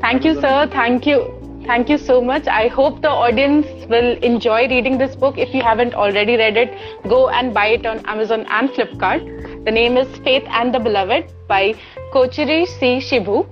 Thank 0.00 0.24
you, 0.24 0.34
sir. 0.40 0.68
Thank 0.70 1.06
you. 1.06 1.41
Thank 1.66 1.88
you 1.88 1.96
so 1.96 2.20
much. 2.20 2.48
I 2.48 2.66
hope 2.66 3.02
the 3.02 3.08
audience 3.08 3.66
will 3.88 4.16
enjoy 4.18 4.68
reading 4.68 4.98
this 4.98 5.14
book. 5.14 5.38
If 5.38 5.54
you 5.54 5.62
haven't 5.62 5.94
already 5.94 6.36
read 6.36 6.56
it, 6.56 6.74
go 7.08 7.28
and 7.28 7.54
buy 7.54 7.66
it 7.68 7.86
on 7.86 8.04
Amazon 8.06 8.44
and 8.48 8.68
Flipkart. 8.70 9.64
The 9.64 9.70
name 9.70 9.96
is 9.96 10.08
Faith 10.24 10.42
and 10.48 10.74
the 10.74 10.80
Beloved 10.80 11.32
by 11.46 11.74
Kochery 12.12 12.66
C. 12.66 12.98
Shibu. 12.98 13.46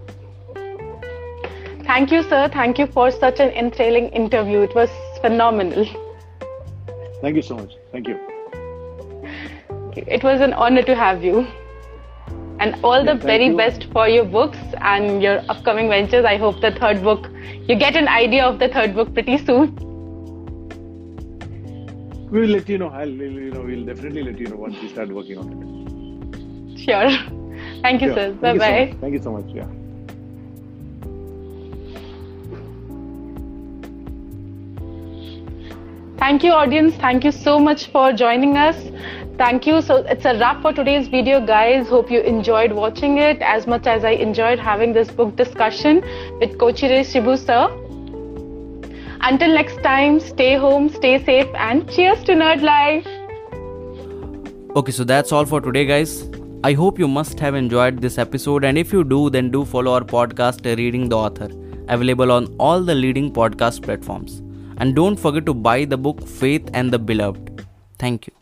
Thank 1.86 2.10
you, 2.10 2.24
sir. 2.24 2.48
Thank 2.52 2.78
you 2.78 2.88
for 2.88 3.12
such 3.12 3.38
an 3.38 3.50
enthralling 3.50 4.08
interview. 4.08 4.60
It 4.62 4.74
was 4.74 4.90
phenomenal. 5.20 5.86
Thank 7.20 7.36
you 7.36 7.42
so 7.42 7.56
much. 7.56 7.74
Thank 7.92 8.08
you. 8.08 8.18
It 9.96 10.24
was 10.24 10.40
an 10.40 10.52
honor 10.52 10.82
to 10.82 10.96
have 10.96 11.22
you. 11.22 11.46
And 12.60 12.76
all 12.84 13.04
Yeah, 13.04 13.14
the 13.14 13.14
very 13.14 13.46
you. 13.46 13.56
best 13.56 13.84
for 13.92 14.08
your 14.08 14.24
books 14.24 14.58
and 14.82 15.22
your 15.22 15.40
upcoming 15.48 15.88
ventures. 15.88 16.24
I 16.24 16.36
hope 16.36 16.60
the 16.60 16.72
third 16.72 17.02
book, 17.02 17.28
you 17.68 17.74
get 17.76 17.96
an 17.96 18.08
idea 18.08 18.44
of 18.44 18.58
the 18.58 18.68
third 18.68 18.94
book 18.94 19.12
pretty 19.14 19.38
soon. 19.38 19.74
We 22.30 22.40
will 22.42 22.48
let 22.48 22.68
you 22.68 22.78
know. 22.78 22.88
I'll, 22.90 23.08
you 23.08 23.50
know, 23.50 23.62
we'll 23.62 23.84
definitely 23.84 24.22
let 24.22 24.38
you 24.38 24.46
know 24.46 24.56
once 24.56 24.80
we 24.80 24.88
start 24.88 25.08
working 25.12 25.38
on 25.38 25.48
it. 25.52 26.80
Sure. 26.84 27.10
Thank 27.82 28.02
you, 28.02 28.08
Sure. 28.08 28.14
sir. 28.14 28.32
Bye 28.34 28.52
you 28.52 28.60
so 28.60 28.66
bye. 28.66 28.96
Thank 29.00 29.14
you 29.14 29.22
so 29.22 29.32
much. 29.32 29.46
Yeah. 29.54 29.66
Thank 36.18 36.44
you, 36.44 36.52
audience. 36.52 36.94
Thank 36.96 37.24
you 37.24 37.32
so 37.32 37.58
much 37.58 37.86
for 37.86 38.12
joining 38.12 38.56
us. 38.56 38.76
Thank 39.40 39.66
you. 39.66 39.80
So 39.80 39.96
it's 40.14 40.26
a 40.26 40.38
wrap 40.38 40.60
for 40.60 40.70
today's 40.70 41.06
video, 41.08 41.40
guys. 41.50 41.88
Hope 41.88 42.10
you 42.10 42.20
enjoyed 42.20 42.72
watching 42.72 43.16
it 43.26 43.40
as 43.40 43.66
much 43.66 43.86
as 43.86 44.04
I 44.04 44.10
enjoyed 44.24 44.58
having 44.58 44.92
this 44.92 45.10
book 45.10 45.34
discussion 45.34 46.02
with 46.40 46.58
Kochery 46.62 46.98
Shibu 47.12 47.36
sir. 47.44 47.62
Until 49.22 49.54
next 49.54 49.82
time, 49.82 50.20
stay 50.20 50.56
home, 50.56 50.90
stay 50.90 51.12
safe, 51.24 51.48
and 51.54 51.88
cheers 51.90 52.22
to 52.24 52.34
Nerd 52.34 52.60
Life. 52.60 53.06
Okay, 54.76 54.92
so 54.92 55.04
that's 55.04 55.32
all 55.32 55.46
for 55.46 55.62
today, 55.62 55.86
guys. 55.86 56.28
I 56.62 56.74
hope 56.74 56.98
you 56.98 57.08
must 57.08 57.40
have 57.40 57.54
enjoyed 57.54 58.02
this 58.02 58.18
episode, 58.18 58.62
and 58.62 58.76
if 58.76 58.92
you 58.92 59.04
do, 59.04 59.30
then 59.30 59.50
do 59.50 59.64
follow 59.64 59.94
our 59.94 60.02
podcast, 60.02 60.68
Reading 60.76 61.08
the 61.08 61.16
Author, 61.16 61.48
available 61.88 62.30
on 62.30 62.54
all 62.58 62.82
the 62.82 62.94
leading 62.94 63.32
podcast 63.32 63.82
platforms. 63.82 64.42
And 64.76 64.94
don't 64.94 65.16
forget 65.16 65.46
to 65.46 65.54
buy 65.54 65.86
the 65.86 65.96
book 65.96 66.26
Faith 66.26 66.68
and 66.74 66.92
the 66.92 66.98
Beloved. 66.98 67.66
Thank 67.98 68.26
you. 68.26 68.34